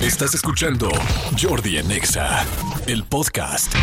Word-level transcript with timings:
Estás 0.00 0.32
escuchando 0.32 0.88
Jordi 1.40 1.78
en 1.78 1.90
Exa, 1.90 2.46
el 2.86 3.02
podcast. 3.02 3.74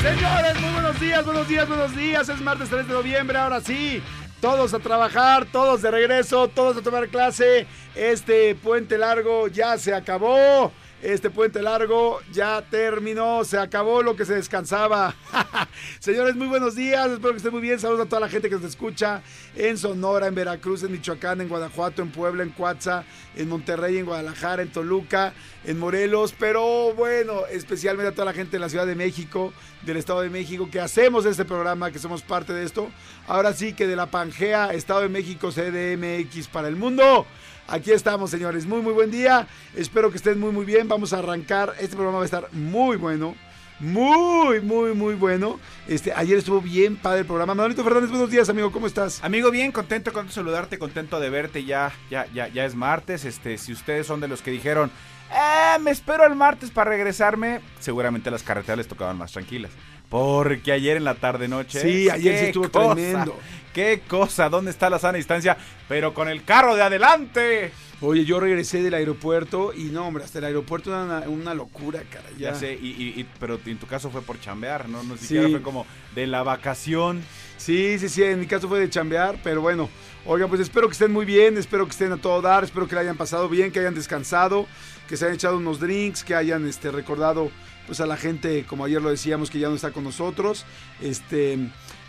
Señores, 0.00 0.60
muy 0.60 0.70
buenos 0.70 1.00
días, 1.00 1.24
buenos 1.24 1.48
días, 1.48 1.68
buenos 1.68 1.96
días. 1.96 2.28
Es 2.28 2.40
martes 2.40 2.70
3 2.70 2.86
de 2.86 2.94
noviembre, 2.94 3.36
ahora 3.36 3.60
sí. 3.60 4.00
Todos 4.40 4.72
a 4.72 4.78
trabajar, 4.78 5.46
todos 5.46 5.82
de 5.82 5.90
regreso, 5.90 6.46
todos 6.46 6.76
a 6.76 6.82
tomar 6.82 7.08
clase. 7.08 7.66
Este 7.96 8.54
puente 8.54 8.96
largo 8.96 9.48
ya 9.48 9.76
se 9.78 9.92
acabó. 9.92 10.70
Este 11.02 11.30
puente 11.30 11.60
largo 11.60 12.20
ya 12.30 12.62
terminó, 12.62 13.42
se 13.42 13.58
acabó 13.58 14.04
lo 14.04 14.14
que 14.14 14.24
se 14.24 14.36
descansaba. 14.36 15.16
Señores, 15.98 16.36
muy 16.36 16.46
buenos 16.46 16.76
días, 16.76 17.10
espero 17.10 17.32
que 17.32 17.38
estén 17.38 17.50
muy 17.50 17.60
bien. 17.60 17.80
Saludos 17.80 18.06
a 18.06 18.08
toda 18.08 18.20
la 18.20 18.28
gente 18.28 18.48
que 18.48 18.54
nos 18.54 18.64
escucha 18.64 19.20
en 19.56 19.76
Sonora, 19.78 20.28
en 20.28 20.36
Veracruz, 20.36 20.84
en 20.84 20.92
Michoacán, 20.92 21.40
en 21.40 21.48
Guanajuato, 21.48 22.02
en 22.02 22.12
Puebla, 22.12 22.44
en 22.44 22.50
Coatza, 22.50 23.02
en 23.34 23.48
Monterrey, 23.48 23.98
en 23.98 24.06
Guadalajara, 24.06 24.62
en 24.62 24.70
Toluca, 24.70 25.32
en 25.64 25.76
Morelos. 25.76 26.36
Pero 26.38 26.94
bueno, 26.94 27.46
especialmente 27.50 28.10
a 28.10 28.12
toda 28.12 28.26
la 28.26 28.32
gente 28.32 28.52
de 28.52 28.60
la 28.60 28.68
Ciudad 28.68 28.86
de 28.86 28.94
México, 28.94 29.52
del 29.84 29.96
Estado 29.96 30.20
de 30.20 30.30
México, 30.30 30.68
que 30.70 30.78
hacemos 30.78 31.26
este 31.26 31.44
programa, 31.44 31.90
que 31.90 31.98
somos 31.98 32.22
parte 32.22 32.52
de 32.52 32.62
esto. 32.62 32.88
Ahora 33.26 33.52
sí 33.54 33.72
que 33.72 33.88
de 33.88 33.96
la 33.96 34.06
Pangea, 34.06 34.72
Estado 34.72 35.00
de 35.00 35.08
México, 35.08 35.50
CDMX 35.50 36.46
para 36.46 36.68
el 36.68 36.76
mundo. 36.76 37.26
Aquí 37.72 37.90
estamos, 37.90 38.30
señores. 38.30 38.66
Muy, 38.66 38.82
muy 38.82 38.92
buen 38.92 39.10
día. 39.10 39.48
Espero 39.74 40.10
que 40.10 40.18
estén 40.18 40.38
muy, 40.38 40.52
muy 40.52 40.66
bien. 40.66 40.88
Vamos 40.88 41.14
a 41.14 41.20
arrancar. 41.20 41.72
Este 41.80 41.96
programa 41.96 42.18
va 42.18 42.24
a 42.24 42.26
estar 42.26 42.52
muy 42.52 42.98
bueno. 42.98 43.34
Muy, 43.80 44.60
muy, 44.60 44.92
muy 44.92 45.14
bueno. 45.14 45.58
Este, 45.88 46.12
ayer 46.12 46.36
estuvo 46.36 46.60
bien 46.60 46.96
padre 46.96 47.20
el 47.20 47.24
programa. 47.24 47.54
Manolito 47.54 47.82
Fernández, 47.82 48.10
buenos 48.10 48.30
días, 48.30 48.50
amigo. 48.50 48.70
¿Cómo 48.70 48.86
estás? 48.86 49.24
Amigo, 49.24 49.50
bien, 49.50 49.72
contento, 49.72 50.12
contento 50.12 50.32
de 50.32 50.34
saludarte, 50.34 50.78
contento 50.78 51.18
de 51.18 51.30
verte. 51.30 51.64
Ya, 51.64 51.90
ya, 52.10 52.26
ya, 52.34 52.46
ya 52.48 52.66
es 52.66 52.74
martes. 52.74 53.24
Este, 53.24 53.56
si 53.56 53.72
ustedes 53.72 54.06
son 54.06 54.20
de 54.20 54.28
los 54.28 54.42
que 54.42 54.50
dijeron, 54.50 54.90
eh, 55.32 55.78
me 55.80 55.92
espero 55.92 56.26
el 56.26 56.34
martes 56.34 56.70
para 56.70 56.90
regresarme, 56.90 57.62
seguramente 57.80 58.30
las 58.30 58.42
carreteras 58.42 58.76
les 58.76 58.88
tocaban 58.88 59.16
más 59.16 59.32
tranquilas. 59.32 59.70
Porque 60.12 60.70
ayer 60.72 60.98
en 60.98 61.04
la 61.04 61.14
tarde 61.14 61.48
noche. 61.48 61.80
Sí, 61.80 62.08
ayer 62.10 62.38
sí 62.38 62.44
estuvo 62.44 62.68
cosa, 62.70 62.94
tremendo. 62.94 63.36
Qué 63.72 64.02
cosa, 64.06 64.50
¿dónde 64.50 64.70
está 64.70 64.90
la 64.90 64.98
sana 64.98 65.16
distancia? 65.16 65.56
Pero 65.88 66.12
con 66.12 66.28
el 66.28 66.44
carro 66.44 66.76
de 66.76 66.82
adelante. 66.82 67.72
Oye, 68.02 68.24
yo 68.26 68.38
regresé 68.38 68.82
del 68.82 68.92
aeropuerto 68.94 69.72
y 69.72 69.84
no, 69.84 70.06
hombre, 70.08 70.24
hasta 70.24 70.40
el 70.40 70.44
aeropuerto 70.44 70.90
era 70.90 71.04
una, 71.04 71.20
una 71.28 71.54
locura, 71.54 72.02
cara. 72.10 72.26
Ya, 72.36 72.50
Ya, 72.50 72.54
sé, 72.54 72.74
y, 72.74 72.88
y- 72.88 73.20
y- 73.20 73.26
pero 73.40 73.58
en 73.64 73.78
tu 73.78 73.86
caso 73.86 74.10
fue 74.10 74.20
por 74.22 74.38
chambear, 74.40 74.88
¿no? 74.88 75.02
No 75.04 75.16
Sí. 75.16 75.22
siquiera 75.28 75.48
fue 75.48 75.62
como 75.62 75.86
de 76.14 76.26
la 76.26 76.42
vacación. 76.42 77.22
Sí, 77.56 77.96
sí, 77.98 78.08
sí, 78.10 78.22
en 78.24 78.40
mi 78.40 78.46
caso 78.46 78.68
fue 78.68 78.80
de 78.80 78.90
chambear, 78.90 79.38
pero 79.42 79.60
bueno. 79.62 79.88
Oigan, 80.26 80.48
pues 80.50 80.60
espero 80.60 80.88
que 80.88 80.92
estén 80.92 81.12
muy 81.12 81.24
bien, 81.24 81.56
espero 81.56 81.84
que 81.86 81.92
estén 81.92 82.12
a 82.12 82.16
todo 82.16 82.42
dar, 82.42 82.64
espero 82.64 82.86
que 82.86 82.94
la 82.96 83.00
hayan 83.00 83.16
pasado 83.16 83.48
bien, 83.48 83.72
que 83.72 83.78
hayan 83.80 83.94
descansado, 83.94 84.66
que 85.08 85.16
se 85.16 85.24
hayan 85.24 85.36
echado 85.36 85.56
unos 85.56 85.80
drinks, 85.80 86.22
que 86.22 86.34
hayan 86.34 86.68
este, 86.68 86.90
recordado 86.90 87.50
pues 87.86 88.00
a 88.00 88.06
la 88.06 88.16
gente, 88.16 88.64
como 88.64 88.84
ayer 88.84 89.02
lo 89.02 89.10
decíamos, 89.10 89.50
que 89.50 89.58
ya 89.58 89.68
no 89.68 89.74
está 89.74 89.90
con 89.90 90.04
nosotros. 90.04 90.64
Este, 91.00 91.58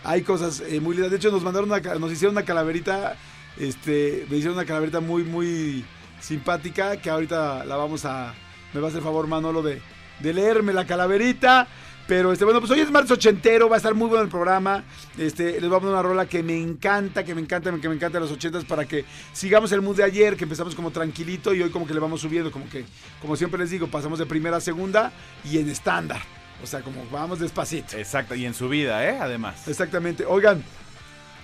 hay 0.03 0.21
cosas 0.21 0.61
eh, 0.67 0.79
muy 0.79 0.95
lindas. 0.95 1.11
De 1.11 1.17
hecho, 1.17 1.31
nos 1.31 1.43
mandaron 1.43 1.69
nos 1.99 2.11
hicieron 2.11 2.35
una 2.35 2.45
calaverita, 2.45 3.15
este, 3.57 4.25
me 4.29 4.37
hicieron 4.37 4.57
una 4.57 4.65
calaverita 4.65 4.99
muy, 4.99 5.23
muy 5.23 5.85
simpática, 6.19 6.97
que 6.97 7.09
ahorita 7.09 7.65
la 7.65 7.75
vamos 7.75 8.05
a, 8.05 8.33
me 8.73 8.79
va 8.79 8.87
a 8.87 8.89
hacer 8.89 9.01
favor 9.01 9.27
Manolo 9.27 9.61
de, 9.61 9.81
de 10.19 10.33
leerme 10.33 10.73
la 10.73 10.85
calaverita. 10.85 11.67
Pero 12.07 12.33
este, 12.33 12.43
bueno, 12.43 12.59
pues 12.59 12.69
hoy 12.71 12.81
es 12.81 12.91
martes 12.91 13.11
ochentero, 13.11 13.69
va 13.69 13.75
a 13.75 13.77
estar 13.77 13.93
muy 13.93 14.09
bueno 14.09 14.23
el 14.23 14.29
programa. 14.29 14.83
Este, 15.17 15.59
les 15.61 15.69
voy 15.69 15.77
a 15.77 15.79
poner 15.79 15.93
una 15.93 16.01
rola 16.01 16.25
que 16.25 16.43
me 16.43 16.59
encanta, 16.59 17.23
que 17.23 17.33
me 17.33 17.41
encanta, 17.41 17.71
que 17.79 17.87
me 17.87 17.95
encanta 17.95 18.17
de 18.17 18.25
los 18.25 18.31
ochentas 18.31 18.65
para 18.65 18.85
que 18.85 19.05
sigamos 19.31 19.71
el 19.71 19.81
mood 19.81 19.95
de 19.95 20.03
ayer, 20.03 20.35
que 20.35 20.43
empezamos 20.43 20.75
como 20.75 20.91
tranquilito 20.91 21.53
y 21.53 21.61
hoy 21.61 21.69
como 21.69 21.87
que 21.87 21.93
le 21.93 22.01
vamos 22.01 22.19
subiendo, 22.19 22.51
como 22.51 22.69
que, 22.69 22.85
como 23.21 23.37
siempre 23.37 23.59
les 23.59 23.69
digo, 23.69 23.87
pasamos 23.87 24.19
de 24.19 24.25
primera 24.25 24.57
a 24.57 24.61
segunda 24.61 25.13
y 25.45 25.59
en 25.59 25.69
estándar. 25.69 26.21
O 26.61 26.67
sea, 26.67 26.81
como 26.81 27.05
vamos 27.09 27.39
despacito. 27.39 27.97
Exacto, 27.97 28.35
y 28.35 28.45
en 28.45 28.53
su 28.53 28.67
vida, 28.67 29.05
¿eh? 29.05 29.17
Además. 29.19 29.67
Exactamente. 29.67 30.25
Oigan, 30.25 30.61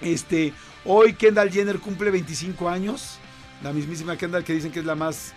este, 0.02 0.54
hoy 0.84 1.14
Kendall 1.14 1.52
Jenner 1.52 1.80
cumple 1.80 2.12
25 2.12 2.68
años. 2.68 3.18
La 3.64 3.72
mismísima 3.72 4.18
Kendall 4.18 4.44
que 4.44 4.54
dicen 4.54 4.72
que 4.72 4.80
es 4.80 4.86
la 4.86 4.96
más, 4.96 5.34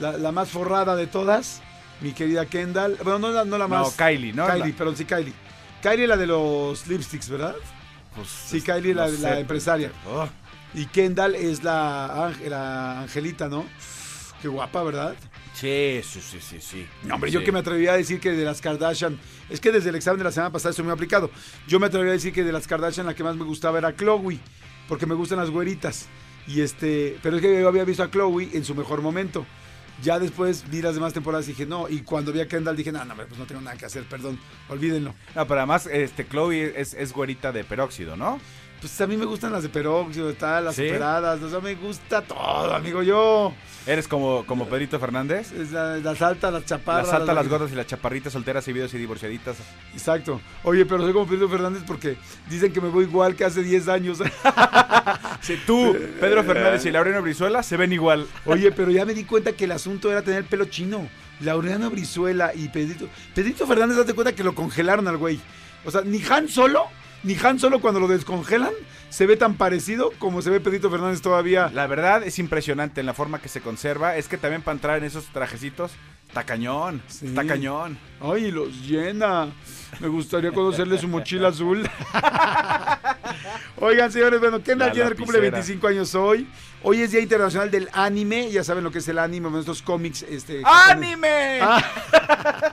la, 0.00 0.16
la 0.16 0.32
más 0.32 0.48
forrada 0.48 0.96
de 0.96 1.06
todas. 1.06 1.62
Mi 2.02 2.12
querida 2.12 2.46
Kendall. 2.46 2.96
Bueno, 3.02 3.18
no 3.18 3.30
la, 3.30 3.44
no 3.44 3.56
la 3.58 3.68
No, 3.68 3.80
más. 3.84 3.92
Kylie, 3.94 4.32
¿no? 4.32 4.46
Kylie, 4.46 4.70
La- 4.72 4.76
perdón, 4.76 4.96
sí, 4.96 5.04
Kylie. 5.04 5.32
Kylie 5.82 6.06
la 6.06 6.16
de 6.16 6.26
los 6.26 6.86
lipsticks, 6.86 7.28
¿verdad? 7.28 7.54
Pues, 8.14 8.28
Sí, 8.28 8.58
es- 8.58 8.64
Kylie, 8.64 8.94
la- 8.94 9.08
la 9.08 9.16
sé, 9.34 9.40
empresaria. 9.40 9.92
Oh, 10.08 10.28
Y 10.74 10.86
Kendall 10.86 11.34
es 11.34 11.62
la, 11.62 12.32
la 12.48 13.00
Angelita, 13.02 13.48
¿no? 13.48 13.66
Qué 14.40 14.48
guapa, 14.48 14.82
¿verdad? 14.82 15.14
Sí, 15.54 16.00
sí, 16.02 16.20
sí, 16.20 16.38
sí, 16.40 16.56
sí. 16.60 16.86
No, 17.04 17.14
hombre, 17.16 17.30
yo 17.30 17.44
que 17.44 17.52
me 17.52 17.58
atrevería 17.60 17.92
a 17.92 17.96
decir 17.96 18.18
que 18.20 18.32
de 18.32 18.44
las 18.44 18.60
Kardashian, 18.62 19.18
es 19.50 19.60
que 19.60 19.70
desde 19.70 19.90
el 19.90 19.96
examen 19.96 20.18
de 20.18 20.24
la 20.24 20.32
semana 20.32 20.50
pasada 20.50 20.70
estoy 20.70 20.84
muy 20.84 20.92
aplicado. 20.94 21.30
Yo 21.68 21.78
me 21.78 21.86
atrevería 21.86 22.12
a 22.12 22.14
decir 22.14 22.32
que 22.32 22.42
de 22.42 22.52
las 22.52 22.66
Kardashian 22.66 23.06
la 23.06 23.14
que 23.14 23.22
más 23.22 23.36
me 23.36 23.44
gustaba 23.44 23.78
era 23.78 23.94
Chloe, 23.94 24.40
porque 24.88 25.04
me 25.06 25.14
gustan 25.14 25.38
las 25.38 25.50
güeritas. 25.50 26.06
Y 26.48 26.62
este, 26.62 27.18
pero 27.22 27.36
es 27.36 27.42
que 27.42 27.60
yo 27.60 27.68
había 27.68 27.84
visto 27.84 28.02
a 28.02 28.10
Chloe 28.10 28.48
en 28.54 28.64
su 28.64 28.74
mejor 28.74 29.02
momento. 29.02 29.46
Ya 30.02 30.18
después 30.18 30.64
vi 30.68 30.82
las 30.82 30.94
demás 30.94 31.12
temporadas 31.12 31.46
y 31.46 31.52
dije, 31.52 31.64
no, 31.64 31.88
y 31.88 32.00
cuando 32.00 32.32
vi 32.32 32.40
a 32.40 32.48
Kendall 32.48 32.76
dije, 32.76 32.90
no, 32.90 33.04
no, 33.04 33.14
pues 33.14 33.38
no 33.38 33.46
tengo 33.46 33.60
nada 33.60 33.76
que 33.76 33.86
hacer, 33.86 34.04
perdón, 34.04 34.38
olvídenlo. 34.68 35.14
No, 35.34 35.46
pero 35.46 35.60
además, 35.60 35.86
este, 35.86 36.26
Chloe 36.26 36.80
es, 36.80 36.94
es 36.94 37.12
güerita 37.12 37.52
de 37.52 37.62
peróxido, 37.62 38.16
¿no? 38.16 38.40
Pues 38.82 39.00
a 39.00 39.06
mí 39.06 39.16
me 39.16 39.24
gustan 39.26 39.52
las 39.52 39.62
de 39.62 39.68
peróxido, 39.68 40.34
tal, 40.34 40.64
las 40.64 40.74
¿Sí? 40.74 40.88
operadas, 40.88 41.40
o 41.40 41.48
sea, 41.48 41.60
me 41.60 41.76
gusta 41.76 42.20
todo, 42.20 42.74
amigo, 42.74 43.00
yo. 43.04 43.54
Eres 43.86 44.08
como, 44.08 44.44
como 44.44 44.66
Pedrito 44.68 44.98
Fernández. 44.98 45.52
Es 45.52 45.70
la- 45.70 45.98
las 45.98 46.20
altas, 46.20 46.52
las 46.52 46.64
chaparras. 46.66 47.06
Las 47.06 47.14
altas, 47.20 47.34
las 47.34 47.48
gordas 47.48 47.70
y 47.70 47.76
las 47.76 47.86
chaparritas, 47.86 48.32
solteras 48.32 48.66
y 48.66 48.72
viudas 48.72 48.92
y 48.94 48.98
divorciaditas. 48.98 49.56
Exacto. 49.92 50.40
Oye, 50.64 50.84
pero 50.84 51.02
soy 51.04 51.12
como 51.12 51.28
Pedro 51.28 51.48
Fernández 51.48 51.84
porque 51.86 52.16
dicen 52.50 52.72
que 52.72 52.80
me 52.80 52.88
voy 52.88 53.04
igual 53.04 53.36
que 53.36 53.44
hace 53.44 53.62
10 53.62 53.86
años. 53.88 54.18
Si 55.40 55.56
tú, 55.66 55.96
Pedro 56.20 56.44
Fernández 56.44 56.84
y 56.86 56.90
Laureano 56.92 57.20
Brizuela 57.22 57.62
se 57.64 57.76
ven 57.76 57.92
igual. 57.92 58.26
Oye, 58.46 58.70
pero 58.70 58.90
ya 58.92 59.04
me 59.04 59.12
di 59.14 59.24
cuenta 59.24 59.52
que 59.52 59.64
el 59.64 59.72
asunto 59.72 60.10
era 60.10 60.22
tener 60.22 60.40
el 60.40 60.44
pelo 60.44 60.66
chino. 60.66 61.08
Laureano 61.40 61.90
Brizuela 61.90 62.52
y 62.54 62.68
Pedrito. 62.68 63.08
Pedrito 63.34 63.66
Fernández, 63.66 63.96
date 63.96 64.14
cuenta 64.14 64.32
que 64.34 64.44
lo 64.44 64.54
congelaron 64.54 65.08
al 65.08 65.16
güey. 65.16 65.40
O 65.84 65.90
sea, 65.90 66.02
ni 66.02 66.22
Han 66.30 66.48
Solo, 66.48 66.84
ni 67.22 67.36
Han 67.42 67.58
Solo 67.58 67.80
cuando 67.80 68.00
lo 68.00 68.08
descongelan, 68.08 68.72
se 69.08 69.26
ve 69.26 69.36
tan 69.36 69.54
parecido 69.54 70.12
como 70.18 70.42
se 70.42 70.50
ve 70.50 70.60
Pedrito 70.60 70.90
Fernández 70.90 71.20
todavía. 71.20 71.70
La 71.72 71.86
verdad 71.86 72.22
es 72.22 72.38
impresionante 72.38 73.00
en 73.00 73.06
la 73.06 73.14
forma 73.14 73.40
que 73.40 73.48
se 73.48 73.60
conserva. 73.60 74.16
Es 74.16 74.28
que 74.28 74.38
también 74.38 74.62
para 74.62 74.74
entrar 74.74 74.98
en 74.98 75.04
esos 75.04 75.26
trajecitos, 75.26 75.92
está 76.26 76.44
cañón. 76.44 77.02
Sí. 77.08 77.26
Está 77.26 77.46
cañón. 77.46 77.98
Ay, 78.20 78.50
los 78.50 78.86
llena. 78.86 79.48
Me 80.00 80.08
gustaría 80.08 80.50
conocerle 80.50 80.98
su 80.98 81.08
mochila 81.08 81.48
azul. 81.48 81.88
Oigan, 83.76 84.10
señores, 84.10 84.40
bueno, 84.40 84.62
Kendall 84.62 84.92
Jenner 84.92 85.16
cumple 85.16 85.38
lapicera. 85.38 85.58
25 85.58 85.86
años 85.88 86.14
hoy. 86.14 86.48
Hoy 86.84 87.02
es 87.02 87.12
Día 87.12 87.20
Internacional 87.20 87.70
del 87.70 87.88
Anime. 87.92 88.50
Ya 88.50 88.64
saben 88.64 88.82
lo 88.82 88.90
que 88.90 88.98
es 88.98 89.08
el 89.08 89.18
anime, 89.18 89.56
estos 89.60 89.82
cómics. 89.82 90.22
Este, 90.22 90.62
¡Anime! 90.64 91.60
Ah. 91.60 91.82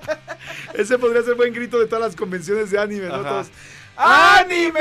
Ese 0.74 0.98
podría 0.98 1.22
ser 1.22 1.36
buen 1.36 1.54
grito 1.54 1.78
de 1.80 1.86
todas 1.86 2.04
las 2.04 2.16
convenciones 2.16 2.72
de 2.72 2.80
anime, 2.80 3.08
¿no? 3.08 3.22
Todos, 3.22 3.48
¡Anime! 4.02 4.80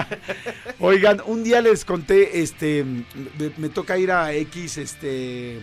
Oigan, 0.80 1.20
un 1.26 1.44
día 1.44 1.60
les 1.60 1.84
conté, 1.84 2.40
este, 2.40 2.86
me, 3.58 3.68
toca 3.68 3.98
ir 3.98 4.10
a 4.10 4.32
X, 4.32 4.78
este, 4.78 5.60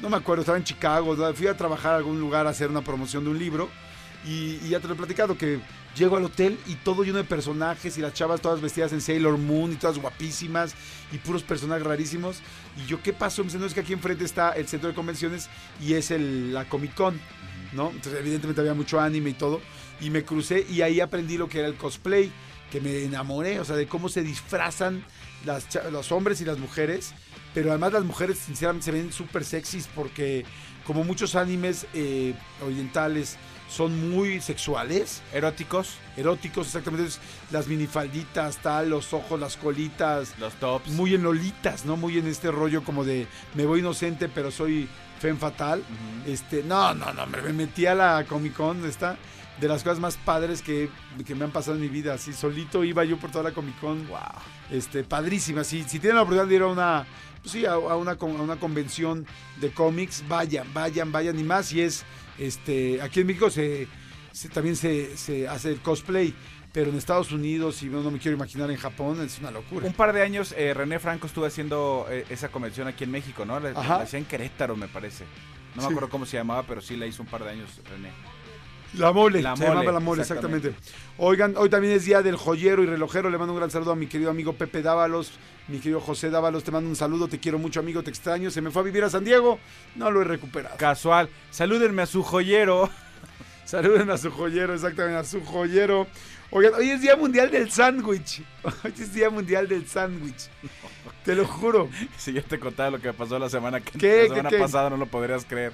no 0.00 0.10
me 0.10 0.16
acuerdo, 0.16 0.42
estaba 0.42 0.58
en 0.58 0.64
Chicago, 0.64 1.16
fui 1.32 1.46
a 1.46 1.56
trabajar 1.56 1.92
a 1.92 1.96
algún 1.98 2.18
lugar 2.18 2.48
a 2.48 2.50
hacer 2.50 2.68
una 2.68 2.82
promoción 2.82 3.22
de 3.22 3.30
un 3.30 3.38
libro 3.38 3.70
y, 4.24 4.58
ya 4.68 4.80
te 4.80 4.88
lo 4.88 4.94
he 4.94 4.96
platicado 4.96 5.38
que 5.38 5.60
llego 5.94 6.16
al 6.16 6.24
hotel 6.24 6.58
y 6.66 6.74
todo 6.74 7.04
lleno 7.04 7.18
de 7.18 7.24
personajes 7.24 7.96
y 7.96 8.00
las 8.00 8.14
chavas 8.14 8.40
todas 8.40 8.60
vestidas 8.60 8.92
en 8.92 9.00
Sailor 9.00 9.38
Moon 9.38 9.72
y 9.72 9.76
todas 9.76 9.98
guapísimas 9.98 10.74
y 11.12 11.18
puros 11.18 11.44
personajes 11.44 11.86
rarísimos 11.86 12.40
y 12.82 12.86
yo 12.88 13.00
qué 13.00 13.12
pasó, 13.12 13.42
me 13.42 13.46
dice, 13.46 13.58
no 13.58 13.66
es 13.66 13.74
que 13.74 13.80
aquí 13.80 13.92
enfrente 13.92 14.24
está 14.24 14.50
el 14.52 14.66
centro 14.66 14.88
de 14.88 14.94
convenciones 14.96 15.48
y 15.80 15.94
es 15.94 16.10
el, 16.10 16.52
la 16.52 16.64
Comic 16.64 16.94
Con, 16.94 17.20
¿no? 17.72 17.90
Entonces 17.90 18.18
evidentemente 18.18 18.60
había 18.60 18.74
mucho 18.74 18.98
anime 18.98 19.30
y 19.30 19.34
todo 19.34 19.60
y 20.02 20.10
me 20.10 20.24
crucé 20.24 20.66
y 20.68 20.82
ahí 20.82 21.00
aprendí 21.00 21.38
lo 21.38 21.48
que 21.48 21.60
era 21.60 21.68
el 21.68 21.76
cosplay 21.76 22.30
que 22.70 22.80
me 22.80 23.04
enamoré, 23.04 23.60
o 23.60 23.64
sea, 23.64 23.76
de 23.76 23.86
cómo 23.86 24.08
se 24.08 24.22
disfrazan 24.22 25.04
las, 25.44 25.66
los 25.90 26.10
hombres 26.10 26.40
y 26.40 26.44
las 26.44 26.58
mujeres, 26.58 27.12
pero 27.54 27.70
además 27.70 27.92
las 27.92 28.04
mujeres 28.04 28.38
sinceramente 28.38 28.86
se 28.86 28.92
ven 28.92 29.12
súper 29.12 29.44
sexys 29.44 29.88
porque 29.94 30.44
como 30.86 31.04
muchos 31.04 31.36
animes 31.36 31.86
eh, 31.94 32.34
orientales 32.64 33.36
son 33.68 34.10
muy 34.10 34.40
sexuales, 34.40 35.22
Eróticos, 35.32 35.96
eróticos 36.16 36.66
exactamente, 36.66 37.10
las 37.50 37.68
minifalditas, 37.68 38.58
tal, 38.58 38.90
los 38.90 39.14
ojos, 39.14 39.40
las 39.40 39.56
colitas, 39.56 40.34
los 40.38 40.52
tops. 40.54 40.90
muy 40.90 41.14
en 41.14 41.22
lolitas, 41.22 41.86
¿no? 41.86 41.96
Muy 41.96 42.18
en 42.18 42.26
este 42.26 42.50
rollo 42.50 42.84
como 42.84 43.04
de 43.04 43.26
me 43.54 43.64
voy 43.64 43.80
inocente 43.80 44.28
pero 44.28 44.50
soy 44.50 44.88
fen 45.20 45.38
fatal. 45.38 45.82
Este, 46.26 46.62
no, 46.62 46.94
no, 46.94 47.12
no, 47.12 47.26
me 47.26 47.52
metí 47.52 47.86
a 47.86 47.94
la 47.94 48.24
Comic 48.28 48.54
Con, 48.54 48.78
¿dónde 48.78 48.88
está? 48.88 49.16
De 49.60 49.68
las 49.68 49.82
cosas 49.82 50.00
más 50.00 50.16
padres 50.16 50.62
que, 50.62 50.88
que 51.26 51.34
me 51.34 51.44
han 51.44 51.50
pasado 51.50 51.76
en 51.76 51.82
mi 51.82 51.88
vida. 51.88 52.14
Así, 52.14 52.32
solito 52.32 52.84
iba 52.84 53.04
yo 53.04 53.16
por 53.18 53.30
toda 53.30 53.44
la 53.44 53.52
Comic 53.52 53.78
Con. 53.80 54.06
Wow. 54.08 54.18
Este, 54.70 55.04
padrísima. 55.04 55.62
Si, 55.64 55.82
si 55.84 55.98
tienen 55.98 56.16
la 56.16 56.22
oportunidad 56.22 56.48
de 56.48 56.54
ir 56.54 56.62
a 56.62 56.66
una, 56.66 57.06
pues 57.40 57.52
sí, 57.52 57.66
a, 57.66 57.72
a 57.72 57.96
una, 57.96 58.12
a 58.12 58.24
una 58.24 58.56
convención 58.56 59.26
de 59.60 59.70
cómics, 59.70 60.24
vayan, 60.28 60.72
vayan, 60.72 61.12
vayan. 61.12 61.38
Y 61.38 61.44
más, 61.44 61.72
y 61.72 61.80
es, 61.82 62.04
este, 62.38 63.00
aquí 63.02 63.20
en 63.20 63.26
México 63.26 63.50
se, 63.50 63.86
se- 64.32 64.48
también 64.48 64.76
se, 64.76 65.16
se 65.16 65.46
hace 65.48 65.70
el 65.70 65.80
cosplay. 65.80 66.34
Pero 66.74 66.88
en 66.88 66.96
Estados 66.96 67.32
Unidos, 67.32 67.82
y 67.82 67.86
no, 67.86 68.00
no 68.00 68.10
me 68.10 68.18
quiero 68.18 68.34
imaginar 68.34 68.70
en 68.70 68.78
Japón, 68.78 69.20
es 69.22 69.38
una 69.40 69.50
locura. 69.50 69.86
Un 69.86 69.92
par 69.92 70.14
de 70.14 70.22
años 70.22 70.54
eh, 70.56 70.72
René 70.72 70.98
Franco 70.98 71.26
estuvo 71.26 71.44
haciendo 71.44 72.06
eh, 72.08 72.24
esa 72.30 72.48
convención 72.48 72.88
aquí 72.88 73.04
en 73.04 73.10
México, 73.10 73.44
¿no? 73.44 73.60
La, 73.60 73.72
la 73.72 73.96
hacía 73.96 74.18
en 74.18 74.24
Querétaro, 74.24 74.74
me 74.74 74.88
parece. 74.88 75.26
No 75.74 75.82
me 75.82 75.88
acuerdo 75.88 76.08
cómo 76.08 76.24
se 76.24 76.38
llamaba, 76.38 76.62
pero 76.62 76.80
sí 76.80 76.96
la 76.96 77.06
hizo 77.06 77.22
un 77.22 77.28
par 77.28 77.44
de 77.44 77.50
años 77.50 77.68
René. 77.90 78.08
La 78.94 79.12
mole, 79.12 79.40
La 79.40 79.56
se 79.56 79.62
mole, 79.62 79.74
llamaba 79.74 79.92
la 79.92 80.00
mole, 80.00 80.22
exactamente. 80.22 80.68
exactamente. 80.68 81.02
Oigan, 81.18 81.54
hoy 81.56 81.70
también 81.70 81.94
es 81.94 82.04
día 82.04 82.22
del 82.22 82.36
joyero 82.36 82.82
y 82.82 82.86
relojero. 82.86 83.30
Le 83.30 83.38
mando 83.38 83.54
un 83.54 83.58
gran 83.58 83.70
saludo 83.70 83.92
a 83.92 83.96
mi 83.96 84.06
querido 84.06 84.30
amigo 84.30 84.52
Pepe 84.52 84.82
Dávalos, 84.82 85.32
mi 85.68 85.78
querido 85.78 86.00
José 86.00 86.30
Dávalos. 86.30 86.62
Te 86.64 86.70
mando 86.70 86.88
un 86.90 86.96
saludo, 86.96 87.28
te 87.28 87.38
quiero 87.38 87.58
mucho, 87.58 87.80
amigo, 87.80 88.02
te 88.02 88.10
extraño. 88.10 88.50
Se 88.50 88.60
me 88.60 88.70
fue 88.70 88.82
a 88.82 88.84
vivir 88.84 89.04
a 89.04 89.10
San 89.10 89.24
Diego, 89.24 89.58
no 89.96 90.10
lo 90.10 90.20
he 90.20 90.24
recuperado. 90.24 90.76
Casual. 90.76 91.28
Salúdenme 91.50 92.02
a 92.02 92.06
su 92.06 92.22
joyero. 92.22 92.90
Saluden 93.64 94.10
a 94.10 94.18
su 94.18 94.30
joyero, 94.30 94.74
exactamente, 94.74 95.18
a 95.18 95.24
su 95.24 95.40
joyero. 95.42 96.06
Oigan, 96.50 96.74
hoy 96.74 96.90
es 96.90 97.00
Día 97.00 97.16
Mundial 97.16 97.50
del 97.50 97.70
Sándwich. 97.70 98.42
Hoy 98.84 98.92
es 98.98 99.14
Día 99.14 99.30
Mundial 99.30 99.66
del 99.68 99.86
Sándwich. 99.86 100.50
Te 101.24 101.34
lo 101.34 101.46
juro. 101.46 101.88
Si 102.18 102.32
yo 102.34 102.44
te 102.44 102.58
contaba 102.58 102.90
lo 102.90 103.00
que 103.00 103.10
pasó 103.14 103.38
la 103.38 103.48
semana, 103.48 103.80
que, 103.80 104.24
la 104.28 104.28
semana 104.28 104.48
¿Qué, 104.50 104.56
qué? 104.56 104.62
pasada, 104.62 104.90
no 104.90 104.98
lo 104.98 105.06
podrías 105.06 105.46
creer. 105.46 105.72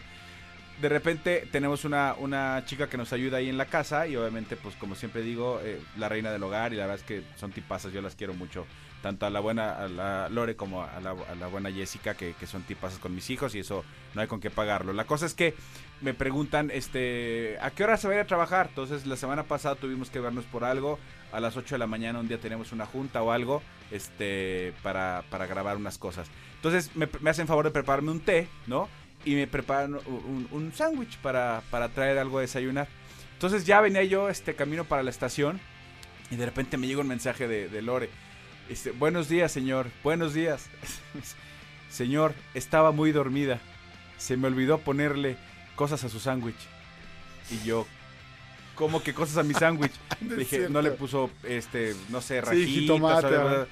De 0.81 0.89
repente 0.89 1.49
tenemos 1.51 1.85
una, 1.85 2.15
una 2.19 2.63
chica 2.65 2.89
que 2.89 2.97
nos 2.97 3.13
ayuda 3.13 3.39
ahí 3.39 3.49
en 3.49 3.59
la 3.59 3.67
casa 3.67 4.07
y 4.07 4.15
obviamente, 4.17 4.57
pues 4.57 4.77
como 4.77 4.95
siempre 4.95 5.23
digo, 5.23 5.61
eh, 5.63 5.81
la 5.97 6.09
reina 6.09 6.31
del 6.31 6.43
hogar 6.43 6.73
y 6.73 6.77
la 6.77 6.87
verdad 6.87 7.01
es 7.01 7.03
que 7.03 7.23
son 7.37 7.51
tipazas, 7.51 7.93
yo 7.93 8.01
las 8.01 8.15
quiero 8.15 8.35
mucho. 8.35 8.65
Tanto 9.03 9.27
a 9.27 9.31
la 9.31 9.39
buena, 9.39 9.77
a 9.77 9.89
la 9.89 10.29
Lore 10.29 10.57
como 10.57 10.83
a 10.83 11.01
la, 11.01 11.13
buena 11.47 11.71
Jessica, 11.71 12.15
que, 12.15 12.35
que 12.35 12.47
son 12.47 12.63
tipazas 12.63 12.99
con 12.99 13.15
mis 13.15 13.31
hijos 13.31 13.55
y 13.55 13.61
eso 13.61 13.85
no 14.15 14.21
hay 14.21 14.27
con 14.27 14.41
qué 14.41 14.51
pagarlo. 14.51 14.93
La 14.93 15.05
cosa 15.05 15.27
es 15.27 15.35
que 15.35 15.55
me 16.01 16.15
preguntan, 16.15 16.71
este, 16.73 17.59
¿a 17.61 17.71
qué 17.71 17.85
hora 17.85 17.97
se 17.97 18.09
va 18.09 18.15
a 18.15 18.17
ir 18.17 18.23
a 18.23 18.27
trabajar? 18.27 18.67
Entonces 18.69 19.07
la 19.07 19.17
semana 19.17 19.45
pasada 19.45 19.75
tuvimos 19.75 20.11
que 20.11 20.21
vernos 20.21 20.45
por 20.45 20.65
algo. 20.65 20.99
A 21.33 21.41
las 21.41 21.57
8 21.57 21.75
de 21.75 21.79
la 21.79 21.87
mañana 21.87 22.21
un 22.21 22.29
día 22.29 22.39
tenemos 22.39 22.73
una 22.73 22.87
junta 22.87 23.23
o 23.23 23.33
algo, 23.33 23.63
este, 23.91 24.73
para, 24.83 25.25
para 25.31 25.47
grabar 25.47 25.77
unas 25.77 25.99
cosas. 25.99 26.29
Entonces 26.57 26.91
me 26.95 27.31
hacen 27.31 27.47
favor 27.47 27.65
de 27.65 27.71
prepararme 27.71 28.11
un 28.11 28.21
té, 28.21 28.49
¿no? 28.67 28.89
Y 29.25 29.35
me 29.35 29.47
preparan 29.47 29.95
un, 30.07 30.49
un 30.51 30.73
sándwich 30.73 31.19
para, 31.19 31.63
para 31.71 31.89
traer 31.89 32.19
algo 32.19 32.39
a 32.39 32.43
desayunar. 32.43 32.89
Entonces 33.35 33.67
ya 33.67 33.81
venía 33.81 34.03
yo 34.05 34.29
este 34.29 34.55
camino 34.55 34.85
para 34.85 35.03
la 35.03 35.11
estación 35.11 35.61
y 36.31 36.37
de 36.37 36.45
repente 36.47 36.77
me 36.77 36.87
llega 36.87 37.01
un 37.01 37.09
mensaje 37.09 37.47
de, 37.49 37.69
de 37.69 37.83
Lore. 37.83 38.11
Este, 38.69 38.91
buenos 38.91 39.29
días, 39.29 39.51
señor. 39.53 39.87
Buenos 40.03 40.35
días. 40.35 40.67
señor, 41.91 42.35
estaba 42.55 42.93
muy 42.93 43.13
dormida. 43.13 43.61
Se 44.19 44.37
me 44.37 44.49
olvidó 44.49 44.79
ponerle 44.79 45.37
cosas 45.77 46.05
a 46.05 46.09
su 46.09 46.21
sándwich. 46.21 46.57
Y 47.51 47.65
yo, 47.67 47.87
¿cómo 48.75 49.03
que 49.03 49.15
cosas 49.15 49.39
a 49.39 49.43
mi 49.43 49.55
sándwich? 49.55 49.93
Dije, 50.21 50.45
cierto. 50.45 50.71
no 50.73 50.83
le 50.83 50.91
puso, 50.93 51.31
este, 51.45 51.95
no 52.09 52.21
sé, 52.21 52.41
Sí, 52.41 52.47
rajitas. 52.47 52.69
jitomate, 52.71 53.27
o 53.37 53.49
algo. 53.49 53.67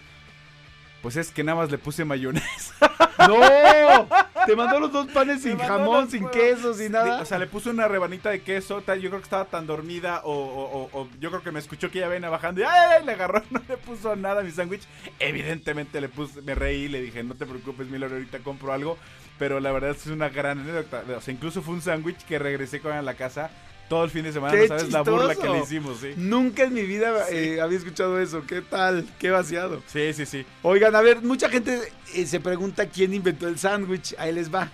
Pues 1.06 1.14
es 1.18 1.30
que 1.30 1.44
nada 1.44 1.58
más 1.58 1.70
le 1.70 1.78
puse 1.78 2.04
mayonesa. 2.04 2.74
¡No! 3.28 4.08
Te 4.44 4.56
mandó 4.56 4.80
los 4.80 4.90
dos 4.90 5.06
panes 5.06 5.40
sin 5.40 5.56
jamón, 5.56 6.10
sin 6.10 6.28
queso, 6.30 6.74
sin 6.74 6.90
nada. 6.90 7.20
O 7.20 7.24
sea, 7.24 7.38
le 7.38 7.46
puse 7.46 7.70
una 7.70 7.86
rebanita 7.86 8.30
de 8.30 8.40
queso, 8.42 8.82
tal, 8.82 9.00
yo 9.00 9.08
creo 9.10 9.20
que 9.20 9.24
estaba 9.26 9.44
tan 9.44 9.68
dormida 9.68 10.22
o, 10.24 10.32
o- 10.32 10.80
o- 10.82 11.00
o 11.02 11.08
yo 11.20 11.30
creo 11.30 11.42
que 11.44 11.52
me 11.52 11.60
escuchó 11.60 11.92
que 11.92 11.98
ella 11.98 12.08
venía 12.08 12.28
bajando 12.28 12.60
y 12.60 12.64
¡ay! 12.64 13.04
le 13.04 13.12
agarró, 13.12 13.40
no 13.50 13.60
le 13.68 13.76
puso 13.76 14.16
nada 14.16 14.40
a 14.40 14.42
mi 14.42 14.50
sándwich. 14.50 14.82
Evidentemente 15.20 16.00
le 16.00 16.08
puse, 16.08 16.42
me 16.42 16.56
reí, 16.56 16.88
le 16.88 17.00
dije, 17.00 17.22
no 17.22 17.36
te 17.36 17.46
preocupes, 17.46 17.86
Miller, 17.88 18.10
ahorita 18.10 18.40
compro 18.40 18.72
algo. 18.72 18.98
Pero 19.38 19.60
la 19.60 19.70
verdad 19.70 19.90
es 19.90 20.08
una 20.08 20.28
gran 20.28 20.58
anécdota. 20.58 21.04
O 21.16 21.20
sea, 21.20 21.32
incluso 21.32 21.62
fue 21.62 21.74
un 21.74 21.82
sándwich 21.82 22.18
que 22.24 22.40
regresé 22.40 22.80
con 22.80 22.90
a 22.90 23.00
la 23.02 23.14
casa 23.14 23.50
todo 23.88 24.04
el 24.04 24.10
fin 24.10 24.24
de 24.24 24.32
semana. 24.32 24.52
¡Qué 24.52 24.62
No 24.62 24.68
sabes 24.68 24.92
la 24.92 25.02
burla 25.02 25.34
que 25.34 25.48
le 25.48 25.60
hicimos, 25.60 25.98
sí. 25.98 26.12
Nunca 26.16 26.64
en 26.64 26.74
mi 26.74 26.82
vida 26.82 27.28
eh, 27.30 27.60
había 27.60 27.78
escuchado 27.78 28.20
eso. 28.20 28.44
¿Qué 28.46 28.62
tal? 28.62 29.06
Qué 29.18 29.30
vaciado. 29.30 29.82
Sí, 29.86 30.12
sí, 30.12 30.26
sí. 30.26 30.46
Oigan, 30.62 30.94
a 30.94 31.00
ver, 31.00 31.22
mucha 31.22 31.48
gente 31.48 31.80
eh, 32.14 32.26
se 32.26 32.40
pregunta 32.40 32.86
quién 32.86 33.14
inventó 33.14 33.48
el 33.48 33.58
sándwich. 33.58 34.14
Ahí 34.18 34.32
les 34.32 34.52
va. 34.52 34.70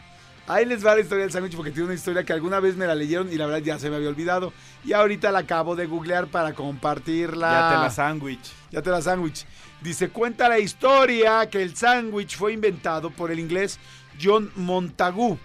Ahí 0.46 0.64
les 0.66 0.84
va 0.84 0.94
la 0.94 1.02
historia 1.02 1.22
del 1.24 1.32
sándwich 1.32 1.54
porque 1.54 1.70
tiene 1.70 1.86
una 1.86 1.94
historia 1.94 2.24
que 2.24 2.32
alguna 2.32 2.58
vez 2.58 2.76
me 2.76 2.86
la 2.86 2.94
leyeron 2.94 3.32
y 3.32 3.36
la 3.36 3.46
verdad 3.46 3.62
ya 3.62 3.78
se 3.78 3.90
me 3.90 3.96
había 3.96 4.08
olvidado. 4.08 4.52
Y 4.84 4.92
ahorita 4.92 5.30
la 5.30 5.40
acabo 5.40 5.76
de 5.76 5.86
googlear 5.86 6.26
para 6.26 6.52
compartirla. 6.52 7.50
Ya 7.50 7.76
te 7.76 7.82
la 7.82 7.90
sándwich. 7.90 8.52
Ya 8.70 8.82
te 8.82 8.90
la 8.90 9.02
sándwich. 9.02 9.46
Dice, 9.80 10.10
cuenta 10.10 10.48
la 10.48 10.58
historia 10.58 11.48
que 11.48 11.62
el 11.62 11.76
sándwich 11.76 12.36
fue 12.36 12.52
inventado 12.52 13.10
por 13.10 13.30
el 13.30 13.38
inglés 13.38 13.78
John 14.20 14.50
Montagu, 14.54 15.38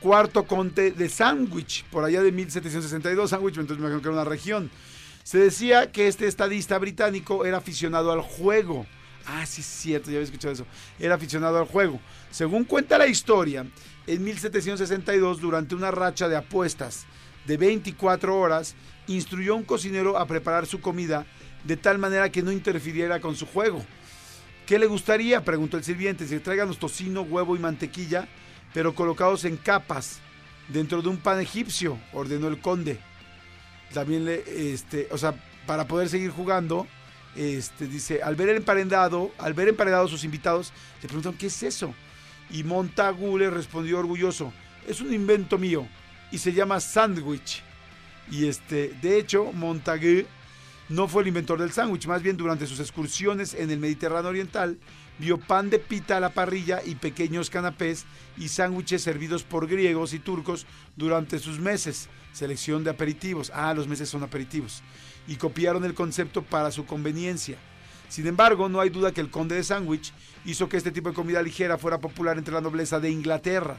cuarto 0.00 0.44
conde 0.44 0.92
de 0.92 1.08
Sandwich, 1.08 1.84
por 1.84 2.04
allá 2.04 2.22
de 2.22 2.32
1762. 2.32 3.30
Sandwich, 3.30 3.58
entonces 3.58 3.78
me 3.78 3.86
imagino 3.86 4.02
que 4.02 4.08
era 4.08 4.22
una 4.22 4.28
región. 4.28 4.70
Se 5.24 5.38
decía 5.38 5.92
que 5.92 6.08
este 6.08 6.26
estadista 6.26 6.78
británico 6.78 7.44
era 7.44 7.58
aficionado 7.58 8.12
al 8.12 8.22
juego. 8.22 8.86
Ah, 9.26 9.44
sí, 9.44 9.60
es 9.60 9.66
cierto, 9.66 10.10
ya 10.10 10.16
había 10.16 10.24
escuchado 10.24 10.54
eso. 10.54 10.66
Era 10.98 11.16
aficionado 11.16 11.58
al 11.58 11.66
juego. 11.66 12.00
Según 12.30 12.64
cuenta 12.64 12.96
la 12.96 13.06
historia, 13.06 13.66
en 14.06 14.24
1762, 14.24 15.40
durante 15.40 15.74
una 15.74 15.90
racha 15.90 16.28
de 16.28 16.36
apuestas 16.36 17.04
de 17.46 17.58
24 17.58 18.38
horas, 18.38 18.74
instruyó 19.06 19.52
a 19.52 19.56
un 19.56 19.64
cocinero 19.64 20.16
a 20.16 20.26
preparar 20.26 20.66
su 20.66 20.80
comida 20.80 21.26
de 21.64 21.76
tal 21.76 21.98
manera 21.98 22.30
que 22.30 22.42
no 22.42 22.52
interfiriera 22.52 23.20
con 23.20 23.36
su 23.36 23.46
juego. 23.46 23.84
¿Qué 24.66 24.78
le 24.78 24.86
gustaría? 24.86 25.44
preguntó 25.44 25.76
el 25.76 25.84
sirviente. 25.84 26.26
Se 26.26 26.40
tráiganos 26.40 26.78
tocino, 26.78 27.22
huevo 27.22 27.56
y 27.56 27.58
mantequilla, 27.58 28.28
pero 28.74 28.94
colocados 28.94 29.44
en 29.44 29.56
capas 29.56 30.20
dentro 30.68 31.02
de 31.02 31.08
un 31.08 31.18
pan 31.18 31.40
egipcio, 31.40 31.98
ordenó 32.12 32.48
el 32.48 32.60
conde. 32.60 32.98
También 33.92 34.24
le, 34.24 34.72
este, 34.72 35.08
o 35.10 35.18
sea, 35.18 35.34
para 35.66 35.88
poder 35.88 36.08
seguir 36.08 36.30
jugando, 36.30 36.86
este, 37.36 37.86
dice, 37.86 38.22
al 38.22 38.36
ver 38.36 38.50
el 38.50 38.56
emparedado, 38.56 39.32
al 39.38 39.54
ver 39.54 39.68
emparedados 39.68 40.10
sus 40.10 40.24
invitados, 40.24 40.72
le 41.02 41.08
preguntaron, 41.08 41.38
¿qué 41.38 41.46
es 41.46 41.62
eso? 41.62 41.94
Y 42.50 42.64
Montagu 42.64 43.38
le 43.38 43.50
respondió 43.50 43.98
orgulloso, 43.98 44.52
es 44.86 45.00
un 45.00 45.12
invento 45.12 45.58
mío 45.58 45.86
y 46.30 46.38
se 46.38 46.52
llama 46.52 46.80
sándwich. 46.80 47.62
Y 48.30 48.46
este, 48.46 48.94
de 49.00 49.18
hecho, 49.18 49.52
Montagu 49.52 50.26
no 50.88 51.08
fue 51.08 51.22
el 51.22 51.28
inventor 51.28 51.58
del 51.58 51.72
sándwich, 51.72 52.06
más 52.06 52.22
bien 52.22 52.36
durante 52.36 52.66
sus 52.66 52.80
excursiones 52.80 53.54
en 53.54 53.70
el 53.70 53.78
Mediterráneo 53.78 54.30
Oriental, 54.30 54.78
vio 55.18 55.38
pan 55.38 55.70
de 55.70 55.78
pita 55.78 56.16
a 56.16 56.20
la 56.20 56.30
parrilla 56.30 56.80
y 56.84 56.94
pequeños 56.94 57.50
canapés 57.50 58.06
y 58.36 58.48
sándwiches 58.48 59.02
servidos 59.02 59.42
por 59.42 59.66
griegos 59.66 60.14
y 60.14 60.18
turcos 60.18 60.66
durante 60.96 61.38
sus 61.38 61.58
meses. 61.58 62.08
Selección 62.32 62.84
de 62.84 62.90
aperitivos. 62.90 63.50
Ah, 63.54 63.74
los 63.74 63.88
meses 63.88 64.08
son 64.08 64.22
aperitivos. 64.22 64.82
Y 65.26 65.36
copiaron 65.36 65.84
el 65.84 65.94
concepto 65.94 66.42
para 66.42 66.70
su 66.70 66.86
conveniencia. 66.86 67.58
Sin 68.08 68.26
embargo, 68.26 68.68
no 68.68 68.80
hay 68.80 68.88
duda 68.88 69.12
que 69.12 69.20
el 69.20 69.30
conde 69.30 69.56
de 69.56 69.64
sándwich 69.64 70.12
hizo 70.44 70.68
que 70.68 70.78
este 70.78 70.92
tipo 70.92 71.10
de 71.10 71.14
comida 71.14 71.42
ligera 71.42 71.76
fuera 71.76 71.98
popular 71.98 72.38
entre 72.38 72.54
la 72.54 72.60
nobleza 72.60 73.00
de 73.00 73.10
Inglaterra. 73.10 73.78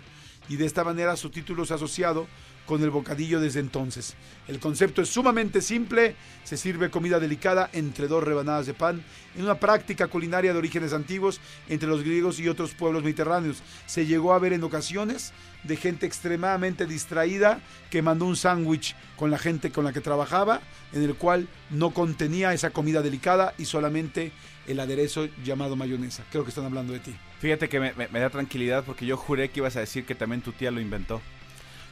Y 0.50 0.58
de 0.58 0.66
esta 0.66 0.84
manera 0.84 1.16
su 1.16 1.30
título 1.30 1.66
se 1.66 1.74
asociado 1.74 2.28
con 2.70 2.84
el 2.84 2.92
bocadillo 2.92 3.40
desde 3.40 3.62
entonces. 3.62 4.14
El 4.48 4.60
concepto 4.60 5.02
es 5.02 5.10
sumamente 5.10 5.60
simple, 5.60 6.16
se 6.44 6.56
sirve 6.56 6.92
comida 6.92 7.20
delicada 7.20 7.68
entre 7.74 8.08
dos 8.08 8.24
rebanadas 8.24 8.68
de 8.68 8.76
pan, 8.76 9.04
en 9.36 9.44
una 9.44 9.60
práctica 9.60 10.06
culinaria 10.06 10.54
de 10.54 10.60
orígenes 10.60 10.94
antiguos 10.94 11.42
entre 11.68 11.90
los 11.90 12.04
griegos 12.04 12.40
y 12.40 12.48
otros 12.48 12.76
pueblos 12.76 13.02
mediterráneos. 13.02 13.64
Se 13.88 14.06
llegó 14.06 14.36
a 14.36 14.40
ver 14.40 14.54
en 14.54 14.64
ocasiones 14.64 15.34
de 15.64 15.78
gente 15.78 16.06
extremadamente 16.06 16.86
distraída 16.86 17.60
que 17.90 18.04
mandó 18.04 18.26
un 18.26 18.36
sándwich 18.36 18.96
con 19.16 19.32
la 19.32 19.40
gente 19.40 19.72
con 19.72 19.84
la 19.84 19.92
que 19.92 20.00
trabajaba, 20.00 20.62
en 20.94 21.02
el 21.02 21.16
cual 21.16 21.48
no 21.72 21.90
contenía 21.90 22.54
esa 22.54 22.70
comida 22.70 23.02
delicada 23.02 23.56
y 23.58 23.66
solamente 23.66 24.32
el 24.68 24.80
aderezo 24.80 25.28
llamado 25.44 25.76
mayonesa. 25.76 26.24
Creo 26.30 26.44
que 26.44 26.50
están 26.50 26.66
hablando 26.66 26.94
de 26.94 27.00
ti. 27.00 27.16
Fíjate 27.40 27.68
que 27.68 27.80
me, 27.80 28.20
da 28.20 28.30
tranquilidad 28.30 28.84
porque 28.84 29.08
yo 29.08 29.18
juré 29.18 29.50
que 29.50 29.60
ibas 29.60 29.76
a 29.76 29.80
decir 29.80 30.06
que 30.06 30.14
también 30.14 30.44
tu 30.44 30.52
tía 30.52 30.70
lo 30.70 30.80
inventó. 30.80 31.20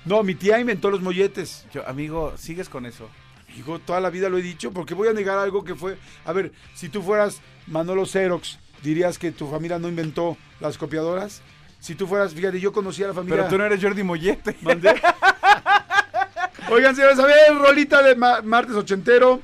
No, 0.06 0.24
mi 0.24 0.36
tía 0.36 0.60
inventó 0.60 0.90
los 0.90 1.02
molletes. 1.02 1.66
Yo, 1.74 1.88
amigo, 1.88 2.34
sigues 2.38 2.70
con 2.70 2.86
eso. 2.86 3.10
Hijo, 3.58 3.80
toda 3.80 4.00
la 4.00 4.10
vida 4.10 4.30
lo 4.30 4.38
he 4.38 4.42
dicho, 4.42 4.72
porque 4.72 4.94
voy 4.94 5.08
a 5.08 5.14
negar 5.14 5.38
algo 5.38 5.64
que 5.64 5.76
fue. 5.76 5.98
A 6.26 6.34
ver, 6.34 6.52
si 6.76 6.90
tú 6.90 7.02
fueras 7.02 7.42
Manolo 7.66 8.06
Xerox, 8.06 8.60
dirías 8.84 9.18
que 9.18 9.32
tu 9.32 9.50
familia 9.50 9.80
no 9.80 9.88
inventó 9.90 10.38
las 10.60 10.78
copiadoras. 10.78 11.42
Si 11.80 11.96
tú 11.96 12.08
fueras, 12.08 12.34
fíjate, 12.34 12.60
yo 12.60 12.72
conocía 12.72 13.06
a 13.06 13.08
la 13.10 13.14
familia. 13.14 13.38
Pero 13.38 13.50
tú 13.50 13.58
no 13.58 13.66
eres 13.66 13.82
Jordi 13.82 14.04
Mollete. 14.04 14.56
¿Mandé? 14.62 14.96
Oigan, 16.70 16.96
señores, 16.96 17.20
a 17.20 17.26
ver, 17.26 17.56
rolita 17.58 18.02
de 18.04 18.16
ma- 18.16 18.42
martes 18.42 18.76
ochentero. 18.76 19.42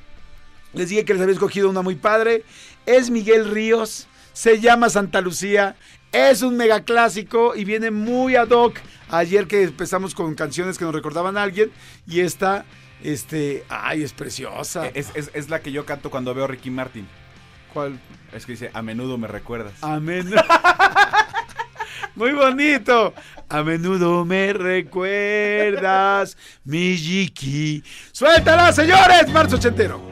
Les 0.73 0.89
dije 0.89 1.05
que 1.05 1.13
les 1.13 1.21
había 1.21 1.33
escogido 1.33 1.69
una 1.69 1.81
muy 1.81 1.95
padre. 1.95 2.43
Es 2.85 3.09
Miguel 3.09 3.49
Ríos, 3.49 4.07
se 4.33 4.59
llama 4.59 4.89
Santa 4.89 5.21
Lucía. 5.21 5.75
Es 6.11 6.41
un 6.41 6.57
mega 6.57 6.81
clásico 6.83 7.55
y 7.55 7.63
viene 7.63 7.91
muy 7.91 8.35
ad 8.35 8.49
hoc 8.49 8.75
Ayer 9.13 9.47
que 9.47 9.63
empezamos 9.63 10.15
con 10.15 10.33
canciones 10.35 10.77
que 10.77 10.85
nos 10.85 10.93
recordaban 10.95 11.37
a 11.37 11.43
alguien 11.43 11.71
y 12.07 12.21
esta, 12.21 12.65
este, 13.03 13.63
ay, 13.69 14.01
es 14.03 14.11
preciosa. 14.13 14.87
Es, 14.93 15.11
es- 15.13 15.29
es 15.33 15.49
la 15.49 15.61
que 15.61 15.71
yo 15.71 15.85
canto 15.85 16.09
cuando 16.09 16.33
veo 16.33 16.45
a 16.45 16.47
Ricky 16.47 16.71
Martin. 16.71 17.07
¿Cuál? 17.73 17.99
Es 18.33 18.45
que 18.45 18.53
dice, 18.53 18.71
a 18.73 18.81
menudo 18.81 19.17
me 19.17 19.27
recuerdas. 19.27 19.73
Amén. 19.81 20.31
Muy 22.15 22.31
bonito. 22.31 23.13
A 23.49 23.61
menudo 23.63 24.25
me 24.25 24.51
recuerdas, 24.53 26.35
mi 26.63 26.95
Yiki. 26.95 27.83
¡Suéltala, 28.11 28.71
señores! 28.73 29.29
Marzo 29.31 29.55
ochentero. 29.57 30.11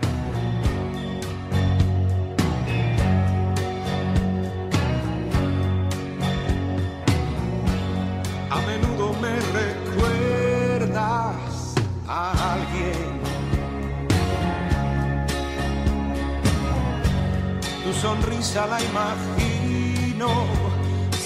Sonrisa 18.01 18.65
la 18.65 18.79
imagino 18.81 20.29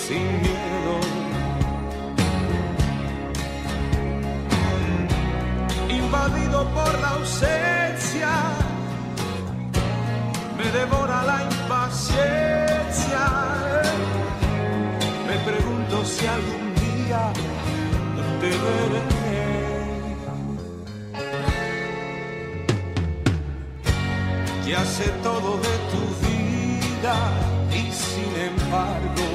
sin 0.03 0.25
miedo. 0.41 0.95
Invadido 5.89 6.59
por 6.77 6.91
la 6.99 7.09
ausencia, 7.19 8.31
me 10.57 10.67
devora 10.79 11.17
la 11.31 11.37
impaciencia. 11.51 13.23
Me 15.27 15.37
pregunto 15.49 15.95
si 16.03 16.27
algún 16.27 16.65
día 16.83 17.21
te 18.41 18.49
veré. 18.63 19.03
Ya 24.67 24.83
sé 24.83 25.07
todo 25.23 25.57
de 25.57 25.75
tu 25.91 26.01
vida 26.19 26.34
y 27.71 27.91
sin 27.91 28.35
embargo 28.35 29.25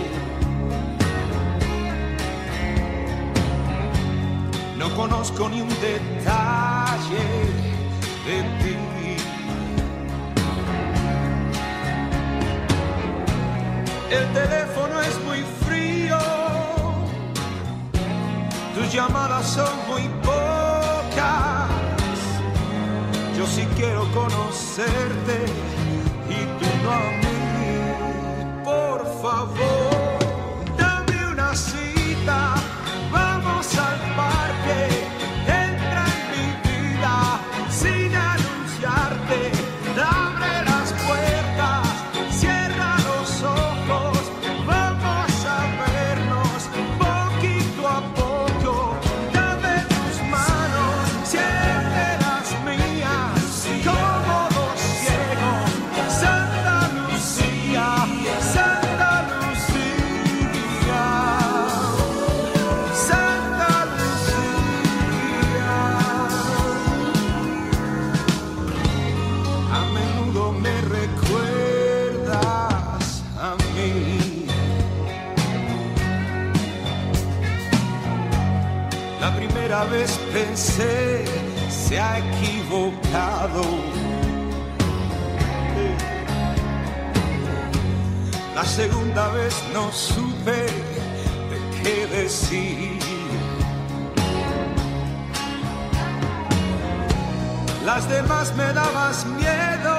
no 4.76 4.90
conozco 4.96 5.48
ni 5.48 5.60
un 5.60 5.68
detalle 5.68 7.26
de 8.26 8.42
ti. 8.60 8.76
El 14.10 14.26
teléfono 14.32 15.00
es 15.02 15.20
muy 15.24 15.44
frío, 15.64 16.18
tus 18.74 18.92
llamadas 18.92 19.46
son 19.46 19.72
muy 19.88 20.08
pocas. 20.22 21.70
Yo 23.36 23.46
sí 23.46 23.68
quiero 23.76 24.02
conocerte 24.12 25.36
y 26.28 26.40
tú 26.58 26.66
no 26.82 26.90
a 26.90 27.10
mí. 27.20 27.39
Por 29.20 29.30
favor, 29.30 29.99
se 81.90 81.98
ha 81.98 82.18
equivocado. 82.18 83.64
La 88.54 88.64
segunda 88.64 89.26
vez 89.30 89.52
no 89.74 89.90
supe 89.90 90.66
de 91.50 91.58
qué 91.82 92.06
decir. 92.06 92.96
Las 97.84 98.08
demás 98.08 98.54
me 98.54 98.72
dabas 98.72 99.26
miedo, 99.26 99.96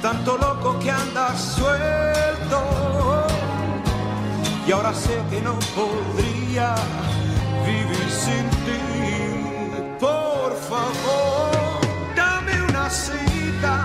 tanto 0.00 0.36
loco 0.36 0.78
que 0.78 0.90
andas 0.92 1.40
suelto. 1.58 2.60
Y 4.68 4.70
ahora 4.70 4.94
sé 4.94 5.20
que 5.30 5.40
no 5.40 5.58
podría 5.74 6.76
vivir 7.66 8.08
sin 8.08 8.48
ti. 8.66 8.91
Favor, 10.72 11.80
dame 12.16 12.62
una 12.62 12.88
cita, 12.88 13.84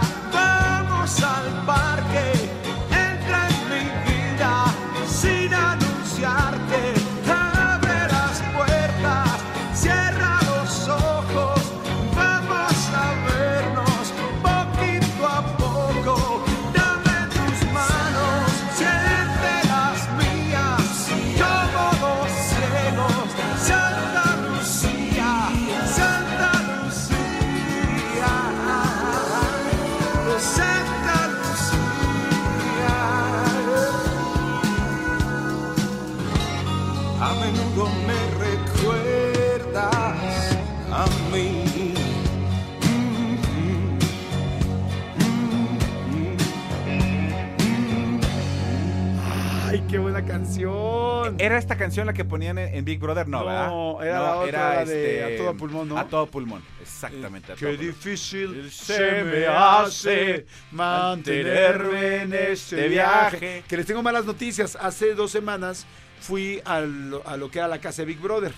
canción. 50.47 51.35
¿Era 51.39 51.57
esta 51.57 51.77
canción 51.77 52.07
la 52.07 52.13
que 52.13 52.25
ponían 52.25 52.57
en, 52.57 52.73
en 52.73 52.85
Big 52.85 52.99
Brother? 52.99 53.27
No, 53.27 53.39
No, 53.39 53.97
¿verdad? 53.97 54.07
era 54.07 54.19
la 54.21 54.35
otra, 54.37 54.75
la 54.75 54.85
de 54.85 55.23
A 55.23 55.37
Todo 55.37 55.57
Pulmón, 55.57 55.89
¿no? 55.89 55.97
A 55.97 56.07
todo 56.07 56.25
pulmón, 56.27 56.63
exactamente. 56.81 57.47
todo 57.47 57.57
Qué 57.57 57.65
pulmón. 57.67 57.85
difícil 57.87 58.71
se 58.71 59.23
me 59.23 59.45
hace 59.47 60.45
mantenerme 60.71 62.21
en 62.23 62.33
este 62.33 62.87
viaje. 62.87 63.63
Que 63.67 63.77
les 63.77 63.85
tengo 63.85 64.01
malas 64.03 64.25
noticias. 64.25 64.75
Hace 64.79 65.13
dos 65.13 65.31
semanas 65.31 65.85
fui 66.19 66.61
a 66.65 66.79
lo, 66.81 67.25
a 67.27 67.37
lo 67.37 67.51
que 67.51 67.59
era 67.59 67.67
la 67.67 67.79
casa 67.79 68.01
de 68.01 68.07
Big 68.07 68.19
Brother, 68.19 68.51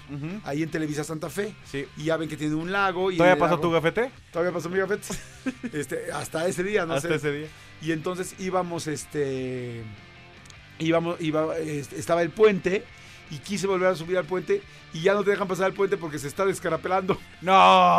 ahí 0.46 0.64
en 0.64 0.70
Televisa 0.72 1.04
Santa 1.04 1.30
Fe. 1.30 1.54
Sí. 1.66 1.86
Y 1.98 2.06
ya 2.06 2.18
ven 2.18 2.30
que 2.30 2.38
tiene 2.38 2.56
un 2.56 2.72
lago. 2.72 3.12
Y 3.12 3.18
¿Todavía 3.18 3.38
pasó 3.40 3.56
lago- 3.56 3.62
tu 3.62 3.72
gafete? 3.72 4.12
Todavía 4.32 4.54
pasó 4.54 4.70
mi 4.70 4.78
gafete. 4.78 5.08
este, 5.74 6.12
hasta 6.14 6.48
ese 6.48 6.64
día, 6.64 6.86
no 6.86 6.94
Hasta 6.94 7.10
sé. 7.10 7.16
ese 7.16 7.32
día. 7.32 7.48
Y 7.82 7.92
entonces 7.92 8.36
íbamos, 8.40 8.88
este. 8.88 9.84
Íbamos, 10.80 11.20
iba, 11.22 11.58
estaba 11.58 12.22
el 12.22 12.30
puente 12.30 12.84
y 13.32 13.38
quise 13.38 13.68
volver 13.68 13.90
a 13.90 13.96
subir 13.96 14.18
al 14.18 14.26
puente 14.26 14.64
y 14.92 15.02
ya 15.02 15.14
no 15.14 15.24
te 15.24 15.30
dejan 15.30 15.48
pasar 15.48 15.66
al 15.68 15.74
puente 15.74 15.98
porque 15.98 16.18
se 16.18 16.28
está 16.28 16.46
descarapelando. 16.46 17.16
¡No! 17.42 17.52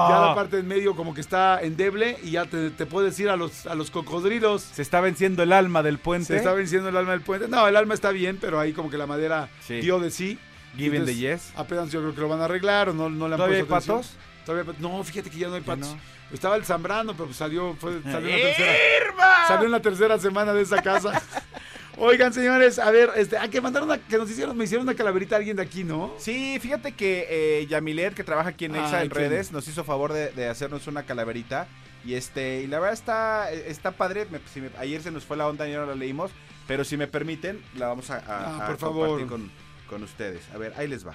Ya 0.09 0.21
la 0.27 0.33
parte 0.35 0.59
en 0.59 0.67
medio 0.67 0.97
como 0.97 1.15
que 1.15 1.21
está 1.21 1.61
endeble 1.63 2.19
y 2.25 2.33
ya 2.33 2.47
te, 2.47 2.71
te 2.71 2.85
puedes 2.87 3.19
ir 3.21 3.29
a 3.29 3.37
los, 3.37 3.67
a 3.67 3.75
los 3.77 3.91
cocodrilos. 3.93 4.63
Se 4.63 4.83
está 4.83 5.01
venciendo 5.01 5.43
el 5.45 5.53
alma 5.53 5.83
del 5.85 5.99
puente. 5.99 6.27
Se 6.27 6.37
está 6.37 6.53
venciendo 6.53 6.89
el 6.89 6.97
alma 6.97 7.13
del 7.13 7.21
puente. 7.21 7.47
No, 7.49 7.69
el 7.69 7.77
alma 7.77 7.95
está 7.95 8.11
bien, 8.11 8.39
pero 8.41 8.59
ahí 8.59 8.73
como 8.73 8.91
que 8.91 8.99
la 8.99 9.07
madera 9.07 9.49
Sí. 9.67 9.81
dio 9.81 10.01
de 10.01 10.11
sí. 10.11 10.39
Given 10.77 11.05
the 11.05 11.15
yes. 11.15 11.53
Apenas 11.57 11.91
yo 11.93 12.01
creo 12.01 12.15
que 12.15 12.21
lo 12.21 12.29
van 12.29 12.41
a 12.41 12.45
arreglar 12.47 12.89
o 12.89 12.93
no, 12.95 13.09
no 13.11 13.29
le 13.29 13.35
han 13.35 13.39
¿Todavía 13.39 13.59
hay 13.59 13.65
puesto 13.65 13.95
atención. 13.97 14.17
patos? 14.19 14.47
Todavía 14.47 14.75
no, 14.81 15.05
fíjate 15.05 15.31
que 15.31 15.39
ya 15.39 15.49
no 15.49 15.55
hay 15.55 15.61
patos. 15.61 15.89
no. 15.95 16.01
Estaba 16.33 16.55
el 16.57 16.65
Zambrano, 16.65 17.15
pero 17.17 17.33
salió, 17.33 17.75
fue, 17.75 18.01
salió 18.05 18.29
en 18.29 18.41
la 18.41 18.47
tercera. 18.57 18.73
Salió 19.49 19.67
en 19.67 19.73
la 19.73 19.81
tercera 19.83 20.19
semana 20.19 20.53
de 20.53 20.63
esa 20.63 20.81
casa. 20.81 21.21
Oigan, 22.03 22.33
señores, 22.33 22.79
a 22.79 22.91
ver, 22.91 23.11
este, 23.17 23.37
hay 23.37 23.51
que 23.51 23.61
mandar 23.61 23.83
una, 23.83 23.99
que 23.99 24.17
nos 24.17 24.31
hicieron, 24.31 24.57
me 24.57 24.65
hicieron 24.65 24.87
una 24.87 24.97
calaverita 24.97 25.35
a 25.35 25.39
alguien 25.39 25.57
de 25.57 25.63
aquí, 25.63 25.85
¿no? 25.85 26.15
Sí, 26.19 26.59
fíjate 26.59 26.93
que 26.93 27.27
eh, 27.29 27.67
Yamilet, 27.67 28.15
que 28.15 28.25
trabaja 28.25 28.49
aquí 28.49 28.65
en 28.65 28.75
Exa 28.77 29.01
Ay, 29.01 29.05
en 29.07 29.11
redes, 29.11 29.53
nos 29.53 29.69
hizo 29.69 29.85
favor 29.85 30.15
de, 30.15 30.31
de 30.31 30.49
hacernos 30.49 30.87
una 30.87 31.03
calaverita. 31.03 31.69
Y 32.03 32.15
este, 32.15 32.63
y 32.63 32.69
la 32.69 32.79
verdad 32.79 32.95
está, 32.95 33.53
está 33.53 33.91
padre. 33.93 34.27
me- 34.31 34.41
si 34.51 34.63
me- 34.63 34.71
ayer 34.79 35.03
se 35.03 35.11
nos 35.11 35.27
fue 35.27 35.37
la 35.37 35.47
onda 35.47 35.69
y 35.69 35.73
no 35.75 35.85
la 35.85 35.95
leímos. 35.95 36.31
Pero 36.67 36.85
si 36.85 36.97
me 36.97 37.07
permiten, 37.07 37.63
la 37.77 37.89
vamos 37.89 38.09
a, 38.09 38.17
a- 38.17 38.23
Ah, 38.29 38.67
a 38.73 38.77
favor. 38.79 39.09
compartir 39.21 39.27
con, 39.27 39.51
con 39.87 40.03
ustedes. 40.03 40.41
A 40.55 40.57
ver, 40.57 40.73
ahí 40.79 40.89
les 40.89 41.07
va. 41.07 41.13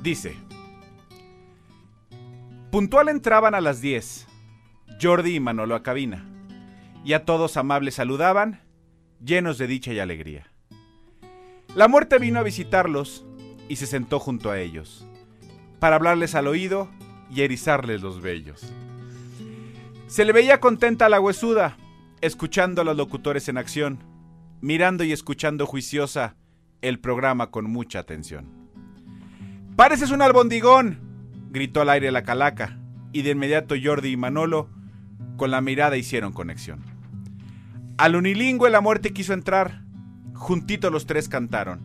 Dice. 0.00 0.36
Puntual 2.70 3.08
entraban 3.08 3.56
a 3.56 3.60
las 3.60 3.80
10. 3.80 4.28
Jordi 5.00 5.36
y 5.36 5.40
Manolo 5.40 5.74
a 5.74 5.82
cabina. 5.82 6.24
Y 7.04 7.12
a 7.12 7.24
todos 7.24 7.56
amables 7.56 7.94
saludaban, 7.94 8.60
llenos 9.24 9.58
de 9.58 9.66
dicha 9.66 9.92
y 9.92 9.98
alegría. 9.98 10.46
La 11.74 11.88
muerte 11.88 12.18
vino 12.18 12.40
a 12.40 12.42
visitarlos 12.42 13.24
y 13.68 13.76
se 13.76 13.86
sentó 13.86 14.18
junto 14.18 14.50
a 14.50 14.58
ellos, 14.58 15.06
para 15.78 15.96
hablarles 15.96 16.34
al 16.34 16.48
oído 16.48 16.88
y 17.30 17.42
erizarles 17.42 18.02
los 18.02 18.20
vellos. 18.20 18.72
Se 20.08 20.24
le 20.24 20.32
veía 20.32 20.58
contenta 20.58 21.06
a 21.06 21.08
la 21.08 21.20
huesuda, 21.20 21.76
escuchando 22.20 22.82
a 22.82 22.84
los 22.84 22.96
locutores 22.96 23.48
en 23.48 23.58
acción, 23.58 24.02
mirando 24.60 25.04
y 25.04 25.12
escuchando 25.12 25.66
juiciosa 25.66 26.34
el 26.82 26.98
programa 26.98 27.50
con 27.50 27.70
mucha 27.70 28.00
atención. 28.00 28.46
¡Pareces 29.76 30.10
un 30.10 30.22
albondigón! 30.22 30.98
gritó 31.50 31.80
al 31.80 31.90
aire 31.90 32.10
la 32.10 32.24
calaca, 32.24 32.78
y 33.12 33.22
de 33.22 33.30
inmediato 33.30 33.74
Jordi 33.80 34.10
y 34.10 34.16
Manolo 34.16 34.68
con 35.36 35.50
la 35.50 35.60
mirada 35.60 35.96
hicieron 35.96 36.32
conexión. 36.32 36.80
Al 37.98 38.16
unilingüe 38.16 38.70
la 38.70 38.80
muerte 38.80 39.12
quiso 39.12 39.32
entrar, 39.32 39.82
juntito 40.34 40.90
los 40.90 41.06
tres 41.06 41.28
cantaron, 41.28 41.80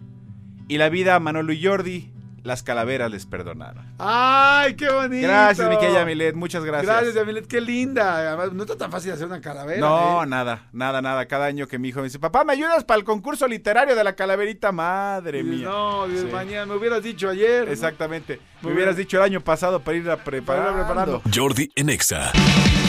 y 0.68 0.78
la 0.78 0.90
vida 0.90 1.16
a 1.16 1.20
Manolo 1.20 1.54
y 1.54 1.64
Jordi 1.64 2.12
las 2.44 2.62
calaveras 2.62 3.10
les 3.10 3.26
perdonaron. 3.26 3.84
¡Ay, 3.98 4.76
qué 4.76 4.88
bonito! 4.92 5.28
Gracias, 5.28 5.68
mi 5.68 5.78
querida 5.80 6.02
Yamilet, 6.02 6.36
muchas 6.36 6.64
gracias. 6.64 6.86
Gracias, 6.86 7.16
Yamilet, 7.16 7.48
qué 7.48 7.60
linda. 7.60 8.18
Además, 8.18 8.54
no 8.54 8.62
está 8.64 8.78
tan 8.78 8.92
fácil 8.92 9.12
hacer 9.14 9.26
una 9.26 9.42
calavera. 9.42 9.80
No, 9.80 10.24
¿eh? 10.24 10.28
nada, 10.28 10.70
nada, 10.72 11.02
nada. 11.02 11.26
Cada 11.26 11.46
año 11.48 11.68
que 11.68 11.80
mi 11.80 11.88
hijo 11.90 12.02
me 12.02 12.06
dice, 12.06 12.20
papá, 12.20 12.44
¿me 12.44 12.54
ayudas 12.54 12.84
para 12.84 13.00
el 13.00 13.04
concurso 13.04 13.48
literario 13.48 13.96
de 13.96 14.04
la 14.04 14.14
calaverita? 14.16 14.72
Madre 14.72 15.42
Dices, 15.42 15.58
mía. 15.62 15.68
No, 15.70 16.08
Dios, 16.08 16.22
Sí. 16.22 16.28
mañana 16.32 16.68
me 16.68 16.76
hubieras 16.76 17.02
dicho 17.02 17.30
ayer. 17.30 17.66
¿no? 17.66 17.72
Exactamente. 17.72 18.40
Muy 18.62 18.70
Me 18.70 18.76
hubieras 18.76 18.96
dicho 18.96 19.18
el 19.18 19.24
año 19.24 19.42
pasado 19.42 19.80
para 19.80 19.98
ir 19.98 20.04
a 20.08 20.18
Para 20.18 20.24
preparando. 20.24 21.24
Jordi 21.34 21.72
en 21.76 21.90
Exa. 21.90 22.32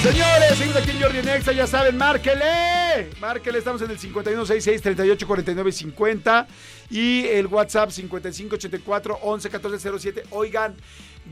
Señores, 0.06 0.54
seguimos 0.56 0.76
aquí 0.76 0.92
en 0.92 1.02
Jordi 1.02 1.18
en 1.18 1.28
Exa, 1.28 1.50
ya 1.50 1.66
saben, 1.66 1.96
márquele. 1.96 3.10
Márquele, 3.20 3.58
estamos 3.58 3.82
en 3.82 3.90
el 3.90 3.98
5166-3849-50 3.98 6.46
y 6.90 7.26
el 7.26 7.48
WhatsApp 7.48 7.90
5584-111407. 7.90 10.22
Oigan, 10.30 10.76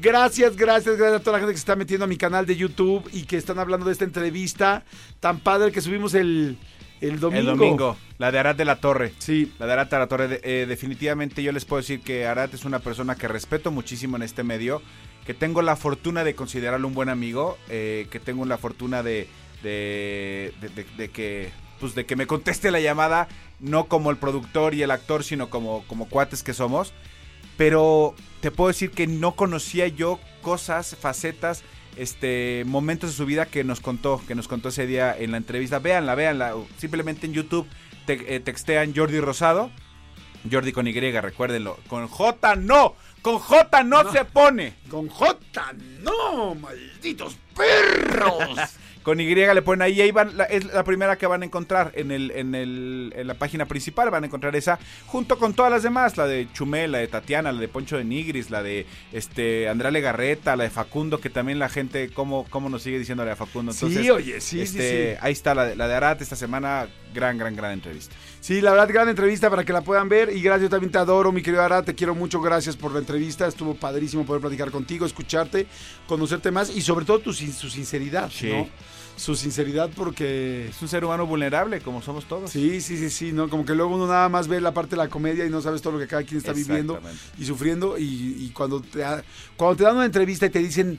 gracias, 0.03 0.57
gracias, 0.57 0.97
gracias 0.97 1.21
a 1.21 1.23
toda 1.23 1.35
la 1.35 1.39
gente 1.39 1.53
que 1.53 1.59
se 1.59 1.63
está 1.63 1.77
metiendo 1.77 2.05
a 2.05 2.09
mi 2.09 2.17
canal 2.17 2.47
de 2.47 2.57
YouTube 2.57 3.09
y 3.13 3.27
que 3.27 3.37
están 3.37 3.61
hablando 3.61 3.87
de 3.87 3.93
esta 3.93 4.07
entrevista 4.07 4.83
tan 5.21 5.39
padre 5.39 5.71
que 5.71 5.81
subimos 5.81 6.13
el, 6.15 6.59
el 7.01 7.21
domingo. 7.21 7.53
El 7.53 7.57
domingo, 7.57 7.97
la 8.19 8.33
de 8.33 8.41
Arat 8.41 8.57
de 8.57 8.65
la 8.65 8.81
Torre. 8.81 9.13
Sí, 9.19 9.53
La 9.61 9.67
de 9.67 9.73
Arat 9.73 9.93
de 9.93 9.99
la 9.99 10.09
Torre, 10.09 10.41
eh, 10.43 10.67
definitivamente 10.69 11.45
yo 11.45 11.53
les 11.53 11.65
puedo 11.65 11.81
decir 11.81 12.01
que 12.01 12.27
Arat 12.27 12.53
es 12.55 12.65
una 12.65 12.81
persona 12.81 13.15
que 13.15 13.29
respeto 13.29 13.71
muchísimo 13.71 14.17
en 14.17 14.25
este 14.25 14.43
medio, 14.43 14.83
que 15.27 15.35
tengo 15.35 15.63
la 15.63 15.77
fortuna 15.77 16.25
de 16.25 16.35
considerarlo 16.35 16.87
un 16.89 16.95
buen 16.95 17.09
amigo, 17.09 17.57
eh, 17.69 18.07
que 18.11 18.21
tengo 18.21 18.45
la 18.45 18.59
fortuna 18.59 19.03
de, 19.03 19.29
de, 19.63 20.53
de- 20.97 21.09
que 21.11 21.51
pues 21.81 21.95
de 21.95 22.07
que 22.07 22.17
me 22.17 22.27
conteste 22.27 22.71
la 22.71 22.81
llamada, 22.81 23.29
no 23.61 23.87
como 23.87 24.11
el 24.11 24.17
productor 24.17 24.75
y 24.75 24.83
el 24.83 24.91
actor, 24.91 25.25
sino 25.25 25.51
como, 25.51 25.85
como 25.87 26.09
cuates 26.09 26.43
que 26.43 26.55
somos. 26.55 26.93
Pero 27.57 28.15
te 28.41 28.51
puedo 28.51 28.69
decir 28.69 28.91
que 28.91 29.07
no 29.07 29.33
conocía 29.37 29.87
yo 29.89 30.19
cosas, 30.43 30.97
facetas, 30.99 31.63
este, 31.97 32.65
momentos 32.67 33.11
de 33.11 33.17
su 33.17 33.27
vida 33.27 33.47
que 33.47 33.65
nos 33.65 33.81
contó, 33.81 34.21
que 34.27 34.35
nos 34.35 34.49
contó 34.49 34.71
ese 34.71 34.87
día 34.87 35.17
en 35.17 35.31
la 35.33 35.37
entrevista. 35.37 35.79
Véanla, 35.79 36.15
véanla. 36.15 36.55
Simplemente 36.79 37.27
en 37.27 37.33
YouTube 37.35 37.67
te, 38.07 38.35
eh, 38.35 38.41
textean 38.41 38.95
Jordi 38.95 39.21
Rosado. 39.21 39.71
Jordi 40.51 40.73
con 40.73 40.87
Y, 40.87 40.93
recuérdenlo. 40.93 41.79
Con 41.89 42.07
J 42.09 42.57
no. 42.57 42.95
Con 43.25 43.39
J 43.39 43.83
no, 43.85 44.13
se 44.13 44.23
pone. 44.27 44.75
con 44.91 45.09
J, 45.09 45.39
no, 46.03 46.55
malditos 46.57 47.39
perros. 47.57 48.59
Con 49.03 49.21
Y 49.21 49.35
le 49.35 49.61
ponen 49.61 49.83
ahí, 49.83 50.01
ahí 50.01 50.11
van, 50.13 50.35
la- 50.35 50.45
es 50.45 50.65
la 50.65 50.83
primera 50.83 51.17
que 51.19 51.27
van 51.27 51.43
a 51.43 51.45
encontrar 51.45 51.93
en, 51.95 52.11
el, 52.11 52.31
en, 52.31 52.55
el, 52.55 53.13
en 53.15 53.27
la 53.27 53.35
página 53.35 53.67
principal, 53.67 54.09
van 54.09 54.23
a 54.25 54.27
encontrar 54.29 54.57
esa, 54.57 54.79
junto 55.07 55.39
con 55.39 55.53
todas 55.53 55.71
las 55.71 55.83
demás, 55.83 56.17
la 56.17 56.27
de 56.27 56.49
Chumel, 56.55 56.93
la 56.93 56.99
de 56.99 57.09
Tatiana, 57.09 57.53
la 57.53 57.61
de 57.61 57.69
Poncho 57.69 57.99
de 57.99 58.05
Nigris, 58.05 58.49
la 58.49 58.63
de 58.63 58.87
este 59.13 59.69
Andrea 59.69 59.91
Legarreta, 59.91 60.57
la 60.57 60.65
de 60.65 60.71
Facundo, 60.71 61.21
que 61.21 61.29
también 61.29 61.59
la 61.59 61.69
gente, 61.69 62.09
¿cómo, 62.15 62.47
cómo 62.49 62.71
nos 62.71 62.83
sigue 62.83 62.99
diciendo 62.99 63.25
la 63.27 63.33
de 63.33 63.37
Facundo? 63.37 63.73
Entonces, 63.73 64.01
sí, 64.03 64.09
oye, 64.11 64.41
sí, 64.41 64.63
este, 64.63 64.81
sí, 64.81 65.13
sí. 65.13 65.19
Ahí 65.21 65.33
está 65.35 65.55
la, 65.55 65.67
de- 65.67 65.77
la 65.77 65.87
de 65.87 65.95
Arat 65.97 66.23
esta 66.23 66.35
semana, 66.37 66.89
gran, 67.13 67.37
gran, 67.37 67.55
gran 67.55 67.73
entrevista. 67.73 68.15
Sí, 68.45 68.61
la 68.61 68.73
verdad, 68.73 68.91
gran 68.91 69.09
entrevista 69.09 69.49
para 69.49 69.65
que 69.65 69.73
la 69.73 69.81
puedan 69.81 70.11
ver. 70.11 70.29
Y 70.37 70.43
gracias, 70.43 70.65
yo 70.65 70.69
también 70.69 70.93
te 70.93 70.99
adoro, 70.99 71.33
mi 71.33 71.41
querido 71.41 71.63
Ara. 71.63 71.83
Te 71.83 71.95
quiero 71.95 72.15
mucho. 72.15 72.43
Gracias 72.43 72.77
por 72.77 72.93
la 72.93 72.99
entrevista. 72.99 73.47
Estuvo 73.47 73.75
padrísimo 73.75 74.27
poder 74.27 74.43
platicar 74.43 74.71
contigo, 74.71 75.07
escucharte, 75.07 75.67
conocerte 76.07 76.51
más 76.51 76.69
y 76.69 76.83
sobre 76.83 77.07
todo 77.07 77.21
tu, 77.21 77.33
su 77.33 77.71
sinceridad, 77.71 78.31
Sí. 78.31 78.51
¿no? 78.51 78.69
Su 79.17 79.35
sinceridad 79.35 79.89
porque... 79.97 80.69
Es 80.69 80.83
un 80.83 80.89
ser 80.89 81.07
humano 81.07 81.27
vulnerable, 81.27 81.81
como 81.81 82.03
somos 82.03 82.27
todos. 82.27 82.51
Sí, 82.51 82.83
sí, 82.83 82.99
sí, 82.99 83.09
sí, 83.09 83.33
¿no? 83.33 83.49
Como 83.49 83.65
que 83.65 83.75
luego 83.75 83.95
uno 83.95 84.07
nada 84.07 84.29
más 84.29 84.47
ve 84.47 84.61
la 84.61 84.75
parte 84.75 84.91
de 84.91 84.97
la 84.99 85.09
comedia 85.09 85.47
y 85.47 85.49
no 85.49 85.63
sabes 85.63 85.81
todo 85.81 85.95
lo 85.95 85.99
que 85.99 86.07
cada 86.07 86.23
quien 86.23 86.37
está 86.37 86.53
viviendo 86.53 87.01
y 87.39 87.47
sufriendo. 87.47 87.97
Y, 87.97 88.05
y 88.41 88.51
cuando, 88.51 88.83
te, 88.83 89.03
cuando 89.57 89.77
te 89.77 89.85
dan 89.85 89.97
una 89.97 90.05
entrevista 90.05 90.45
y 90.45 90.51
te 90.51 90.59
dicen 90.59 90.99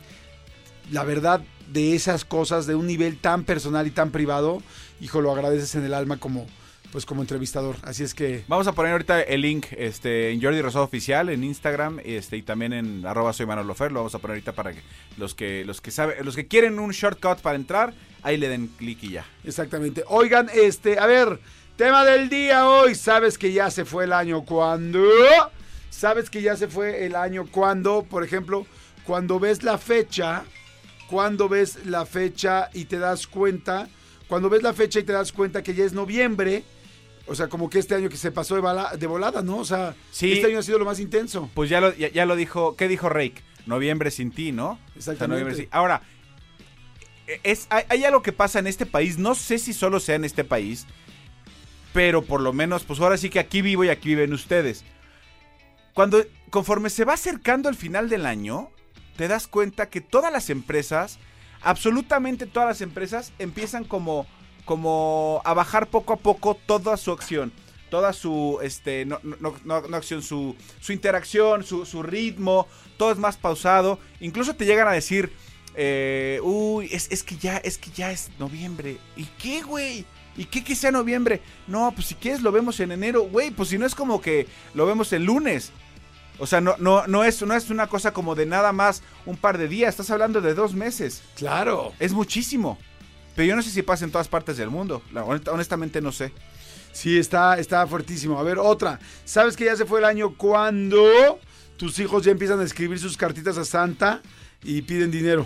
la 0.92 1.04
verdad 1.04 1.44
de 1.72 1.94
esas 1.94 2.26
cosas 2.26 2.66
de 2.66 2.74
un 2.74 2.88
nivel 2.88 3.20
tan 3.20 3.44
personal 3.44 3.86
y 3.86 3.92
tan 3.92 4.10
privado, 4.10 4.64
hijo, 5.00 5.22
lo 5.22 5.32
agradeces 5.32 5.76
en 5.76 5.84
el 5.86 5.94
alma 5.94 6.18
como, 6.18 6.48
pues 6.96 7.06
como 7.06 7.24
entrevistador. 7.24 7.76
Así 7.82 8.06
es 8.06 8.14
que... 8.14 8.46
Vamos 8.48 8.68
a 8.68 8.72
poner 8.72 8.94
ahorita 8.94 9.22
el 9.22 9.42
link 9.42 9.66
este, 9.72 10.32
en 10.32 10.42
Jordi 10.42 10.62
Rosado 10.62 10.86
Oficial, 10.86 11.28
en 11.28 11.44
Instagram, 11.44 12.00
este, 12.06 12.38
y 12.38 12.42
también 12.42 12.72
en 12.72 13.06
arroba 13.06 13.34
soy 13.34 13.46
Manolo 13.46 13.76
Fer, 13.76 13.92
lo 13.92 14.00
vamos 14.00 14.16
a 14.16 14.20
poner 14.20 14.36
ahorita 14.36 14.54
para 14.54 14.72
que 14.72 14.80
los 15.18 15.36
que, 15.36 15.66
los 15.66 15.82
que 15.82 15.92
saben, 15.92 16.24
los 16.24 16.38
que 16.38 16.48
quieren 16.48 16.80
un 16.80 16.92
shortcut 16.92 17.40
para 17.40 17.58
entrar, 17.58 17.94
ahí 18.24 18.38
le 18.38 18.48
den 18.48 18.68
clic 18.78 19.04
y 19.04 19.10
ya. 19.10 19.26
Exactamente. 19.44 20.06
Oigan, 20.08 20.50
este, 20.54 20.98
a 20.98 21.06
ver, 21.06 21.42
tema 21.76 22.06
del 22.06 22.30
día 22.30 22.66
hoy. 22.70 22.96
¿Sabes 22.96 23.38
que 23.38 23.52
ya 23.52 23.70
se 23.72 23.84
fue 23.84 24.06
el 24.06 24.14
año 24.14 24.46
cuando? 24.46 25.04
¿Sabes 25.90 26.30
que 26.30 26.42
ya 26.42 26.56
se 26.56 26.70
fue 26.70 27.06
el 27.06 27.18
año 27.18 27.46
cuando? 27.52 28.04
Por 28.04 28.24
ejemplo, 28.24 28.66
cuando 29.04 29.38
ves 29.38 29.64
la 29.64 29.78
fecha, 29.78 30.46
cuando 31.10 31.50
ves 31.50 31.86
la 31.86 32.06
fecha 32.06 32.70
y 32.72 32.86
te 32.86 33.00
das 33.00 33.28
cuenta, 33.28 33.90
cuando 34.30 34.50
ves 34.50 34.64
la 34.64 34.72
fecha 34.72 35.00
y 35.00 35.04
te 35.04 35.12
das 35.12 35.34
cuenta 35.34 35.62
que 35.62 35.74
ya 35.74 35.84
es 35.84 35.92
noviembre, 35.92 36.64
o 37.28 37.36
sea, 37.36 37.48
como 37.48 37.70
que 37.70 37.80
este 37.80 37.96
año 37.96 38.10
que 38.10 38.18
se 38.18 38.32
pasó 38.32 38.56
de, 38.56 38.62
bala- 38.62 38.96
de 38.98 39.08
volada, 39.08 39.42
¿no? 39.42 39.58
O 39.58 39.66
sea, 39.66 39.96
Sí. 40.12 40.32
este 40.34 40.48
año 40.48 40.60
ha 40.60 40.64
sido 40.64 40.80
lo 40.80 40.86
más 40.86 41.00
intenso. 41.00 41.50
Pues 41.54 41.70
ya 41.70 41.82
lo, 41.82 41.94
ya, 41.96 42.10
ya 42.10 42.26
lo 42.26 42.36
dijo, 42.36 42.76
¿qué 42.76 42.88
dijo 42.88 43.10
Rake? 43.10 43.42
Noviembre 43.66 44.12
sin 44.12 44.32
ti, 44.32 44.52
¿no? 44.52 44.72
O 44.72 44.78
sea, 44.78 45.14
Exactamente. 45.14 45.42
noviembre 45.44 45.56
sin- 45.56 45.68
Ahora, 45.72 46.02
es, 47.44 47.68
hay, 47.70 47.84
hay 47.90 48.04
algo 48.06 48.22
que 48.22 48.32
pasa 48.32 48.60
en 48.60 48.68
este 48.68 48.86
país, 48.86 49.18
no 49.18 49.34
sé 49.36 49.58
si 49.58 49.74
solo 49.74 50.00
sea 50.00 50.16
en 50.16 50.26
este 50.26 50.44
país, 50.44 50.86
pero 51.94 52.22
por 52.24 52.42
lo 52.42 52.54
menos, 52.54 52.84
pues 52.84 53.00
ahora 53.00 53.18
sí 53.18 53.30
que 53.30 53.40
aquí 53.40 53.62
vivo 53.62 53.84
y 53.84 53.90
aquí 53.90 54.10
viven 54.10 54.34
ustedes. 54.34 54.84
Cuando, 55.94 56.24
conforme 56.50 56.90
se 56.90 57.06
va 57.06 57.14
acercando 57.14 57.70
el 57.70 57.76
final 57.76 58.10
del 58.10 58.26
año, 58.26 58.70
te 59.16 59.28
das 59.28 59.48
cuenta 59.48 59.90
que 59.90 60.02
todas 60.02 60.32
las 60.32 60.50
empresas, 60.50 61.18
absolutamente 61.62 62.46
todas 62.46 62.68
las 62.68 62.82
empresas, 62.82 63.32
empiezan 63.40 63.86
como, 63.86 64.28
como 64.66 65.42
a 65.46 65.54
bajar 65.54 65.88
poco 65.90 66.14
a 66.14 66.18
poco 66.18 66.56
toda 66.66 66.98
su 66.98 67.12
acción. 67.12 67.52
Toda 67.90 68.12
su, 68.14 68.60
este, 68.64 69.06
no, 69.06 69.20
no, 69.24 69.54
no- 69.64 69.82
no 69.82 69.96
acción, 69.98 70.22
su, 70.22 70.56
su 70.82 70.92
interacción, 70.92 71.64
su, 71.64 71.86
su 71.86 72.02
ritmo, 72.04 72.68
todo 72.98 73.12
es 73.12 73.18
más 73.18 73.38
pausado. 73.38 74.00
Incluso 74.20 74.56
te 74.56 74.66
llegan 74.66 74.88
a 74.88 74.92
decir, 74.92 75.32
eh, 75.76 76.40
uy, 76.44 76.90
es, 76.92 77.08
es 77.12 77.24
que 77.24 77.38
ya, 77.38 77.58
es 77.58 77.78
que 77.78 77.92
ya 77.92 78.12
es 78.12 78.32
noviembre. 78.40 78.98
¿Y 79.16 79.26
qué, 79.42 79.62
güey? 79.62 80.04
¿Y 80.36 80.46
qué 80.46 80.64
que 80.64 80.76
sea 80.76 80.92
noviembre? 80.92 81.42
No, 81.68 81.92
pues 81.94 82.08
si 82.08 82.16
quieres 82.16 82.42
lo 82.42 82.52
vemos 82.52 82.80
en 82.82 82.92
enero, 82.92 83.22
güey, 83.24 83.52
pues 83.52 83.70
si 83.70 83.78
no 83.78 83.86
es 83.86 83.96
como 83.96 84.20
que 84.20 84.48
lo 84.74 84.86
vemos 84.86 85.14
el 85.14 85.24
lunes. 85.24 85.72
O 86.40 86.48
sea, 86.48 86.60
no, 86.60 86.76
no, 86.80 87.08
no, 87.08 87.24
es, 87.24 87.42
no 87.44 87.54
es 87.54 87.70
una 87.70 87.88
cosa 87.88 88.12
como 88.12 88.36
de 88.36 88.46
nada 88.46 88.74
más 88.74 89.04
un 89.26 89.38
par 89.38 89.58
de 89.58 89.70
días, 89.70 89.92
estás 89.92 90.10
hablando 90.10 90.42
de 90.42 90.54
dos 90.54 90.74
meses. 90.74 91.22
Claro. 91.36 91.94
Es 92.00 92.12
muchísimo. 92.12 92.78
Pero 93.36 93.48
yo 93.48 93.56
no 93.56 93.62
sé 93.62 93.70
si 93.70 93.82
pasa 93.82 94.06
en 94.06 94.12
todas 94.12 94.28
partes 94.28 94.58
del 94.58 94.70
mundo. 94.70 95.02
La- 95.14 95.24
honestamente 95.26 96.02
no 96.02 96.12
sé. 96.12 96.32
Sí, 96.92 97.18
está, 97.20 97.60
está 97.60 97.86
fuertísimo. 97.88 98.40
A 98.40 98.44
ver, 98.44 98.58
otra. 98.58 99.00
¿Sabes 99.26 99.58
que 99.58 99.66
ya 99.66 99.76
se 99.76 99.86
fue 99.86 100.00
el 100.00 100.06
año 100.06 100.36
cuando 100.36 101.40
tus 101.78 102.00
hijos 102.00 102.24
ya 102.24 102.32
empiezan 102.32 102.60
a 102.62 102.64
escribir 102.64 102.98
sus 103.00 103.18
cartitas 103.18 103.58
a 103.58 103.66
Santa 103.66 104.22
y 104.64 104.82
piden 104.82 105.12
dinero? 105.12 105.46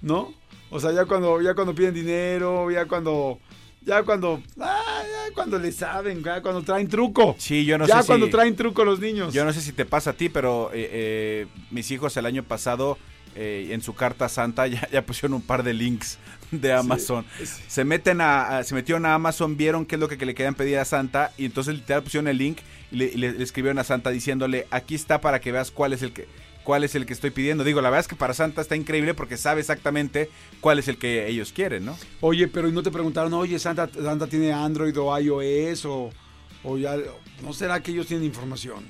¿No? 0.00 0.32
O 0.70 0.80
sea, 0.80 0.92
ya 0.92 1.04
cuando, 1.04 1.40
ya 1.42 1.54
cuando 1.54 1.74
piden 1.74 1.92
dinero, 1.94 2.70
ya 2.70 2.86
cuando, 2.86 3.38
ya 3.82 4.02
cuando, 4.02 4.42
ah, 4.58 5.02
ya 5.04 5.34
cuando 5.34 5.58
le 5.58 5.70
saben, 5.70 6.22
ya 6.24 6.40
cuando 6.40 6.62
traen 6.62 6.88
truco. 6.88 7.36
Sí, 7.38 7.64
yo 7.64 7.76
no 7.76 7.86
ya 7.86 8.00
sé 8.00 8.06
cuando 8.06 8.26
si... 8.26 8.32
traen 8.32 8.56
truco 8.56 8.84
los 8.84 8.98
niños. 8.98 9.34
Yo 9.34 9.44
no 9.44 9.52
sé 9.52 9.60
si 9.60 9.72
te 9.72 9.84
pasa 9.84 10.10
a 10.10 10.12
ti, 10.14 10.28
pero 10.30 10.70
eh, 10.72 10.88
eh, 10.90 11.46
mis 11.70 11.90
hijos 11.90 12.16
el 12.16 12.24
año 12.26 12.42
pasado 12.42 12.98
eh, 13.36 13.68
en 13.70 13.82
su 13.82 13.94
carta 13.94 14.28
santa 14.28 14.66
ya, 14.66 14.88
ya, 14.90 15.04
pusieron 15.04 15.34
un 15.34 15.42
par 15.42 15.62
de 15.62 15.74
links 15.74 16.18
de 16.50 16.72
Amazon. 16.72 17.24
Sí, 17.38 17.46
sí. 17.46 17.62
Se 17.68 17.84
meten 17.84 18.20
a, 18.20 18.58
a, 18.58 18.64
se 18.64 18.74
metieron 18.74 19.04
a 19.06 19.14
Amazon, 19.14 19.56
vieron 19.56 19.84
qué 19.84 19.96
es 19.96 20.00
lo 20.00 20.08
que, 20.08 20.16
que, 20.16 20.26
le 20.26 20.34
querían 20.34 20.54
pedir 20.54 20.78
a 20.78 20.84
Santa 20.84 21.32
y 21.36 21.44
entonces 21.44 21.74
literal 21.74 22.02
pusieron 22.02 22.28
el 22.28 22.38
link 22.38 22.58
y 22.90 22.96
le, 22.96 23.04
y 23.06 23.16
le, 23.16 23.32
le 23.32 23.44
escribieron 23.44 23.78
a 23.78 23.84
Santa 23.84 24.10
diciéndole 24.10 24.66
aquí 24.70 24.94
está 24.94 25.20
para 25.20 25.40
que 25.40 25.52
veas 25.52 25.70
cuál 25.70 25.92
es 25.92 26.02
el 26.02 26.12
que 26.12 26.26
cuál 26.66 26.82
es 26.82 26.96
el 26.96 27.06
que 27.06 27.12
estoy 27.12 27.30
pidiendo. 27.30 27.62
Digo, 27.62 27.80
la 27.80 27.90
verdad 27.90 28.00
es 28.00 28.08
que 28.08 28.16
para 28.16 28.34
Santa 28.34 28.60
está 28.60 28.74
increíble 28.74 29.14
porque 29.14 29.36
sabe 29.36 29.60
exactamente 29.60 30.28
cuál 30.60 30.80
es 30.80 30.88
el 30.88 30.98
que 30.98 31.28
ellos 31.28 31.52
quieren, 31.52 31.84
¿no? 31.84 31.96
Oye, 32.20 32.48
pero 32.48 32.68
¿y 32.68 32.72
no 32.72 32.82
te 32.82 32.90
preguntaron, 32.90 33.32
oye, 33.34 33.58
Santa, 33.60 33.88
Santa 33.88 34.26
tiene 34.26 34.52
Android 34.52 34.98
o 34.98 35.16
iOS 35.16 35.84
o, 35.84 36.10
o 36.64 36.76
ya, 36.76 36.96
¿no 37.40 37.52
será 37.52 37.80
que 37.80 37.92
ellos 37.92 38.08
tienen 38.08 38.26
información? 38.26 38.84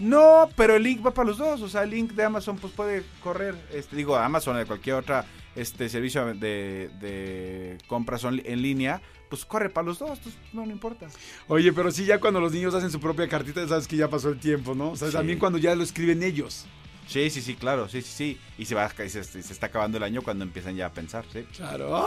No, 0.00 0.48
pero 0.56 0.76
el 0.76 0.82
link 0.82 1.04
va 1.04 1.12
para 1.12 1.28
los 1.28 1.38
dos. 1.38 1.62
O 1.62 1.68
sea, 1.68 1.84
el 1.84 1.90
link 1.90 2.12
de 2.12 2.24
Amazon 2.24 2.56
pues 2.56 2.72
puede 2.72 3.04
correr, 3.22 3.54
este, 3.72 3.96
digo, 3.96 4.16
Amazon 4.16 4.56
o 4.56 4.58
de 4.58 4.66
cualquier 4.66 4.96
otra 4.96 5.26
este 5.54 5.88
servicio 5.88 6.26
de, 6.34 6.90
de 7.00 7.78
compras 7.86 8.24
en 8.24 8.62
línea, 8.62 9.02
pues 9.28 9.44
corre 9.44 9.68
para 9.68 9.86
los 9.86 9.98
dos, 9.98 10.18
pues 10.20 10.34
no, 10.52 10.64
no 10.64 10.72
importa. 10.72 11.08
Oye, 11.48 11.72
pero 11.72 11.90
sí, 11.90 12.04
ya 12.04 12.18
cuando 12.18 12.40
los 12.40 12.52
niños 12.52 12.74
hacen 12.74 12.90
su 12.90 13.00
propia 13.00 13.28
cartita, 13.28 13.66
sabes 13.66 13.86
que 13.86 13.96
ya 13.96 14.08
pasó 14.08 14.30
el 14.30 14.38
tiempo, 14.38 14.74
¿no? 14.74 14.90
O 14.90 14.96
sea, 14.96 15.08
sí. 15.08 15.14
también 15.14 15.38
cuando 15.38 15.58
ya 15.58 15.74
lo 15.74 15.82
escriben 15.82 16.22
ellos. 16.22 16.66
Sí, 17.10 17.28
sí, 17.28 17.42
sí, 17.42 17.56
claro, 17.56 17.88
sí, 17.88 18.02
sí, 18.02 18.12
sí. 18.14 18.40
Y 18.56 18.66
se 18.66 18.76
va, 18.76 18.88
se, 18.88 19.08
se, 19.24 19.40
está 19.40 19.66
acabando 19.66 19.98
el 19.98 20.04
año 20.04 20.22
cuando 20.22 20.44
empiezan 20.44 20.76
ya 20.76 20.86
a 20.86 20.92
pensar, 20.92 21.24
sí. 21.32 21.44
Claro. 21.56 22.06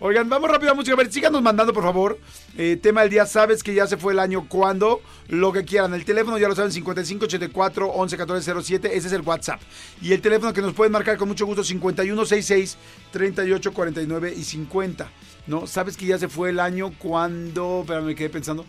Oigan, 0.00 0.28
vamos 0.28 0.50
rápido 0.50 0.72
a 0.72 0.74
música. 0.74 0.92
A 0.92 0.96
ver, 0.96 1.10
síganos 1.10 1.40
mandando, 1.40 1.72
por 1.72 1.82
favor. 1.82 2.18
Eh, 2.58 2.78
tema 2.80 3.00
del 3.00 3.08
día, 3.08 3.24
¿sabes 3.24 3.62
que 3.62 3.72
ya 3.72 3.86
se 3.86 3.96
fue 3.96 4.12
el 4.12 4.18
año 4.18 4.46
cuando? 4.50 5.00
Lo 5.28 5.50
que 5.50 5.64
quieran. 5.64 5.94
El 5.94 6.04
teléfono 6.04 6.36
ya 6.36 6.46
lo 6.46 6.54
saben, 6.54 6.72
5584 6.72 7.90
111407. 7.90 8.94
Ese 8.94 9.06
es 9.06 9.12
el 9.14 9.22
WhatsApp. 9.22 9.62
Y 10.02 10.12
el 10.12 10.20
teléfono 10.20 10.52
que 10.52 10.60
nos 10.60 10.74
pueden 10.74 10.92
marcar 10.92 11.16
con 11.16 11.28
mucho 11.28 11.46
gusto, 11.46 11.64
5166 11.64 12.76
3849 13.12 14.34
y 14.36 14.44
50. 14.44 15.10
¿No? 15.46 15.66
¿Sabes 15.66 15.96
que 15.96 16.04
ya 16.04 16.18
se 16.18 16.28
fue 16.28 16.50
el 16.50 16.60
año 16.60 16.92
cuando? 16.98 17.80
Espérame, 17.80 18.04
me 18.04 18.14
quedé 18.14 18.28
pensando. 18.28 18.66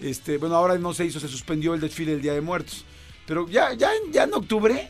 Este, 0.00 0.38
bueno, 0.38 0.56
ahora 0.56 0.78
no 0.78 0.94
se 0.94 1.04
hizo, 1.04 1.20
se 1.20 1.28
suspendió 1.28 1.74
el 1.74 1.82
desfile 1.82 2.12
del 2.12 2.22
Día 2.22 2.32
de 2.32 2.40
Muertos. 2.40 2.86
Pero 3.26 3.48
ya, 3.48 3.72
ya, 3.74 3.90
ya 4.10 4.24
en 4.24 4.34
octubre, 4.34 4.88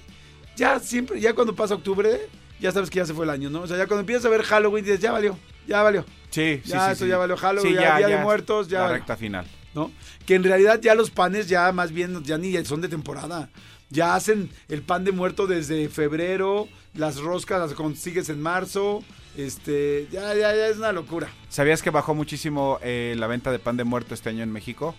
ya 0.57 0.79
siempre, 0.79 1.21
ya 1.21 1.35
cuando 1.35 1.55
pasa 1.55 1.75
octubre, 1.75 2.29
ya 2.61 2.73
sabes 2.73 2.91
que 2.91 2.99
ya 2.99 3.07
se 3.07 3.15
fue 3.15 3.25
el 3.25 3.31
año, 3.31 3.51
¿no? 3.51 3.63
O 3.63 3.67
sea, 3.67 3.77
ya 3.77 3.87
cuando 3.87 4.01
empiezas 4.01 4.27
a 4.27 4.29
ver 4.29 4.43
Halloween 4.43 4.85
dices, 4.85 5.01
ya 5.01 5.13
valió, 5.13 5.39
ya 5.67 5.83
valió. 5.83 6.05
Sí, 6.31 6.61
ya, 6.65 6.87
sí, 6.87 6.93
eso 6.93 7.05
sí, 7.05 7.11
ya 7.11 7.19
valió 7.19 7.37
Halloween, 7.37 7.75
sí, 7.75 7.75
ya, 7.75 7.99
ya, 8.01 8.07
Día 8.07 8.17
de 8.19 8.23
Muertos, 8.23 8.69
ya. 8.69 8.79
La 8.79 8.85
valió, 8.85 8.99
recta 8.99 9.17
final. 9.17 9.47
¿No? 9.75 9.91
Que 10.25 10.35
en 10.35 10.45
realidad 10.45 10.81
ya 10.81 10.95
los 10.95 11.11
panes 11.11 11.49
ya 11.49 11.71
más 11.73 11.93
bien, 11.93 12.23
ya 12.25 12.39
ni 12.39 12.65
son 12.65 12.81
de 12.81 12.89
temporada. 12.89 13.51
Ya 13.89 14.15
hacen 14.15 14.51
el 14.69 14.83
pan 14.83 15.05
de 15.05 15.13
muerto 15.13 15.47
desde 15.47 15.89
febrero, 15.89 16.67
las 16.95 17.19
roscas 17.19 17.61
las 17.61 17.75
consigues 17.75 18.29
en 18.31 18.41
marzo. 18.41 19.05
Este, 19.37 20.09
ya, 20.11 20.35
ya, 20.35 20.55
ya 20.55 20.69
es 20.69 20.79
una 20.79 20.93
locura. 20.93 21.29
¿Sabías 21.51 21.83
que 21.83 21.91
bajó 21.91 22.15
muchísimo 22.15 22.79
eh, 22.83 23.15
la 23.19 23.27
venta 23.27 23.53
de 23.53 23.59
pan 23.59 23.77
de 23.77 23.85
muerto 23.85 24.15
este 24.15 24.31
año 24.31 24.43
en 24.43 24.51
México? 24.51 24.95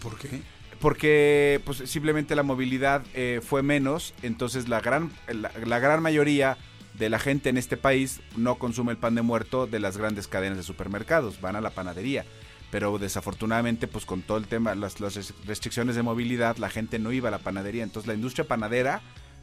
¿Por 0.00 0.18
qué? 0.18 0.42
Porque 0.84 1.62
pues 1.64 1.78
simplemente 1.86 2.36
la 2.36 2.42
movilidad 2.42 3.02
eh, 3.14 3.40
fue 3.42 3.62
menos, 3.62 4.12
entonces 4.20 4.68
la 4.68 4.82
gran, 4.82 5.10
la, 5.32 5.50
la, 5.64 5.78
gran 5.78 6.02
mayoría 6.02 6.58
de 6.98 7.08
la 7.08 7.18
gente 7.18 7.48
en 7.48 7.56
este 7.56 7.78
país 7.78 8.20
no 8.36 8.56
consume 8.56 8.92
el 8.92 8.98
pan 8.98 9.14
de 9.14 9.22
muerto 9.22 9.66
de 9.66 9.80
las 9.80 9.96
grandes 9.96 10.28
cadenas 10.28 10.58
de 10.58 10.62
supermercados, 10.62 11.40
van 11.40 11.56
a 11.56 11.62
la 11.62 11.70
panadería. 11.70 12.26
Pero 12.70 12.98
desafortunadamente, 12.98 13.88
pues 13.88 14.04
con 14.04 14.20
todo 14.20 14.36
el 14.36 14.46
tema, 14.46 14.74
las, 14.74 15.00
las 15.00 15.32
restricciones 15.46 15.96
de 15.96 16.02
movilidad, 16.02 16.58
la 16.58 16.68
gente 16.68 16.98
no 16.98 17.12
iba 17.12 17.28
a 17.28 17.32
la 17.32 17.38
panadería. 17.38 17.82
Entonces 17.82 18.06
la 18.06 18.12
industria 18.12 18.46
panadera 18.46 19.00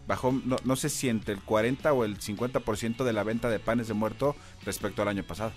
bajó, 0.07 0.39
no, 0.45 0.57
no 0.63 0.75
sé 0.75 0.89
si 0.89 1.09
entre 1.09 1.33
el 1.33 1.41
40 1.41 1.91
o 1.91 2.05
el 2.05 2.19
50% 2.19 3.03
de 3.03 3.13
la 3.13 3.23
venta 3.23 3.49
de 3.49 3.57
panes 3.57 3.87
de 3.87 3.95
muerto 3.95 4.35
respecto 4.63 5.01
al 5.01 5.07
año 5.07 5.23
pasado. 5.23 5.53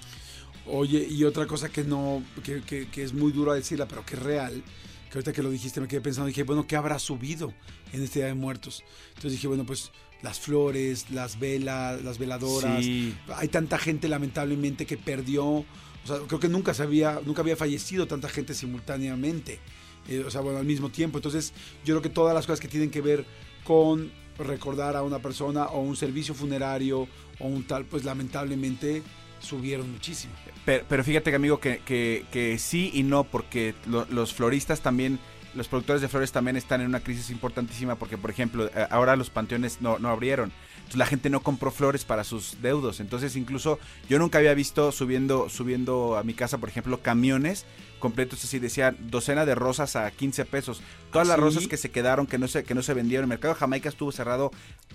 Oye, 0.65 1.07
y 1.11 1.25
otra 1.25 1.47
cosa 1.47 1.69
que 1.69 1.85
no, 1.85 2.23
que, 2.43 2.63
que, 2.63 2.89
que 2.89 3.03
es 3.03 3.13
muy 3.13 3.33
duro 3.33 3.53
decirla, 3.53 3.87
pero 3.87 4.03
que 4.07 4.15
es 4.15 4.23
real, 4.23 4.65
que 5.11 5.19
ahorita 5.19 5.33
que 5.33 5.43
lo 5.43 5.51
dijiste 5.51 5.81
me 5.81 5.89
quedé 5.89 6.01
pensando, 6.01 6.27
dije, 6.27 6.43
bueno, 6.43 6.67
¿qué 6.67 6.77
habrá 6.77 6.99
subido 6.99 7.53
en 7.93 8.03
este 8.03 8.21
Día 8.21 8.27
de 8.27 8.35
Muertos? 8.35 8.83
Entonces 9.09 9.33
dije, 9.33 9.47
bueno, 9.47 9.65
pues 9.65 9.91
las 10.23 10.41
flores, 10.41 11.11
las 11.11 11.39
velas, 11.39 12.03
las 12.03 12.19
veladoras. 12.19 12.83
Sí. 12.83 13.15
Hay 13.37 13.49
tanta 13.49 13.79
gente 13.79 14.09
lamentablemente 14.09 14.87
que 14.87 14.97
perdió, 14.97 15.45
o 15.45 15.67
sea, 16.07 16.19
creo 16.27 16.41
que 16.41 16.49
nunca 16.49 16.73
sabía, 16.73 17.21
nunca 17.25 17.43
había 17.43 17.57
fallecido 17.57 18.07
tanta 18.07 18.29
gente 18.29 18.55
simultáneamente, 18.55 19.61
eh, 20.09 20.25
o 20.27 20.31
sea, 20.31 20.41
bueno, 20.41 20.59
al 20.59 20.65
mismo 20.65 20.89
tiempo. 20.91 21.19
Entonces, 21.19 21.53
yo 21.85 21.95
creo 21.95 22.03
que 22.03 22.09
todas 22.09 22.35
las 22.35 22.47
cosas 22.47 22.61
que 22.61 22.69
tienen 22.69 22.91
que 22.91 23.03
ver 23.03 23.27
con 23.65 24.11
recordar 24.39 24.97
a 24.97 25.03
una 25.03 25.21
persona 25.21 25.67
o 25.67 25.81
un 25.81 25.95
servicio 25.95 26.35
funerario 26.35 27.07
o 27.39 27.47
un 27.47 27.65
tal, 27.65 27.85
pues 27.85 28.05
lamentablemente 28.05 29.03
subieron 29.45 29.91
muchísimo. 29.91 30.33
Pero, 30.65 30.85
pero 30.89 31.05
fíjate 31.05 31.31
que 31.31 31.37
amigo 31.37 31.61
que, 31.61 31.79
que, 31.79 32.25
que, 32.33 32.59
sí 32.59 32.91
y 32.95 33.03
no, 33.03 33.25
porque 33.25 33.75
lo, 33.87 34.07
los 34.07 34.33
floristas 34.33 34.81
también, 34.81 35.19
los 35.55 35.69
productores 35.69 36.03
de 36.03 36.09
flores 36.09 36.33
también 36.33 36.57
están 36.57 36.81
en 36.81 36.89
una 36.89 37.01
crisis 37.01 37.31
importantísima 37.31 37.97
porque, 37.97 38.19
por 38.19 38.31
ejemplo, 38.31 38.71
ahora 38.91 39.17
los 39.17 39.31
panteones 39.31 39.81
no, 39.81 39.99
no 39.99 40.09
abrieron. 40.09 40.53
Entonces 40.77 40.97
la 40.97 41.07
gente 41.07 41.31
no 41.31 41.41
compró 41.41 41.71
flores 41.71 42.05
para 42.05 42.25
sus 42.25 42.61
deudos. 42.61 43.01
Entonces 43.01 43.37
incluso 43.37 43.79
yo 44.09 44.19
nunca 44.19 44.39
había 44.39 44.55
visto 44.55 44.93
subiendo, 44.93 45.49
subiendo 45.49 46.17
a 46.17 46.23
mi 46.23 46.35
casa, 46.35 46.59
por 46.59 46.69
ejemplo, 46.69 47.01
camiones 47.01 47.65
completos 48.05 48.45
así, 48.45 48.59
decía 48.59 48.95
docena 48.99 49.47
de 49.47 49.55
rosas 49.55 49.97
a 49.97 50.11
15 50.11 50.45
pesos. 50.45 50.83
Todas 51.11 51.27
¿Ah, 51.27 51.31
las 51.33 51.41
rosas 51.41 51.67
que 51.67 51.79
se 51.79 51.91
quedaron, 51.91 52.27
que 52.27 52.37
no 52.37 52.49
se, 52.49 52.63
que 52.63 52.75
no 52.75 52.83
se 52.83 52.93
vendieron. 52.93 53.25
El 53.25 53.29
mercado 53.31 53.55
de 53.55 53.61
Jamaica 53.61 53.89
estuvo 53.89 54.13
cerrado 54.13 54.51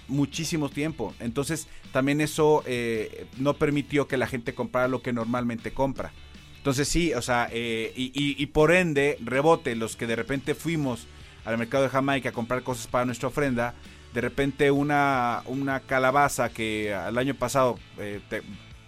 muchísimo 0.07 0.69
tiempo. 0.69 1.15
Entonces 1.19 1.67
también 1.91 2.21
eso 2.21 2.61
eh, 2.67 3.25
no 3.37 3.55
permitió 3.55 4.07
que 4.07 4.17
la 4.17 4.27
gente 4.27 4.53
comprara 4.53 4.87
lo 4.87 5.01
que 5.01 5.11
normalmente 5.11 5.71
compra. 5.71 6.11
Entonces 6.59 6.87
sí, 6.87 7.13
o 7.13 7.21
sea, 7.21 7.49
eh, 7.51 7.93
y, 7.95 8.11
y, 8.13 8.35
y, 8.37 8.45
por 8.47 8.71
ende, 8.73 9.17
rebote, 9.23 9.75
los 9.75 9.95
que 9.95 10.07
de 10.07 10.15
repente 10.17 10.55
fuimos 10.55 11.07
al 11.45 11.57
mercado 11.57 11.83
de 11.83 11.89
Jamaica 11.89 12.29
a 12.29 12.31
comprar 12.33 12.63
cosas 12.63 12.87
para 12.87 13.05
nuestra 13.05 13.29
ofrenda, 13.29 13.73
de 14.13 14.21
repente 14.21 14.69
una, 14.69 15.41
una 15.45 15.79
calabaza 15.79 16.49
que 16.49 16.91
el 16.91 17.17
año 17.17 17.33
pasado 17.33 17.79
eh, 17.97 18.19
te, 18.29 18.41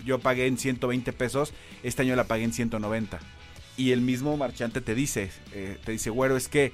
yo 0.06 0.20
pagué 0.20 0.48
en 0.48 0.58
120 0.58 1.14
pesos, 1.14 1.54
este 1.84 2.02
año 2.02 2.16
la 2.16 2.26
pagué 2.26 2.44
en 2.44 2.54
190. 2.54 3.20
Y 3.78 3.92
el 3.92 4.02
mismo 4.02 4.36
marchante 4.36 4.82
te 4.82 4.94
dice, 4.94 5.32
eh, 5.54 5.78
te 5.86 5.94
dice, 5.94 6.10
güero, 6.10 6.36
es 6.36 6.50
que 6.50 6.74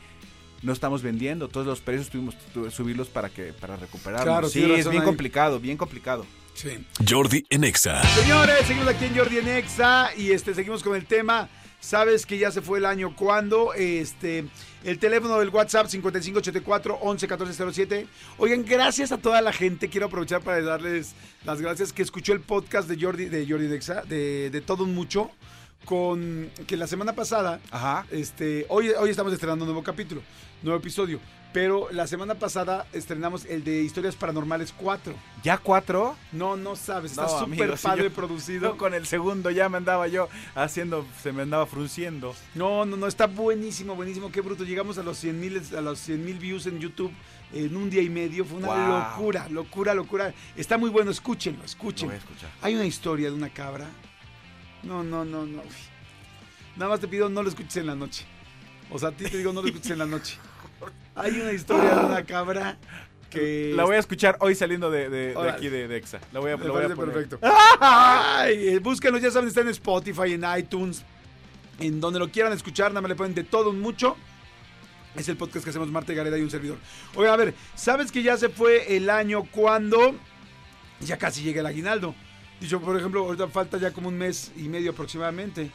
no 0.64 0.74
estamos 0.74 1.04
vendiendo, 1.04 1.48
todos 1.48 1.68
los 1.68 1.80
precios 1.80 2.10
tuvimos 2.10 2.36
que 2.36 2.72
subirlos 2.72 3.10
para 3.10 3.30
que 3.30 3.54
para 3.54 3.76
recuperarlos. 3.76 4.26
Claro, 4.26 4.50
sí, 4.50 4.64
es 4.64 4.90
bien 4.90 5.02
ahí. 5.04 5.06
complicado, 5.06 5.60
bien 5.60 5.78
complicado. 5.78 6.26
Sí. 6.58 6.84
Jordi 7.08 7.46
en 7.52 7.64
Exa. 7.64 8.02
Señores, 8.16 8.66
seguimos 8.66 8.88
aquí 8.88 9.06
en 9.06 9.16
Jordi 9.16 9.38
en 9.38 9.48
Exa 9.48 10.10
y 10.18 10.32
este 10.32 10.56
seguimos 10.56 10.82
con 10.82 10.96
el 10.96 11.06
tema. 11.06 11.50
Sabes 11.80 12.26
que 12.26 12.40
ya 12.40 12.50
se 12.50 12.64
fue 12.64 12.80
el 12.80 12.88
año 12.88 13.16
cuando 13.16 13.76
este 13.76 14.44
el 14.84 14.98
teléfono 14.98 15.38
del 15.38 15.50
WhatsApp 15.50 15.86
5584 15.86 16.98
111407. 17.00 18.08
Oigan, 18.40 18.66
gracias 18.66 19.12
a 19.12 19.20
toda 19.20 19.40
la 19.44 19.54
gente. 19.54 19.88
Quiero 19.88 20.08
aprovechar 20.08 20.42
para 20.42 20.60
darles 20.64 21.14
las 21.46 21.62
gracias 21.62 21.94
que 21.94 22.02
escuchó 22.02 22.34
el 22.34 22.40
podcast 22.40 22.90
de 22.90 23.00
Jordi 23.00 23.26
de 23.26 23.48
Jordi 23.48 23.68
Nexa 23.68 24.02
de, 24.02 24.50
de 24.50 24.62
todo 24.62 24.84
un 24.84 24.96
mucho 24.96 25.30
con 25.86 26.50
que 26.66 26.76
la 26.76 26.88
semana 26.88 27.14
pasada, 27.14 27.62
Ajá. 27.72 28.08
este, 28.12 28.66
hoy, 28.70 28.90
hoy 28.90 29.12
estamos 29.12 29.32
estrenando 29.32 29.64
un 29.64 29.70
nuevo 29.70 29.84
capítulo, 29.84 30.22
nuevo 30.64 30.80
episodio, 30.80 31.20
pero 31.58 31.88
la 31.92 32.06
semana 32.06 32.36
pasada 32.36 32.86
estrenamos 32.94 33.44
el 33.46 33.64
de 33.64 33.82
Historias 33.82 34.16
Paranormales 34.16 34.72
4. 34.78 35.16
¿Ya 35.44 35.58
cuatro? 35.58 36.16
No, 36.32 36.56
no 36.56 36.76
sabes, 36.76 37.10
está 37.14 37.24
No, 37.24 37.30
súper 37.40 37.76
padre 37.82 38.04
yo- 38.04 38.14
producido. 38.14 38.70
No, 38.70 38.78
con 38.78 38.94
el 38.94 39.08
segundo 39.08 39.50
ya 39.50 39.68
me 39.68 39.78
andaba 39.78 40.08
yo 40.08 40.30
haciendo, 40.54 41.04
se 41.24 41.32
me 41.32 41.42
andaba 41.42 41.66
frunciendo. 41.66 42.36
No, 42.54 42.86
no, 42.86 42.96
no, 42.96 43.08
está 43.08 43.26
buenísimo, 43.26 43.96
buenísimo, 43.96 44.32
qué 44.32 44.42
bruto. 44.42 44.66
Llegamos 44.66 45.00
a 45.00 45.04
los 45.04 45.18
100 45.18 45.40
mil 45.40 45.60
a 45.76 45.82
los 45.82 45.98
100 45.98 46.24
mil 46.24 46.38
views 46.38 46.68
en 46.68 46.78
YouTube 46.80 47.12
en 47.52 47.76
un 47.76 47.90
día 47.90 48.04
y 48.04 48.10
medio. 48.12 48.46
Fue 48.46 48.60
una 48.60 48.68
Wow. 48.68 48.88
locura, 49.00 49.50
locura, 49.50 49.94
locura. 49.96 50.34
Está 50.56 50.78
muy 50.78 50.92
bueno, 50.92 51.10
escúchenlo, 51.10 51.58
Lo 51.62 51.66
escúchenlo. 51.66 52.10
voy 52.14 52.18
a 52.18 52.20
escuchar. 52.20 52.52
Hay 52.62 52.76
una 52.76 52.86
historia 52.86 53.30
de 53.32 53.36
una 53.36 53.50
cabra. 53.50 53.88
No, 54.84 55.04
no, 55.04 55.26
no, 55.26 55.48
no. 55.48 55.64
Nada 56.76 56.90
más 56.92 57.00
te 57.00 57.08
pido 57.08 57.30
no 57.30 57.42
lo 57.42 57.50
escuches 57.50 57.78
en 57.78 57.88
la 57.88 57.96
noche. 57.96 58.26
O 58.92 59.00
sea, 59.00 59.10
a 59.10 59.12
ti 59.12 59.24
te 59.26 59.36
digo 59.40 59.52
no 59.54 59.64
lo 59.64 59.68
escuches 59.70 59.90
en 59.90 59.98
la 59.98 60.06
noche. 60.06 60.38
Hay 61.18 61.40
una 61.42 61.52
historia 61.52 61.96
de 61.96 62.06
una 62.06 62.24
cabra 62.26 62.78
que... 63.30 63.74
La 63.76 63.84
voy 63.86 63.96
a 63.96 64.00
escuchar 64.00 64.38
hoy 64.40 64.56
saliendo 64.56 64.90
de, 64.92 65.10
de- 65.10 65.50
aquí 65.50 65.68
de, 65.70 65.88
de 65.88 65.98
Exa. 65.98 66.20
La 66.32 66.40
voy 66.40 66.52
a, 66.52 66.58
Me 66.58 66.66
lo 66.66 66.74
voy 66.74 66.84
a 66.84 66.88
parece 66.88 66.96
poner. 66.96 67.14
perfecto. 67.14 67.40
Ay, 67.82 68.70
eh, 68.70 68.80
búsquenlo, 68.80 69.18
ya 69.18 69.32
saben, 69.32 69.48
está 69.50 69.62
en 69.62 69.70
Spotify, 69.70 70.34
en 70.34 70.46
iTunes, 70.58 71.04
en 71.80 72.00
donde 72.00 72.20
lo 72.20 72.30
quieran 72.30 72.54
escuchar, 72.54 72.92
nada 72.92 73.02
más 73.02 73.10
le 73.10 73.16
ponen 73.16 73.34
de 73.36 73.44
todo 73.44 73.70
un 73.72 73.82
mucho. 73.82 74.16
Es 75.16 75.28
el 75.30 75.38
podcast 75.38 75.64
que 75.64 75.72
hacemos 75.72 75.90
Marta 75.90 76.14
y 76.14 76.16
Gareda 76.16 76.38
y 76.38 76.42
un 76.42 76.52
servidor. 76.52 76.78
Oiga, 77.16 77.34
a 77.34 77.38
ver, 77.38 77.54
¿sabes 77.76 78.12
que 78.12 78.22
ya 78.22 78.38
se 78.38 78.50
fue 78.50 78.96
el 78.96 79.10
año 79.10 79.44
cuando 79.52 80.16
ya 81.00 81.18
casi 81.18 81.42
llega 81.42 81.62
el 81.62 81.66
aguinaldo? 81.66 82.14
Dicho, 82.62 82.80
por 82.80 82.98
ejemplo, 82.98 83.26
ahorita 83.26 83.48
falta 83.48 83.78
ya 83.78 83.92
como 83.92 84.10
un 84.10 84.18
mes 84.18 84.52
y 84.56 84.70
medio 84.70 84.92
aproximadamente. 84.92 85.72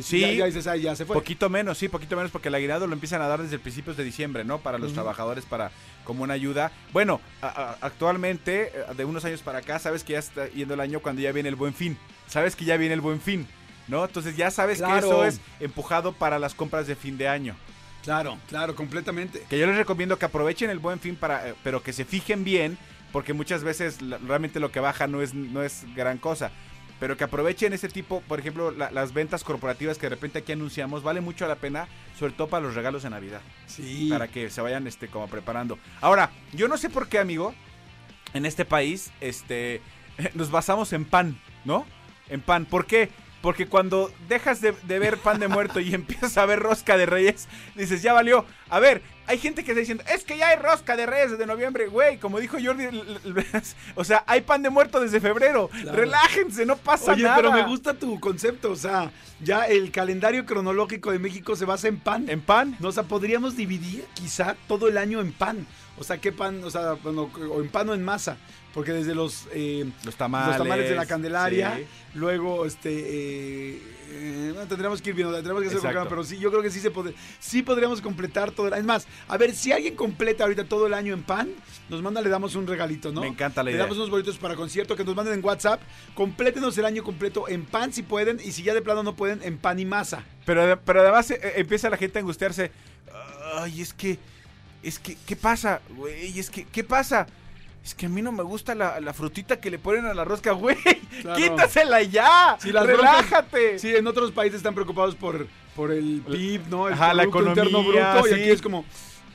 Sí. 0.00 0.20
Ya, 0.20 0.32
ya 0.32 0.46
dices, 0.46 0.66
"Ay, 0.66 0.82
ya 0.82 0.96
se 0.96 1.04
fue. 1.04 1.14
Poquito 1.14 1.50
menos, 1.50 1.76
sí, 1.76 1.88
poquito 1.88 2.16
menos 2.16 2.30
porque 2.30 2.48
el 2.48 2.54
aguinaldo 2.54 2.86
lo 2.86 2.94
empiezan 2.94 3.20
a 3.20 3.26
dar 3.28 3.42
desde 3.42 3.58
principios 3.58 3.96
de 3.96 4.04
diciembre, 4.04 4.44
¿no? 4.44 4.58
Para 4.58 4.78
los 4.78 4.92
trabajadores, 4.94 5.44
para 5.44 5.70
como 6.04 6.22
una 6.24 6.34
ayuda. 6.34 6.72
Bueno, 6.92 7.20
a- 7.42 7.46
a- 7.48 7.76
actualmente, 7.82 8.72
eh, 8.74 8.94
de 8.96 9.04
unos 9.04 9.24
años 9.24 9.42
para 9.42 9.58
acá, 9.58 9.78
sabes 9.78 10.02
que 10.04 10.14
ya 10.14 10.18
está 10.18 10.48
yendo 10.48 10.74
el 10.74 10.80
año 10.80 11.00
cuando 11.00 11.20
ya 11.22 11.30
viene 11.32 11.48
el 11.50 11.56
buen 11.56 11.74
fin. 11.74 11.98
Sabes 12.26 12.56
que 12.56 12.64
ya 12.64 12.76
viene 12.78 12.94
el 12.94 13.00
buen 13.02 13.20
fin, 13.20 13.46
¿no? 13.88 14.04
Entonces 14.04 14.36
ya 14.36 14.50
sabes 14.50 14.78
Claro. 14.78 14.94
que 14.94 14.98
eso 15.06 15.24
es 15.26 15.40
empujado 15.60 16.12
para 16.12 16.38
las 16.38 16.54
compras 16.54 16.86
de 16.86 16.96
fin 16.96 17.18
de 17.18 17.28
año. 17.28 17.54
Claro, 18.02 18.38
claro, 18.48 18.74
completamente. 18.74 19.44
Que 19.48 19.58
yo 19.58 19.66
les 19.66 19.76
recomiendo 19.76 20.18
que 20.18 20.24
aprovechen 20.24 20.70
el 20.70 20.78
buen 20.78 20.98
fin 20.98 21.14
para, 21.16 21.48
eh, 21.50 21.54
pero 21.62 21.82
que 21.82 21.92
se 21.92 22.04
fijen 22.04 22.42
bien, 22.44 22.76
porque 23.12 23.32
muchas 23.34 23.62
veces 23.62 23.98
realmente 24.26 24.58
lo 24.58 24.72
que 24.72 24.80
baja 24.80 25.06
no 25.06 25.20
es, 25.22 25.34
no 25.34 25.62
es 25.62 25.84
gran 25.94 26.18
cosa. 26.18 26.50
Pero 27.02 27.16
que 27.16 27.24
aprovechen 27.24 27.72
ese 27.72 27.88
tipo, 27.88 28.20
por 28.28 28.38
ejemplo, 28.38 28.70
la- 28.70 28.92
las 28.92 29.12
ventas 29.12 29.42
corporativas 29.42 29.98
que 29.98 30.06
de 30.06 30.10
repente 30.10 30.38
aquí 30.38 30.52
anunciamos, 30.52 31.02
vale 31.02 31.20
mucho 31.20 31.48
la 31.48 31.56
pena, 31.56 31.88
sobre 32.16 32.32
todo 32.32 32.46
para 32.46 32.64
los 32.64 32.76
regalos 32.76 33.02
de 33.02 33.10
Navidad, 33.10 33.40
Sí. 33.66 34.06
para 34.08 34.28
que 34.28 34.48
se 34.50 34.60
vayan 34.60 34.86
este 34.86 35.08
como 35.08 35.26
preparando. 35.26 35.80
Ahora, 36.00 36.30
yo 36.52 36.68
no 36.68 36.78
sé 36.78 36.90
por 36.90 37.08
qué, 37.08 37.18
amigo, 37.18 37.54
en 38.34 38.46
este 38.46 38.64
país, 38.64 39.10
este, 39.20 39.80
nos 40.34 40.52
basamos 40.52 40.92
en 40.92 41.04
pan, 41.04 41.40
¿no? 41.64 41.84
En 42.28 42.40
pan. 42.40 42.66
¿Por 42.66 42.86
qué? 42.86 43.08
Porque 43.40 43.66
cuando 43.66 44.12
dejas 44.28 44.60
de, 44.60 44.70
de 44.84 44.98
ver 45.00 45.16
pan 45.18 45.40
de 45.40 45.48
muerto 45.48 45.80
y 45.80 45.92
empiezas 45.94 46.38
a 46.38 46.46
ver 46.46 46.60
rosca 46.60 46.96
de 46.96 47.06
reyes, 47.06 47.48
dices, 47.74 48.00
ya 48.02 48.12
valió. 48.12 48.46
A 48.68 48.78
ver, 48.78 49.02
hay 49.26 49.38
gente 49.38 49.64
que 49.64 49.72
está 49.72 49.80
diciendo, 49.80 50.04
es 50.12 50.24
que 50.24 50.36
ya 50.36 50.48
hay 50.48 50.56
rosca 50.56 50.96
de 50.96 51.06
reyes 51.06 51.32
desde 51.32 51.46
noviembre, 51.46 51.86
güey. 51.86 52.18
Como 52.18 52.40
dijo 52.40 52.58
Jordi, 52.62 52.86
o 53.94 54.04
sea, 54.04 54.24
hay 54.26 54.40
pan 54.42 54.62
de 54.62 54.70
muerto 54.70 55.00
desde 55.00 55.20
febrero. 55.20 55.68
Claro. 55.68 55.96
Relájense, 55.96 56.66
no 56.66 56.76
pasa 56.76 57.12
Oye, 57.12 57.22
nada. 57.22 57.36
pero 57.36 57.52
me 57.52 57.62
gusta 57.64 57.94
tu 57.94 58.18
concepto, 58.20 58.70
o 58.70 58.76
sea, 58.76 59.10
ya 59.40 59.64
el 59.64 59.90
calendario 59.90 60.44
cronológico 60.46 61.12
de 61.12 61.18
México 61.18 61.56
se 61.56 61.64
basa 61.64 61.88
en 61.88 61.98
pan. 61.98 62.28
¿En 62.28 62.40
pan? 62.40 62.76
No, 62.80 62.88
o 62.88 62.92
sea, 62.92 63.04
podríamos 63.04 63.56
dividir 63.56 64.04
quizá 64.14 64.56
todo 64.68 64.88
el 64.88 64.98
año 64.98 65.20
en 65.20 65.32
pan. 65.32 65.66
O 65.98 66.04
sea, 66.04 66.18
¿qué 66.18 66.32
pan? 66.32 66.62
O 66.64 66.70
sea, 66.70 66.94
bueno, 66.94 67.30
o 67.50 67.60
en 67.60 67.68
pan 67.68 67.88
o 67.88 67.94
en 67.94 68.04
masa. 68.04 68.36
Porque 68.74 68.92
desde 68.92 69.14
los, 69.14 69.46
eh, 69.52 69.90
Los 70.04 70.16
tamales. 70.16 70.48
los 70.48 70.58
tamales 70.58 70.88
de 70.88 70.94
la 70.96 71.04
Candelaria, 71.06 71.76
sí. 71.76 71.84
luego, 72.14 72.64
este, 72.64 72.88
eh, 72.90 73.82
eh, 74.10 74.50
bueno, 74.54 74.66
tendríamos 74.66 75.02
que 75.02 75.10
ir 75.10 75.16
viendo, 75.16 75.34
tendríamos 75.34 75.60
que 75.62 75.66
hacer 75.68 75.78
Exacto. 75.78 75.98
calma, 75.98 76.08
pero 76.08 76.24
sí, 76.24 76.38
yo 76.38 76.50
creo 76.50 76.62
que 76.62 76.70
sí 76.70 76.80
se 76.80 76.90
puede, 76.90 77.14
sí 77.38 77.62
podríamos 77.62 78.00
completar 78.00 78.50
todo 78.50 78.68
el 78.68 78.72
año. 78.72 78.80
Es 78.80 78.86
más, 78.86 79.06
a 79.28 79.36
ver, 79.36 79.54
si 79.54 79.72
alguien 79.72 79.94
completa 79.94 80.44
ahorita 80.44 80.64
todo 80.64 80.86
el 80.86 80.94
año 80.94 81.12
en 81.12 81.22
pan, 81.22 81.50
nos 81.90 82.00
manda, 82.00 82.22
le 82.22 82.30
damos 82.30 82.54
un 82.54 82.66
regalito, 82.66 83.12
¿no? 83.12 83.20
Me 83.20 83.26
encanta 83.28 83.62
la 83.62 83.66
Le 83.70 83.72
idea. 83.76 83.82
damos 83.82 83.98
unos 83.98 84.08
boletos 84.08 84.38
para 84.38 84.54
concierto 84.56 84.96
que 84.96 85.04
nos 85.04 85.14
manden 85.14 85.34
en 85.34 85.44
WhatsApp. 85.44 85.82
Complétenos 86.14 86.76
el 86.78 86.86
año 86.86 87.02
completo 87.04 87.48
en 87.48 87.66
pan 87.66 87.92
si 87.92 88.02
pueden, 88.02 88.40
y 88.42 88.52
si 88.52 88.62
ya 88.62 88.72
de 88.72 88.80
plano 88.80 89.02
no 89.02 89.14
pueden, 89.16 89.42
en 89.42 89.58
pan 89.58 89.78
y 89.78 89.84
masa. 89.84 90.24
Pero, 90.46 90.80
pero 90.84 91.00
además 91.02 91.30
eh, 91.30 91.40
empieza 91.56 91.90
la 91.90 91.98
gente 91.98 92.18
a 92.18 92.20
angustiarse. 92.20 92.70
Ay, 93.56 93.82
es 93.82 93.92
que, 93.92 94.18
es 94.82 94.98
que, 94.98 95.16
¿qué 95.26 95.36
pasa? 95.36 95.82
Güey, 95.90 96.38
es 96.38 96.48
que, 96.48 96.64
¿qué 96.64 96.82
pasa? 96.84 97.26
Es 97.84 97.94
que 97.94 98.06
a 98.06 98.08
mí 98.08 98.22
no 98.22 98.30
me 98.30 98.42
gusta 98.42 98.74
la, 98.74 99.00
la 99.00 99.12
frutita 99.12 99.60
que 99.60 99.70
le 99.70 99.78
ponen 99.78 100.06
a 100.06 100.14
la 100.14 100.24
rosca, 100.24 100.52
güey. 100.52 100.76
Claro. 101.22 101.36
Quítasela 101.36 102.02
ya. 102.02 102.56
Las 102.64 102.86
Relájate. 102.86 103.78
Sí, 103.78 103.94
en 103.94 104.06
otros 104.06 104.30
países 104.32 104.58
están 104.58 104.74
preocupados 104.74 105.14
por, 105.14 105.46
por 105.74 105.90
el 105.90 106.22
PIB, 106.28 106.68
¿no? 106.68 106.88
El 106.88 106.94
Ajá, 106.94 107.12
la 107.14 107.24
Interno 107.24 107.50
economía, 107.50 108.14
Bruto, 108.14 108.28
y 108.28 108.32
aquí 108.40 108.50
es 108.50 108.62
como, 108.62 108.84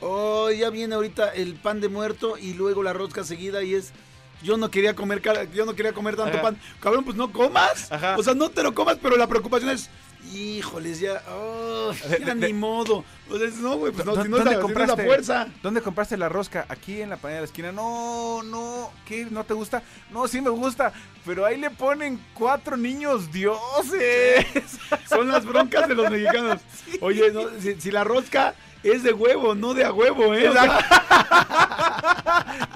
oh, 0.00 0.50
ya 0.50 0.70
viene 0.70 0.94
ahorita 0.94 1.30
el 1.30 1.54
pan 1.54 1.80
de 1.80 1.88
muerto 1.88 2.36
y 2.38 2.54
luego 2.54 2.82
la 2.82 2.92
rosca 2.92 3.24
seguida 3.24 3.62
y 3.62 3.74
es... 3.74 3.92
Yo 4.40 4.56
no 4.56 4.70
quería 4.70 4.94
comer 4.94 5.20
yo 5.52 5.66
no 5.66 5.74
quería 5.74 5.92
comer 5.92 6.14
tanto 6.14 6.34
Ajá. 6.34 6.42
pan. 6.42 6.60
Cabrón, 6.78 7.04
pues 7.04 7.16
no 7.16 7.32
comas. 7.32 7.90
Ajá. 7.90 8.16
O 8.16 8.22
sea, 8.22 8.34
no 8.34 8.50
te 8.50 8.62
lo 8.62 8.72
comas, 8.72 8.96
pero 9.02 9.16
la 9.16 9.26
preocupación 9.26 9.70
es, 9.70 9.90
híjoles, 10.32 11.00
ya, 11.00 11.22
oh, 11.30 11.92
ya 12.20 12.34
de- 12.34 12.34
ni 12.34 12.52
modo. 12.52 13.04
O 13.30 13.38
sea, 13.38 13.48
no, 13.60 13.76
güey, 13.76 13.92
pues 13.92 14.04
no, 14.06 14.14
¿Dó- 14.14 14.22
si 14.22 14.28
no 14.28 14.36
dónde 14.38 14.50
la- 14.52 14.56
si 14.56 14.62
no 14.62 14.66
es 14.68 14.74
la 14.76 14.84
compraste? 14.86 15.04
fuerza. 15.04 15.46
¿Dónde 15.62 15.80
compraste 15.82 16.16
la 16.16 16.28
rosca? 16.28 16.66
Aquí 16.68 17.00
en 17.00 17.10
la 17.10 17.16
panera 17.16 17.36
de 17.36 17.42
la 17.42 17.46
esquina. 17.46 17.72
No, 17.72 18.42
no, 18.42 18.90
¿qué? 19.06 19.26
¿No 19.30 19.44
te 19.44 19.54
gusta? 19.54 19.82
No, 20.10 20.26
sí 20.28 20.40
me 20.40 20.50
gusta, 20.50 20.92
pero 21.24 21.44
ahí 21.44 21.56
le 21.58 21.70
ponen 21.70 22.20
cuatro 22.34 22.76
niños 22.76 23.30
dioses. 23.32 24.46
Son 25.08 25.28
las 25.28 25.44
broncas 25.46 25.88
de 25.88 25.94
los 25.94 26.10
mexicanos. 26.10 26.60
Oye, 27.00 27.30
no, 27.32 27.42
si, 27.60 27.80
si 27.80 27.90
la 27.90 28.04
rosca 28.04 28.54
es 28.82 29.02
de 29.02 29.12
huevo, 29.12 29.54
no 29.54 29.74
de 29.74 29.84
a 29.84 29.92
huevo, 29.92 30.34
¿eh? 30.34 30.46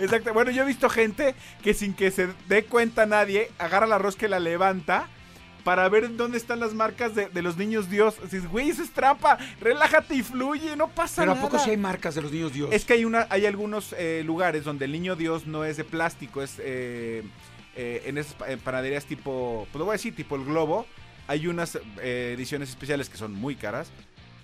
Exacto. 0.00 0.32
Bueno, 0.34 0.50
yo 0.50 0.62
he 0.62 0.66
visto 0.66 0.88
gente 0.90 1.34
que 1.62 1.74
sin 1.74 1.94
que 1.94 2.10
se 2.10 2.28
dé 2.48 2.64
cuenta 2.64 3.06
nadie, 3.06 3.50
agarra 3.58 3.86
la 3.86 3.98
rosca 3.98 4.26
y 4.26 4.28
la 4.28 4.40
levanta 4.40 5.08
para 5.64 5.88
ver 5.88 6.16
dónde 6.16 6.38
están 6.38 6.60
las 6.60 6.74
marcas 6.74 7.14
de, 7.14 7.28
de 7.28 7.42
los 7.42 7.56
niños 7.56 7.88
Dios. 7.88 8.16
Dices, 8.22 8.48
güey, 8.48 8.70
eso 8.70 8.82
es 8.82 8.90
trampa. 8.90 9.38
Relájate 9.60 10.14
y 10.14 10.22
fluye, 10.22 10.76
no 10.76 10.88
pasa 10.88 11.22
pero 11.22 11.32
¿a 11.32 11.34
nada. 11.34 11.46
poco 11.48 11.62
sí 11.62 11.70
hay 11.70 11.76
marcas 11.76 12.14
de 12.14 12.22
los 12.22 12.32
niños 12.32 12.52
Dios? 12.52 12.70
Es 12.72 12.84
que 12.84 12.94
hay 12.94 13.04
una, 13.04 13.26
hay 13.30 13.46
algunos 13.46 13.94
eh, 13.98 14.22
lugares 14.24 14.64
donde 14.64 14.84
el 14.86 14.92
niño 14.92 15.16
Dios 15.16 15.46
no 15.46 15.64
es 15.64 15.76
de 15.76 15.84
plástico, 15.84 16.42
es 16.42 16.56
eh, 16.58 17.22
eh, 17.76 18.02
en 18.06 18.18
esas 18.18 18.34
panaderías 18.64 19.04
tipo, 19.06 19.66
pues 19.70 19.78
lo 19.78 19.84
voy 19.86 19.92
a 19.92 19.96
decir, 19.98 20.14
tipo 20.14 20.36
el 20.36 20.44
globo. 20.44 20.86
Hay 21.28 21.46
unas 21.46 21.78
eh, 22.00 22.32
ediciones 22.34 22.68
especiales 22.70 23.08
que 23.08 23.16
son 23.16 23.32
muy 23.32 23.54
caras. 23.54 23.90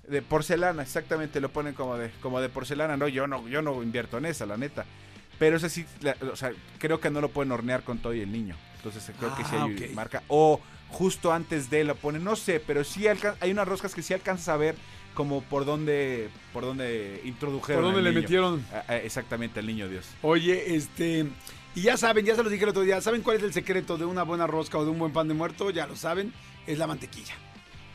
De 0.08 0.22
porcelana, 0.22 0.82
exactamente, 0.82 1.38
lo 1.40 1.50
ponen 1.50 1.74
como 1.74 1.96
de, 1.98 2.10
como 2.22 2.40
de 2.40 2.48
porcelana. 2.48 2.96
No, 2.96 3.08
yo 3.08 3.26
no, 3.26 3.46
yo 3.48 3.60
no 3.60 3.82
invierto 3.82 4.16
en 4.16 4.24
esa, 4.24 4.46
la 4.46 4.56
neta. 4.56 4.86
Pero 5.38 5.56
ese 5.58 5.68
sí, 5.68 5.84
la- 6.00 6.16
o 6.32 6.36
sea, 6.36 6.52
creo 6.78 6.98
que 7.00 7.10
no 7.10 7.20
lo 7.20 7.28
pueden 7.28 7.52
hornear 7.52 7.82
con 7.82 7.98
todo 7.98 8.14
y 8.14 8.20
el 8.22 8.32
niño. 8.32 8.56
Entonces 8.76 9.12
creo 9.18 9.34
que 9.36 9.44
sí 9.44 9.50
Ah, 9.52 9.64
hay 9.64 9.74
ok. 9.88 9.94
marca. 9.94 10.22
O 10.28 10.60
justo 10.88 11.32
antes 11.32 11.70
de 11.70 11.84
lo 11.84 11.94
ponen, 11.94 12.24
no 12.24 12.36
sé, 12.36 12.60
pero 12.60 12.84
sí 12.84 13.06
hay 13.06 13.50
unas 13.50 13.68
roscas 13.68 13.94
que 13.94 14.02
sí 14.02 14.14
alcanzas 14.14 14.48
a 14.48 14.56
ver 14.56 14.76
como 15.14 15.42
por 15.42 15.64
dónde, 15.64 16.28
por 16.52 16.64
dónde 16.64 17.20
introdujeron. 17.24 17.82
¿Por 17.82 17.92
dónde 17.92 17.98
al 17.98 18.04
le 18.04 18.10
niño. 18.10 18.22
metieron? 18.22 18.66
Ah, 18.72 18.84
ah, 18.86 18.96
exactamente, 18.98 19.58
el 19.58 19.66
niño 19.66 19.88
Dios. 19.88 20.06
Oye, 20.22 20.76
este. 20.76 21.26
Y 21.74 21.82
ya 21.82 21.96
saben, 21.96 22.24
ya 22.24 22.36
se 22.36 22.42
los 22.42 22.52
dije 22.52 22.62
el 22.64 22.70
otro 22.70 22.82
día. 22.82 23.00
¿Saben 23.00 23.22
cuál 23.22 23.36
es 23.36 23.42
el 23.42 23.52
secreto 23.52 23.98
de 23.98 24.04
una 24.04 24.22
buena 24.22 24.46
rosca 24.46 24.78
o 24.78 24.84
de 24.84 24.90
un 24.90 24.98
buen 25.00 25.12
pan 25.12 25.26
de 25.26 25.34
muerto? 25.34 25.70
Ya 25.70 25.86
lo 25.88 25.96
saben. 25.96 26.32
Es 26.68 26.78
la 26.78 26.86
mantequilla. 26.86 27.34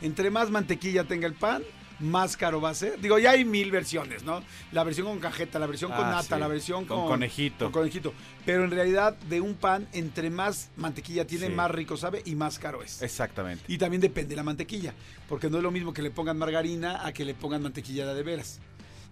Entre 0.02 0.30
más 0.30 0.50
mantequilla 0.50 1.04
tenga 1.04 1.26
el 1.26 1.32
pan, 1.34 1.62
más 2.00 2.36
caro 2.36 2.60
va 2.60 2.70
a 2.70 2.74
ser. 2.74 3.00
Digo, 3.00 3.18
ya 3.18 3.30
hay 3.32 3.44
mil 3.44 3.70
versiones, 3.70 4.24
¿no? 4.24 4.42
La 4.72 4.84
versión 4.84 5.06
con 5.06 5.20
cajeta, 5.20 5.58
la 5.58 5.66
versión 5.66 5.90
con 5.92 6.04
Ah, 6.06 6.10
nata, 6.10 6.34
sí. 6.36 6.40
la 6.40 6.48
versión 6.48 6.84
Con 6.84 6.98
con, 7.00 7.08
conejito. 7.08 7.66
con 7.66 7.72
conejito. 7.72 8.12
Pero 8.44 8.64
en 8.64 8.70
realidad, 8.70 9.16
de 9.28 9.40
un 9.40 9.54
pan, 9.54 9.86
entre 9.92 10.30
más 10.30 10.70
mantequilla 10.76 11.26
tiene, 11.26 11.46
Sí. 11.46 11.52
más 11.52 11.70
rico 11.70 11.96
sabe 11.96 12.22
y 12.24 12.34
más 12.34 12.58
caro 12.58 12.82
es. 12.82 13.00
Exactamente. 13.02 13.64
Y 13.68 13.78
también 13.78 14.00
depende 14.00 14.30
de 14.30 14.36
la 14.36 14.42
mantequilla, 14.42 14.92
porque 15.28 15.48
no 15.50 15.56
es 15.58 15.62
lo 15.62 15.70
mismo 15.70 15.92
que 15.92 16.02
le 16.02 16.10
pongan 16.10 16.36
margarina 16.38 17.06
a 17.06 17.12
que 17.12 17.24
le 17.24 17.34
pongan 17.34 17.62
mantequilla 17.62 18.06
de, 18.06 18.14
de 18.14 18.22
veras. 18.22 18.60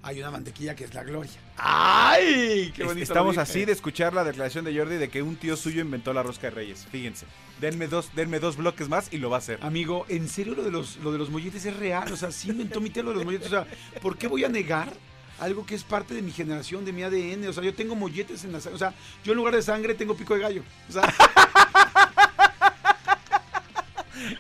Hay 0.05 0.19
una 0.21 0.33
mantequilla 0.33 0.75
que 0.75 0.85
es 0.85 0.95
la 0.95 1.05
gloria. 1.05 1.31
¡Ay! 1.57 2.73
¡Qué 2.75 2.83
bonito! 2.83 3.05
Estamos 3.05 3.39
así 3.39 3.65
de 3.65 3.71
escuchar 3.73 4.13
la 4.13 4.25
declaración 4.25 4.65
de 4.65 4.77
Jordi 4.77 4.97
de 4.97 5.09
que 5.09 5.23
un 5.23 5.37
tío 5.37 5.57
suyo 5.57 5.81
inventó 5.81 6.13
la 6.13 6.25
rosca 6.25 6.49
de 6.49 6.51
reyes. 6.51 6.87
Fíjense. 6.91 7.25
Denme 7.61 7.87
dos, 7.87 8.11
denme 8.17 8.41
dos 8.41 8.57
bloques 8.57 8.89
más 8.89 9.13
y 9.13 9.19
lo 9.19 9.31
va 9.31 9.37
a 9.37 9.39
hacer. 9.39 9.61
Amigo, 9.63 10.05
en 10.09 10.29
serio 10.29 10.57
lo 10.57 10.65
de 10.65 10.73
los, 10.73 10.97
lo 10.97 11.13
de 11.13 11.19
los 11.19 11.31
molletes 11.31 11.65
es 11.67 11.77
real. 11.77 12.11
O 12.13 12.17
sea, 12.17 12.33
sí 12.33 12.51
inventó 12.51 12.81
mi 12.81 12.91
tío 12.91 13.05
lo 13.05 13.11
de 13.11 13.17
los 13.17 13.25
molletes. 13.25 13.47
O 13.47 13.51
sea, 13.51 13.67
¿por 14.01 14.19
qué 14.19 14.27
voy 14.27 14.43
a 14.45 14.49
negar 14.49 14.93
algo 15.39 15.65
que 15.65 15.77
es 15.77 15.85
parte 15.85 16.15
de 16.15 16.23
mi 16.23 16.33
generación, 16.33 16.85
de 16.85 16.93
mi 16.93 17.05
ADN? 17.05 17.47
O 17.47 17.53
sea, 17.53 17.63
yo 17.63 17.73
tengo 17.73 17.95
molletes 17.95 18.43
en 18.43 18.51
la 18.53 18.61
sangre. 18.61 18.75
O 18.75 18.79
sea, 18.79 18.93
yo 19.23 19.33
en 19.33 19.39
lugar 19.39 19.55
de 19.55 19.63
sangre 19.63 19.95
tengo 19.95 20.17
pico 20.17 20.35
de 20.35 20.41
gallo. 20.41 20.63
O 20.89 20.93
sea, 20.93 21.03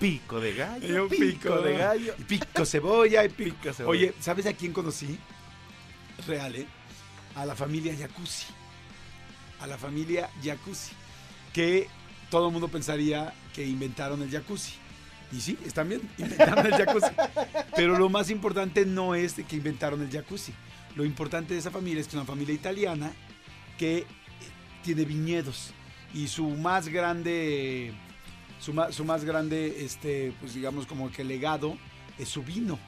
Pico 0.00 0.40
de 0.40 0.54
gallo. 0.54 0.88
yo 0.88 1.08
pico 1.08 1.58
de 1.60 1.76
gallo. 1.76 2.14
Y 2.18 2.22
pico 2.24 2.64
cebolla 2.66 3.24
y 3.24 3.28
pico. 3.28 3.56
Pico 3.60 3.72
cebolla. 3.72 3.90
Oye, 3.90 4.14
¿sabes 4.18 4.46
a 4.46 4.52
quién 4.52 4.72
conocí? 4.72 5.18
Real, 6.26 6.54
¿eh? 6.56 6.66
A 7.34 7.44
la 7.46 7.54
familia 7.54 7.94
Jacuzzi. 7.96 8.46
A 9.60 9.66
la 9.66 9.78
familia 9.78 10.30
Jacuzzi. 10.42 10.92
Que 11.52 11.88
todo 12.30 12.46
el 12.48 12.52
mundo 12.52 12.68
pensaría 12.68 13.32
que 13.54 13.66
inventaron 13.66 14.22
el 14.22 14.30
jacuzzi. 14.30 14.72
Y 15.32 15.40
sí, 15.40 15.58
están 15.66 15.88
bien, 15.88 16.00
inventaron 16.18 16.66
el 16.66 16.72
jacuzzi. 16.74 17.10
Pero 17.76 17.98
lo 17.98 18.08
más 18.08 18.30
importante 18.30 18.84
no 18.86 19.14
es 19.14 19.34
que 19.34 19.56
inventaron 19.56 20.02
el 20.02 20.10
jacuzzi. 20.10 20.52
Lo 20.94 21.04
importante 21.04 21.54
de 21.54 21.60
esa 21.60 21.70
familia 21.70 22.00
es 22.00 22.06
que 22.06 22.10
es 22.10 22.14
una 22.16 22.24
familia 22.26 22.54
italiana 22.54 23.12
que 23.78 23.98
eh, 23.98 24.06
tiene 24.82 25.04
viñedos. 25.04 25.72
Y 26.14 26.28
su 26.28 26.46
más 26.48 26.88
grande, 26.88 27.92
su, 28.60 28.72
ma- 28.74 28.92
su 28.92 29.04
más 29.04 29.24
grande, 29.24 29.84
este, 29.84 30.34
pues 30.40 30.52
digamos 30.54 30.86
como 30.86 31.10
que 31.10 31.24
legado 31.24 31.76
es 32.18 32.28
su 32.28 32.42
vino. 32.42 32.78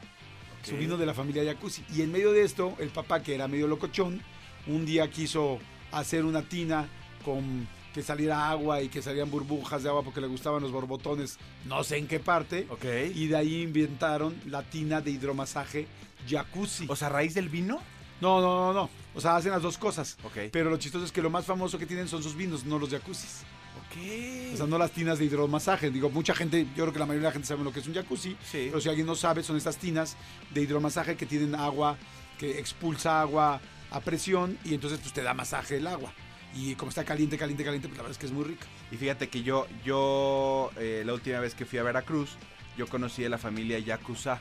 Su 0.64 0.74
Ok. 0.74 0.80
vino 0.80 0.96
de 0.96 1.06
la 1.06 1.14
familia 1.14 1.44
Jacuzzi. 1.44 1.84
Y 1.94 2.02
en 2.02 2.10
medio 2.10 2.32
de 2.32 2.42
esto, 2.42 2.74
el 2.80 2.88
papá, 2.88 3.22
que 3.22 3.34
era 3.34 3.46
medio 3.48 3.66
locochón, 3.68 4.20
un 4.66 4.84
día 4.86 5.08
quiso 5.10 5.58
hacer 5.92 6.24
una 6.24 6.42
tina 6.42 6.88
con 7.24 7.68
que 7.92 8.02
saliera 8.02 8.50
agua 8.50 8.82
y 8.82 8.88
que 8.88 9.00
salían 9.02 9.30
burbujas 9.30 9.82
de 9.84 9.88
agua 9.88 10.02
porque 10.02 10.20
le 10.20 10.26
gustaban 10.26 10.60
los 10.60 10.72
borbotones, 10.72 11.38
no 11.64 11.84
sé 11.84 11.96
en 11.98 12.08
qué 12.08 12.18
parte. 12.18 12.66
Ok. 12.70 12.84
Y 13.14 13.28
de 13.28 13.36
ahí 13.36 13.62
inventaron 13.62 14.34
la 14.46 14.62
tina 14.64 15.00
de 15.00 15.12
hidromasaje 15.12 15.86
jacuzzi. 16.28 16.86
O 16.88 16.96
sea, 16.96 17.06
a 17.08 17.10
raíz 17.10 17.34
del 17.34 17.48
vino. 17.48 17.80
No, 18.20 18.40
no, 18.40 18.54
no, 18.66 18.72
no. 18.72 18.90
O 19.14 19.20
sea, 19.20 19.36
hacen 19.36 19.52
las 19.52 19.62
dos 19.62 19.78
cosas. 19.78 20.16
Ok. 20.24 20.50
Pero 20.50 20.70
lo 20.70 20.76
chistoso 20.78 21.04
es 21.04 21.12
que 21.12 21.22
lo 21.22 21.30
más 21.30 21.44
famoso 21.44 21.78
que 21.78 21.86
tienen 21.86 22.08
son 22.08 22.22
sus 22.22 22.34
vinos, 22.34 22.64
no 22.64 22.78
los 22.78 22.90
jacuzzis. 22.90 23.42
O 24.52 24.56
sea, 24.56 24.66
no 24.66 24.78
las 24.78 24.90
tinas 24.90 25.18
de 25.18 25.24
hidromasaje. 25.24 25.90
Digo, 25.90 26.10
mucha 26.10 26.34
gente, 26.34 26.66
yo 26.76 26.84
creo 26.84 26.92
que 26.92 26.98
la 26.98 27.06
mayoría 27.06 27.28
de 27.28 27.30
la 27.30 27.32
gente 27.32 27.48
sabe 27.48 27.64
lo 27.64 27.72
que 27.72 27.80
es 27.80 27.86
un 27.86 27.94
jacuzzi. 27.94 28.36
Sí. 28.44 28.66
Pero 28.68 28.80
si 28.80 28.88
alguien 28.88 29.06
no 29.06 29.14
sabe, 29.14 29.42
son 29.42 29.56
estas 29.56 29.76
tinas 29.76 30.16
de 30.52 30.62
hidromasaje 30.62 31.16
que 31.16 31.26
tienen 31.26 31.54
agua, 31.54 31.96
que 32.38 32.58
expulsa 32.58 33.20
agua 33.20 33.60
a 33.90 34.00
presión 34.00 34.58
y 34.64 34.74
entonces 34.74 34.98
pues 34.98 35.12
te 35.12 35.22
da 35.22 35.34
masaje 35.34 35.76
el 35.76 35.86
agua. 35.86 36.12
Y 36.54 36.74
como 36.76 36.90
está 36.90 37.04
caliente, 37.04 37.36
caliente, 37.36 37.64
caliente, 37.64 37.88
pues 37.88 37.96
la 37.96 38.02
verdad 38.02 38.12
es 38.12 38.18
que 38.18 38.26
es 38.26 38.32
muy 38.32 38.44
rica. 38.44 38.66
Y 38.90 38.96
fíjate 38.96 39.28
que 39.28 39.42
yo, 39.42 39.66
yo 39.84 40.70
eh, 40.76 41.02
la 41.04 41.14
última 41.14 41.40
vez 41.40 41.54
que 41.54 41.64
fui 41.64 41.78
a 41.78 41.82
Veracruz, 41.82 42.30
yo 42.76 42.86
conocí 42.86 43.24
a 43.24 43.28
la 43.28 43.38
familia 43.38 43.78
Yakuza. 43.78 44.40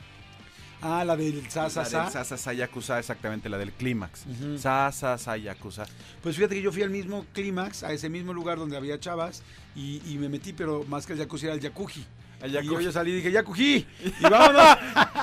Ah, 0.86 1.02
la 1.04 1.16
del 1.16 1.36
La 1.36 1.40
del 1.40 1.50
Sasasa. 1.50 2.10
Sasasa 2.10 2.52
Yakuza, 2.52 2.98
exactamente, 2.98 3.48
la 3.48 3.56
del 3.56 3.72
Clímax. 3.72 4.24
Sasasa 4.58 5.36
Yakuza. 5.38 5.86
Pues 6.22 6.36
fíjate 6.36 6.54
que 6.56 6.62
yo 6.62 6.70
fui 6.70 6.82
al 6.82 6.90
mismo 6.90 7.24
clímax, 7.32 7.82
a 7.82 7.92
ese 7.92 8.10
mismo 8.10 8.34
lugar 8.34 8.58
donde 8.58 8.76
había 8.76 9.00
chavas, 9.00 9.42
y, 9.74 10.02
y 10.06 10.18
me 10.18 10.28
metí, 10.28 10.52
pero 10.52 10.84
más 10.84 11.06
que 11.06 11.14
el 11.14 11.18
jacuzzi 11.18 11.46
era 11.46 11.54
el 11.54 11.60
jacuzzi. 11.62 12.04
El 12.42 12.50
Y 12.50 12.66
yo, 12.66 12.80
yo 12.80 12.92
salí 12.92 13.12
y 13.12 13.14
dije, 13.16 13.32
jacuzzi, 13.32 13.86
y 14.20 14.22
vámonos. 14.28 14.76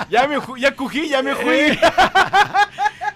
ya 0.09 0.27
me 0.27 0.37
ya 0.59 0.75
cují, 0.75 1.07
ya 1.09 1.21
me 1.21 1.35
fui. 1.35 1.77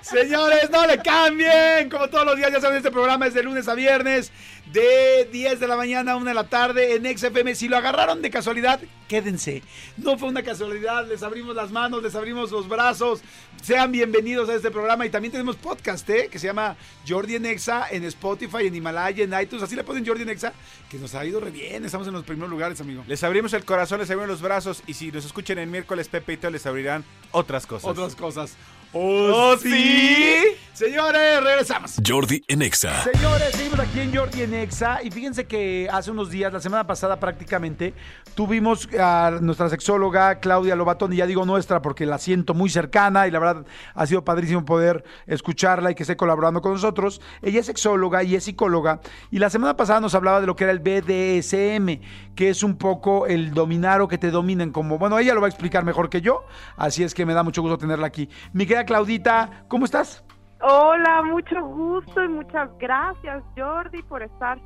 Señores, 0.06 0.70
no 0.70 0.86
le 0.86 1.00
cambien. 1.00 1.90
Como 1.90 2.08
todos 2.10 2.28
los 2.28 2.36
días, 2.36 2.52
ya 2.52 2.62
saben, 2.62 2.78
este 2.78 2.92
programa 2.92 3.26
es 3.26 3.34
de 3.34 3.42
lunes 3.42 3.68
a 3.68 3.74
viernes, 3.74 4.32
de 4.72 5.28
10 5.32 5.60
de 5.60 5.68
la 5.68 5.76
mañana 5.76 6.12
a 6.12 6.16
1 6.18 6.26
de 6.26 6.34
la 6.36 6.48
tarde 6.48 6.96
en 6.96 7.18
XFM. 7.18 7.56
Si 7.56 7.68
lo 7.68 7.76
agarraron 7.76 8.22
de 8.22 8.30
casualidad, 8.30 8.80
quédense. 9.08 9.64
No 9.98 10.16
fue 10.20 10.30
una 10.30 10.44
casualidad. 10.44 11.08
Les 11.08 11.24
abrimos 11.24 11.56
las 11.56 11.72
manos, 11.72 12.04
les 12.04 12.14
abrimos 12.14 12.52
los 12.52 12.68
brazos. 12.68 13.22
Sean 13.64 13.92
bienvenidos 13.92 14.48
a 14.48 14.54
este 14.54 14.70
programa. 14.70 15.08
Y 15.08 15.10
también 15.10 15.32
tenemos 15.32 15.56
podcast, 15.56 16.08
¿eh? 16.12 16.30
Que 16.32 16.38
se 16.38 16.46
llama 16.46 16.78
Jordi 17.08 17.38
en 17.38 17.48
Exa 17.48 17.88
en 17.90 18.04
Spotify, 18.04 18.68
en 18.68 18.76
Himalaya, 18.76 19.24
en 19.24 19.34
iTunes. 19.42 19.64
Así 19.64 19.76
le 19.76 19.84
ponen 19.84 20.06
Jordi 20.06 20.22
en 20.22 20.30
Exa, 20.30 20.54
que 20.88 21.00
nos 21.00 21.16
ha 21.16 21.26
ido 21.26 21.40
re 21.40 21.50
bien. 21.50 21.84
Estamos 21.84 22.08
en 22.08 22.14
los 22.14 22.24
primeros 22.24 22.52
lugares, 22.52 22.80
amigo. 22.80 23.04
Les 23.08 23.24
abrimos 23.24 23.54
el 23.54 23.66
corazón, 23.66 24.00
les 24.00 24.10
abrimos 24.12 24.30
los 24.30 24.44
brazos 24.44 24.84
y 24.86 24.94
si 24.94 25.12
nos 25.12 25.26
escuchan 25.26 25.58
el 25.58 25.68
miércoles 25.68 26.10
Pepe 26.10 26.34
y 26.34 26.38
Teo 26.38 26.52
les 26.52 26.68
abrirán 26.68 27.04
otras 27.32 27.66
cosas. 27.66 27.90
Otras 27.90 28.16
cosas. 28.16 28.56
¡Oh, 28.98 29.58
sí! 29.58 30.56
Señores, 30.72 31.42
regresamos. 31.42 31.96
Jordi 32.06 32.44
en 32.50 32.62
Exa. 32.62 33.04
Señores, 33.04 33.52
seguimos 33.54 33.80
aquí 33.80 34.02
en 34.02 34.14
Jordi 34.14 34.42
en 34.42 34.54
Exa 34.54 35.02
y 35.02 35.10
fíjense 35.10 35.46
que 35.46 35.88
hace 35.90 36.12
unos 36.12 36.30
días, 36.30 36.52
la 36.52 36.60
semana 36.60 36.86
pasada 36.86 37.18
prácticamente, 37.18 37.94
tuvimos 38.36 38.90
a 39.00 39.40
nuestra 39.42 39.70
sexóloga 39.70 40.42
Claudia 40.42 40.76
Lobatón, 40.76 41.14
y 41.14 41.18
ya 41.18 41.28
digo 41.28 41.46
nuestra 41.46 41.82
porque 41.82 42.06
la 42.06 42.18
siento 42.18 42.54
muy 42.54 42.70
cercana 42.70 43.26
y 43.26 43.32
la 43.32 43.40
verdad 43.40 43.66
ha 43.94 44.06
sido 44.06 44.26
padrísimo 44.26 44.66
poder 44.66 45.06
escucharla 45.28 45.92
y 45.92 45.96
que 45.96 46.04
esté 46.04 46.18
colaborando 46.18 46.62
con 46.62 46.74
nosotros. 46.74 47.22
Ella 47.42 47.62
es 47.62 47.68
sexóloga 47.68 48.24
y 48.24 48.36
es 48.36 48.44
psicóloga 48.44 49.00
y 49.32 49.40
la 49.40 49.50
semana 49.50 49.78
pasada 49.78 50.02
nos 50.02 50.14
hablaba 50.14 50.42
de 50.42 50.48
lo 50.48 50.58
que 50.58 50.66
era 50.66 50.74
el 50.74 50.80
BDSM, 50.80 52.02
que 52.36 52.50
es 52.50 52.64
un 52.64 52.78
poco 52.78 53.28
el 53.28 53.54
dominar 53.54 54.02
o 54.02 54.10
que 54.10 54.18
te 54.18 54.30
dominen 54.30 54.72
como, 54.72 54.98
bueno, 54.98 55.20
ella 55.20 55.34
lo 55.34 55.40
va 55.40 55.48
a 55.48 55.50
explicar 55.50 55.86
mejor 55.86 56.10
que 56.10 56.20
yo, 56.20 56.46
así 56.76 57.02
es 57.02 57.14
que 57.14 57.26
me 57.26 57.34
da 57.34 57.44
mucho 57.44 57.62
gusto 57.62 57.78
tenerla 57.78 58.08
aquí. 58.08 58.28
Mi 58.52 58.66
querida 58.66 58.85
Claudita, 58.86 59.66
¿cómo 59.68 59.86
estás? 59.86 60.24
Hola, 60.62 61.22
mucho 61.24 61.62
gusto 61.62 62.24
y 62.24 62.28
muchas 62.28 62.70
gracias 62.80 63.44
Jordi 63.56 64.02
por 64.04 64.24
estar 64.24 64.58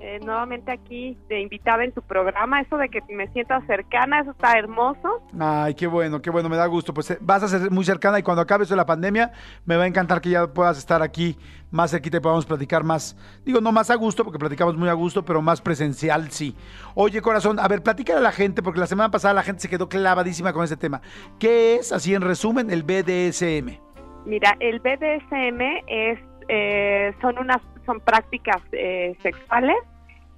eh, 0.00 0.18
nuevamente 0.24 0.70
aquí 0.70 1.16
de 1.28 1.40
invitada 1.40 1.84
en 1.84 1.92
tu 1.92 2.02
programa. 2.02 2.60
Eso 2.60 2.76
de 2.76 2.88
que 2.88 3.00
me 3.10 3.28
sientas 3.28 3.64
cercana, 3.66 4.20
eso 4.20 4.32
está 4.32 4.58
hermoso. 4.58 5.22
Ay, 5.38 5.74
qué 5.74 5.86
bueno, 5.86 6.20
qué 6.20 6.30
bueno, 6.30 6.48
me 6.48 6.56
da 6.56 6.66
gusto. 6.66 6.92
Pues 6.92 7.10
eh, 7.10 7.18
vas 7.20 7.42
a 7.42 7.48
ser 7.48 7.70
muy 7.70 7.84
cercana 7.84 8.18
y 8.18 8.22
cuando 8.22 8.42
acabe 8.42 8.64
esto 8.64 8.74
de 8.74 8.78
la 8.78 8.86
pandemia, 8.86 9.32
me 9.64 9.76
va 9.76 9.84
a 9.84 9.86
encantar 9.86 10.20
que 10.20 10.30
ya 10.30 10.46
puedas 10.46 10.78
estar 10.78 11.02
aquí 11.02 11.36
más 11.70 11.90
cerquita 11.90 12.18
y 12.18 12.20
podamos 12.20 12.46
platicar 12.46 12.84
más. 12.84 13.16
Digo, 13.44 13.60
no 13.60 13.72
más 13.72 13.90
a 13.90 13.94
gusto, 13.94 14.24
porque 14.24 14.38
platicamos 14.38 14.76
muy 14.76 14.88
a 14.88 14.94
gusto, 14.94 15.24
pero 15.24 15.42
más 15.42 15.60
presencial, 15.60 16.30
sí. 16.30 16.54
Oye, 16.94 17.20
corazón, 17.22 17.58
a 17.58 17.68
ver, 17.68 17.82
platícale 17.82 18.18
a 18.18 18.22
la 18.22 18.32
gente, 18.32 18.62
porque 18.62 18.80
la 18.80 18.86
semana 18.86 19.10
pasada 19.10 19.34
la 19.34 19.42
gente 19.42 19.62
se 19.62 19.68
quedó 19.68 19.88
clavadísima 19.88 20.52
con 20.52 20.64
ese 20.64 20.76
tema. 20.76 21.00
¿Qué 21.38 21.76
es, 21.76 21.92
así 21.92 22.14
en 22.14 22.22
resumen, 22.22 22.70
el 22.70 22.82
BDSM? 22.82 23.78
Mira, 24.24 24.56
el 24.60 24.80
BDSM 24.80 25.60
es 25.86 26.18
eh, 26.48 27.12
son 27.20 27.38
unas 27.38 27.60
son 27.86 28.00
prácticas 28.00 28.60
eh, 28.72 29.16
sexuales 29.22 29.76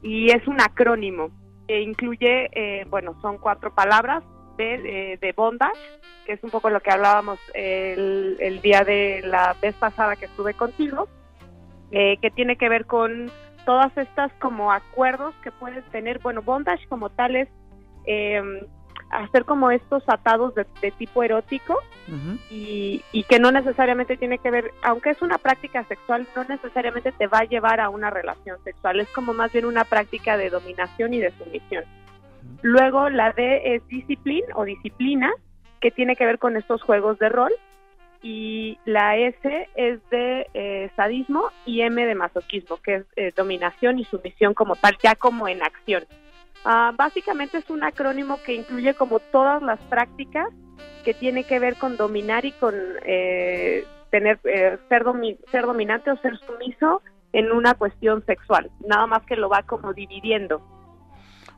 y 0.03 0.31
es 0.31 0.47
un 0.47 0.61
acrónimo 0.61 1.31
que 1.67 1.81
incluye, 1.81 2.49
eh, 2.53 2.85
bueno, 2.89 3.17
son 3.21 3.39
cuatro 3.39 3.75
palabras 3.75 4.23
de, 4.57 4.75
eh, 5.13 5.19
de 5.19 5.33
bondage, 5.33 5.79
que 6.27 6.35
es 6.35 6.45
un 6.45 6.51
poco 6.51 6.71
lo 6.71 6.81
que 6.81 6.91
hablábamos 6.91 7.39
el, 7.55 8.37
el 8.41 8.61
día 8.61 8.85
de 8.85 9.23
la 9.25 9.57
vez 9.61 9.75
pasada 9.77 10.17
que 10.17 10.27
estuve 10.27 10.55
contigo, 10.55 11.09
eh, 11.91 12.19
que 12.21 12.31
tiene 12.31 12.57
que 12.57 12.69
ver 12.69 12.87
con 12.87 13.31
todas 13.65 13.97
estas 13.97 14.33
como 14.41 14.73
acuerdos 14.73 15.35
que 15.43 15.51
puedes 15.53 15.85
tener. 15.91 16.19
Bueno, 16.21 16.43
bondage 16.43 16.87
como 16.89 17.11
tal 17.11 17.37
es 17.37 17.49
eh, 18.07 18.43
hacer 19.11 19.44
como 19.44 19.71
estos 19.71 20.03
atados 20.09 20.55
de, 20.55 20.66
de 20.81 20.90
tipo 20.92 21.23
erótico 21.23 21.79
y, 22.51 23.03
y 23.12 23.23
que 23.25 23.38
no 23.38 23.53
necesariamente 23.53 24.16
tiene 24.16 24.38
que 24.38 24.51
ver, 24.51 24.73
aunque 24.83 25.11
es 25.11 25.21
una 25.21 25.37
práctica 25.37 25.85
sexual, 25.85 26.27
no 26.35 26.44
necesariamente 26.44 27.12
te 27.12 27.27
va 27.27 27.40
a 27.40 27.44
llevar 27.44 27.81
a 27.81 27.90
una 27.90 28.09
relación 28.09 28.57
sexual, 28.64 29.01
es 29.01 29.09
como 29.11 29.35
más 29.35 29.53
bien 29.53 29.66
una 29.66 29.85
práctica 29.85 30.37
de 30.37 30.49
dominación 30.49 31.12
y 31.12 31.18
de 31.18 31.33
sumisión. 31.33 31.85
Luego 32.62 33.11
la 33.11 33.33
D 33.33 33.75
es 33.75 33.87
discipline 33.88 34.47
o 34.55 34.64
disciplina, 34.64 35.31
que 35.81 35.90
tiene 35.90 36.16
que 36.16 36.25
ver 36.25 36.38
con 36.38 36.57
estos 36.57 36.83
juegos 36.83 37.18
de 37.18 37.29
rol, 37.29 37.53
y 38.23 38.79
la 38.85 39.16
S 39.16 39.68
es 39.77 40.01
de 40.11 40.47
eh, 40.55 40.90
sadismo 40.97 41.51
y 41.64 41.83
M 41.83 42.05
de 42.05 42.14
masoquismo, 42.14 42.79
que 42.79 42.97
es 42.97 43.05
eh, 43.16 43.33
dominación 43.37 43.99
y 43.99 44.05
sumisión 44.05 44.55
como 44.55 44.75
tal, 44.77 44.97
ya 45.03 45.14
como 45.14 45.47
en 45.47 45.62
acción. 45.62 46.05
Ah, 46.64 46.92
básicamente 46.97 47.59
es 47.59 47.71
un 47.71 47.83
acrónimo 47.83 48.40
que 48.44 48.55
incluye 48.55 48.94
como 48.94 49.21
todas 49.21 49.62
las 49.62 49.79
prácticas 49.88 50.49
que 51.05 51.14
tiene 51.14 51.44
que 51.44 51.59
ver 51.59 51.77
con 51.77 51.97
dominar 51.97 52.44
y 52.44 52.53
con 52.53 52.75
eh, 53.07 53.85
tener 54.11 54.38
eh, 54.44 54.79
ser, 54.88 55.05
domi- 55.05 55.38
ser 55.51 55.64
dominante 55.64 56.11
o 56.11 56.16
ser 56.18 56.38
sumiso 56.47 57.03
en 57.33 57.53
una 57.53 57.75
cuestión 57.75 58.25
sexual. 58.27 58.71
Nada 58.87 59.07
más 59.07 59.23
que 59.25 59.37
lo 59.37 59.49
va 59.49 59.62
como 59.62 59.92
dividiendo. 59.92 60.61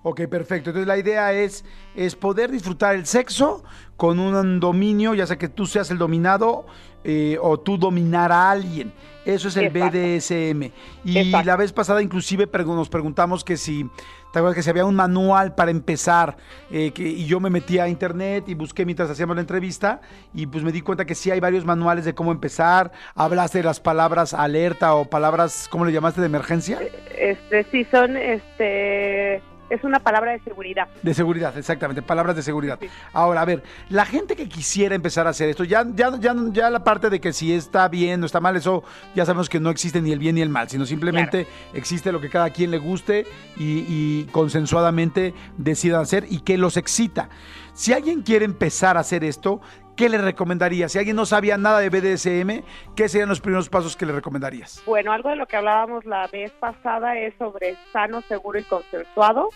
Ok, 0.03 0.23
perfecto. 0.31 0.71
Entonces 0.71 0.87
la 0.87 0.97
idea 0.97 1.33
es, 1.33 1.65
es 1.95 2.17
poder 2.17 2.51
disfrutar 2.51 2.95
el 2.95 3.05
sexo 3.07 3.65
con 3.97 4.19
un 4.19 4.59
dominio, 4.61 5.15
ya 5.15 5.27
sea 5.27 5.37
que 5.37 5.49
tú 5.49 5.67
seas 5.67 5.91
el 5.91 5.99
dominado 5.99 6.65
eh, 7.05 7.37
o 7.41 7.59
tú 7.61 7.77
dominar 7.77 8.33
a 8.33 8.51
alguien. 8.51 8.93
Eso 9.25 9.49
es 9.49 9.57
el 9.57 9.67
Exacto. 9.67 9.99
BDSM. 9.99 10.71
Y 11.05 11.19
Exacto. 11.19 11.47
la 11.47 11.57
vez 11.57 11.73
pasada 11.73 12.03
inclusive 12.03 12.49
nos 12.53 12.89
preguntamos 12.89 13.45
que 13.45 13.57
si, 13.57 13.85
¿te 14.33 14.39
acuerdas 14.39 14.55
que 14.55 14.63
si 14.63 14.71
había 14.71 14.85
un 14.85 14.95
manual 14.95 15.55
para 15.55 15.71
empezar? 15.71 16.37
Eh, 16.71 16.93
que, 16.93 17.03
y 17.03 17.27
yo 17.27 17.41
me 17.41 17.51
metí 17.51 17.79
a 17.79 17.89
internet 17.89 18.45
y 18.49 18.55
busqué 18.55 18.85
mientras 18.85 19.11
hacíamos 19.11 19.37
la 19.37 19.43
entrevista 19.43 20.01
y 20.33 20.47
pues 20.47 20.65
me 20.65 20.73
di 20.73 20.81
cuenta 20.81 21.05
que 21.05 21.15
sí 21.15 21.31
hay 21.31 21.41
varios 21.41 21.65
manuales 21.65 22.05
de 22.05 22.15
cómo 22.15 22.33
empezar. 22.33 22.93
Hablaste 23.15 23.59
de 23.59 23.65
las 23.65 23.81
palabras 23.81 24.35
alerta 24.35 24.95
o 24.95 25.05
palabras, 25.05 25.69
¿cómo 25.71 25.85
le 25.85 25.93
llamaste? 25.93 26.21
De 26.21 26.27
emergencia. 26.27 26.79
Este 27.17 27.67
sí 27.71 27.87
son 27.91 28.17
este 28.17 29.43
es 29.71 29.85
una 29.85 30.01
palabra 30.01 30.33
de 30.33 30.41
seguridad. 30.41 30.89
De 31.03 31.15
seguridad, 31.15 31.57
exactamente, 31.57 32.03
palabras 32.03 32.37
de 32.37 32.43
seguridad. 32.43 32.79
Sí. 32.81 32.89
Ahora, 33.13 33.41
a 33.41 33.45
ver, 33.45 33.63
la 33.89 34.05
gente 34.05 34.37
que 34.37 34.49
quisiera 34.49 34.95
empezar 34.95 35.27
a 35.27 35.31
hacer 35.31 35.49
esto, 35.49 35.65
ya, 35.65 35.87
ya, 35.95 36.11
ya, 36.19 36.35
ya 36.53 36.69
la 36.69 36.85
parte 36.85 37.09
de 37.09 37.21
que 37.21 37.33
si 37.33 37.53
está 37.53 37.89
bien 37.89 38.23
o 38.23 38.27
está 38.27 38.41
mal, 38.41 38.57
eso 38.57 38.83
ya 39.15 39.25
sabemos 39.25 39.49
que 39.49 39.61
no 39.61 39.71
existe 39.71 40.03
ni 40.03 40.13
el 40.13 40.19
bien 40.19 40.35
ni 40.35 40.43
el 40.43 40.49
mal, 40.49 40.69
sino 40.69 40.85
simplemente 40.85 41.47
existe 41.73 42.13
lo 42.13 42.21
que 42.21 42.29
cada 42.29 42.51
quien 42.51 42.71
le 42.71 42.79
guste 42.79 43.27
y, 43.57 43.85
y 43.89 44.25
consensuadamente 44.33 45.35
decidan 45.57 46.03
hacer 46.03 46.27
y 46.29 46.41
que 46.41 46.59
los 46.59 46.77
excita. 46.77 47.29
Si 47.73 47.93
alguien 47.93 48.23
quiere 48.23 48.45
empezar 48.45 48.97
a 48.97 49.01
hacer 49.01 49.25
esto, 49.25 49.61
¿qué 50.01 50.09
le 50.09 50.17
recomendaría? 50.17 50.89
Si 50.89 50.97
alguien 50.97 51.15
no 51.15 51.27
sabía 51.27 51.59
nada 51.59 51.79
de 51.81 51.91
BDSM, 51.91 52.65
¿qué 52.97 53.07
serían 53.11 53.29
los 53.29 53.41
primeros 53.41 53.69
pasos 53.69 53.99
que 53.99 54.07
le 54.07 54.13
recomendarías? 54.13 54.83
Bueno, 54.87 55.13
algo 55.13 55.29
de 55.29 55.37
lo 55.37 55.47
que 55.47 55.59
hablábamos 55.59 56.07
la 56.07 56.27
vez 56.29 56.51
pasada 56.53 57.19
es 57.19 57.35
sobre 57.39 57.77
sano, 57.93 58.23
seguro 58.23 58.59
y 58.59 58.63
consensuado, 58.63 59.51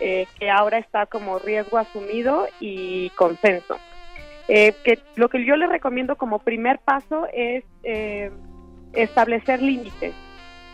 eh, 0.00 0.26
que 0.38 0.50
ahora 0.50 0.78
está 0.78 1.04
como 1.04 1.38
riesgo 1.38 1.76
asumido 1.76 2.46
y 2.58 3.10
consenso. 3.10 3.76
Eh, 4.48 4.74
que 4.82 4.98
lo 5.16 5.28
que 5.28 5.44
yo 5.44 5.56
le 5.56 5.66
recomiendo 5.66 6.16
como 6.16 6.38
primer 6.38 6.78
paso 6.78 7.26
es 7.30 7.62
eh, 7.82 8.30
establecer 8.94 9.60
límites, 9.60 10.14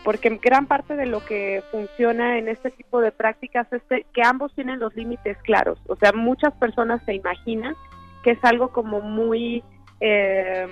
porque 0.05 0.29
gran 0.41 0.65
parte 0.65 0.95
de 0.95 1.07
lo 1.07 1.25
que 1.25 1.61
funciona 1.71 2.37
en 2.37 2.47
este 2.47 2.71
tipo 2.71 3.01
de 3.01 3.11
prácticas 3.11 3.67
es 3.73 3.81
que 4.13 4.23
ambos 4.23 4.55
tienen 4.55 4.79
los 4.79 4.95
límites 4.95 5.37
claros. 5.39 5.77
O 5.87 5.97
sea, 5.97 6.13
muchas 6.13 6.53
personas 6.53 7.01
se 7.05 7.15
imaginan 7.15 7.75
que 8.23 8.31
es 8.31 8.43
algo 8.43 8.69
como 8.69 9.01
muy... 9.01 9.63
eh, 9.99 10.67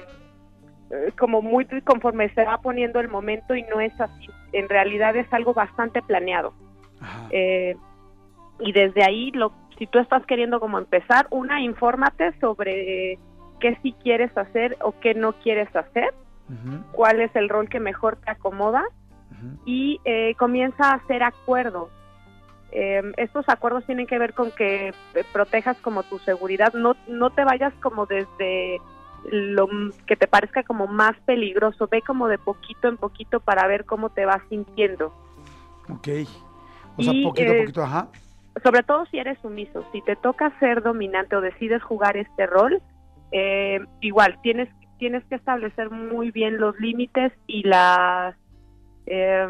eh, 0.90 1.12
como 1.20 1.42
muy 1.42 1.66
conforme 1.84 2.30
se 2.34 2.46
va 2.46 2.60
poniendo 2.60 3.02
el 3.02 3.10
momento 3.10 3.56
y 3.56 3.64
no 3.64 3.82
es 3.82 4.00
así. 4.00 4.30
En 4.54 4.70
realidad 4.70 5.16
es 5.18 5.32
algo 5.34 5.54
bastante 5.54 6.02
planeado. 6.02 6.54
Eh, 7.30 7.76
y 8.60 8.72
desde 8.72 9.04
ahí, 9.04 9.32
lo, 9.32 9.52
si 9.78 9.86
tú 9.88 10.00
estás 10.00 10.26
queriendo 10.26 10.60
como 10.60 10.78
empezar, 10.78 11.28
una, 11.30 11.62
infórmate 11.62 12.32
sobre 12.40 13.20
qué 13.60 13.78
sí 13.84 13.94
quieres 14.02 14.36
hacer 14.38 14.78
o 14.82 14.98
qué 15.00 15.14
no 15.14 15.34
quieres 15.34 15.74
hacer, 15.76 16.14
cuál 16.94 17.20
es 17.20 17.36
el 17.36 17.50
rol 17.50 17.68
que 17.68 17.82
mejor 17.82 18.16
te 18.24 18.32
acomoda 18.32 18.86
y 19.66 20.00
eh, 20.06 20.34
comienza 20.36 20.92
a 20.92 20.96
hacer 20.96 21.22
acuerdos 21.22 21.90
Eh, 22.72 23.02
estos 23.18 23.48
acuerdos 23.48 23.86
tienen 23.86 24.08
que 24.08 24.20
ver 24.20 24.34
con 24.34 24.52
que 24.52 24.90
eh, 24.90 25.24
protejas 25.32 25.78
como 25.78 26.04
tu 26.04 26.20
seguridad, 26.20 26.74
no, 26.74 26.96
no 27.08 27.30
te 27.30 27.44
vayas 27.44 27.74
como 27.82 28.06
desde 28.06 28.80
lo 29.32 29.68
que 30.06 30.16
te 30.16 30.28
parezca 30.28 30.64
como 30.64 30.88
más 30.88 31.16
peligroso, 31.26 31.88
ve 31.88 32.02
como 32.02 32.28
de 32.28 32.38
poquito 32.38 32.88
en 32.88 32.98
poquito 32.98 33.40
para 33.40 33.68
ver 33.68 33.86
cómo 33.86 34.10
te 34.10 34.26
vas 34.26 34.42
sintiendo. 34.50 35.14
Ok. 35.90 36.08
O 36.98 37.04
sea, 37.04 37.14
Y, 37.14 37.24
poquito 37.24 37.52
a 37.52 37.56
eh, 37.56 37.60
poquito, 37.62 37.84
ajá. 37.84 38.08
sobre 38.64 38.84
todo 38.84 39.06
si 39.08 39.18
eres 39.18 39.38
sumiso, 39.40 39.86
si 39.92 40.02
te 40.02 40.16
toca 40.16 40.58
ser 40.60 40.82
dominante 40.82 41.36
o 41.36 41.42
decides 41.42 41.84
jugar 41.84 42.18
este 42.18 42.46
rol, 42.48 42.82
eh, 43.32 43.80
igual 44.02 44.40
tienes 44.42 44.70
tienes 44.98 45.24
que 45.26 45.36
establecer 45.36 45.92
muy 45.92 46.32
bien 46.32 46.58
los 46.58 46.80
límites 46.80 47.32
y 47.46 47.62
las 47.64 48.36
eh, 49.06 49.48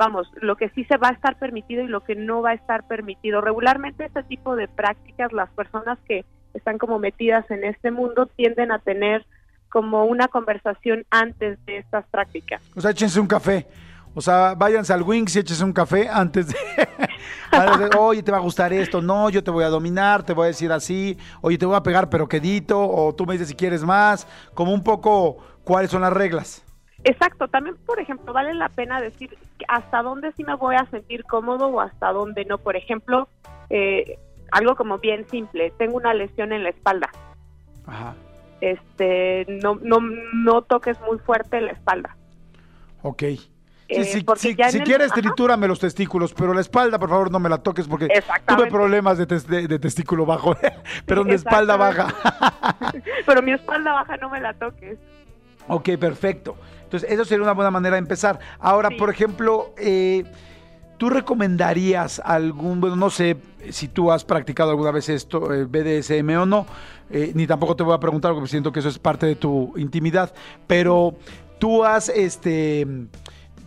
vamos 0.00 0.32
lo 0.40 0.56
que 0.56 0.70
sí 0.70 0.84
se 0.84 0.96
va 0.96 1.08
a 1.08 1.12
estar 1.12 1.38
permitido 1.38 1.84
y 1.84 1.86
lo 1.86 2.00
que 2.00 2.14
no 2.14 2.40
va 2.40 2.50
a 2.50 2.54
estar 2.54 2.86
permitido. 2.88 3.42
Regularmente 3.42 4.06
este 4.06 4.22
tipo 4.22 4.56
de 4.56 4.66
prácticas 4.66 5.30
las 5.30 5.50
personas 5.50 5.98
que 6.08 6.24
están 6.54 6.78
como 6.78 6.98
metidas 6.98 7.48
en 7.50 7.64
este 7.64 7.90
mundo 7.90 8.24
tienden 8.34 8.72
a 8.72 8.78
tener 8.78 9.26
como 9.68 10.06
una 10.06 10.28
conversación 10.28 11.04
antes 11.10 11.58
de 11.66 11.76
estas 11.76 12.06
prácticas. 12.06 12.62
O 12.74 12.80
sea, 12.80 12.92
échense 12.92 13.20
un 13.20 13.26
café. 13.26 13.66
O 14.14 14.22
sea, 14.22 14.54
váyanse 14.54 14.92
al 14.94 15.02
Wings 15.02 15.36
y 15.36 15.40
échense 15.40 15.62
un 15.62 15.74
café 15.74 16.08
antes 16.08 16.48
de, 16.48 16.56
antes 17.52 17.78
de, 17.78 17.96
Oye, 17.98 18.22
te 18.22 18.32
va 18.32 18.38
a 18.38 18.40
gustar 18.40 18.72
esto. 18.72 19.02
No, 19.02 19.28
yo 19.28 19.44
te 19.44 19.50
voy 19.50 19.64
a 19.64 19.68
dominar, 19.68 20.22
te 20.22 20.32
voy 20.32 20.44
a 20.44 20.46
decir 20.46 20.72
así. 20.72 21.18
Oye, 21.42 21.58
te 21.58 21.66
voy 21.66 21.76
a 21.76 21.82
pegar, 21.82 22.08
pero 22.08 22.26
quedito. 22.26 22.80
O 22.80 23.14
tú 23.14 23.26
me 23.26 23.34
dices 23.34 23.48
si 23.48 23.54
quieres 23.54 23.84
más. 23.84 24.26
Como 24.54 24.72
un 24.72 24.82
poco, 24.82 25.36
¿cuáles 25.62 25.90
son 25.90 26.00
las 26.00 26.12
reglas? 26.14 26.64
Exacto, 27.04 27.48
también 27.48 27.76
por 27.86 27.98
ejemplo 27.98 28.32
vale 28.32 28.52
la 28.54 28.68
pena 28.68 29.00
decir 29.00 29.36
hasta 29.68 30.02
dónde 30.02 30.32
sí 30.32 30.44
me 30.44 30.54
voy 30.54 30.76
a 30.76 30.84
sentir 30.90 31.24
cómodo 31.24 31.68
o 31.68 31.80
hasta 31.80 32.12
dónde 32.12 32.44
no. 32.44 32.58
Por 32.58 32.76
ejemplo, 32.76 33.28
eh, 33.70 34.18
algo 34.52 34.76
como 34.76 34.98
bien 34.98 35.26
simple, 35.30 35.72
tengo 35.78 35.96
una 35.96 36.12
lesión 36.12 36.52
en 36.52 36.62
la 36.62 36.68
espalda, 36.70 37.08
Ajá. 37.86 38.14
este, 38.60 39.46
no, 39.62 39.78
no, 39.82 39.98
no 40.34 40.62
toques 40.62 40.98
muy 41.00 41.18
fuerte 41.18 41.60
la 41.60 41.72
espalda. 41.72 42.16
Ok. 43.02 43.22
Sí, 43.22 43.96
Eh, 43.96 44.04
sí, 44.04 44.24
sí, 44.36 44.54
si 44.68 44.78
el- 44.78 44.84
quieres, 44.84 45.10
ajá. 45.10 45.20
tritúrame 45.20 45.66
los 45.66 45.80
testículos, 45.80 46.32
pero 46.32 46.54
la 46.54 46.60
espalda, 46.60 46.96
por 46.98 47.08
favor, 47.08 47.30
no 47.32 47.40
me 47.40 47.48
la 47.48 47.58
toques 47.58 47.88
porque 47.88 48.06
tuve 48.46 48.68
problemas 48.68 49.18
de, 49.18 49.26
tes- 49.26 49.48
de- 49.48 49.66
de 49.66 49.78
testículo 49.80 50.24
bajo, 50.26 50.54
perdón, 51.06 51.26
de 51.28 51.34
espalda 51.34 51.76
baja. 51.76 52.06
Pero 53.26 53.42
mi 53.42 53.50
espalda 53.52 53.92
baja 53.92 54.16
no 54.18 54.30
me 54.30 54.40
la 54.40 54.54
toques. 54.54 54.96
Ok, 55.66 55.90
perfecto. 55.98 56.56
Entonces, 56.90 57.08
eso 57.08 57.24
sería 57.24 57.44
una 57.44 57.52
buena 57.54 57.70
manera 57.70 57.94
de 57.94 58.00
empezar. 58.00 58.40
Ahora, 58.58 58.88
Sí. 58.88 58.96
por 58.96 59.10
ejemplo, 59.10 59.72
eh, 59.78 60.24
¿tú 60.98 61.08
recomendarías 61.08 62.20
algún, 62.24 62.80
bueno, 62.80 62.96
no 62.96 63.10
sé 63.10 63.36
si 63.68 63.86
tú 63.86 64.10
has 64.10 64.24
practicado 64.24 64.70
alguna 64.70 64.90
vez 64.90 65.08
esto, 65.08 65.54
eh, 65.54 65.66
BDSM 65.66 66.36
o 66.36 66.46
no, 66.46 66.66
eh, 67.08 67.30
ni 67.36 67.46
tampoco 67.46 67.76
te 67.76 67.84
voy 67.84 67.94
a 67.94 68.00
preguntar 68.00 68.32
porque 68.34 68.48
siento 68.48 68.72
que 68.72 68.80
eso 68.80 68.88
es 68.88 68.98
parte 68.98 69.24
de 69.26 69.36
tu 69.36 69.72
intimidad, 69.76 70.34
pero 70.66 71.14
tú 71.60 71.84
has, 71.84 72.08
este, 72.08 72.86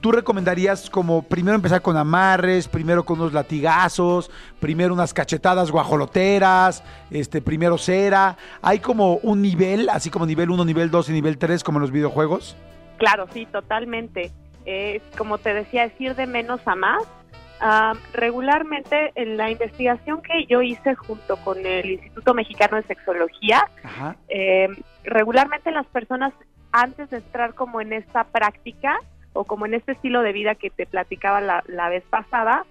¿tú 0.02 0.12
recomendarías 0.12 0.90
como 0.90 1.22
primero 1.24 1.56
empezar 1.56 1.82
con 1.82 1.96
amarres, 1.96 2.68
primero 2.68 3.06
con 3.06 3.22
unos 3.22 3.32
latigazos, 3.32 4.30
primero 4.60 4.94
unas 4.94 5.14
cachetadas 5.14 5.72
guajoloteras, 5.72 6.84
este, 7.10 7.42
primero 7.42 7.78
cera? 7.78 8.36
¿Hay 8.62 8.80
como 8.80 9.16
un 9.24 9.42
nivel, 9.42 9.88
así 9.90 10.10
como 10.10 10.26
nivel 10.26 10.50
1, 10.52 10.66
nivel 10.66 10.92
2 10.92 11.08
y 11.08 11.14
nivel 11.14 11.38
3 11.38 11.64
como 11.64 11.78
en 11.78 11.84
los 11.84 11.92
videojuegos? 11.92 12.58
Claro, 13.04 13.28
sí, 13.34 13.46
totalmente. 13.46 14.32
Eh, 14.66 15.02
como 15.18 15.38
te 15.38 15.54
decía, 15.54 15.84
es 15.84 16.00
ir 16.00 16.16
de 16.16 16.26
menos 16.26 16.66
a 16.66 16.74
más. 16.76 17.04
Ah, 17.60 17.92
regularmente 18.14 19.12
en 19.16 19.36
la 19.36 19.52
investigación 19.52 20.22
que 20.22 20.46
yo 20.46 20.62
hice 20.62 20.96
junto 20.96 21.36
con 21.38 21.66
el 21.66 21.92
Instituto 21.92 22.34
Mexicano 22.34 22.78
de 22.78 22.84
Sexología, 22.84 23.70
eh, 24.30 24.70
regularmente 25.04 25.72
las 25.72 25.86
personas 25.88 26.34
antes 26.72 27.10
de 27.10 27.18
entrar 27.18 27.56
como 27.56 27.82
en 27.82 27.92
esta 27.92 28.24
práctica 28.24 28.98
o 29.34 29.44
como 29.44 29.66
en 29.66 29.74
este 29.74 29.92
estilo 29.92 30.22
de 30.22 30.32
vida 30.32 30.56
que 30.56 30.70
te 30.70 30.86
platicaba 30.86 31.42
la, 31.42 31.62
la 31.68 31.90
vez 31.90 32.04
pasada, 32.10 32.66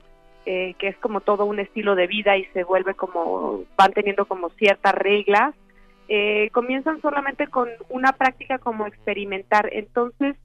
eh, 0.46 0.74
que 0.78 0.88
es 0.88 0.96
como 0.96 1.20
todo 1.20 1.44
un 1.44 1.60
estilo 1.60 1.94
de 1.94 2.06
vida 2.06 2.38
y 2.38 2.46
se 2.46 2.64
vuelve 2.64 2.94
como, 2.94 3.64
van 3.76 3.92
teniendo 3.92 4.24
como 4.24 4.48
ciertas 4.50 4.94
reglas, 4.94 5.54
eh, 6.14 6.50
comienzan 6.52 7.00
solamente 7.00 7.46
con 7.46 7.70
una 7.88 8.12
práctica 8.12 8.58
como 8.58 8.86
experimentar. 8.86 9.70
Entonces, 9.72 10.36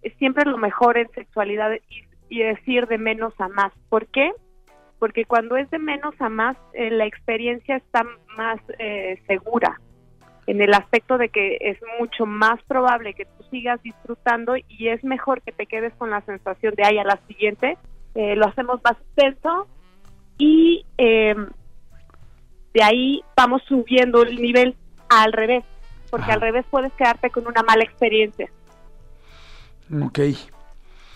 es 0.00 0.14
siempre 0.16 0.46
lo 0.46 0.56
mejor 0.56 0.96
en 0.96 1.10
sexualidad 1.10 1.72
y 2.30 2.38
decir 2.38 2.86
de 2.86 2.96
menos 2.96 3.34
a 3.38 3.48
más. 3.48 3.74
¿Por 3.90 4.06
qué? 4.06 4.32
Porque 4.98 5.26
cuando 5.26 5.58
es 5.58 5.68
de 5.68 5.78
menos 5.78 6.14
a 6.18 6.30
más, 6.30 6.56
eh, 6.72 6.90
la 6.90 7.04
experiencia 7.04 7.76
está 7.76 8.06
más 8.38 8.58
eh, 8.78 9.20
segura 9.26 9.78
en 10.46 10.62
el 10.62 10.72
aspecto 10.72 11.18
de 11.18 11.28
que 11.28 11.58
es 11.60 11.78
mucho 12.00 12.24
más 12.24 12.62
probable 12.62 13.12
que 13.12 13.26
tú 13.26 13.44
sigas 13.50 13.82
disfrutando 13.82 14.56
y 14.56 14.88
es 14.88 15.04
mejor 15.04 15.42
que 15.42 15.52
te 15.52 15.66
quedes 15.66 15.92
con 15.96 16.08
la 16.08 16.22
sensación 16.22 16.72
de, 16.74 16.84
ay, 16.84 16.96
a 16.96 17.04
la 17.04 17.20
siguiente, 17.28 17.76
eh, 18.14 18.34
lo 18.34 18.46
hacemos 18.46 18.80
más 18.82 18.96
intenso 19.10 19.68
y 20.38 20.86
eh, 20.96 21.36
de 22.72 22.82
ahí 22.82 23.22
vamos 23.36 23.62
subiendo 23.68 24.22
el 24.22 24.40
nivel 24.40 24.74
al 25.20 25.32
revés, 25.32 25.64
porque 26.10 26.32
al 26.32 26.40
revés 26.40 26.64
puedes 26.70 26.92
quedarte 26.94 27.30
con 27.30 27.46
una 27.46 27.62
mala 27.62 27.84
experiencia. 27.84 28.48
Ok. 30.02 30.18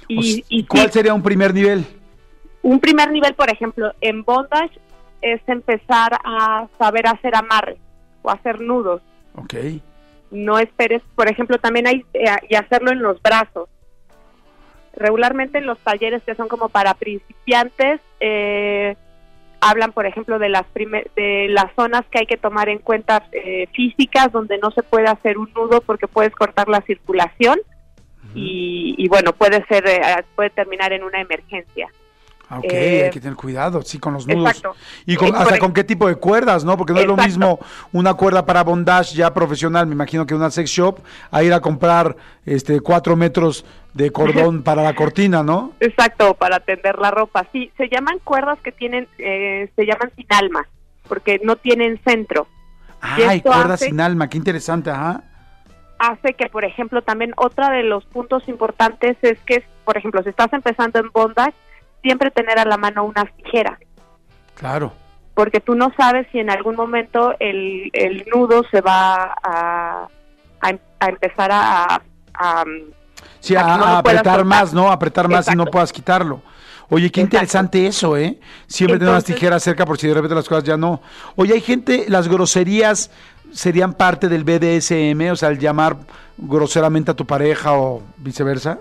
Y, 0.08 0.16
O 0.16 0.20
s- 0.20 0.44
y 0.48 0.60
sí, 0.60 0.66
¿Cuál 0.66 0.90
sería 0.92 1.14
un 1.14 1.22
primer 1.22 1.52
nivel? 1.54 1.84
un 2.62 2.80
primer 2.80 3.10
nivel, 3.12 3.34
por 3.34 3.48
ejemplo, 3.50 3.92
en 4.00 4.22
bondage 4.24 4.78
es 5.22 5.40
empezar 5.46 6.18
a 6.24 6.66
saber 6.78 7.06
hacer 7.06 7.34
amarres 7.36 7.78
o 8.22 8.30
hacer 8.30 8.60
nudos. 8.60 9.00
Ok. 9.34 9.54
no 10.30 10.58
esperes, 10.58 11.02
por 11.14 11.30
ejemplo, 11.30 11.58
también 11.58 11.86
hay 11.86 12.04
eh, 12.14 12.24
y 12.50 12.56
hacerlo 12.56 12.90
en 12.90 13.00
los 13.00 13.22
brazos. 13.22 13.68
Regularmente 14.94 15.58
en 15.58 15.66
los 15.66 15.78
talleres 15.78 16.22
que 16.24 16.34
son 16.34 16.48
como 16.48 16.68
para 16.68 16.94
principiantes 16.94 18.00
eh, 18.18 18.96
hablan, 19.60 19.92
por 19.92 20.06
ejemplo, 20.06 20.38
de 20.38 20.48
las 20.48 20.64
de 20.74 21.46
las 21.48 21.74
zonas 21.74 22.02
que 22.10 22.20
hay 22.20 22.26
que 22.26 22.36
tomar 22.36 22.68
en 22.68 22.78
cuenta 22.78 23.26
eh, 23.32 23.66
físicas 23.72 24.32
donde 24.32 24.58
no 24.58 24.70
se 24.70 24.82
puede 24.82 25.06
hacer 25.06 25.38
un 25.38 25.50
nudo 25.54 25.80
porque 25.80 26.08
puedes 26.08 26.34
cortar 26.34 26.68
la 26.68 26.80
circulación 26.82 27.58
y, 28.34 28.94
y, 28.98 29.08
bueno 29.08 29.32
puede 29.32 29.64
ser 29.66 29.86
eh, 29.86 30.00
puede 30.34 30.50
terminar 30.50 30.92
en 30.92 31.02
una 31.02 31.20
emergencia. 31.20 31.88
Ok, 32.48 32.64
Eh, 32.64 33.02
hay 33.06 33.10
que 33.10 33.20
tener 33.20 33.34
cuidado, 33.36 33.82
sí, 33.82 33.98
con 33.98 34.12
los 34.12 34.26
nudos. 34.26 34.50
Exacto. 34.50 34.76
Y 35.04 35.16
con, 35.16 35.28
Eh, 35.28 35.32
hasta 35.34 35.58
con 35.58 35.72
qué 35.72 35.82
tipo 35.82 36.06
de 36.06 36.14
cuerdas, 36.14 36.64
¿no? 36.64 36.76
Porque 36.76 36.92
no 36.92 37.00
es 37.00 37.06
lo 37.06 37.16
mismo 37.16 37.58
una 37.92 38.14
cuerda 38.14 38.46
para 38.46 38.62
bondage 38.62 39.16
ya 39.16 39.34
profesional, 39.34 39.86
me 39.88 39.94
imagino 39.94 40.24
que 40.26 40.34
una 40.34 40.50
sex 40.50 40.70
shop, 40.70 41.00
a 41.32 41.42
ir 41.42 41.52
a 41.52 41.60
comprar 41.60 42.14
este 42.44 42.80
cuatro 42.80 43.16
metros 43.16 43.64
de 43.94 44.12
cordón 44.12 44.62
para 44.64 44.82
la 44.84 44.94
cortina, 44.94 45.42
¿no? 45.42 45.72
Exacto, 45.80 46.34
para 46.34 46.60
tender 46.60 46.98
la 46.98 47.10
ropa. 47.10 47.46
Sí, 47.52 47.72
se 47.76 47.88
llaman 47.88 48.20
cuerdas 48.22 48.58
que 48.62 48.70
tienen, 48.70 49.08
eh, 49.18 49.68
se 49.74 49.84
llaman 49.84 50.12
sin 50.14 50.26
alma, 50.28 50.68
porque 51.08 51.40
no 51.42 51.56
tienen 51.56 52.00
centro. 52.04 52.46
Ay, 53.00 53.40
cuerdas 53.40 53.70
hace- 53.72 53.86
sin 53.86 54.00
alma, 54.00 54.28
qué 54.28 54.38
interesante, 54.38 54.90
ajá. 54.90 55.22
Hace 55.98 56.34
que, 56.34 56.46
por 56.50 56.64
ejemplo, 56.64 57.02
también 57.02 57.32
otra 57.36 57.70
de 57.70 57.82
los 57.82 58.04
puntos 58.04 58.46
importantes 58.48 59.16
es 59.22 59.38
que, 59.46 59.64
por 59.84 59.96
ejemplo, 59.96 60.22
si 60.22 60.28
estás 60.28 60.52
empezando 60.52 60.98
en 60.98 61.10
bondage, 61.10 61.54
siempre 62.06 62.30
tener 62.30 62.58
a 62.60 62.64
la 62.64 62.76
mano 62.76 63.04
unas 63.04 63.24
tijeras, 63.42 63.78
Claro. 64.54 64.92
porque 65.34 65.58
tú 65.60 65.74
no 65.74 65.92
sabes 65.96 66.28
si 66.30 66.38
en 66.38 66.50
algún 66.50 66.76
momento 66.76 67.34
el, 67.40 67.90
el 67.92 68.24
nudo 68.32 68.62
se 68.70 68.80
va 68.80 69.34
a, 69.42 70.06
a, 70.60 70.70
em- 70.70 70.78
a 71.00 71.06
empezar 71.08 71.50
a, 71.52 72.00
a- 72.34 72.64
Sí, 73.40 73.56
a 73.56 73.76
no 73.76 73.84
apretar 73.86 74.44
más, 74.44 74.72
¿no? 74.72 74.90
Apretar 74.90 75.28
más 75.28 75.48
y 75.52 75.56
no 75.56 75.66
puedas 75.66 75.92
quitarlo. 75.92 76.42
Oye, 76.88 77.10
qué 77.10 77.20
Exacto. 77.20 77.36
interesante 77.36 77.86
eso, 77.88 78.16
¿eh? 78.16 78.38
Siempre 78.68 78.98
tener 78.98 79.10
unas 79.12 79.24
tijeras 79.24 79.62
cerca 79.64 79.84
por 79.84 79.98
si 79.98 80.06
de 80.06 80.14
repente 80.14 80.34
las 80.36 80.48
cosas 80.48 80.62
ya 80.64 80.76
no. 80.76 81.00
Oye, 81.34 81.54
hay 81.54 81.60
gente, 81.60 82.04
las 82.08 82.28
groserías 82.28 83.10
serían 83.52 83.94
parte 83.94 84.28
del 84.28 84.44
BDSM, 84.44 85.30
o 85.32 85.36
sea, 85.36 85.48
el 85.48 85.58
llamar 85.58 85.96
groseramente 86.38 87.10
a 87.10 87.14
tu 87.14 87.26
pareja 87.26 87.72
o 87.72 88.02
viceversa. 88.18 88.78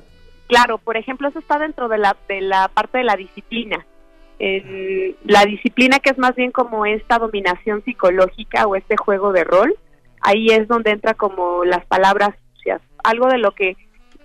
Claro, 0.48 0.78
por 0.78 0.98
ejemplo, 0.98 1.28
eso 1.28 1.40
está 1.40 1.58
dentro 1.58 1.88
de 1.88 1.98
la, 1.98 2.16
de 2.28 2.42
la 2.42 2.68
parte 2.68 3.00
de 3.00 3.04
la 3.04 3.16
disciplina. 3.16 3.86
En 4.38 5.16
la 5.24 5.46
disciplina 5.46 6.00
que 6.00 6.10
es 6.10 6.18
más 6.18 6.36
bien 6.36 6.52
como 6.52 6.86
esta 6.86 7.20
dominación 7.20 7.84
psicológica 7.86 8.68
o 8.68 8.76
este 8.76 8.98
juego 8.98 9.32
de 9.32 9.46
rol, 9.46 9.74
ahí 10.22 10.48
es 10.48 10.68
donde 10.68 10.92
entra 10.92 11.14
como 11.14 11.64
las 11.64 11.86
palabras 11.86 12.36
sucias. 12.54 12.82
Algo 13.04 13.28
de 13.28 13.38
lo 13.38 13.52
que 13.52 13.78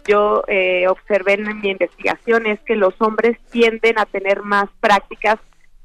yo 0.06 0.42
eh, 0.48 0.86
observé 0.88 1.34
en 1.34 1.60
mi 1.60 1.70
investigación 1.70 2.46
es 2.46 2.58
que 2.60 2.74
los 2.74 2.94
hombres 3.00 3.38
tienden 3.50 3.98
a 3.98 4.06
tener 4.06 4.42
más 4.42 4.68
prácticas, 4.80 5.36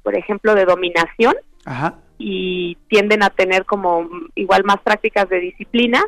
por 0.03 0.15
ejemplo, 0.15 0.55
de 0.55 0.65
dominación 0.65 1.35
Ajá. 1.65 1.95
y 2.17 2.77
tienden 2.87 3.23
a 3.23 3.29
tener 3.29 3.65
como 3.65 4.09
igual 4.35 4.63
más 4.63 4.79
prácticas 4.81 5.29
de 5.29 5.39
disciplina. 5.39 6.03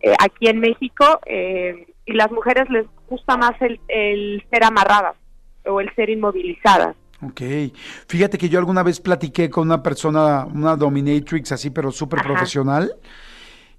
Eh, 0.00 0.14
aquí 0.18 0.48
en 0.48 0.60
México, 0.60 1.20
eh, 1.26 1.86
y 2.10 2.14
las 2.14 2.30
mujeres 2.30 2.68
les 2.70 2.86
gusta 3.08 3.36
más 3.36 3.52
el, 3.60 3.80
el 3.88 4.44
ser 4.50 4.64
amarradas 4.64 5.16
o 5.64 5.80
el 5.80 5.94
ser 5.94 6.10
inmovilizadas. 6.10 6.96
Ok. 7.22 7.42
Fíjate 8.08 8.38
que 8.38 8.48
yo 8.48 8.58
alguna 8.58 8.82
vez 8.82 9.00
platiqué 9.00 9.50
con 9.50 9.68
una 9.68 9.82
persona, 9.82 10.46
una 10.46 10.76
dominatrix 10.76 11.52
así, 11.52 11.70
pero 11.70 11.92
súper 11.92 12.22
profesional, 12.22 12.94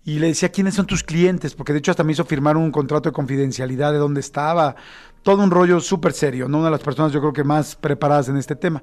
y 0.03 0.19
le 0.19 0.27
decía 0.27 0.49
quiénes 0.49 0.75
son 0.75 0.85
tus 0.85 1.03
clientes, 1.03 1.55
porque 1.55 1.73
de 1.73 1.79
hecho 1.79 1.91
hasta 1.91 2.03
me 2.03 2.13
hizo 2.13 2.25
firmar 2.25 2.57
un 2.57 2.71
contrato 2.71 3.09
de 3.09 3.13
confidencialidad 3.13 3.91
de 3.91 3.97
dónde 3.97 4.19
estaba, 4.19 4.75
todo 5.23 5.43
un 5.43 5.51
rollo 5.51 5.79
súper 5.79 6.13
serio, 6.13 6.47
¿no? 6.47 6.57
Una 6.57 6.67
de 6.67 6.71
las 6.71 6.83
personas 6.83 7.11
yo 7.11 7.19
creo 7.19 7.33
que 7.33 7.43
más 7.43 7.75
preparadas 7.75 8.29
en 8.29 8.37
este 8.37 8.55
tema. 8.55 8.81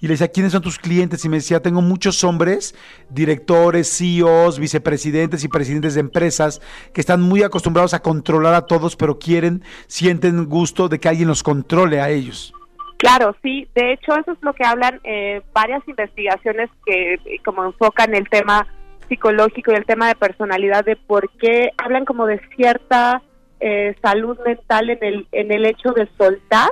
Y 0.00 0.06
le 0.06 0.14
decía, 0.14 0.28
¿quiénes 0.28 0.52
son 0.52 0.62
tus 0.62 0.78
clientes? 0.78 1.24
Y 1.24 1.28
me 1.28 1.36
decía, 1.36 1.60
tengo 1.60 1.80
muchos 1.80 2.22
hombres, 2.24 2.74
directores, 3.08 3.96
CEOs, 3.96 4.58
vicepresidentes 4.58 5.44
y 5.44 5.48
presidentes 5.48 5.94
de 5.94 6.00
empresas 6.00 6.60
que 6.92 7.00
están 7.00 7.22
muy 7.22 7.42
acostumbrados 7.42 7.94
a 7.94 8.02
controlar 8.02 8.54
a 8.54 8.66
todos, 8.66 8.96
pero 8.96 9.18
quieren, 9.18 9.62
sienten 9.86 10.46
gusto 10.46 10.88
de 10.88 10.98
que 10.98 11.08
alguien 11.08 11.28
los 11.28 11.42
controle 11.42 12.00
a 12.00 12.10
ellos. 12.10 12.52
Claro, 12.98 13.36
sí. 13.42 13.68
De 13.74 13.92
hecho, 13.92 14.16
eso 14.16 14.32
es 14.32 14.38
lo 14.40 14.54
que 14.54 14.64
hablan 14.64 15.00
eh, 15.04 15.42
varias 15.52 15.86
investigaciones 15.86 16.70
que 16.84 17.14
eh, 17.14 17.20
como 17.44 17.64
enfocan 17.64 18.14
el 18.14 18.28
tema 18.28 18.66
psicológico 19.08 19.70
y 19.70 19.74
el 19.74 19.84
tema 19.84 20.08
de 20.08 20.14
personalidad, 20.14 20.84
de 20.84 20.96
por 20.96 21.30
qué 21.38 21.70
hablan 21.78 22.04
como 22.04 22.26
de 22.26 22.40
cierta 22.56 23.22
eh, 23.60 23.94
salud 24.02 24.38
mental 24.44 24.90
en 24.90 25.02
el, 25.02 25.28
en 25.32 25.52
el 25.52 25.64
hecho 25.66 25.92
de 25.92 26.08
soltar 26.18 26.70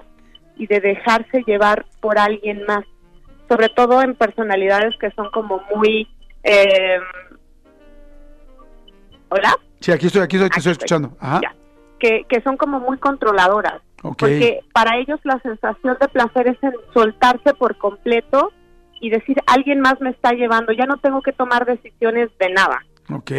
y 0.57 0.67
de 0.67 0.81
dejarse 0.81 1.43
llevar 1.47 1.87
por 2.01 2.19
alguien 2.19 2.65
más. 2.67 2.85
Sobre 3.49 3.69
todo 3.69 4.03
en 4.03 4.15
personalidades 4.15 4.95
que 4.99 5.11
son 5.13 5.31
como 5.31 5.63
muy... 5.75 6.09
eh, 6.43 6.99
¿Hola? 9.29 9.57
Sí, 9.81 9.93
aquí 9.93 10.07
estoy, 10.07 10.23
aquí 10.23 10.37
estoy, 10.37 10.49
te 10.49 10.53
Aquí 10.55 10.59
estoy 10.59 10.73
escuchando. 10.73 11.17
Ajá. 11.21 11.41
Ya. 11.43 11.55
Que, 11.99 12.25
que 12.29 12.41
son 12.43 12.57
como 12.57 12.81
muy 12.81 12.99
controladoras. 12.99 13.83
Porque 14.03 14.61
para 14.75 14.99
ellos 14.99 15.19
la 15.25 15.41
sensación 15.41 15.97
de 15.99 16.09
placer 16.09 16.49
es 16.49 16.63
en 16.63 16.75
soltarse 16.93 17.55
por 17.55 17.79
completo 17.79 18.53
y 19.01 19.09
decir, 19.09 19.37
alguien 19.47 19.81
más 19.81 19.99
me 20.01 20.11
está 20.11 20.33
llevando, 20.33 20.73
ya 20.73 20.85
no 20.85 20.99
tengo 20.99 21.23
que 21.23 21.33
tomar 21.33 21.65
decisiones 21.65 22.29
de 22.39 22.51
nada. 22.51 22.85
Ok. 23.13 23.31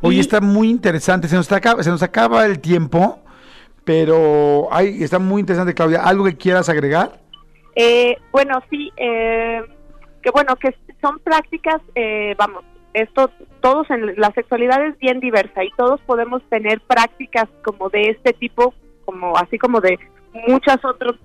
Oye, 0.00 0.16
Y- 0.16 0.20
está 0.20 0.40
muy 0.40 0.70
interesante. 0.70 1.28
Se 1.28 1.36
nos, 1.36 1.50
acaba, 1.52 1.82
se 1.82 1.90
nos 1.90 2.02
acaba 2.02 2.46
el 2.46 2.58
tiempo, 2.60 3.20
pero 3.84 4.68
ay, 4.70 5.02
está 5.02 5.18
muy 5.18 5.40
interesante, 5.40 5.74
Claudia. 5.74 6.02
¿Algo 6.02 6.24
que 6.24 6.36
quieras 6.36 6.68
agregar? 6.68 7.20
Eh, 7.74 8.16
bueno, 8.32 8.62
sí, 8.70 8.90
eh, 8.96 9.60
que 10.22 10.30
bueno, 10.30 10.56
que 10.56 10.74
son 11.00 11.18
prácticas, 11.20 11.80
eh, 11.94 12.34
vamos, 12.38 12.64
esto, 12.94 13.30
todos 13.60 13.88
en 13.90 14.16
la 14.16 14.32
sexualidad 14.32 14.84
es 14.86 14.98
bien 14.98 15.20
diversa 15.20 15.62
y 15.62 15.70
todos 15.76 16.00
podemos 16.00 16.42
tener 16.48 16.80
prácticas 16.80 17.46
como 17.62 17.88
de 17.90 18.10
este 18.10 18.32
tipo, 18.32 18.74
como 19.04 19.36
así 19.36 19.58
como 19.58 19.80
de 19.80 19.98
muchos 20.48 20.76
otros 20.84 21.16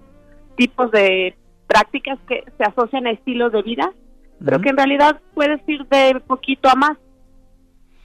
tipos 0.58 0.92
de 0.92 1.36
prácticas 1.66 2.20
que 2.28 2.44
se 2.58 2.64
asocian 2.64 3.08
a 3.08 3.12
estilos 3.12 3.52
de 3.52 3.64
vida, 3.64 3.92
pero 4.44 4.58
Ujú. 4.58 4.64
que 4.64 4.70
en 4.70 4.78
realidad 4.78 5.20
puedes 5.34 5.62
ir 5.68 5.86
de 5.88 6.20
poquito 6.28 6.70
a 6.70 6.76
más 6.76 6.98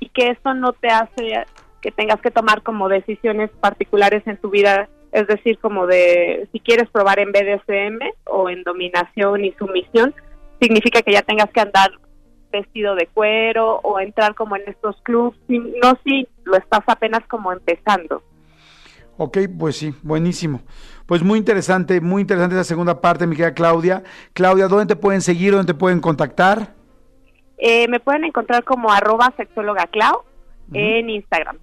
y 0.00 0.08
que 0.08 0.30
eso 0.30 0.54
no 0.54 0.72
te 0.72 0.88
hace 0.88 1.44
que 1.80 1.92
tengas 1.92 2.20
que 2.20 2.30
tomar 2.30 2.62
como 2.62 2.88
decisiones 2.88 3.50
particulares 3.60 4.26
en 4.26 4.36
tu 4.36 4.50
vida, 4.50 4.88
es 5.12 5.26
decir, 5.26 5.58
como 5.58 5.86
de 5.86 6.48
si 6.52 6.60
quieres 6.60 6.90
probar 6.90 7.18
en 7.18 7.32
BDSM 7.32 8.00
o 8.26 8.50
en 8.50 8.62
dominación 8.64 9.44
y 9.44 9.52
sumisión, 9.52 10.14
significa 10.60 11.02
que 11.02 11.12
ya 11.12 11.22
tengas 11.22 11.50
que 11.50 11.60
andar 11.60 11.90
vestido 12.50 12.94
de 12.94 13.06
cuero 13.06 13.80
o 13.82 14.00
entrar 14.00 14.34
como 14.34 14.56
en 14.56 14.62
estos 14.66 14.96
clubs, 15.02 15.36
no 15.48 15.98
si 16.04 16.26
lo 16.44 16.56
estás 16.56 16.82
apenas 16.86 17.20
como 17.28 17.52
empezando. 17.52 18.22
Ok, 19.16 19.38
pues 19.58 19.76
sí, 19.76 19.94
buenísimo. 20.02 20.62
Pues 21.06 21.22
muy 21.22 21.38
interesante, 21.38 22.00
muy 22.00 22.22
interesante 22.22 22.54
esa 22.54 22.64
segunda 22.64 23.00
parte, 23.00 23.26
mi 23.26 23.34
querida 23.34 23.54
Claudia. 23.54 24.02
Claudia, 24.32 24.68
¿dónde 24.68 24.86
te 24.86 24.96
pueden 24.96 25.20
seguir? 25.20 25.52
¿Dónde 25.52 25.72
te 25.72 25.78
pueden 25.78 26.00
contactar? 26.00 26.77
Eh, 27.58 27.88
me 27.88 28.00
pueden 28.00 28.24
encontrar 28.24 28.64
como 28.64 28.92
arroba 28.92 29.32
sexóloga 29.36 29.86
Clau 29.86 30.22
en 30.72 31.10
Instagram. 31.10 31.58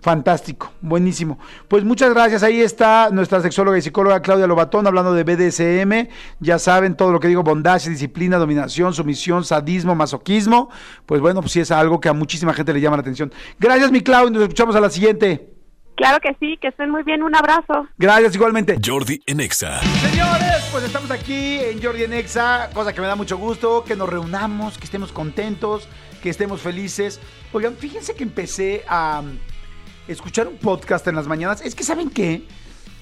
Fantástico, 0.00 0.70
buenísimo. 0.82 1.38
Pues 1.66 1.82
muchas 1.82 2.14
gracias. 2.14 2.42
Ahí 2.42 2.60
está 2.60 3.10
nuestra 3.10 3.40
sexóloga 3.40 3.76
y 3.76 3.82
psicóloga 3.82 4.22
Claudia 4.22 4.46
Lobatón 4.46 4.86
hablando 4.86 5.14
de 5.14 5.24
BDSM. 5.24 6.08
Ya 6.38 6.58
saben 6.58 6.96
todo 6.96 7.10
lo 7.10 7.18
que 7.18 7.28
digo, 7.28 7.42
bondad, 7.42 7.80
disciplina, 7.80 8.36
dominación, 8.36 8.92
sumisión, 8.94 9.42
sadismo, 9.42 9.94
masoquismo. 9.96 10.70
Pues 11.06 11.20
bueno, 11.20 11.40
pues 11.40 11.52
sí 11.52 11.60
es 11.60 11.70
algo 11.72 11.98
que 11.98 12.08
a 12.08 12.12
muchísima 12.12 12.52
gente 12.54 12.72
le 12.72 12.80
llama 12.80 12.98
la 12.98 13.00
atención. 13.00 13.32
Gracias, 13.58 13.90
mi 13.90 14.02
Claudia. 14.02 14.30
Nos 14.30 14.42
escuchamos 14.42 14.76
a 14.76 14.80
la 14.80 14.90
siguiente. 14.90 15.55
Claro 15.96 16.20
que 16.20 16.36
sí, 16.38 16.58
que 16.60 16.68
estén 16.68 16.90
muy 16.90 17.04
bien, 17.04 17.22
un 17.22 17.34
abrazo. 17.34 17.88
Gracias 17.96 18.34
igualmente. 18.34 18.76
Jordi 18.84 19.22
en 19.24 19.40
Exa. 19.40 19.80
Señores, 19.80 20.68
pues 20.70 20.84
estamos 20.84 21.10
aquí 21.10 21.58
en 21.58 21.82
Jordi 21.82 22.04
en 22.04 22.12
Exa, 22.12 22.68
cosa 22.74 22.92
que 22.92 23.00
me 23.00 23.06
da 23.06 23.16
mucho 23.16 23.38
gusto, 23.38 23.82
que 23.82 23.96
nos 23.96 24.06
reunamos, 24.06 24.76
que 24.76 24.84
estemos 24.84 25.10
contentos, 25.10 25.88
que 26.22 26.28
estemos 26.28 26.60
felices. 26.60 27.18
Oigan, 27.54 27.76
fíjense 27.76 28.14
que 28.14 28.24
empecé 28.24 28.84
a 28.86 29.22
um, 29.24 29.38
escuchar 30.06 30.48
un 30.48 30.58
podcast 30.58 31.06
en 31.06 31.14
las 31.14 31.26
mañanas. 31.26 31.62
Es 31.62 31.74
que, 31.74 31.82
¿saben 31.82 32.10
qué? 32.10 32.44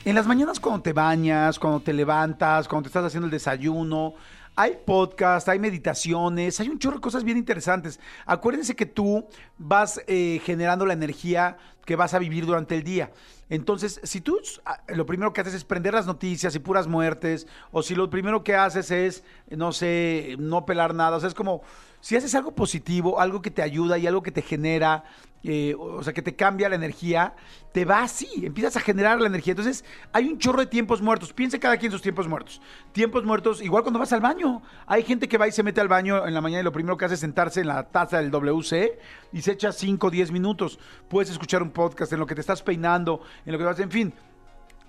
En 0.04 0.14
las 0.14 0.28
mañanas 0.28 0.60
cuando 0.60 0.82
te 0.82 0.92
bañas, 0.92 1.58
cuando 1.58 1.80
te 1.80 1.92
levantas, 1.92 2.68
cuando 2.68 2.84
te 2.84 2.90
estás 2.90 3.06
haciendo 3.06 3.26
el 3.26 3.32
desayuno, 3.32 4.14
hay 4.54 4.78
podcast, 4.86 5.48
hay 5.48 5.58
meditaciones, 5.58 6.60
hay 6.60 6.68
un 6.68 6.78
chorro 6.78 6.96
de 6.96 7.00
cosas 7.00 7.24
bien 7.24 7.36
interesantes. 7.36 7.98
Acuérdense 8.24 8.76
que 8.76 8.86
tú 8.86 9.26
vas 9.58 10.00
eh, 10.06 10.40
generando 10.44 10.86
la 10.86 10.92
energía 10.92 11.56
que 11.84 11.96
vas 11.96 12.14
a 12.14 12.18
vivir 12.18 12.46
durante 12.46 12.74
el 12.74 12.82
día. 12.82 13.12
Entonces, 13.50 14.00
si 14.02 14.20
tú 14.20 14.38
ah, 14.64 14.80
lo 14.88 15.06
primero 15.06 15.32
que 15.32 15.40
haces 15.40 15.54
es 15.54 15.64
prender 15.64 15.94
las 15.94 16.06
noticias 16.06 16.54
y 16.54 16.58
puras 16.58 16.86
muertes, 16.86 17.46
o 17.72 17.82
si 17.82 17.94
lo 17.94 18.10
primero 18.10 18.42
que 18.42 18.56
haces 18.56 18.90
es, 18.90 19.24
no 19.50 19.72
sé, 19.72 20.36
no 20.38 20.64
pelar 20.64 20.94
nada, 20.94 21.16
o 21.16 21.20
sea, 21.20 21.28
es 21.28 21.34
como, 21.34 21.62
si 22.00 22.16
haces 22.16 22.34
algo 22.34 22.54
positivo, 22.54 23.20
algo 23.20 23.42
que 23.42 23.50
te 23.50 23.62
ayuda 23.62 23.98
y 23.98 24.06
algo 24.06 24.22
que 24.22 24.32
te 24.32 24.42
genera, 24.42 25.04
eh, 25.44 25.74
o 25.78 26.02
sea, 26.02 26.14
que 26.14 26.22
te 26.22 26.34
cambia 26.34 26.70
la 26.70 26.74
energía, 26.74 27.34
te 27.72 27.84
va 27.84 28.02
así, 28.02 28.46
empiezas 28.46 28.76
a 28.76 28.80
generar 28.80 29.20
la 29.20 29.26
energía. 29.26 29.52
Entonces, 29.52 29.84
hay 30.12 30.26
un 30.26 30.38
chorro 30.38 30.60
de 30.60 30.66
tiempos 30.66 31.02
muertos. 31.02 31.32
Piense 31.34 31.60
cada 31.60 31.76
quien 31.76 31.92
sus 31.92 32.00
tiempos 32.00 32.26
muertos. 32.26 32.62
Tiempos 32.92 33.24
muertos, 33.24 33.60
igual 33.60 33.82
cuando 33.82 33.98
vas 33.98 34.12
al 34.14 34.20
baño. 34.20 34.62
Hay 34.86 35.02
gente 35.02 35.28
que 35.28 35.36
va 35.36 35.46
y 35.46 35.52
se 35.52 35.62
mete 35.62 35.82
al 35.82 35.88
baño 35.88 36.26
en 36.26 36.32
la 36.32 36.40
mañana 36.40 36.62
y 36.62 36.64
lo 36.64 36.72
primero 36.72 36.96
que 36.96 37.04
hace 37.04 37.14
es 37.14 37.20
sentarse 37.20 37.60
en 37.60 37.68
la 37.68 37.90
taza 37.90 38.18
del 38.18 38.30
WC 38.30 38.98
y 39.32 39.42
se 39.42 39.52
echa 39.52 39.70
5 39.70 40.06
o 40.06 40.10
10 40.10 40.32
minutos. 40.32 40.78
Puedes 41.08 41.30
escuchar 41.30 41.62
un 41.62 41.70
podcast 41.70 42.12
en 42.12 42.20
lo 42.20 42.26
que 42.26 42.34
te 42.34 42.40
estás 42.40 42.62
peinando, 42.62 43.20
en 43.44 43.52
lo 43.52 43.58
que 43.58 43.64
vas, 43.64 43.78
en 43.80 43.90
fin. 43.90 44.14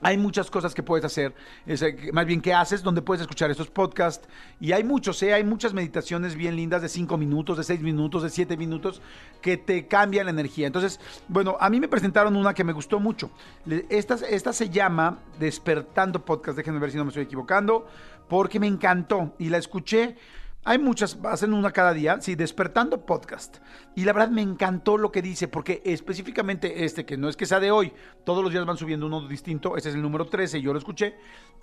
Hay 0.01 0.17
muchas 0.17 0.51
cosas 0.51 0.75
que 0.75 0.83
puedes 0.83 1.05
hacer, 1.05 1.33
es, 1.65 1.81
eh, 1.81 1.95
más 2.11 2.25
bien 2.25 2.41
que 2.41 2.53
haces, 2.53 2.83
donde 2.83 3.01
puedes 3.01 3.21
escuchar 3.21 3.49
estos 3.49 3.69
podcasts. 3.69 4.27
Y 4.59 4.73
hay 4.73 4.83
muchos, 4.83 5.23
¿eh? 5.23 5.33
hay 5.33 5.43
muchas 5.43 5.73
meditaciones 5.73 6.35
bien 6.35 6.55
lindas 6.55 6.81
de 6.81 6.89
5 6.89 7.17
minutos, 7.17 7.57
de 7.57 7.63
6 7.63 7.81
minutos, 7.81 8.21
de 8.21 8.29
7 8.29 8.57
minutos, 8.57 9.01
que 9.41 9.57
te 9.57 9.87
cambian 9.87 10.25
la 10.25 10.31
energía. 10.31 10.67
Entonces, 10.67 10.99
bueno, 11.27 11.55
a 11.59 11.69
mí 11.69 11.79
me 11.79 11.87
presentaron 11.87 12.35
una 12.35 12.53
que 12.53 12.63
me 12.63 12.73
gustó 12.73 12.99
mucho. 12.99 13.31
Esta, 13.89 14.15
esta 14.29 14.53
se 14.53 14.69
llama 14.69 15.19
Despertando 15.39 16.23
Podcast, 16.23 16.57
déjenme 16.57 16.79
ver 16.79 16.91
si 16.91 16.97
no 16.97 17.05
me 17.05 17.09
estoy 17.09 17.23
equivocando, 17.23 17.87
porque 18.27 18.59
me 18.59 18.67
encantó 18.67 19.33
y 19.39 19.49
la 19.49 19.57
escuché. 19.57 20.17
Hay 20.68 20.80
muchas, 20.80 21.20
hacen 21.26 21.53
una 21.53 21.70
cada 21.70 21.93
día, 21.93 22.20
sí, 22.22 22.34
Despertando 22.34 23.05
Podcast. 23.05 23.57
Y 23.93 24.03
la 24.03 24.13
verdad 24.13 24.32
me 24.32 24.41
encantó 24.41 24.97
lo 24.97 25.11
que 25.11 25.22
dice, 25.22 25.47
porque 25.47 25.84
específicamente 25.86 26.84
este, 26.86 27.05
que 27.05 27.18
no 27.18 27.30
es 27.30 27.38
que 27.38 27.45
sea 27.45 27.59
de 27.59 27.70
hoy, 27.70 27.93
todos 28.24 28.43
los 28.43 28.51
días 28.51 28.66
van 28.66 28.76
subiendo 28.76 29.05
uno 29.05 29.28
distinto, 29.28 29.78
ese 29.78 29.89
es 29.89 29.95
el 29.95 30.01
número 30.01 30.26
13, 30.26 30.59
yo 30.61 30.74
lo 30.74 30.80
escuché. 30.80 31.18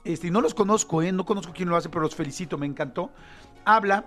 Este, 0.04 0.28
y 0.28 0.30
no 0.30 0.40
los 0.40 0.54
conozco, 0.54 1.02
¿eh? 1.02 1.10
no 1.10 1.24
conozco 1.24 1.52
quién 1.52 1.68
lo 1.68 1.76
hace, 1.76 1.88
pero 1.88 2.02
los 2.02 2.14
felicito, 2.14 2.58
me 2.58 2.66
encantó. 2.66 3.10
Habla 3.64 4.04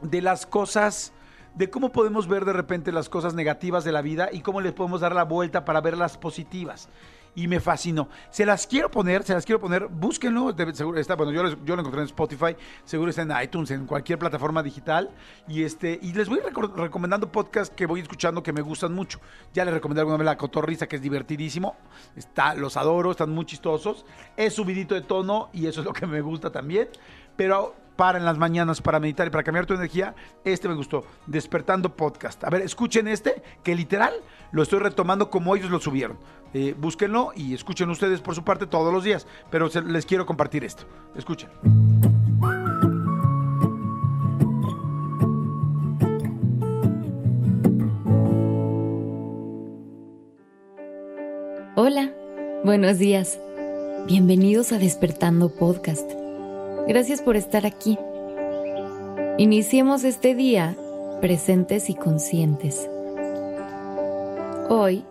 de 0.00 0.22
las 0.22 0.46
cosas, 0.46 1.12
de 1.54 1.68
cómo 1.68 1.92
podemos 1.92 2.26
ver 2.26 2.46
de 2.46 2.54
repente 2.54 2.92
las 2.92 3.10
cosas 3.10 3.34
negativas 3.34 3.84
de 3.84 3.92
la 3.92 4.00
vida 4.00 4.30
y 4.32 4.40
cómo 4.40 4.62
les 4.62 4.72
podemos 4.72 5.02
dar 5.02 5.14
la 5.14 5.24
vuelta 5.24 5.66
para 5.66 5.82
ver 5.82 5.98
las 5.98 6.16
positivas. 6.16 6.88
Y 7.34 7.48
me 7.48 7.60
fascinó. 7.60 8.08
Se 8.30 8.46
las 8.46 8.66
quiero 8.66 8.90
poner, 8.90 9.24
se 9.24 9.34
las 9.34 9.44
quiero 9.44 9.60
poner. 9.60 9.88
Búsquenlo. 9.88 10.54
seguro 10.72 10.98
está, 10.98 11.16
bueno, 11.16 11.32
yo, 11.32 11.42
yo 11.64 11.74
lo 11.74 11.80
encontré 11.80 12.00
en 12.00 12.06
Spotify. 12.06 12.56
Seguro 12.84 13.10
está 13.10 13.22
en 13.22 13.32
iTunes, 13.42 13.70
en 13.70 13.86
cualquier 13.86 14.18
plataforma 14.18 14.62
digital. 14.62 15.10
Y 15.48 15.62
este 15.62 15.98
y 16.00 16.12
les 16.12 16.28
voy 16.28 16.40
recomendando 16.76 17.30
podcasts 17.30 17.74
que 17.74 17.86
voy 17.86 18.00
escuchando 18.00 18.42
que 18.42 18.52
me 18.52 18.60
gustan 18.60 18.94
mucho. 18.94 19.20
Ya 19.52 19.64
les 19.64 19.74
recomendé 19.74 20.00
alguna 20.00 20.18
vez 20.18 20.26
La 20.26 20.36
Cotorriza, 20.36 20.86
que 20.86 20.96
es 20.96 21.02
divertidísimo. 21.02 21.76
Está, 22.16 22.54
los 22.54 22.76
adoro, 22.76 23.10
están 23.10 23.30
muy 23.30 23.46
chistosos. 23.46 24.04
Es 24.36 24.54
subidito 24.54 24.94
de 24.94 25.02
tono 25.02 25.50
y 25.52 25.66
eso 25.66 25.80
es 25.80 25.86
lo 25.86 25.92
que 25.92 26.06
me 26.06 26.20
gusta 26.20 26.50
también. 26.50 26.88
Pero 27.36 27.74
para 27.96 28.18
en 28.18 28.24
las 28.24 28.38
mañanas, 28.38 28.80
para 28.80 29.00
meditar 29.00 29.26
y 29.26 29.30
para 29.30 29.44
cambiar 29.44 29.66
tu 29.66 29.74
energía, 29.74 30.14
este 30.44 30.68
me 30.68 30.74
gustó. 30.74 31.04
Despertando 31.26 31.94
Podcast. 31.94 32.42
A 32.44 32.50
ver, 32.50 32.62
escuchen 32.62 33.08
este, 33.08 33.42
que 33.62 33.74
literal 33.74 34.14
lo 34.52 34.62
estoy 34.62 34.80
retomando 34.80 35.30
como 35.30 35.54
ellos 35.54 35.70
lo 35.70 35.80
subieron. 35.80 36.18
Eh, 36.54 36.74
búsquenlo 36.78 37.32
y 37.34 37.52
escuchen 37.52 37.90
ustedes 37.90 38.20
por 38.20 38.34
su 38.34 38.44
parte 38.44 38.66
todos 38.66 38.92
los 38.92 39.04
días. 39.04 39.26
Pero 39.50 39.68
les 39.86 40.06
quiero 40.06 40.24
compartir 40.24 40.64
esto. 40.64 40.84
Escuchen. 41.16 41.50
Hola, 51.76 52.14
buenos 52.64 52.98
días. 52.98 53.40
Bienvenidos 54.06 54.70
a 54.72 54.78
Despertando 54.78 55.48
Podcast. 55.48 56.08
Gracias 56.86 57.20
por 57.20 57.34
estar 57.36 57.66
aquí. 57.66 57.98
Iniciemos 59.38 60.04
este 60.04 60.36
día 60.36 60.76
presentes 61.20 61.90
y 61.90 61.96
conscientes. 61.96 62.88
Hoy 64.68 65.04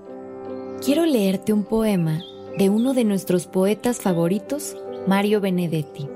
quiero 0.83 1.05
leerte 1.05 1.53
un 1.53 1.63
poema 1.63 2.19
de 2.57 2.69
uno 2.69 2.93
de 2.93 3.05
nuestros 3.05 3.47
poetas 3.47 4.01
favoritos, 4.01 4.75
Mario 5.07 5.39
Benedetti, 5.39 6.09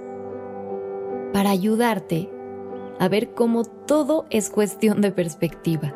para 1.32 1.52
ayudarte 1.52 2.30
a 3.00 3.08
ver 3.08 3.30
cómo 3.30 3.64
todo 3.64 4.26
es 4.30 4.50
cuestión 4.50 5.00
de 5.00 5.12
perspectiva 5.12 5.96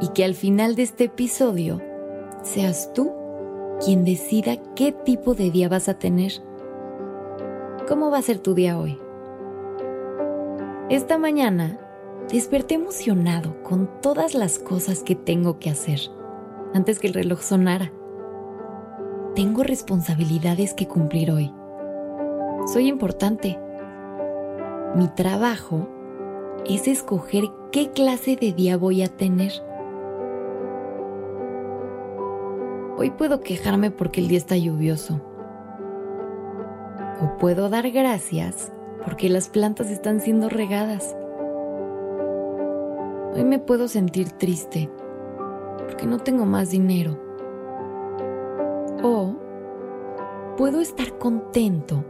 y 0.00 0.08
que 0.08 0.24
al 0.24 0.34
final 0.34 0.74
de 0.74 0.84
este 0.84 1.04
episodio 1.04 1.82
seas 2.42 2.94
tú 2.94 3.12
quien 3.84 4.06
decida 4.06 4.56
qué 4.74 4.92
tipo 4.92 5.34
de 5.34 5.50
día 5.50 5.68
vas 5.68 5.90
a 5.90 5.98
tener. 5.98 6.32
¿Cómo 7.86 8.10
va 8.10 8.18
a 8.18 8.22
ser 8.22 8.38
tu 8.38 8.54
día 8.54 8.78
hoy? 8.78 8.98
Esta 10.88 11.18
mañana 11.18 11.78
desperté 12.32 12.76
emocionado 12.76 13.62
con 13.62 14.00
todas 14.00 14.34
las 14.34 14.58
cosas 14.58 15.02
que 15.02 15.14
tengo 15.14 15.58
que 15.58 15.68
hacer 15.68 16.00
antes 16.76 16.98
que 16.98 17.06
el 17.06 17.14
reloj 17.14 17.40
sonara. 17.40 17.90
Tengo 19.34 19.62
responsabilidades 19.62 20.74
que 20.74 20.86
cumplir 20.86 21.30
hoy. 21.30 21.50
Soy 22.66 22.86
importante. 22.86 23.58
Mi 24.94 25.08
trabajo 25.08 25.88
es 26.68 26.86
escoger 26.86 27.44
qué 27.72 27.92
clase 27.92 28.36
de 28.36 28.52
día 28.52 28.76
voy 28.76 29.02
a 29.02 29.08
tener. 29.08 29.52
Hoy 32.98 33.10
puedo 33.10 33.40
quejarme 33.40 33.90
porque 33.90 34.20
el 34.20 34.28
día 34.28 34.38
está 34.38 34.56
lluvioso. 34.58 35.22
O 37.22 37.38
puedo 37.38 37.70
dar 37.70 37.90
gracias 37.90 38.70
porque 39.02 39.30
las 39.30 39.48
plantas 39.48 39.90
están 39.90 40.20
siendo 40.20 40.50
regadas. 40.50 41.16
Hoy 43.34 43.44
me 43.44 43.58
puedo 43.58 43.88
sentir 43.88 44.32
triste 44.32 44.90
porque 45.78 46.06
no 46.06 46.18
tengo 46.18 46.46
más 46.46 46.70
dinero. 46.70 47.18
O 49.02 49.34
puedo 50.56 50.80
estar 50.80 51.18
contento 51.18 52.04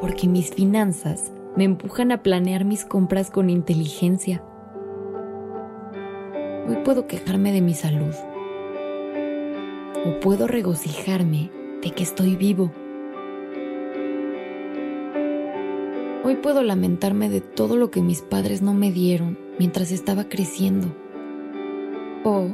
porque 0.00 0.28
mis 0.28 0.50
finanzas 0.50 1.32
me 1.56 1.64
empujan 1.64 2.12
a 2.12 2.22
planear 2.22 2.64
mis 2.64 2.84
compras 2.84 3.30
con 3.30 3.50
inteligencia. 3.50 4.42
Hoy 6.68 6.76
puedo 6.84 7.06
quejarme 7.06 7.52
de 7.52 7.60
mi 7.60 7.74
salud 7.74 8.14
o 10.04 10.20
puedo 10.20 10.46
regocijarme 10.46 11.50
de 11.82 11.90
que 11.90 12.02
estoy 12.02 12.36
vivo. 12.36 12.72
Hoy 16.24 16.36
puedo 16.36 16.62
lamentarme 16.62 17.28
de 17.28 17.40
todo 17.40 17.76
lo 17.76 17.90
que 17.90 18.00
mis 18.00 18.22
padres 18.22 18.62
no 18.62 18.74
me 18.74 18.92
dieron 18.92 19.38
mientras 19.58 19.90
estaba 19.90 20.28
creciendo. 20.28 20.88
O 22.24 22.48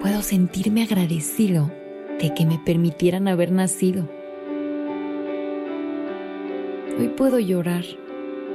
puedo 0.00 0.22
sentirme 0.22 0.82
agradecido 0.82 1.70
de 2.20 2.34
que 2.34 2.46
me 2.46 2.58
permitieran 2.58 3.28
haber 3.28 3.52
nacido. 3.52 4.08
Hoy 6.98 7.08
puedo 7.08 7.38
llorar 7.38 7.84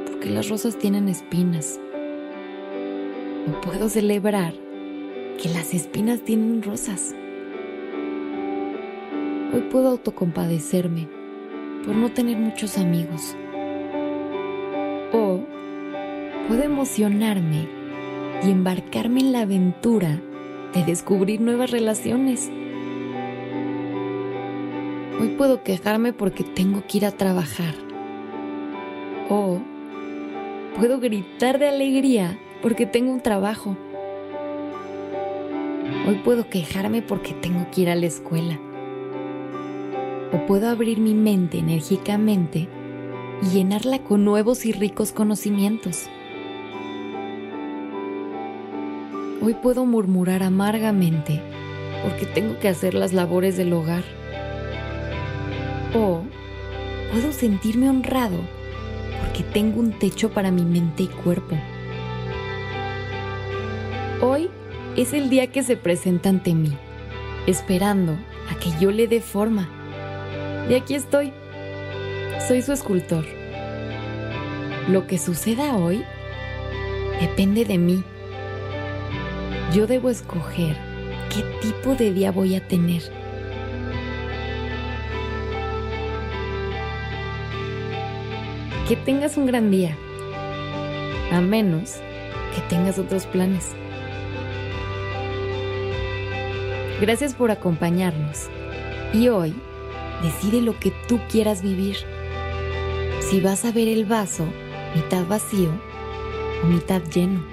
porque 0.05 0.29
las 0.29 0.49
rosas 0.49 0.77
tienen 0.77 1.07
espinas. 1.07 1.79
O 3.47 3.61
puedo 3.61 3.89
celebrar 3.89 4.53
que 5.41 5.49
las 5.49 5.73
espinas 5.73 6.21
tienen 6.21 6.61
rosas. 6.61 7.15
Hoy 9.53 9.61
puedo 9.71 9.89
autocompadecerme 9.89 11.07
por 11.85 11.95
no 11.95 12.11
tener 12.11 12.37
muchos 12.37 12.77
amigos. 12.77 13.35
O 15.11 15.41
puedo 16.47 16.63
emocionarme 16.63 17.67
y 18.43 18.49
embarcarme 18.49 19.21
en 19.21 19.31
la 19.33 19.41
aventura 19.41 20.21
de 20.73 20.83
descubrir 20.83 21.41
nuevas 21.41 21.71
relaciones. 21.71 22.49
Hoy 25.19 25.35
puedo 25.37 25.63
quejarme 25.63 26.13
porque 26.13 26.43
tengo 26.43 26.83
que 26.87 26.99
ir 26.99 27.05
a 27.05 27.11
trabajar. 27.11 27.75
O 29.29 29.59
puedo 30.77 30.99
gritar 30.99 31.59
de 31.59 31.69
alegría 31.69 32.39
porque 32.61 32.85
tengo 32.85 33.11
un 33.11 33.21
trabajo. 33.21 33.77
Hoy 36.07 36.15
puedo 36.23 36.49
quejarme 36.49 37.01
porque 37.01 37.33
tengo 37.33 37.67
que 37.71 37.81
ir 37.81 37.89
a 37.89 37.95
la 37.95 38.07
escuela 38.07 38.59
o 40.33 40.45
puedo 40.45 40.69
abrir 40.69 40.99
mi 40.99 41.13
mente 41.13 41.59
enérgicamente 41.59 42.67
y 43.41 43.45
llenarla 43.47 43.99
con 43.99 44.23
nuevos 44.23 44.65
y 44.65 44.71
ricos 44.71 45.11
conocimientos. 45.11 46.09
Hoy 49.43 49.55
puedo 49.55 49.87
murmurar 49.87 50.43
amargamente 50.43 51.41
porque 52.03 52.27
tengo 52.27 52.59
que 52.59 52.67
hacer 52.67 52.93
las 52.93 53.11
labores 53.11 53.57
del 53.57 53.73
hogar. 53.73 54.03
O 55.95 56.21
puedo 57.11 57.31
sentirme 57.31 57.89
honrado 57.89 58.37
porque 59.19 59.41
tengo 59.41 59.79
un 59.79 59.97
techo 59.97 60.29
para 60.29 60.51
mi 60.51 60.63
mente 60.63 61.03
y 61.03 61.07
cuerpo. 61.07 61.57
Hoy 64.21 64.51
es 64.95 65.11
el 65.13 65.31
día 65.31 65.47
que 65.47 65.63
se 65.63 65.75
presenta 65.75 66.29
ante 66.29 66.53
mí, 66.53 66.77
esperando 67.47 68.13
a 68.51 68.59
que 68.59 68.69
yo 68.79 68.91
le 68.91 69.07
dé 69.07 69.21
forma 69.21 69.67
y 70.69 70.75
aquí 70.75 70.93
estoy. 70.93 71.33
Soy 72.47 72.61
su 72.61 72.73
escultor. 72.73 73.25
Lo 74.87 75.07
que 75.07 75.17
suceda 75.17 75.77
hoy 75.77 76.03
depende 77.19 77.65
de 77.65 77.79
mí. 77.79 78.03
Yo 79.73 79.87
debo 79.87 80.09
escoger 80.09 80.77
qué 81.33 81.43
tipo 81.61 81.95
de 81.95 82.13
día 82.13 82.31
voy 82.31 82.55
a 82.55 82.67
tener. 82.67 83.01
Que 88.87 88.95
tengas 88.95 89.37
un 89.37 89.45
gran 89.45 89.71
día, 89.71 89.95
a 91.31 91.39
menos 91.39 91.95
que 92.55 92.61
tengas 92.69 92.99
otros 92.99 93.25
planes. 93.25 93.69
Gracias 96.99 97.33
por 97.33 97.51
acompañarnos. 97.51 98.49
Y 99.13 99.29
hoy 99.29 99.55
Decide 100.21 100.61
lo 100.61 100.77
que 100.77 100.91
tú 101.07 101.19
quieras 101.29 101.63
vivir. 101.63 101.97
Si 103.21 103.41
vas 103.41 103.65
a 103.65 103.71
ver 103.71 103.87
el 103.87 104.05
vaso 104.05 104.45
mitad 104.93 105.25
vacío 105.25 105.71
o 106.63 106.67
mitad 106.67 107.01
lleno. 107.03 107.50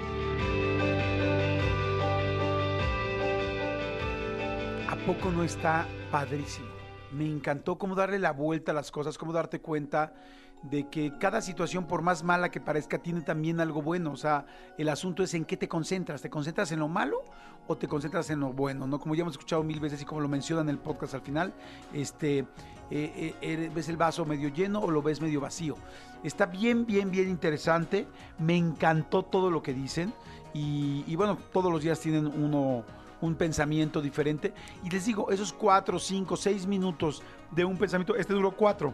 Poco 5.13 5.31
no 5.31 5.43
está 5.43 5.87
padrísimo? 6.11 6.67
Me 7.11 7.25
encantó 7.25 7.79
cómo 7.79 7.95
darle 7.95 8.19
la 8.19 8.31
vuelta 8.31 8.73
a 8.73 8.75
las 8.75 8.91
cosas, 8.91 9.17
cómo 9.17 9.33
darte 9.33 9.59
cuenta 9.59 10.13
de 10.61 10.87
que 10.87 11.17
cada 11.17 11.41
situación, 11.41 11.87
por 11.87 12.03
más 12.03 12.23
mala 12.23 12.51
que 12.51 12.61
parezca, 12.61 12.99
tiene 12.99 13.21
también 13.21 13.59
algo 13.59 13.81
bueno. 13.81 14.11
O 14.11 14.17
sea, 14.17 14.45
el 14.77 14.87
asunto 14.87 15.23
es 15.23 15.33
en 15.33 15.45
qué 15.45 15.57
te 15.57 15.67
concentras. 15.67 16.21
¿Te 16.21 16.29
concentras 16.29 16.71
en 16.73 16.77
lo 16.77 16.87
malo 16.87 17.23
o 17.65 17.75
te 17.75 17.87
concentras 17.87 18.29
en 18.29 18.39
lo 18.39 18.53
bueno? 18.53 18.85
¿no? 18.85 18.99
Como 18.99 19.15
ya 19.15 19.21
hemos 19.21 19.33
escuchado 19.33 19.63
mil 19.63 19.79
veces 19.79 19.99
y 19.99 20.05
como 20.05 20.21
lo 20.21 20.27
mencionan 20.27 20.69
en 20.69 20.75
el 20.75 20.77
podcast 20.79 21.15
al 21.15 21.21
final, 21.21 21.55
este, 21.91 22.45
eh, 22.91 23.33
eh, 23.41 23.71
¿ves 23.73 23.89
el 23.89 23.97
vaso 23.97 24.25
medio 24.25 24.49
lleno 24.49 24.79
o 24.79 24.91
lo 24.91 25.01
ves 25.01 25.21
medio 25.21 25.41
vacío? 25.41 25.75
Está 26.23 26.45
bien, 26.45 26.85
bien, 26.85 27.09
bien 27.09 27.29
interesante. 27.29 28.05
Me 28.37 28.55
encantó 28.55 29.23
todo 29.23 29.49
lo 29.49 29.63
que 29.63 29.73
dicen. 29.73 30.13
Y, 30.53 31.03
y 31.07 31.15
bueno, 31.15 31.35
todos 31.51 31.71
los 31.71 31.81
días 31.81 31.99
tienen 31.99 32.27
uno 32.27 32.83
un 33.21 33.35
pensamiento 33.35 34.01
diferente. 34.01 34.53
Y 34.83 34.89
les 34.89 35.05
digo, 35.05 35.31
esos 35.31 35.53
cuatro, 35.53 35.99
cinco, 35.99 36.35
seis 36.37 36.65
minutos 36.65 37.21
de 37.51 37.65
un 37.65 37.77
pensamiento, 37.77 38.15
este 38.15 38.33
duró 38.33 38.51
cuatro 38.51 38.93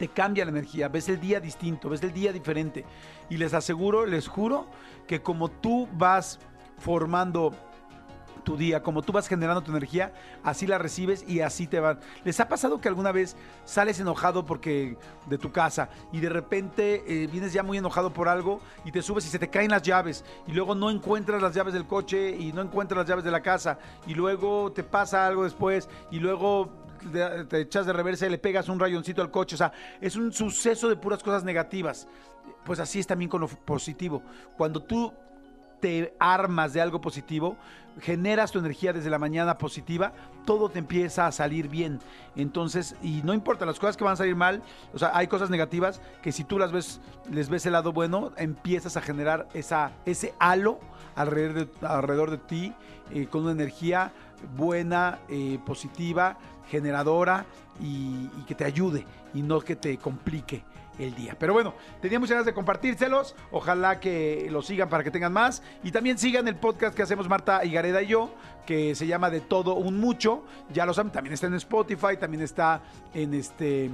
te 0.00 0.08
cambia 0.08 0.46
la 0.46 0.50
energía, 0.50 0.88
ves 0.88 1.10
el 1.10 1.20
día 1.20 1.40
distinto, 1.40 1.90
ves 1.90 2.02
el 2.02 2.14
día 2.14 2.32
diferente. 2.32 2.86
Y 3.28 3.36
les 3.36 3.52
aseguro, 3.52 4.06
les 4.06 4.28
juro, 4.28 4.66
que 5.06 5.20
como 5.20 5.50
tú 5.50 5.86
vas 5.92 6.38
formando 6.78 7.54
tu 8.40 8.56
día, 8.56 8.82
como 8.82 9.02
tú 9.02 9.12
vas 9.12 9.28
generando 9.28 9.62
tu 9.62 9.70
energía, 9.70 10.12
así 10.42 10.66
la 10.66 10.78
recibes 10.78 11.24
y 11.28 11.40
así 11.40 11.66
te 11.66 11.80
van. 11.80 12.00
¿Les 12.24 12.38
ha 12.40 12.48
pasado 12.48 12.80
que 12.80 12.88
alguna 12.88 13.12
vez 13.12 13.36
sales 13.64 14.00
enojado 14.00 14.44
porque 14.46 14.96
de 15.26 15.38
tu 15.38 15.52
casa 15.52 15.90
y 16.12 16.20
de 16.20 16.28
repente 16.28 17.04
eh, 17.06 17.26
vienes 17.26 17.52
ya 17.52 17.62
muy 17.62 17.78
enojado 17.78 18.12
por 18.12 18.28
algo 18.28 18.60
y 18.84 18.92
te 18.92 19.02
subes 19.02 19.26
y 19.26 19.28
se 19.28 19.38
te 19.38 19.48
caen 19.48 19.70
las 19.70 19.82
llaves 19.82 20.24
y 20.46 20.52
luego 20.52 20.74
no 20.74 20.90
encuentras 20.90 21.42
las 21.42 21.54
llaves 21.54 21.74
del 21.74 21.86
coche 21.86 22.36
y 22.36 22.52
no 22.52 22.62
encuentras 22.62 22.98
las 22.98 23.08
llaves 23.08 23.24
de 23.24 23.30
la 23.30 23.42
casa 23.42 23.78
y 24.06 24.14
luego 24.14 24.72
te 24.72 24.82
pasa 24.82 25.26
algo 25.26 25.44
después 25.44 25.88
y 26.10 26.18
luego 26.18 26.80
te 27.48 27.60
echas 27.60 27.86
de 27.86 27.92
reversa 27.92 28.26
y 28.26 28.30
le 28.30 28.38
pegas 28.38 28.68
un 28.68 28.78
rayoncito 28.78 29.22
al 29.22 29.30
coche. 29.30 29.54
O 29.54 29.58
sea, 29.58 29.72
es 30.00 30.16
un 30.16 30.32
suceso 30.32 30.88
de 30.88 30.96
puras 30.96 31.22
cosas 31.22 31.44
negativas. 31.44 32.06
Pues 32.64 32.78
así 32.78 32.98
es 32.98 33.06
también 33.06 33.30
con 33.30 33.40
lo 33.40 33.48
positivo. 33.48 34.22
Cuando 34.56 34.82
tú 34.82 35.12
te 35.80 36.14
armas 36.18 36.72
de 36.72 36.80
algo 36.80 37.00
positivo, 37.00 37.56
generas 38.00 38.52
tu 38.52 38.58
energía 38.58 38.92
desde 38.92 39.10
la 39.10 39.18
mañana 39.18 39.58
positiva, 39.58 40.12
todo 40.44 40.68
te 40.68 40.78
empieza 40.78 41.26
a 41.26 41.32
salir 41.32 41.68
bien. 41.68 42.00
Entonces, 42.36 42.96
y 43.02 43.22
no 43.22 43.34
importa, 43.34 43.66
las 43.66 43.78
cosas 43.78 43.96
que 43.96 44.04
van 44.04 44.14
a 44.14 44.16
salir 44.16 44.36
mal, 44.36 44.62
o 44.94 44.98
sea, 44.98 45.10
hay 45.14 45.26
cosas 45.26 45.50
negativas 45.50 46.00
que 46.22 46.32
si 46.32 46.44
tú 46.44 46.58
las 46.58 46.72
ves, 46.72 47.00
les 47.30 47.48
ves 47.48 47.66
el 47.66 47.72
lado 47.72 47.92
bueno, 47.92 48.32
empiezas 48.36 48.96
a 48.96 49.00
generar 49.00 49.48
esa, 49.54 49.92
ese 50.06 50.34
halo 50.38 50.78
alrededor 51.16 52.30
de, 52.30 52.38
ti, 52.38 52.72
eh, 53.10 53.26
con 53.26 53.42
una 53.42 53.52
energía 53.52 54.12
buena, 54.56 55.18
eh, 55.28 55.58
positiva, 55.66 56.38
generadora 56.68 57.46
y 57.80 58.28
que 58.46 58.54
te 58.54 58.64
ayude 58.64 59.04
y 59.34 59.42
no 59.42 59.60
que 59.60 59.74
te 59.74 59.96
complique 59.98 60.62
el 61.00 61.14
día. 61.14 61.36
Pero 61.38 61.52
bueno, 61.52 61.74
tenía 62.00 62.18
muchas 62.18 62.34
ganas 62.34 62.46
de 62.46 62.54
compartírselos. 62.54 63.34
Ojalá 63.50 64.00
que 64.00 64.48
lo 64.50 64.62
sigan 64.62 64.88
para 64.88 65.02
que 65.02 65.10
tengan 65.10 65.32
más. 65.32 65.62
Y 65.82 65.90
también 65.90 66.18
sigan 66.18 66.46
el 66.48 66.56
podcast 66.56 66.94
que 66.94 67.02
hacemos 67.02 67.28
Marta 67.28 67.64
Higareda 67.64 68.02
y 68.02 68.08
yo, 68.08 68.34
que 68.66 68.94
se 68.94 69.06
llama 69.06 69.30
De 69.30 69.40
Todo 69.40 69.74
Un 69.74 69.98
Mucho. 69.98 70.44
Ya 70.72 70.86
lo 70.86 70.94
saben, 70.94 71.12
también 71.12 71.34
está 71.34 71.46
en 71.46 71.54
Spotify, 71.54 72.16
también 72.18 72.42
está 72.42 72.82
en 73.14 73.34
este. 73.34 73.90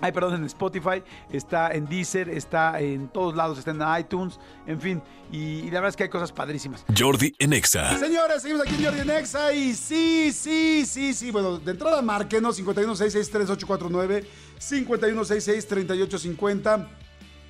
Ay, 0.00 0.12
perdón, 0.12 0.34
en 0.34 0.44
Spotify, 0.44 1.02
está 1.30 1.72
en 1.72 1.86
Deezer, 1.86 2.28
está 2.28 2.78
en 2.80 3.08
todos 3.08 3.34
lados, 3.34 3.58
está 3.58 3.70
en 3.70 3.80
iTunes, 3.98 4.38
en 4.66 4.78
fin. 4.80 5.02
Y, 5.32 5.60
y 5.60 5.64
la 5.64 5.80
verdad 5.80 5.88
es 5.88 5.96
que 5.96 6.02
hay 6.04 6.10
cosas 6.10 6.30
padrísimas. 6.32 6.84
Jordi 6.96 7.34
en 7.38 7.54
Exa. 7.54 7.98
Señores, 7.98 8.42
seguimos 8.42 8.66
aquí 8.66 8.76
en 8.76 8.84
Jordi 8.84 9.00
en 9.00 9.10
Exa 9.10 9.52
y 9.52 9.74
sí, 9.74 10.32
sí, 10.32 10.86
sí, 10.86 11.12
sí. 11.14 11.30
Bueno, 11.30 11.58
de 11.58 11.72
entrada 11.72 12.02
márquenos 12.02 12.60
51663849, 12.60 14.24
51663850. 14.58 16.88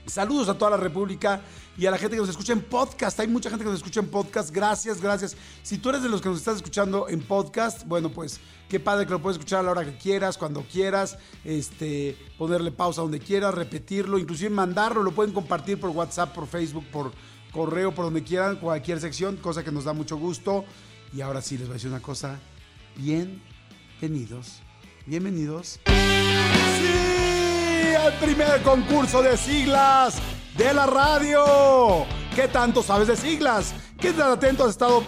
Saludos 0.06 0.48
a 0.48 0.56
toda 0.56 0.70
la 0.72 0.76
República 0.76 1.40
y 1.78 1.86
a 1.86 1.90
la 1.90 1.98
gente 1.98 2.16
que 2.16 2.20
nos 2.20 2.30
escucha 2.30 2.52
en 2.52 2.62
podcast. 2.62 3.20
Hay 3.20 3.28
mucha 3.28 3.50
gente 3.50 3.64
que 3.64 3.70
nos 3.70 3.78
escucha 3.78 4.00
en 4.00 4.08
podcast. 4.08 4.50
Gracias, 4.50 5.00
gracias. 5.00 5.36
Si 5.62 5.78
tú 5.78 5.90
eres 5.90 6.02
de 6.02 6.08
los 6.08 6.22
que 6.22 6.28
nos 6.28 6.38
estás 6.38 6.56
escuchando 6.56 7.08
en 7.08 7.20
podcast, 7.20 7.86
bueno, 7.86 8.10
pues 8.10 8.40
qué 8.68 8.80
padre 8.80 9.04
que 9.04 9.12
lo 9.12 9.20
puedes 9.20 9.36
escuchar 9.36 9.60
a 9.60 9.62
la 9.62 9.70
hora 9.72 9.84
que 9.84 9.96
quieras, 9.96 10.38
cuando 10.38 10.62
quieras, 10.62 11.18
este, 11.44 12.16
ponerle 12.38 12.70
pausa 12.70 13.02
donde 13.02 13.18
quieras, 13.20 13.54
repetirlo, 13.54 14.18
inclusive 14.18 14.50
mandarlo. 14.50 15.02
Lo 15.02 15.12
pueden 15.12 15.34
compartir 15.34 15.78
por 15.78 15.90
WhatsApp, 15.90 16.34
por 16.34 16.46
Facebook, 16.46 16.86
por 16.86 17.12
correo, 17.52 17.94
por 17.94 18.06
donde 18.06 18.22
quieran, 18.22 18.56
cualquier 18.56 19.00
sección, 19.00 19.36
cosa 19.36 19.62
que 19.62 19.72
nos 19.72 19.84
da 19.84 19.92
mucho 19.92 20.16
gusto. 20.16 20.64
Y 21.14 21.20
ahora 21.20 21.42
sí 21.42 21.58
les 21.58 21.66
voy 21.66 21.74
a 21.74 21.74
decir 21.74 21.90
una 21.90 22.00
cosa. 22.00 22.40
Bienvenidos, 22.96 24.60
bienvenidos. 25.04 25.78
Sí, 26.78 27.94
al 27.94 28.14
primer 28.18 28.62
concurso 28.62 29.22
de 29.22 29.36
siglas 29.36 30.22
de 30.56 30.72
la 30.72 30.86
radio. 30.86 32.06
¿Qué 32.34 32.48
tanto 32.48 32.82
sabes 32.82 33.08
de 33.08 33.16
siglas? 33.16 33.74
¿Qué 33.98 34.12
tan 34.12 34.32
atento 34.32 34.64
has 34.64 34.70
estado? 34.70 35.02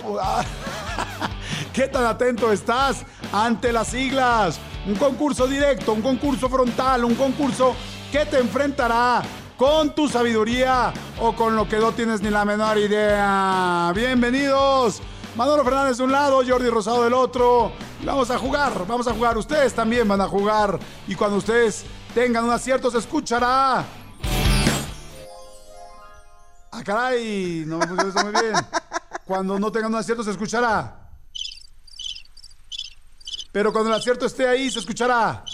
¿Qué 1.72 1.88
tan 1.88 2.04
atento 2.04 2.52
estás 2.52 3.04
ante 3.32 3.72
las 3.72 3.88
siglas? 3.88 4.58
Un 4.86 4.94
concurso 4.96 5.46
directo, 5.46 5.92
un 5.92 6.02
concurso 6.02 6.48
frontal, 6.48 7.04
un 7.04 7.14
concurso 7.14 7.74
que 8.10 8.24
te 8.24 8.38
enfrentará 8.38 9.22
con 9.56 9.94
tu 9.94 10.08
sabiduría 10.08 10.92
o 11.20 11.34
con 11.34 11.56
lo 11.56 11.68
que 11.68 11.78
no 11.78 11.92
tienes 11.92 12.20
ni 12.20 12.30
la 12.30 12.44
menor 12.44 12.78
idea. 12.78 13.92
Bienvenidos. 13.94 15.02
Manolo 15.36 15.62
Fernández 15.62 15.98
de 15.98 16.04
un 16.04 16.12
lado, 16.12 16.42
Jordi 16.46 16.68
Rosado 16.68 17.04
del 17.04 17.12
otro. 17.12 17.72
Vamos 18.04 18.30
a 18.30 18.38
jugar, 18.38 18.86
vamos 18.86 19.06
a 19.06 19.12
jugar. 19.12 19.36
Ustedes 19.36 19.74
también 19.74 20.08
van 20.08 20.20
a 20.20 20.26
jugar. 20.26 20.78
Y 21.06 21.14
cuando 21.14 21.36
ustedes 21.36 21.84
tengan 22.14 22.44
un 22.44 22.50
acierto, 22.50 22.90
se 22.90 22.98
escuchará. 22.98 23.84
Ah, 26.70 26.82
caray, 26.84 27.64
no 27.66 27.78
me 27.78 27.86
pusieron 27.86 28.10
eso 28.10 28.24
muy 28.24 28.40
bien. 28.40 28.54
Cuando 29.24 29.58
no 29.58 29.72
tengan 29.72 29.92
un 29.92 29.98
acierto, 29.98 30.22
se 30.22 30.30
escuchará. 30.30 31.10
Pero 33.52 33.72
cuando 33.72 33.90
el 33.90 33.96
acierto 33.96 34.26
esté 34.26 34.46
ahí, 34.46 34.70
se 34.70 34.78
escuchará. 34.78 35.44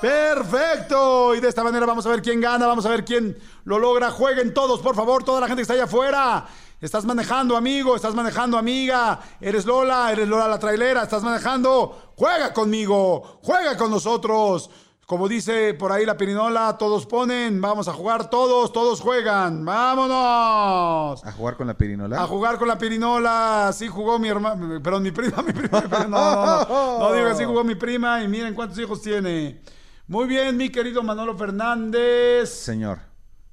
Perfecto. 0.00 1.34
Y 1.34 1.40
de 1.40 1.48
esta 1.48 1.64
manera 1.64 1.86
vamos 1.86 2.06
a 2.06 2.10
ver 2.10 2.22
quién 2.22 2.40
gana, 2.40 2.66
vamos 2.66 2.86
a 2.86 2.90
ver 2.90 3.04
quién 3.04 3.36
lo 3.64 3.78
logra. 3.78 4.10
Jueguen 4.10 4.54
todos, 4.54 4.80
por 4.80 4.94
favor, 4.94 5.24
toda 5.24 5.40
la 5.40 5.46
gente 5.46 5.60
que 5.60 5.62
está 5.62 5.74
allá 5.74 5.84
afuera. 5.84 6.46
Estás 6.80 7.04
manejando, 7.04 7.56
amigo, 7.56 7.96
estás 7.96 8.14
manejando, 8.14 8.56
amiga. 8.56 9.18
Eres 9.40 9.66
Lola, 9.66 10.12
eres 10.12 10.28
Lola 10.28 10.46
la 10.46 10.58
trailera, 10.58 11.02
estás 11.02 11.22
manejando. 11.22 12.12
Juega 12.16 12.52
conmigo, 12.52 13.40
juega 13.42 13.76
con 13.76 13.90
nosotros. 13.90 14.70
Como 15.08 15.26
dice 15.26 15.72
por 15.72 15.90
ahí 15.90 16.04
la 16.04 16.18
pirinola, 16.18 16.76
todos 16.76 17.06
ponen, 17.06 17.62
vamos 17.62 17.88
a 17.88 17.94
jugar 17.94 18.28
todos, 18.28 18.74
todos 18.74 19.00
juegan. 19.00 19.64
Vámonos. 19.64 21.24
A 21.24 21.32
jugar 21.32 21.56
con 21.56 21.66
la 21.66 21.72
pirinola. 21.72 22.22
A 22.22 22.26
jugar 22.26 22.58
con 22.58 22.68
la 22.68 22.76
pirinola. 22.76 23.70
Sí 23.72 23.88
jugó 23.88 24.18
mi 24.18 24.28
hermana, 24.28 24.78
perdón, 24.82 25.02
mi 25.04 25.10
prima, 25.10 25.40
mi 25.40 25.54
prima. 25.54 25.80
mi 25.80 25.88
prima. 25.88 26.04
No, 26.08 26.44
no, 26.44 26.64
no, 26.66 26.98
no 26.98 27.12
digo 27.14 27.26
que 27.26 27.34
sí 27.36 27.44
jugó 27.44 27.64
mi 27.64 27.74
prima 27.74 28.22
y 28.22 28.28
miren 28.28 28.52
cuántos 28.52 28.78
hijos 28.80 29.00
tiene. 29.00 29.62
Muy 30.08 30.26
bien, 30.26 30.58
mi 30.58 30.68
querido 30.68 31.02
Manolo 31.02 31.34
Fernández. 31.38 32.50
Señor. 32.50 32.98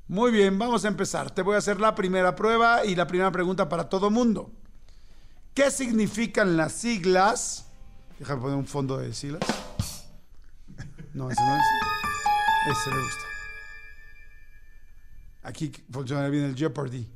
Muy 0.10 0.32
bien, 0.32 0.60
vamos 0.60 0.84
a 0.84 0.90
empezar. 0.90 1.32
Te 1.32 1.42
voy 1.42 1.56
a 1.56 1.60
hacer 1.60 1.80
la 1.80 1.96
primera 1.96 2.36
prueba 2.36 2.84
y 2.84 2.96
la 2.96 3.08
primera 3.08 3.32
pregunta 3.32 3.70
para 3.70 3.88
todo 3.88 4.10
mundo. 4.10 4.52
¿Qué 5.54 5.72
significan 5.72 6.58
las 6.58 6.74
siglas? 6.74 7.68
Déjame 8.20 8.42
poner 8.42 8.58
un 8.58 8.68
fondo 8.68 8.98
de 8.98 9.14
siglas. 9.14 9.40
No, 11.16 11.32
ese 11.32 11.42
no 11.42 11.56
es. 11.56 11.64
Ese 12.68 12.90
me 12.90 13.02
gusta. 13.02 13.24
Aquí 15.44 15.72
funciona 15.90 16.28
bien 16.28 16.44
el 16.44 16.56
Jeopardy. 16.56 17.08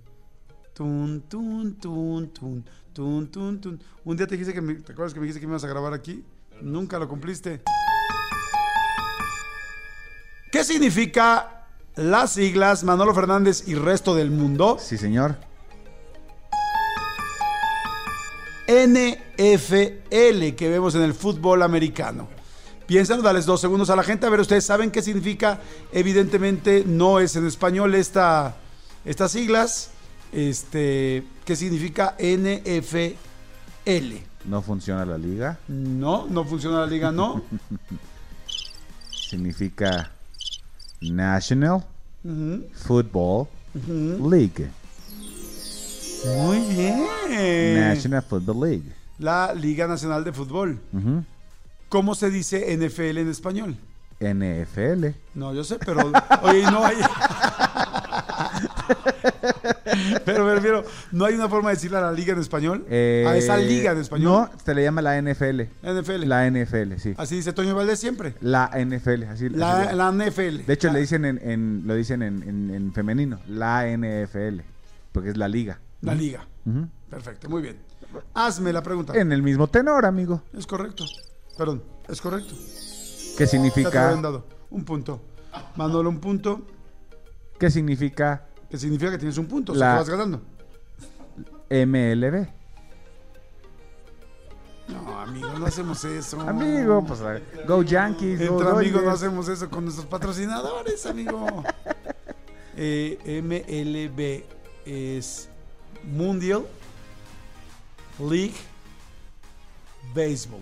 Tun, 0.73 1.25
tun, 1.27 1.75
tun, 1.75 2.29
tun, 2.31 2.65
tun, 2.93 3.29
tun, 3.29 3.59
tun. 3.59 3.83
Un 4.05 4.15
día 4.15 4.25
te 4.25 4.35
dijiste 4.35 4.53
que 4.53 4.61
me, 4.61 4.75
¿te 4.75 4.93
acuerdas 4.93 5.13
que 5.13 5.19
me 5.19 5.25
dijiste 5.25 5.41
que 5.41 5.47
me 5.47 5.51
ibas 5.51 5.65
a 5.65 5.67
grabar 5.67 5.93
aquí? 5.93 6.23
Nunca 6.61 6.97
lo 6.97 7.09
cumpliste. 7.09 7.61
¿Qué 10.53 10.63
significa 10.63 11.65
las 11.97 12.31
siglas 12.31 12.85
Manolo 12.85 13.13
Fernández 13.13 13.67
y 13.67 13.75
resto 13.75 14.15
del 14.15 14.31
mundo? 14.31 14.77
Sí, 14.79 14.97
señor. 14.97 15.35
NFL 18.65 20.55
que 20.55 20.69
vemos 20.69 20.95
en 20.95 21.01
el 21.01 21.13
fútbol 21.13 21.63
americano. 21.63 22.38
Piensan, 22.89 23.21
dales 23.21 23.45
dos 23.45 23.61
segundos 23.61 23.91
a 23.91 23.95
la 23.95 24.01
gente. 24.01 24.25
A 24.25 24.31
ver, 24.31 24.39
ustedes 24.39 24.65
saben 24.65 24.89
qué 24.89 25.03
significa. 25.03 25.59
Evidentemente 25.91 26.83
no 26.87 27.19
es 27.19 27.35
en 27.35 27.45
español 27.45 27.93
esta, 27.93 28.55
estas 29.05 29.31
siglas. 29.31 29.91
Este, 30.31 31.23
¿Qué 31.45 31.55
significa 31.55 32.15
NFL? 32.17 33.13
No 34.45 34.63
funciona 34.63 35.05
la 35.05 35.19
liga. 35.19 35.59
No, 35.67 36.25
no 36.31 36.43
funciona 36.45 36.79
la 36.79 36.87
liga, 36.87 37.11
no. 37.11 37.43
Significa 39.11 40.09
National 40.99 41.85
Football. 42.73 43.49
League. 44.27 44.67
Muy 46.25 46.59
bien. 46.73 47.79
National 47.81 48.23
Football 48.23 48.67
League. 48.67 48.95
La 49.19 49.53
Liga 49.53 49.85
Nacional 49.85 50.23
de 50.23 50.33
Fútbol. 50.33 50.79
¿Cómo 51.89 52.15
se 52.15 52.29
dice 52.29 52.75
NFL 52.77 53.17
en 53.17 53.29
español? 53.29 53.77
NFL. 54.19 55.07
No, 55.35 55.53
yo 55.53 55.63
sé, 55.63 55.77
pero. 55.83 56.11
Oye, 56.43 56.63
no 56.63 56.85
hay. 56.85 56.97
pero 60.25 60.45
me 60.45 60.53
refiero, 60.55 60.83
¿no 61.11 61.25
hay 61.25 61.35
una 61.35 61.49
forma 61.49 61.69
de 61.69 61.75
decirle 61.75 61.97
a 61.97 62.01
la 62.01 62.11
liga 62.11 62.33
en 62.33 62.39
español? 62.39 62.85
Eh, 62.89 63.25
a 63.27 63.35
esa 63.37 63.57
liga 63.57 63.91
en 63.91 63.99
español. 63.99 64.31
No, 64.31 64.49
se 64.63 64.75
le 64.75 64.83
llama 64.83 65.01
la 65.01 65.21
NFL. 65.21 65.61
NFL. 65.83 66.25
La 66.27 66.49
NFL, 66.49 66.95
sí. 66.97 67.13
Así 67.17 67.35
dice 67.37 67.53
Toño 67.53 67.75
Valdés 67.75 67.99
siempre. 67.99 68.35
La 68.41 68.71
NFL, 68.75 69.23
así, 69.23 69.45
así 69.45 69.49
La, 69.49 69.85
le- 69.85 69.93
la 69.95 70.11
NFL. 70.11 70.65
De 70.65 70.73
hecho, 70.73 70.87
La- 70.87 70.93
le 70.93 70.99
dicen 70.99 71.25
en, 71.25 71.39
en- 71.43 71.83
lo 71.85 71.95
dicen 71.95 72.21
en, 72.21 72.43
en- 72.43 72.73
en 72.73 72.93
femenino, 72.93 73.39
la 73.47 73.85
NFL, 73.87 74.61
porque 75.11 75.29
es 75.29 75.37
la 75.37 75.47
liga. 75.47 75.79
La 76.01 76.13
liga. 76.13 76.45
Perfecto, 77.09 77.49
muy 77.49 77.61
bien. 77.61 77.77
Hazme 78.33 78.73
la 78.73 78.83
pregunta. 78.83 79.13
En 79.15 79.31
el 79.31 79.41
mismo 79.41 79.67
tenor, 79.67 80.05
amigo. 80.05 80.41
Es 80.57 80.67
correcto. 80.67 81.05
Perdón, 81.59 81.83
es 82.07 82.21
correcto. 82.21 82.55
¿Qué 83.37 83.45
significa? 83.45 84.15
dado. 84.15 84.45
Un 84.69 84.85
punto. 84.85 85.19
Manolo, 85.75 86.09
un 86.09 86.21
punto. 86.21 86.61
¿Qué 87.59 87.69
significa 87.69 88.45
Que 88.69 88.77
significa 88.77 89.11
que 89.11 89.17
tienes 89.17 89.37
un 89.37 89.45
punto. 89.45 89.73
O 89.73 89.75
La- 89.75 89.85
sea, 89.85 89.93
que 89.95 89.99
vas 89.99 90.09
ganando. 90.09 90.41
MLB? 91.69 92.47
No, 94.87 95.19
amigo, 95.19 95.49
no 95.59 95.65
hacemos 95.65 96.01
eso. 96.05 96.39
Amigo, 96.39 97.03
pues 97.05 97.19
Go 97.67 97.83
Yankees, 97.83 98.39
Go 98.47 98.61
Entre 98.61 98.69
amigos 98.69 99.03
no 99.03 99.11
hacemos 99.11 99.49
eso 99.49 99.69
con 99.69 99.83
nuestros 99.83 100.07
patrocinadores, 100.07 101.05
amigo. 101.05 101.45
Eh, 102.81 103.41
MLB 103.43 104.45
es 104.85 105.49
Mundial 106.05 106.65
League 108.17 108.55
Baseball. 110.15 110.61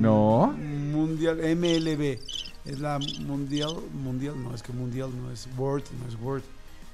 No. 0.00 0.54
Mundial 0.92 1.36
MLB 1.56 2.18
es 2.64 2.78
la 2.80 2.98
Mundial 3.26 3.74
Mundial 4.04 4.34
no 4.42 4.54
es 4.54 4.62
que 4.62 4.72
Mundial 4.72 5.10
no 5.22 5.30
es 5.30 5.48
World 5.56 5.84
no 6.00 6.08
es 6.08 6.16
World 6.20 6.44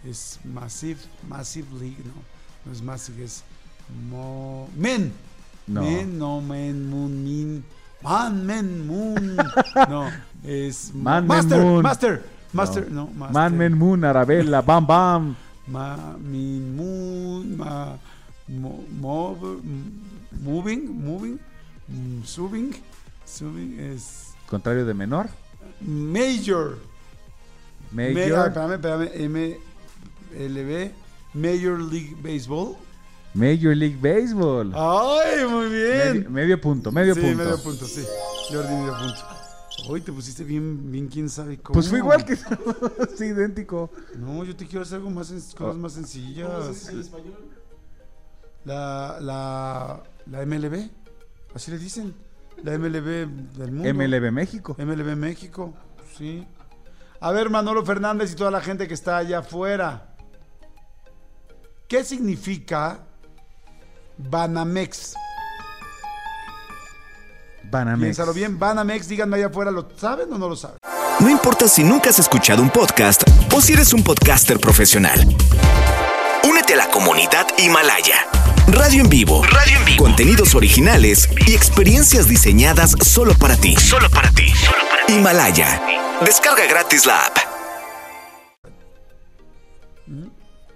Es 0.06 0.38
Massive, 0.44 1.00
Massive 1.28 1.66
League, 1.80 2.02
no. 2.04 2.12
No 2.66 2.72
es 2.72 2.82
Massive, 2.82 3.24
es 3.24 3.42
Mo- 4.10 4.68
Men. 4.76 5.12
No. 5.66 5.80
Men, 5.82 6.18
no, 6.18 6.40
Men, 6.42 6.90
Moon, 6.90 7.24
Min. 7.24 7.64
Man, 8.02 8.44
Men, 8.46 8.86
Moon. 8.86 9.36
No, 9.88 10.10
es 10.44 10.92
Man, 10.94 11.26
Men, 11.26 11.28
Master, 11.28 11.60
Moon. 11.62 11.82
Master, 11.82 12.22
Master, 12.52 12.90
no, 12.90 13.06
Master. 13.16 13.32
Man, 13.32 13.56
Men, 13.56 13.78
Moon, 13.78 14.04
Arabella, 14.04 14.60
Bam, 14.60 14.86
Bam. 14.86 15.36
Ma, 15.66 16.14
min, 16.18 16.76
moon, 16.76 17.56
ma, 17.56 17.96
mo, 18.48 18.84
mov- 19.00 19.60
m- 19.64 20.02
moving, 20.42 20.84
moving, 21.02 21.38
mm, 21.88 22.22
subing, 22.24 22.72
subing 23.24 23.78
es 23.80 24.32
Contrario 24.48 24.84
de 24.84 24.94
menor. 24.94 25.28
major. 25.80 26.78
Me- 27.90 28.08
ah, 28.08 28.14
Major. 28.14 28.46
espérame, 28.48 28.72
espérame, 28.74 29.58
MLB, 30.32 30.90
Major 31.34 31.80
League 31.80 32.16
Baseball. 32.22 32.76
Major 33.34 33.74
League 33.76 33.96
Baseball. 34.00 34.72
¡Ay, 34.74 35.44
muy 35.48 35.68
bien! 35.68 36.14
Medio, 36.14 36.30
medio 36.30 36.60
punto, 36.60 36.92
medio 36.92 37.14
sí, 37.14 37.20
punto. 37.20 37.36
medio 37.36 37.62
punto, 37.62 37.86
sí. 37.86 38.04
Jordi, 38.50 38.68
medio 38.74 38.92
punto. 38.96 39.20
Hoy 39.88 40.00
te 40.00 40.12
pusiste 40.12 40.44
bien, 40.44 40.90
bien, 40.92 41.08
quién 41.08 41.28
sabe 41.28 41.58
cómo. 41.58 41.74
Pues 41.74 41.88
fue 41.88 41.98
igual 41.98 42.24
que 42.24 42.36
sí, 43.16 43.24
idéntico. 43.24 43.90
No, 44.16 44.44
yo 44.44 44.54
te 44.54 44.66
quiero 44.66 44.82
hacer 44.82 44.98
algo 44.98 45.10
más, 45.10 45.28
cosas 45.56 45.56
Oh. 45.60 45.74
más 45.74 45.92
sencillas. 45.94 46.90
La, 48.64 49.18
la, 49.20 50.02
la 50.26 50.46
MLB, 50.46 50.88
así 51.54 51.70
le 51.70 51.78
dicen. 51.78 52.14
La 52.62 52.78
MLB 52.78 53.26
del 53.56 53.72
mundo. 53.72 53.94
MLB 53.94 54.30
México. 54.30 54.76
MLB 54.78 55.16
México, 55.16 55.74
sí. 56.16 56.46
A 57.20 57.32
ver, 57.32 57.50
Manolo 57.50 57.84
Fernández 57.84 58.32
y 58.32 58.36
toda 58.36 58.50
la 58.50 58.60
gente 58.60 58.86
que 58.86 58.94
está 58.94 59.16
allá 59.16 59.40
afuera. 59.40 60.14
¿Qué 61.88 62.04
significa 62.04 63.00
Banamex? 64.16 65.14
Banamex. 67.70 68.02
Piénsalo 68.02 68.32
bien, 68.32 68.58
Banamex, 68.58 69.08
díganme 69.08 69.36
allá 69.36 69.46
afuera, 69.46 69.70
¿lo 69.70 69.88
saben 69.96 70.32
o 70.32 70.38
no 70.38 70.48
lo 70.48 70.56
saben? 70.56 70.78
No 71.20 71.30
importa 71.30 71.68
si 71.68 71.82
nunca 71.82 72.10
has 72.10 72.18
escuchado 72.18 72.62
un 72.62 72.70
podcast 72.70 73.22
o 73.54 73.60
si 73.60 73.72
eres 73.72 73.92
un 73.92 74.02
podcaster 74.02 74.58
profesional. 74.58 75.18
Únete 76.48 76.74
a 76.74 76.76
la 76.76 76.90
comunidad 76.90 77.46
Himalaya. 77.58 78.43
Radio 78.68 79.02
en 79.02 79.08
vivo. 79.08 79.42
Radio 79.44 79.78
en 79.78 79.84
vivo. 79.84 80.04
Contenidos 80.04 80.54
originales 80.54 81.28
y 81.46 81.54
experiencias 81.54 82.28
diseñadas 82.28 82.92
solo 83.02 83.34
para 83.34 83.56
ti. 83.56 83.76
Solo 83.76 84.08
para 84.10 84.30
ti. 84.30 84.52
Himalaya. 85.08 85.82
Descarga 86.24 86.66
gratis 86.66 87.06
la 87.06 87.18
app. 87.26 87.36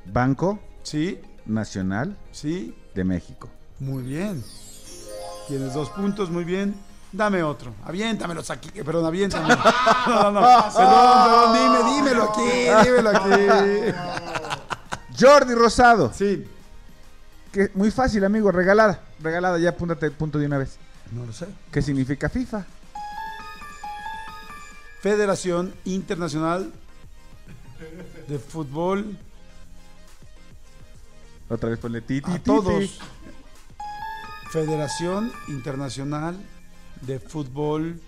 Banco 0.06 0.58
Sí, 0.82 1.20
Nacional 1.44 2.16
sí, 2.32 2.74
de 2.94 3.04
México. 3.04 3.50
muy 3.78 4.02
bien. 4.02 4.42
Tienes 5.48 5.72
dos 5.74 5.90
puntos, 5.90 6.30
muy 6.30 6.44
bien. 6.44 6.74
Dame 7.12 7.42
otro. 7.42 7.74
Aviéntamelos 7.84 8.50
aquí. 8.50 8.68
que- 8.70 8.84
Perdón, 8.84 9.06
aviéntamelo. 9.06 9.56
No, 10.06 10.30
no, 10.30 10.30
no. 10.32 10.40
Perdón, 10.40 11.24
perdón, 11.24 11.54
dime, 11.54 11.94
dímelo 11.94 12.24
aquí, 12.24 12.84
dímelo 12.84 13.10
aquí. 13.10 13.94
Jordi 15.18 15.54
Rosado. 15.54 16.12
Sí. 16.16 16.44
Que 17.58 17.72
muy 17.74 17.90
fácil, 17.90 18.24
amigo. 18.24 18.52
Regalada. 18.52 19.00
Regalada, 19.20 19.58
ya 19.58 19.70
apúntate 19.70 20.06
el 20.06 20.12
punto 20.12 20.38
de 20.38 20.46
una 20.46 20.58
vez. 20.58 20.76
No 21.10 21.26
lo 21.26 21.32
sé. 21.32 21.48
¿Qué 21.72 21.82
significa 21.82 22.28
FIFA? 22.28 22.64
Federación 25.00 25.74
Internacional 25.84 26.70
de 28.28 28.38
Fútbol 28.38 29.18
Otra 31.48 31.70
vez 31.70 31.80
ponle 31.80 32.00
ti, 32.00 32.20
ti, 32.20 32.30
a 32.30 32.34
ti, 32.34 32.40
todos. 32.44 33.00
Federación 34.52 35.32
Internacional 35.48 36.36
de 37.00 37.18
Fútbol 37.18 38.00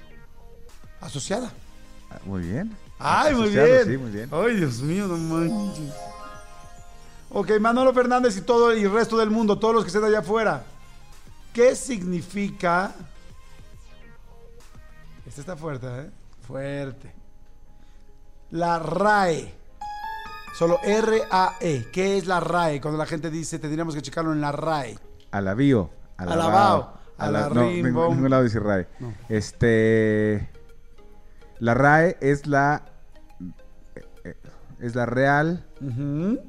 Asociada. 1.01 1.51
Ah, 2.09 2.21
Muy 2.25 2.43
bien. 2.43 2.77
Ay, 3.01 3.35
muy 3.35 3.49
bien. 3.49 3.85
Sí, 3.85 3.97
muy 3.97 4.13
bien. 4.13 4.29
Ay, 4.31 4.55
Dios 4.59 4.81
mío, 4.81 5.09
no 5.09 5.17
manches. 5.17 5.93
Ok, 7.31 7.53
Manolo 7.61 7.93
Fernández 7.95 8.37
y 8.37 8.41
todo 8.43 8.73
el 8.73 8.91
resto 8.91 9.17
del 9.17 9.31
mundo, 9.31 9.59
todos 9.59 9.75
los 9.75 9.85
que 9.85 9.89
estén 9.89 10.05
allá 10.05 10.19
afuera. 10.19 10.65
¿Qué 11.53 11.75
significa? 11.77 12.93
Este 15.27 15.41
está 15.41 15.57
fuerte, 15.57 15.87
¿eh? 15.87 16.11
Fuerte. 16.47 17.13
La 18.51 18.79
RAE. 18.81 19.55
Solo 20.59 20.79
R-A-E. 20.83 21.87
¿Qué 21.93 22.19
es 22.19 22.27
la 22.27 22.41
RAE? 22.41 22.81
Cuando 22.81 22.99
la 22.99 23.07
gente 23.07 23.31
dice, 23.31 23.59
tendríamos 23.61 23.95
que 23.95 24.03
checarlo 24.03 24.33
en 24.33 24.41
la 24.41 24.51
RAE. 24.53 24.99
Alabío. 25.31 25.91
Alabao, 26.17 26.95
Ala- 27.17 27.47
ala 27.47 27.55
no, 27.55 27.63
rim, 27.63 27.77
ningún, 27.87 27.93
bom. 27.95 28.15
ningún 28.15 28.31
lado 28.31 28.43
dice 28.43 28.59
RAE. 28.59 28.89
No. 28.99 29.15
Este. 29.29 30.51
La 31.61 31.75
RAE 31.75 32.17
es 32.21 32.47
la. 32.47 32.83
eh, 33.95 34.05
eh, 34.25 34.37
Es 34.81 34.95
la 34.97 35.07
Real. 35.07 35.65
Ujú. 35.81 36.41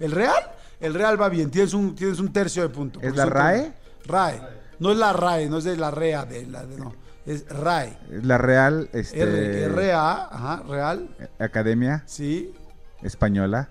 ¿El 0.00 0.12
Real? 0.12 0.52
El 0.80 0.94
Real 0.94 1.20
va 1.20 1.28
bien, 1.28 1.50
tienes 1.50 1.74
un, 1.74 1.94
tienes 1.94 2.20
un 2.20 2.32
tercio 2.32 2.62
de 2.62 2.68
punto. 2.68 3.00
¿Es 3.02 3.16
la 3.16 3.26
RAE? 3.26 3.72
RAE. 4.06 4.40
No 4.78 4.92
es 4.92 4.98
la 4.98 5.12
RAE, 5.12 5.48
no 5.48 5.58
es 5.58 5.64
de 5.64 5.76
la 5.76 5.90
REA, 5.90 6.24
de 6.24 6.46
la 6.46 6.64
de, 6.64 6.76
no. 6.76 6.94
Es 7.26 7.46
RAE. 7.48 7.98
Es 8.10 8.24
la 8.24 8.38
Real. 8.38 8.88
Este, 8.92 9.20
R, 9.20 9.64
R-A, 9.64 10.28
ajá, 10.34 10.62
Real, 10.66 11.08
Academia 11.38 12.02
sí. 12.06 12.54
Española 13.02 13.68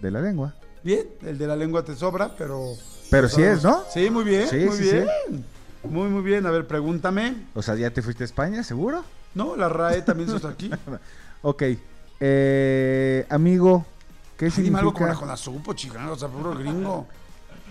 de 0.00 0.10
la 0.10 0.20
Lengua. 0.20 0.54
Bien, 0.82 1.06
el 1.22 1.38
de 1.38 1.46
la 1.46 1.56
lengua 1.56 1.82
te 1.82 1.94
sobra, 1.94 2.34
pero... 2.36 2.72
Pero 3.10 3.28
sí 3.28 3.42
es, 3.42 3.62
¿no? 3.62 3.84
Sí, 3.90 4.10
muy 4.10 4.24
bien, 4.24 4.48
Sí, 4.48 4.66
muy 4.66 4.76
sí, 4.76 4.82
bien. 4.82 5.06
Muy, 5.84 6.08
muy 6.08 6.22
bien. 6.22 6.46
A 6.46 6.50
ver, 6.50 6.66
pregúntame. 6.66 7.46
O 7.54 7.62
sea, 7.62 7.74
¿ya 7.74 7.90
te 7.90 8.02
fuiste 8.02 8.24
a 8.24 8.26
España, 8.26 8.62
seguro? 8.62 9.04
No, 9.34 9.56
la 9.56 9.68
RAE 9.68 10.02
también 10.02 10.28
está 10.30 10.48
aquí. 10.48 10.70
Ok. 11.42 11.62
Eh, 12.20 13.26
amigo, 13.28 13.84
¿qué 14.36 14.46
Ay, 14.46 14.50
dime 14.62 14.78
algo 14.78 14.90
significa? 14.90 14.98
con 14.98 15.08
la 15.08 15.14
Conasupo, 15.14 15.72
chingado, 15.74 16.12
o 16.14 16.16
sea, 16.16 16.28
puro 16.28 16.54
gringo. 16.54 17.06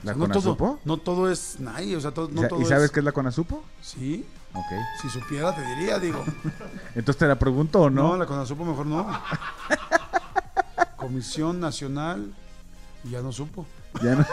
¿La 0.03 0.11
O 0.13 0.15
sea, 0.15 0.27
no 0.27 0.33
todo, 0.33 0.79
no 0.83 0.97
todo 0.97 1.31
es 1.31 1.59
nadie, 1.59 1.95
o 1.95 2.01
sea, 2.01 2.11
todo, 2.11 2.29
¿Y 2.29 2.33
no 2.33 2.41
sa- 2.41 2.47
todo 2.49 2.61
¿Y 2.61 2.65
sabes 2.65 2.85
es... 2.85 2.91
qué 2.91 2.99
es 2.99 3.05
la 3.05 3.11
Conasupo? 3.13 3.63
Sí, 3.81 4.25
Ok. 4.53 4.65
si 5.01 5.09
supiera 5.09 5.55
te 5.55 5.61
diría, 5.61 5.97
digo. 5.99 6.23
Entonces 6.95 7.17
te 7.17 7.25
la 7.27 7.35
pregunto 7.39 7.81
o 7.81 7.89
No, 7.89 8.09
no. 8.09 8.17
la 8.17 8.25
Conasupo 8.25 8.65
mejor 8.65 8.85
no. 8.85 9.07
Comisión 10.97 11.59
Nacional. 11.59 12.33
Y 13.03 13.09
ya 13.11 13.21
no 13.21 13.31
supo. 13.33 13.65
Ya 14.01 14.15
no- 14.15 14.25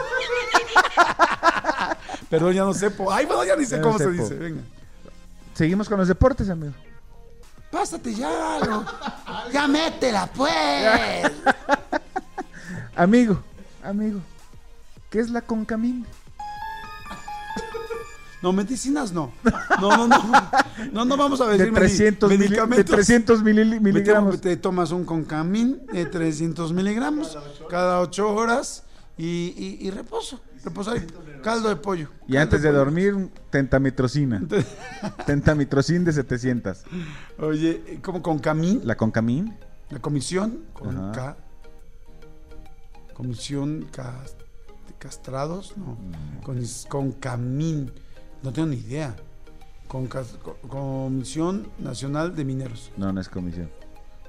Perdón, 2.29 2.53
ya 2.53 2.63
no 2.63 2.73
sepo. 2.73 3.11
Ay, 3.11 3.25
bueno, 3.25 3.43
ya 3.43 3.55
ni 3.57 3.65
sé 3.65 3.71
Ya 3.75 3.77
no 3.81 3.83
cómo 3.87 3.97
se 3.97 4.09
dice. 4.11 4.35
Venga. 4.35 4.61
Seguimos 5.53 5.89
con 5.89 5.97
los 5.99 6.07
deportes, 6.07 6.49
amigo. 6.49 6.71
Pásate 7.69 8.13
ya. 8.15 8.29
Ya 9.51 9.67
métela, 9.67 10.27
pues. 10.27 11.31
Amigo, 12.95 13.39
amigo. 13.83 14.19
¿Qué 15.09 15.19
es 15.19 15.29
la 15.29 15.41
Concamín? 15.41 16.05
No, 18.41 18.51
medicinas 18.53 19.11
no. 19.13 19.31
No, 19.79 19.97
no, 19.97 20.07
no. 20.07 20.19
No, 20.91 21.05
no 21.05 21.15
vamos 21.17 21.39
a 21.41 21.45
De 21.47 21.57
decir 21.59 21.73
300, 21.73 22.29
de 22.29 22.37
medicamentos. 22.39 22.95
300 22.95 23.43
milili- 23.43 23.79
Me 23.79 23.91
miligramos. 23.93 24.31
tomo- 24.35 24.41
Te 24.41 24.57
tomas 24.57 24.91
un 24.91 25.05
concamín 25.05 25.85
de 25.93 26.05
300 26.07 26.73
miligramos 26.73 27.37
cada 27.69 27.99
8 28.01 28.33
horas 28.33 28.83
y, 29.15 29.53
y- 29.55 29.77
y 29.87 29.91
reposo. 29.91 30.41
Reposo 30.63 30.91
ahí. 30.91 31.05
Caldo 31.43 31.69
de 31.69 31.75
pollo. 31.75 32.09
Y 32.27 32.37
antes 32.37 32.63
de 32.63 32.69
pollo. 32.69 32.79
dormir, 32.79 33.29
tentamitrocina. 33.51 34.41
Tentamitrocin 35.27 36.03
de 36.03 36.11
700. 36.13 36.79
Oye, 37.37 37.99
como 38.03 38.23
concamín, 38.23 38.81
La 38.85 38.95
Concamín. 38.97 39.55
la 39.91 39.99
comisión, 39.99 40.61
con 40.73 40.97
Ajá. 40.97 41.11
K. 41.11 41.37
Comisión 43.13 43.87
cas- 43.91 44.35
de 44.87 44.93
castrados, 44.97 45.75
no. 45.77 45.93
Mm. 45.93 46.43
Con, 46.43 46.61
concamín. 46.89 47.91
No 48.43 48.51
tengo 48.51 48.67
ni 48.69 48.77
idea. 48.77 49.15
Con, 49.87 50.07
comisión 50.67 51.67
Nacional 51.79 52.35
de 52.35 52.45
Mineros. 52.45 52.91
No, 52.97 53.11
no 53.11 53.19
es 53.21 53.27
comisión. 53.29 53.69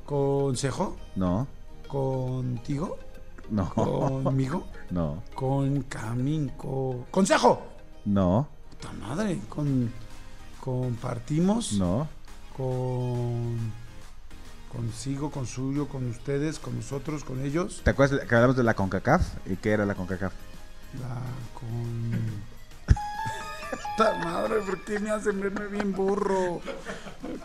Consejo, 0.05 0.97
No, 1.15 1.47
contigo, 1.89 2.99
no, 3.51 3.71
conmigo, 4.25 4.65
no, 4.91 5.23
con 5.35 5.83
camín, 5.83 6.49
co- 6.57 7.07
consejo. 7.11 7.63
no, 8.05 8.49
Puta 8.71 8.93
madre, 8.95 9.39
con 9.49 9.93
compartimos 10.61 11.75
no. 11.75 12.09
con 12.57 13.57
consigo, 14.73 15.31
con 15.31 15.47
suyo, 15.47 15.87
con 15.89 16.09
ustedes, 16.09 16.59
con 16.59 16.77
nosotros, 16.77 17.25
con 17.25 17.45
ellos. 17.45 17.83
¿Te 17.85 17.91
acuerdas 17.91 18.27
que 18.27 18.35
hablamos 18.35 18.57
de 18.57 18.63
la 18.65 18.75
CONCACAF? 18.75 19.23
¿Y 19.47 19.57
qué 19.57 19.71
era 19.73 19.85
la 19.85 19.95
CONCACAF? 19.95 20.33
La 21.01 21.21
con 21.55 22.43
Puta 23.97 24.15
madre, 24.25 24.61
¿por 24.61 24.81
qué 24.85 24.99
me 24.99 25.11
hacen 25.11 25.41
verme 25.41 25.67
bien 25.67 25.93
burro? 25.93 26.61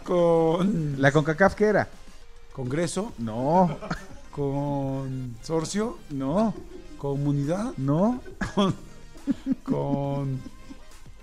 Con 0.03 0.95
¿La 1.01 1.11
CONCACAF 1.11 1.55
qué 1.55 1.65
era? 1.65 1.87
Congreso, 2.53 3.13
No. 3.17 3.77
Consorcio. 4.31 5.97
No, 6.11 6.53
Comunidad. 6.97 7.73
no. 7.77 8.21
Con. 8.55 8.75
Con. 9.63 10.41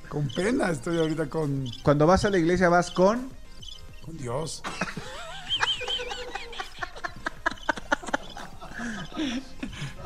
Con 0.09 0.29
pena 0.29 0.71
estoy 0.71 0.99
ahorita 0.99 1.29
con. 1.29 1.65
Cuando 1.83 2.07
vas 2.07 2.25
a 2.25 2.31
la 2.31 2.39
iglesia 2.39 2.69
vas 2.69 2.91
con... 2.91 3.29
Con 4.05 4.17
Dios. 4.17 4.63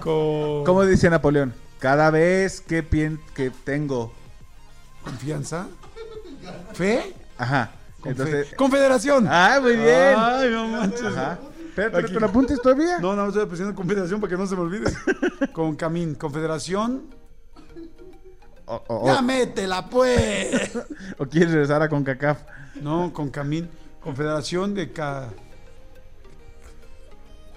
Con. 0.00 0.64
¿Cómo 0.64 0.84
dice 0.84 1.10
Napoleón? 1.10 1.54
Cada 1.78 2.10
vez 2.10 2.60
que, 2.60 2.88
pien- 2.88 3.20
que 3.34 3.50
tengo... 3.50 4.12
Confianza. 5.04 5.68
Fe. 6.72 7.14
Ajá. 7.36 7.70
Con 8.00 8.12
Entonces... 8.12 8.48
fe. 8.48 8.56
Confederación. 8.56 9.26
Ah, 9.28 9.58
muy 9.62 9.76
bien. 9.76 10.14
Ay, 10.16 10.50
no 10.50 10.66
manches. 10.68 11.02
Ajá. 11.02 11.38
Aquí. 11.94 12.12
¿te 12.12 12.20
lo 12.20 12.26
apuntes 12.26 12.60
todavía? 12.60 12.98
No, 12.98 13.14
no, 13.14 13.28
estoy 13.28 13.46
presionando 13.46 13.76
Confederación 13.76 14.20
para 14.20 14.30
que 14.30 14.36
no 14.36 14.46
se 14.46 14.56
me 14.56 14.62
olvide. 14.62 14.92
Con 15.52 15.76
Camín. 15.76 16.16
Confederación. 16.16 17.14
Ya 19.06 19.22
métela, 19.22 19.88
pues. 19.88 20.72
o 21.18 21.26
quieres 21.26 21.52
regresar 21.52 21.82
a 21.82 21.88
CONCACAF. 21.88 22.42
No, 22.82 23.12
con 23.12 23.30
Camín. 23.30 23.70
Confederación 24.00 24.74
de 24.74 24.92
ca... 24.92 25.28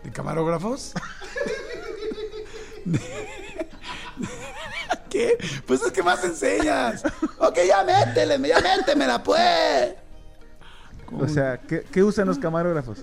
¿De 0.03 0.11
camarógrafos? 0.11 0.93
¿Qué? 5.09 5.37
Pues 5.67 5.81
es 5.81 5.91
que 5.91 6.01
más 6.03 6.23
enseñas. 6.23 7.03
Ok, 7.37 7.57
ya 7.67 7.83
métele, 7.83 8.47
ya 8.47 8.59
métemela, 8.61 9.21
pues. 9.23 9.95
O 11.11 11.27
sea, 11.27 11.57
¿qué, 11.59 11.85
qué 11.91 12.01
usan 12.03 12.27
los 12.27 12.37
camarógrafos? 12.37 12.99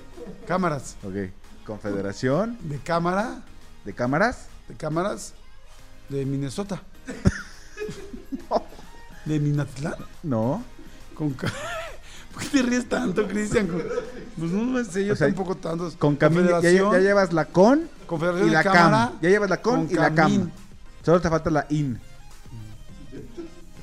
Cámaras. 0.47 0.97
Ok. 1.05 1.31
Confederación 1.67 2.57
De 2.63 2.79
cámara. 2.79 3.43
de 3.85 3.93
cámaras. 3.93 4.47
De 4.69 4.75
cámaras. 4.75 5.35
De 6.09 6.25
Minnesota. 6.25 6.81
De 9.27 9.39
Minatlán. 9.39 9.95
No. 10.23 10.63
Con 11.15 11.33
ca- 11.35 11.53
¿Por 12.33 12.43
qué 12.45 12.49
te 12.49 12.63
ríes 12.63 12.89
tanto, 12.89 13.29
Cristian? 13.29 13.67
Pues 14.39 14.51
no 14.53 14.65
me 14.65 14.83
sé, 14.85 15.05
yo 15.05 15.13
O 15.13 15.17
sea, 15.17 15.27
tampoco 15.27 15.55
tantos. 15.57 15.95
Con 15.97 16.19
ya, 16.19 16.31
ya- 16.63 16.71
ya 16.71 16.99
llevas 16.99 17.35
la 17.35 17.45
con 17.45 17.91
Confederación 18.09 18.49
y 18.49 18.51
de 18.51 18.57
la 18.57 18.65
cámara. 18.65 19.09
cam. 19.11 19.21
Ya 19.23 19.29
llevas 19.29 19.51
la 19.51 19.63
con, 19.63 19.87
con 19.87 19.91
y 19.91 19.95
la 19.95 20.13
cam. 20.13 20.51
Solo 21.05 21.21
te 21.21 21.29
falta 21.31 21.51
la 21.51 21.67
in. 21.71 22.01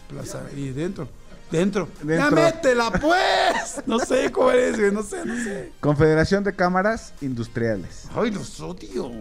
Plaza 0.10 0.42
y 0.56 0.70
dentro. 0.70 1.08
Dentro. 1.52 1.88
Ya 2.00 2.06
Dentro. 2.06 2.36
métela, 2.36 2.92
pues. 2.92 3.84
No 3.86 4.00
sé 4.00 4.32
cómo 4.32 4.52
eres, 4.52 4.78
güey. 4.78 4.92
No 4.92 5.04
sé, 5.04 5.24
no 5.26 5.36
sé. 5.36 5.72
Confederación 5.80 6.44
de 6.44 6.54
Cámaras 6.56 7.14
Industriales. 7.22 8.08
Ay, 8.16 8.32
los 8.32 8.60
odio. 8.60 9.12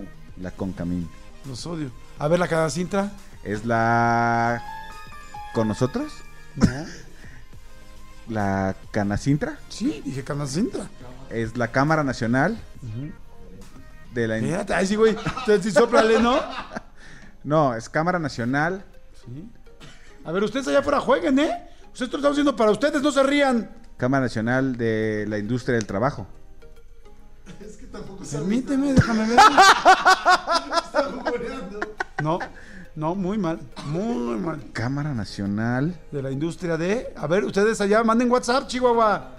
La 0.40 0.50
Concamín. 0.50 1.08
Los 1.46 1.64
odio. 1.66 1.90
A 2.18 2.26
ver, 2.28 2.38
la 2.38 2.48
cada 2.48 2.70
cinta. 2.70 3.12
¿Es 3.44 3.64
la 3.66 4.62
con 5.52 5.68
nosotros? 5.68 6.12
No. 6.56 6.66
¿La 8.28 8.74
Canacintra? 8.90 9.58
Sí, 9.68 10.00
dije 10.04 10.24
cada 10.24 10.46
cinta. 10.46 10.88
¿Es 11.30 11.56
la 11.56 11.68
Cámara 11.68 12.02
Nacional 12.04 12.58
de 14.14 14.28
la 14.28 14.64
ay, 14.76 14.86
sí, 14.86 14.96
güey. 14.96 15.10
Entonces, 15.12 15.62
sí, 15.62 15.70
sóplale, 15.70 16.20
¿no? 16.20 16.38
No, 17.44 17.74
es 17.74 17.90
Cámara 17.90 18.18
Nacional. 18.18 18.82
Sí. 19.22 19.50
A 20.24 20.32
ver, 20.32 20.42
ustedes 20.42 20.66
allá 20.66 20.78
afuera 20.78 20.98
jueguen, 20.98 21.38
¿eh? 21.38 21.68
Ustedes 21.92 22.10
lo 22.10 22.16
estamos 22.18 22.34
haciendo 22.36 22.56
para 22.56 22.70
ustedes, 22.70 23.02
no 23.02 23.10
se 23.10 23.22
rían. 23.22 23.70
Cámara 23.98 24.22
Nacional 24.22 24.78
de 24.78 25.26
la 25.28 25.38
Industria 25.38 25.76
del 25.76 25.86
Trabajo. 25.86 26.26
Permíteme, 28.30 28.92
déjame 28.94 29.28
ver. 29.28 29.38
No, 32.22 32.38
no, 32.96 33.14
muy 33.14 33.36
mal. 33.36 33.60
Muy 33.86 34.38
mal. 34.38 34.62
Cámara 34.72 35.12
Nacional. 35.12 36.00
De 36.10 36.22
la 36.22 36.30
industria 36.30 36.78
de. 36.78 37.12
A 37.16 37.26
ver, 37.26 37.44
ustedes 37.44 37.78
allá, 37.82 38.02
manden 38.02 38.30
WhatsApp, 38.30 38.66
Chihuahua. 38.66 39.32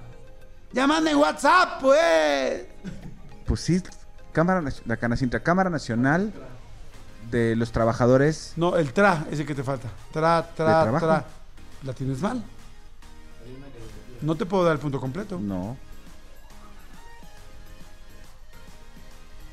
Ya 0.72 0.86
manden 0.86 1.16
WhatsApp, 1.18 1.82
pues. 1.82 2.66
Pues 3.46 3.60
sí, 3.62 3.82
Cámara 4.36 4.62
la 4.86 4.98
Canacintra, 4.98 5.40
Cámara 5.40 5.70
Nacional 5.70 6.34
de 7.32 7.56
los 7.56 7.72
Trabajadores. 7.72 8.52
No, 8.58 8.76
el 8.76 8.92
tra, 8.92 9.26
ese 9.32 9.46
que 9.46 9.56
te 9.56 9.64
falta. 9.64 9.88
Tra, 10.12 10.46
tra, 10.54 11.00
tra. 11.00 11.26
La 11.84 11.94
tienes 11.94 12.20
mal. 12.20 12.44
No 14.22 14.36
te 14.36 14.46
puedo 14.46 14.66
dar 14.66 14.74
el 14.74 14.80
punto 14.80 15.00
completo. 15.00 15.40
No. 15.40 15.78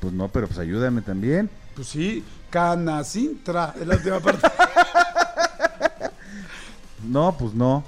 Pues 0.01 0.11
no, 0.11 0.27
pero 0.27 0.47
pues 0.47 0.59
ayúdame 0.59 1.01
también. 1.01 1.49
Pues 1.75 1.87
sí, 1.87 2.21
Canacintra, 2.49 3.73
es 3.79 3.87
la 3.87 3.95
última 3.95 4.19
parte. 4.19 4.47
No, 7.05 7.37
pues 7.37 7.53
no. 7.53 7.83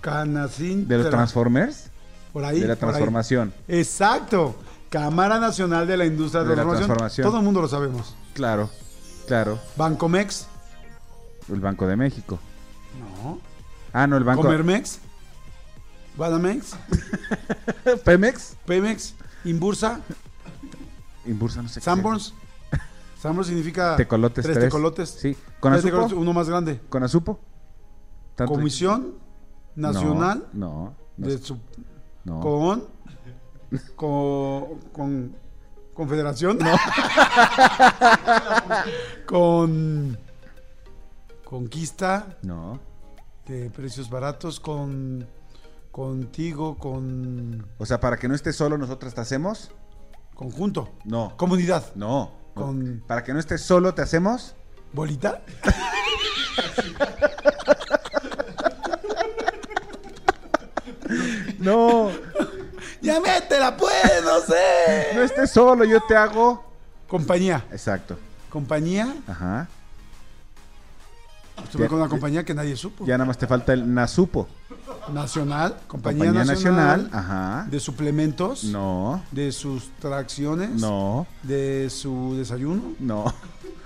Canacintra. 0.00 0.96
De 0.96 1.02
los 1.02 1.10
Transformers. 1.10 1.90
Por 2.32 2.42
ahí. 2.42 2.58
de 2.60 2.66
la 2.66 2.76
transformación. 2.76 3.52
Exacto. 3.68 4.56
Cámara 4.92 5.40
Nacional 5.40 5.86
de 5.86 5.96
la 5.96 6.04
Industria 6.04 6.42
de, 6.42 6.50
De 6.50 6.56
la 6.56 6.62
transformación. 6.62 6.86
transformación. 6.86 7.26
Todo 7.26 7.38
el 7.38 7.44
mundo 7.44 7.62
lo 7.62 7.68
sabemos. 7.68 8.14
Claro, 8.34 8.68
claro. 9.26 9.58
Bancomex. 9.76 10.46
El 11.48 11.60
Banco 11.60 11.86
de 11.86 11.96
México. 11.96 12.38
No. 13.24 13.38
Ah, 13.94 14.06
no, 14.06 14.18
el 14.18 14.24
Banco 14.24 14.42
Comermex. 14.42 14.98
Banamex. 16.18 16.76
Pemex. 18.04 18.54
Pemex. 18.66 19.14
Inbursa. 19.44 20.00
Inbursa, 21.24 21.62
no 21.62 21.68
sé 21.70 21.80
qué 21.80 21.84
Sanborns. 21.84 22.34
Sanborns 23.18 23.46
significa 23.48 23.96
Tecolotes 23.96 24.42
tres, 24.44 24.56
tres. 24.58 24.66
tecolotes. 24.68 25.08
Sí. 25.08 25.36
¿Con 25.58 25.72
Tres 25.72 25.84
tecolotes, 25.84 26.12
uno 26.12 26.32
más 26.34 26.48
grande. 26.50 26.80
¿Con 26.90 27.02
Azupo? 27.02 27.40
¿Tanto- 28.34 28.52
Comisión 28.52 29.14
Nacional 29.74 30.44
No, 30.52 30.94
no, 31.16 31.26
de 31.28 31.38
no, 31.38 31.44
su 31.44 31.58
no. 32.24 32.40
con 32.40 32.84
con 33.96 34.78
con 34.92 35.36
Confederación. 35.94 36.58
con 39.26 40.18
Conquista 41.44 42.38
No. 42.42 42.80
de 43.46 43.68
precios 43.70 44.08
baratos 44.08 44.58
con 44.60 45.26
contigo 45.90 46.78
con 46.78 47.66
O 47.78 47.84
sea, 47.84 48.00
para 48.00 48.16
que 48.16 48.28
no 48.28 48.34
estés 48.34 48.56
solo, 48.56 48.78
nosotros 48.78 49.14
te 49.14 49.20
hacemos. 49.20 49.70
conjunto, 50.34 50.90
No. 51.04 51.36
comunidad, 51.36 51.94
No. 51.94 52.32
no. 52.56 52.62
Con- 52.62 53.04
Para 53.06 53.22
que 53.22 53.32
no 53.34 53.38
estés 53.38 53.60
solo, 53.62 53.94
te 53.94 54.02
hacemos. 54.02 54.54
bolita. 54.92 55.42
No. 61.58 62.10
Ya 63.02 63.20
métela 63.20 63.76
pues, 63.76 63.92
no 64.24 64.40
sé. 64.40 65.14
No 65.14 65.22
estés 65.22 65.50
solo, 65.50 65.84
yo 65.84 66.00
te 66.02 66.16
hago. 66.16 66.64
Compañía, 67.08 67.64
Exacto. 67.70 68.16
compañía, 68.48 69.14
Ajá. 69.26 69.68
estuve 71.64 71.82
Ya- 71.82 71.88
con 71.88 71.98
una 71.98 72.08
compañía 72.08 72.44
que 72.44 72.54
nadie 72.54 72.76
supo. 72.76 73.04
Ya 73.04 73.18
nada 73.18 73.26
más 73.26 73.36
te 73.38 73.46
falta 73.46 73.72
el 73.72 73.92
Nasupo. 73.92 74.48
Nacional, 75.12 75.76
compañía, 75.88 76.26
Compañía 76.26 76.44
nacional, 76.44 77.04
Nacional. 77.04 77.10
Ajá. 77.12 77.66
de 77.70 77.80
suplementos, 77.80 78.64
No. 78.64 79.22
de 79.30 79.50
sus 79.52 79.90
tracciones, 79.98 80.70
No. 80.70 81.26
de 81.42 81.90
su 81.90 82.34
desayuno, 82.36 82.94
No. 82.98 83.24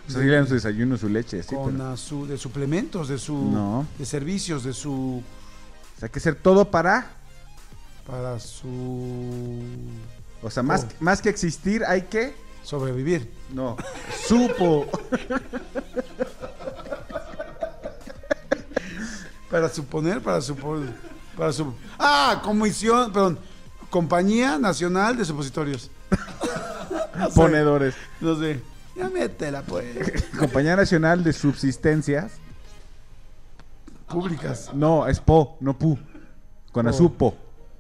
O 0.09 0.11
sea, 0.11 0.21
sí 0.21 0.27
le 0.29 0.37
dan 0.37 0.47
su 0.47 0.55
desayuno, 0.55 0.97
su 0.97 1.09
leche. 1.09 1.43
Sí, 1.43 1.57
con 1.57 1.73
pero- 1.79 1.91
a 1.91 1.97
su, 1.97 2.27
de 2.29 2.39
suplementos, 2.39 3.09
de 3.09 3.19
su 3.19 3.35
No. 3.51 3.87
de 3.99 4.07
servicios, 4.07 4.63
de 4.63 4.73
su 4.73 5.21
o 5.97 5.99
sea, 5.99 6.07
hay 6.07 6.11
que 6.13 6.19
hacer 6.21 6.37
todo 6.37 6.71
para. 6.71 7.16
Para 8.07 8.39
su 8.41 9.61
O 10.43 10.51
sea, 10.51 10.63
más, 10.63 10.85
Oh. 10.85 10.95
más 11.01 11.21
que 11.23 11.29
existir, 11.29 11.85
hay 11.85 12.03
que. 12.03 12.35
sobrevivir. 12.63 13.31
No. 13.53 13.77
Supo. 14.27 14.87
Para 19.51 19.69
suponer, 19.69 20.21
para 20.21 20.41
suponer, 20.41 20.93
para 21.37 21.53
su 21.53 21.73
Ah, 21.99 22.41
comisión, 22.45 23.13
perdón, 23.13 23.39
Compañía 23.91 24.59
Nacional 24.59 25.17
de 25.17 25.25
Supositorios. 25.25 25.91
No 27.17 27.29
sé, 27.31 27.35
Ponedores. 27.35 27.95
No 28.21 28.39
sé. 28.39 28.61
Ya 28.95 29.09
métela 29.09 29.63
pues. 29.63 29.87
Compañía 30.39 30.77
Nacional 30.77 31.25
de 31.25 31.33
Subsistencias. 31.33 32.33
Públicas. 34.07 34.71
No, 34.75 35.07
es 35.09 35.19
PO, 35.19 35.57
no 35.61 35.79
PU. 35.79 35.99
Con 36.73 36.85
Po. 36.85 36.91
Azupo. 36.91 37.37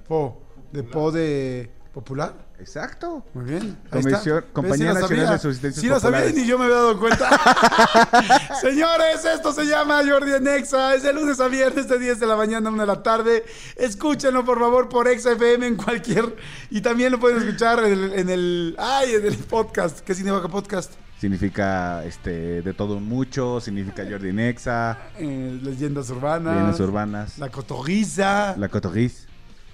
Po, 0.07 0.41
de 0.73 0.83
po 0.83 1.11
de 1.11 1.71
¿Popular? 1.97 2.35
Exacto. 2.61 3.25
Muy 3.33 3.47
bien. 3.47 3.79
Comisión-. 3.91 4.45
Compañía 4.53 4.93
Nacional 4.93 5.31
de 5.31 5.39
Subsistencias 5.39 5.81
Sí 5.81 5.89
lo 5.89 5.99
sabía 5.99 6.29
y 6.29 6.35
ni 6.35 6.47
yo 6.47 6.59
me 6.59 6.67
había 6.67 6.77
dado 6.77 7.01
cuenta. 7.01 7.31
Señores, 8.61 9.25
esto 9.25 9.51
se 9.51 9.65
llama 9.65 10.03
Jordi 10.07 10.35
en 10.35 10.47
Exa. 10.47 10.95
Es 10.95 11.05
de 11.05 11.15
lunes 11.15 11.41
a 11.41 11.49
viernes 11.49 11.89
de 11.89 11.99
10 11.99 12.21
de 12.21 12.27
la 12.27 12.37
mañana 12.37 12.69
a 12.69 12.73
1 12.73 12.83
de 12.83 12.87
la 12.87 13.03
tarde. 13.03 13.47
Escúchenlo, 13.77 14.45
por 14.45 14.59
favor, 14.61 14.91
por 14.91 15.09
Exa 15.09 15.33
FM 15.33 15.69
en 15.69 15.77
cualquier... 15.77 16.37
Y 16.69 16.83
también 16.83 17.13
lo 17.13 17.19
pueden 17.19 17.39
escuchar 17.39 17.79
en 17.83 17.93
el... 17.93 18.13
En 18.13 18.29
el 18.29 18.77
ay, 18.79 19.15
en 19.15 19.25
el 19.25 19.37
podcast. 19.39 20.01
¿Qué 20.01 20.15
significa 20.15 20.49
podcast? 20.49 20.93
Significa 21.19 22.05
este 22.05 22.61
de 22.61 22.75
todo 22.75 23.01
mucho, 23.01 23.59
significa 23.59 24.05
Jordi 24.07 24.35
Nexa, 24.35 24.99
Eh, 25.17 25.59
leyendas 25.63 26.11
urbanas. 26.11 26.53
Leyendas 26.55 26.81
urbanas, 26.81 27.39
La 27.39 27.49
cotorriza. 27.49 28.55
la 28.59 28.69
cotorriz. 28.69 29.27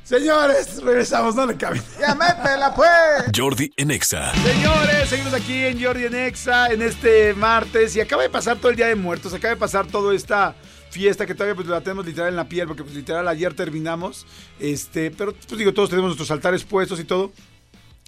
Señores, 0.04 0.82
regresamos, 0.82 1.34
no 1.36 1.46
le 1.46 1.56
caben. 1.56 1.80
¡Ya 2.00 2.14
métela 2.14 2.74
pues! 2.74 3.30
Jordi 3.34 3.72
en 3.76 3.92
Exa. 3.92 4.32
Señores, 4.34 5.08
seguimos 5.08 5.32
aquí 5.32 5.64
en 5.64 5.82
Jordi 5.82 6.06
en 6.06 6.14
Exa 6.14 6.72
en 6.72 6.82
este 6.82 7.34
martes 7.34 7.94
y 7.94 8.00
acaba 8.00 8.22
de 8.22 8.30
pasar 8.30 8.58
todo 8.58 8.70
el 8.70 8.76
Día 8.76 8.88
de 8.88 8.96
Muertos, 8.96 9.32
acaba 9.32 9.54
de 9.54 9.60
pasar 9.60 9.86
toda 9.86 10.12
esta 10.14 10.56
fiesta 10.90 11.24
que 11.24 11.34
todavía 11.34 11.54
pues, 11.54 11.68
la 11.68 11.80
tenemos 11.80 12.04
literal 12.04 12.30
en 12.30 12.36
la 12.36 12.48
piel 12.48 12.66
porque 12.66 12.82
pues, 12.82 12.94
literal 12.94 13.26
ayer 13.28 13.54
terminamos, 13.54 14.26
este, 14.58 15.10
pero 15.12 15.34
pues 15.34 15.58
digo, 15.58 15.72
todos 15.72 15.88
tenemos 15.88 16.08
nuestros 16.08 16.30
altares 16.30 16.64
puestos 16.64 16.98
y 16.98 17.04
todo. 17.04 17.32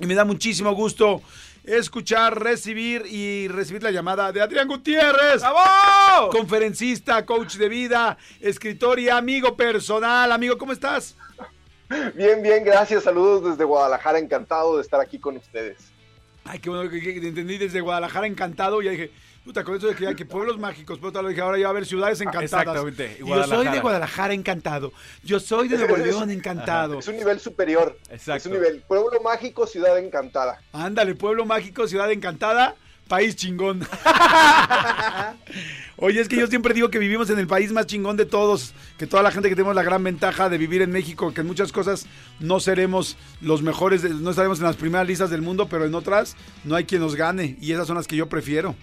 Y 0.01 0.07
me 0.07 0.15
da 0.15 0.25
muchísimo 0.25 0.73
gusto 0.73 1.23
escuchar, 1.63 2.43
recibir 2.43 3.07
y 3.07 3.47
recibir 3.47 3.83
la 3.85 3.93
llamada 3.93 4.33
de 4.33 4.43
Adrián 4.43 4.67
Gutiérrez. 4.67 5.41
¡Bravo! 5.41 6.31
Conferencista, 6.31 7.25
coach 7.25 7.55
de 7.55 7.69
vida, 7.69 8.19
escritor 8.41 8.99
y 8.99 9.09
amigo 9.09 9.57
personal. 9.57 10.33
Amigo, 10.33 10.59
¿cómo 10.59 10.73
estás? 10.73 11.15
Bien, 12.15 12.43
bien, 12.43 12.65
gracias. 12.65 13.05
Saludos 13.05 13.51
desde 13.53 13.65
Guadalajara. 13.65 14.19
Encantado 14.19 14.77
de 14.77 14.83
estar 14.83 15.01
aquí 15.01 15.19
con 15.19 15.37
ustedes. 15.37 15.79
Ay, 16.45 16.59
qué 16.59 16.69
bueno 16.71 16.91
que, 16.91 17.01
que- 17.01 17.21
que 17.21 17.27
entendí 17.29 17.57
desde 17.59 17.81
Guadalajara 17.81 18.27
encantado. 18.27 18.83
Y 18.83 18.87
ya 18.87 18.91
dije, 18.91 19.11
puta, 19.45 19.65
con 19.65 19.77
eso 19.77 19.87
de 19.87 19.95
que, 19.95 20.05
ya 20.05 20.15
que 20.15 20.27
pueblos 20.27 20.59
mágicos, 20.59 20.99
pero 20.99 21.11
tal, 21.13 21.29
dije, 21.29 21.41
ahora 21.41 21.57
ya 21.59 21.65
va 21.65 21.69
a 21.69 21.71
haber 21.71 21.87
ciudades 21.87 22.21
encantadas. 22.21 22.45
exactamente, 22.53 23.17
Yo 23.25 23.45
soy 23.47 23.69
de 23.69 23.81
Guadalajara 23.81 24.35
encantado. 24.35 24.93
Yo 25.23 25.41
soy 25.41 25.69
de 25.69 25.79
Nuevo 25.79 25.97
León 25.97 26.31
encantado. 26.31 26.99
Es 26.99 27.09
un 27.09 27.17
nivel 27.17 27.41
superior. 27.41 27.99
Exacto. 28.11 28.37
Es 28.37 28.47
un 28.47 28.53
nivel. 28.53 28.83
Pueblo 28.87 29.21
mágico, 29.23 29.67
ciudad 29.67 29.99
encantada. 29.99 30.61
Ándale, 30.73 31.15
pueblo 31.15 31.47
mágico, 31.47 31.87
ciudad 31.89 32.11
encantada, 32.13 32.75
país 33.09 33.37
chingón. 33.37 33.81
Oye, 35.97 36.21
es 36.21 36.29
que 36.29 36.37
yo 36.37 36.47
siempre 36.47 36.75
digo 36.75 36.91
que 36.91 36.99
vivimos 36.99 37.31
en 37.31 37.39
el 37.39 37.47
país 37.47 37.73
más 37.73 37.87
chingón 37.87 38.17
de 38.17 38.27
todos, 38.27 38.75
que 38.99 39.07
toda 39.07 39.23
la 39.23 39.31
gente 39.31 39.49
que 39.49 39.55
tenemos 39.55 39.75
la 39.75 39.83
gran 39.83 40.03
ventaja 40.03 40.49
de 40.49 40.59
vivir 40.59 40.83
en 40.83 40.91
México, 40.91 41.33
que 41.33 41.43
en 41.43 41.47
muchas 41.47 41.73
cosas 41.73 42.07
no 42.41 42.61
seremos 42.61 43.17
los 43.41 43.63
mejores, 43.63 44.05
no 44.05 44.31
estaremos 44.31 44.59
en 44.59 44.65
las 44.65 44.77
primeras 44.77 45.07
listas 45.07 45.31
del 45.31 45.43
mundo, 45.43 45.69
pero 45.69 45.85
en 45.85 45.95
otras 45.95 46.37
no 46.65 46.75
hay 46.75 46.85
quien 46.85 47.01
nos 47.01 47.15
gane 47.15 47.57
y 47.61 47.73
esas 47.73 47.87
son 47.87 47.97
las 47.97 48.07
que 48.07 48.17
yo 48.17 48.29
prefiero. 48.29 48.75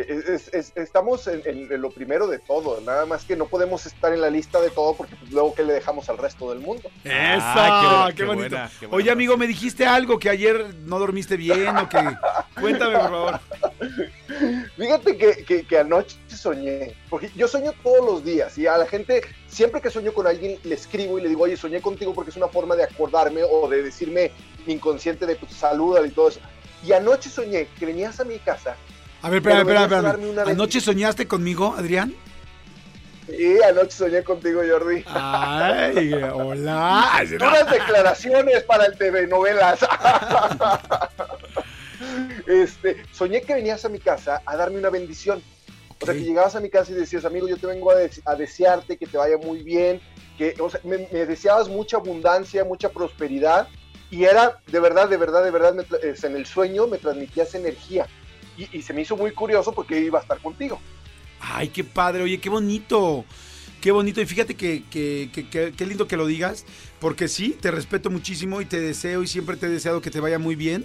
Es- 0.00 0.52
es- 0.52 0.72
estamos 0.76 1.26
en, 1.26 1.42
en- 1.44 1.72
en 1.72 1.80
lo 1.80 1.90
primero 1.90 2.26
de 2.26 2.38
todo. 2.38 2.80
Nada 2.80 3.06
más 3.06 3.24
que 3.24 3.36
no 3.36 3.46
podemos 3.46 3.86
estar 3.86 4.12
en 4.12 4.20
la 4.20 4.30
lista 4.30 4.60
de 4.60 4.70
todo 4.70 4.94
porque 4.94 5.16
pues, 5.16 5.30
luego 5.32 5.54
que 5.54 5.62
le 5.62 5.72
dejamos 5.72 6.08
al 6.08 6.18
resto 6.18 6.50
del 6.50 6.60
mundo. 6.60 6.88
¡Eso! 7.04 7.12
Ah, 7.42 8.06
¡Qué, 8.08 8.14
qué 8.16 8.22
qué 8.22 8.26
bonito! 8.26 8.48
buena, 8.50 8.70
qué 8.80 8.86
buena 8.86 8.96
Oye, 9.02 9.10
amigo, 9.10 9.36
me 9.36 9.46
dijiste 9.46 9.86
algo 9.86 10.18
que 10.18 10.28
ayer 10.30 10.74
no 10.84 10.98
dormiste 10.98 11.36
bien 11.36 11.76
o 11.76 11.88
que... 11.88 11.98
Cuéntame, 12.60 12.94
por 12.98 13.10
favor. 13.10 13.40
Fíjate 14.76 15.16
que, 15.16 15.44
que- 15.44 15.64
que 15.66 15.78
anoche 15.78 16.16
soñé, 16.28 16.94
porque 17.08 17.30
yo 17.34 17.48
sueño 17.48 17.72
todos 17.82 18.04
los 18.04 18.24
días 18.24 18.56
y 18.58 18.66
a 18.66 18.76
la 18.76 18.86
gente, 18.86 19.22
siempre 19.48 19.80
que 19.80 19.90
sueño 19.90 20.12
con 20.12 20.26
alguien, 20.26 20.58
le 20.64 20.74
escribo 20.74 21.18
y 21.18 21.22
le 21.22 21.28
digo, 21.28 21.44
oye, 21.44 21.56
soñé 21.56 21.80
contigo 21.80 22.12
porque 22.12 22.30
es 22.30 22.36
una 22.36 22.48
forma 22.48 22.76
de 22.76 22.84
acordarme 22.84 23.42
o 23.42 23.68
de 23.68 23.82
decirme 23.82 24.32
inconsciente 24.66 25.24
de 25.26 25.36
pues, 25.36 25.52
salúdale 25.54 26.08
y 26.08 26.10
todo 26.10 26.28
eso. 26.28 26.40
Y 26.84 26.92
anoche 26.92 27.30
soñé 27.30 27.68
que 27.78 27.86
venías 27.86 28.20
a 28.20 28.24
mi 28.24 28.38
casa 28.38 28.76
A 29.22 29.30
ver, 29.30 29.38
espérame, 29.38 29.42
Pero 29.42 29.60
espérame, 29.60 29.66
venías 29.66 29.80
a 29.80 29.84
espérame. 29.84 30.04
darme 30.04 30.26
una 30.28 30.42
¿Anoche 30.42 30.80
soñaste 30.80 31.26
conmigo, 31.28 31.74
Adrián? 31.76 32.14
y 33.28 33.60
anoche 33.60 33.90
soñé 33.90 34.22
contigo, 34.22 34.60
Jordi. 34.70 35.02
Ay, 35.06 36.12
hola. 36.32 37.10
Unas 37.40 37.70
declaraciones 37.70 38.62
para 38.62 38.86
el 38.86 38.96
TV 38.96 39.26
novelas. 39.26 39.80
este, 42.46 42.96
soñé 43.12 43.42
que 43.42 43.54
venías 43.54 43.84
a 43.84 43.88
mi 43.88 43.98
casa 43.98 44.42
a 44.46 44.56
darme 44.56 44.78
una 44.78 44.90
bendición. 44.90 45.42
O 46.00 46.04
sea, 46.04 46.14
que 46.14 46.20
llegabas 46.22 46.54
a 46.54 46.60
mi 46.60 46.68
casa 46.68 46.92
y 46.92 46.94
decías, 46.94 47.24
amigo, 47.24 47.48
yo 47.48 47.56
te 47.56 47.66
vengo 47.66 47.90
a, 47.90 47.96
des- 47.96 48.20
a 48.26 48.34
desearte 48.34 48.98
que 48.98 49.06
te 49.06 49.16
vaya 49.16 49.38
muy 49.38 49.62
bien, 49.62 50.00
que, 50.36 50.54
o 50.60 50.68
sea, 50.68 50.80
me, 50.84 51.08
me 51.10 51.24
deseabas 51.24 51.68
mucha 51.68 51.96
abundancia, 51.96 52.64
mucha 52.64 52.90
prosperidad, 52.90 53.66
y 54.10 54.24
era, 54.24 54.58
de 54.66 54.78
verdad, 54.78 55.08
de 55.08 55.16
verdad, 55.16 55.42
de 55.42 55.50
verdad, 55.50 55.74
me 55.74 55.84
es, 56.08 56.22
en 56.22 56.36
el 56.36 56.44
sueño 56.46 56.86
me 56.86 56.98
transmitías 56.98 57.54
energía. 57.54 58.06
Y, 58.56 58.82
se 58.82 58.92
me 58.92 59.02
hizo 59.02 59.16
muy 59.16 59.32
curioso 59.32 59.72
porque 59.72 60.00
iba 60.00 60.18
a 60.18 60.22
estar 60.22 60.38
contigo. 60.40 60.80
Ay, 61.40 61.68
qué 61.68 61.84
padre, 61.84 62.22
oye, 62.22 62.38
qué 62.38 62.48
bonito. 62.48 63.24
Qué 63.80 63.90
bonito. 63.92 64.20
Y 64.20 64.26
fíjate 64.26 64.54
que, 64.54 64.84
que- 64.90 65.30
que- 65.32 65.72
qué 65.76 65.86
lindo 65.86 66.08
que 66.08 66.16
lo 66.16 66.26
digas, 66.26 66.64
porque 66.98 67.28
sí, 67.28 67.56
te 67.60 67.70
respeto 67.70 68.10
muchísimo 68.10 68.60
y 68.60 68.64
te 68.64 68.80
deseo 68.80 69.22
y 69.22 69.26
siempre 69.26 69.56
te 69.56 69.66
he 69.66 69.68
deseado 69.70 70.00
que 70.00 70.10
te 70.10 70.20
vaya 70.20 70.38
muy 70.38 70.56
bien. 70.56 70.84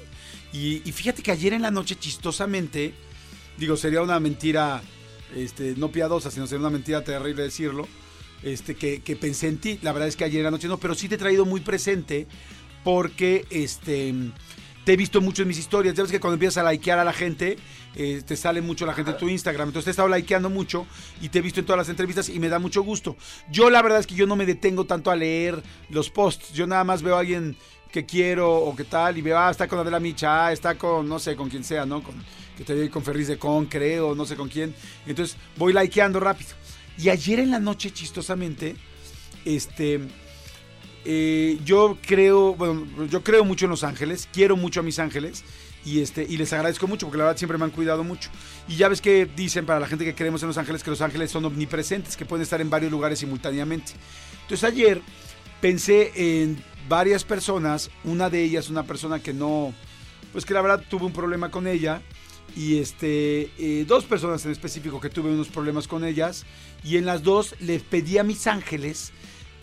Y, 0.53 0.82
y 0.88 0.91
fíjate 0.91 1.24
que 1.24 1.32
ayer 1.32 1.53
en 1.53 1.61
la 1.61 1.72
noche, 1.72 1.95
chistosamente, 1.95 2.93
digo, 3.57 3.78
sería 3.78 4.01
una 4.01 4.19
mentira, 4.19 4.82
este, 5.36 5.76
no 5.78 5.89
piadosa, 5.91 6.30
sino 6.30 6.45
sería 6.45 6.59
una 6.59 6.69
mentira 6.69 7.03
terrible 7.03 7.43
decirlo, 7.43 7.88
este, 8.43 8.76
que, 8.76 9.01
que 9.01 9.15
pensé 9.15 9.47
en 9.47 9.57
ti. 9.59 9.80
La 9.82 9.93
verdad 9.93 10.09
es 10.09 10.17
que 10.17 10.26
ayer 10.26 10.39
en 10.39 10.45
la 10.45 10.51
noche 10.51 10.67
no, 10.67 10.78
pero 10.78 10.93
sí 10.93 11.07
te 11.07 11.15
he 11.15 11.17
traído 11.17 11.45
muy 11.45 11.61
presente 11.61 12.28
porque, 12.84 13.45
este, 13.49 14.13
te 14.84 14.93
he 14.93 14.97
visto 14.97 15.21
mucho 15.21 15.41
en 15.41 15.47
mis 15.47 15.59
historias. 15.59 15.95
Ya 15.95 16.03
ves 16.03 16.11
que 16.11 16.19
cuando 16.19 16.36
empiezas 16.36 16.63
a 16.63 16.71
likear 16.71 16.99
a 16.99 17.03
la 17.03 17.13
gente, 17.13 17.57
eh, 17.95 18.21
te 18.25 18.36
sale 18.36 18.61
mucho 18.61 18.86
la 18.86 18.93
gente 18.93 19.11
en 19.11 19.17
tu 19.17 19.29
Instagram. 19.29 19.69
Entonces 19.69 19.86
te 19.86 19.89
he 19.91 19.93
estado 19.93 20.09
likeando 20.09 20.49
mucho 20.49 20.86
y 21.21 21.29
te 21.29 21.39
he 21.39 21.41
visto 21.41 21.59
en 21.59 21.65
todas 21.65 21.77
las 21.77 21.89
entrevistas 21.89 22.29
y 22.29 22.39
me 22.39 22.49
da 22.49 22.59
mucho 22.59 22.82
gusto. 22.82 23.15
Yo 23.49 23.69
la 23.69 23.82
verdad 23.82 23.99
es 23.99 24.07
que 24.07 24.15
yo 24.15 24.25
no 24.25 24.36
me 24.36 24.45
detengo 24.45 24.86
tanto 24.86 25.11
a 25.11 25.15
leer 25.15 25.61
los 25.89 26.09
posts. 26.09 26.53
Yo 26.53 26.67
nada 26.67 26.84
más 26.84 27.01
veo 27.01 27.15
a 27.15 27.19
alguien 27.19 27.55
que 27.91 28.05
quiero 28.05 28.55
o 28.55 28.75
que 28.75 28.86
tal 28.86 29.17
y 29.17 29.21
veo, 29.21 29.38
ah, 29.38 29.51
está 29.51 29.67
con 29.67 29.77
Adela 29.79 29.99
Micha, 29.99 30.45
ah, 30.45 30.53
está 30.53 30.75
con, 30.75 31.07
no 31.09 31.19
sé, 31.19 31.36
con 31.36 31.49
quien 31.49 31.63
sea, 31.63 31.86
¿no? 31.86 32.01
Con, 32.01 32.15
que 32.57 32.63
te 32.63 32.89
con 32.89 33.03
Ferris 33.03 33.27
de 33.27 33.38
Con, 33.38 33.65
creo, 33.65 34.15
no 34.15 34.25
sé 34.25 34.36
con 34.36 34.47
quién. 34.47 34.73
Entonces 35.05 35.38
voy 35.57 35.73
likeando 35.73 36.19
rápido. 36.19 36.51
Y 36.97 37.09
ayer 37.09 37.39
en 37.39 37.51
la 37.51 37.59
noche, 37.59 37.91
chistosamente, 37.91 38.75
este... 39.45 39.99
Eh, 41.06 41.60
yo 41.66 41.97
creo, 42.06 42.54
bueno, 42.56 42.86
yo 43.10 43.24
creo 43.24 43.43
mucho 43.43 43.66
en 43.66 43.72
los 43.72 43.84
ángeles, 43.84 44.30
quiero 44.32 44.56
mucho 44.56 44.82
a 44.82 44.84
mis 44.84 44.99
ángeles 44.99 45.43
y 45.84 46.02
este 46.02 46.24
y 46.30 46.38
les 46.38 46.54
agradezco 46.54 46.88
mucho 46.88 47.08
porque 47.08 47.18
la 47.18 47.24
verdad 47.26 47.38
siempre 47.38 47.58
me 47.58 47.66
han 47.66 47.72
cuidado 47.72 48.04
mucho. 48.04 48.30
Y 48.68 48.76
ya 48.76 48.88
ves 48.88 49.02
que 49.02 49.26
dicen 49.26 49.66
para 49.66 49.80
la 49.80 49.88
gente 49.88 50.06
que 50.06 50.14
creemos 50.14 50.41
en 50.43 50.47
los 50.47 50.58
ángeles 50.58 50.84
que 50.84 50.91
los 50.91 51.02
ángeles 51.02 51.32
son 51.32 51.45
omnipresentes, 51.45 52.16
que 52.16 52.26
pueden 52.26 52.43
estar 52.43 52.62
en 52.62 52.70
varios 52.70 52.91
lugares 52.91 53.20
simultáneamente. 53.20 53.93
Entonces 54.43 54.64
ayer 54.64 55.02
pensé 55.60 56.12
en 56.16 56.64
varias 56.88 57.24
personas, 57.24 57.89
una 58.04 58.30
de 58.30 58.43
ellas 58.43 58.70
una 58.70 58.84
persona 58.84 59.20
que 59.20 59.34
no 59.34 59.74
pues 60.32 60.45
que 60.45 60.54
la 60.54 60.62
verdad 60.62 60.84
tuve 60.88 61.06
un 61.06 61.14
problema 61.14 61.49
con 61.49 61.68
ella 61.68 62.02
y 62.56 62.80
este 62.80 63.49
eh, 63.58 63.86
dos 63.88 64.06
personas 64.06 64.45
en 64.45 64.52
específico 64.52 64.99
que 64.99 65.10
tuve 65.10 65.32
unos 65.32 65.47
problemas 65.47 65.88
con 65.88 66.04
ellas 66.04 66.45
y 66.84 66.97
en 66.97 67.06
las 67.06 67.24
dos 67.24 67.56
les 67.60 67.82
pedí 67.82 68.18
a 68.18 68.24
mis 68.24 68.45
ángeles 68.47 69.14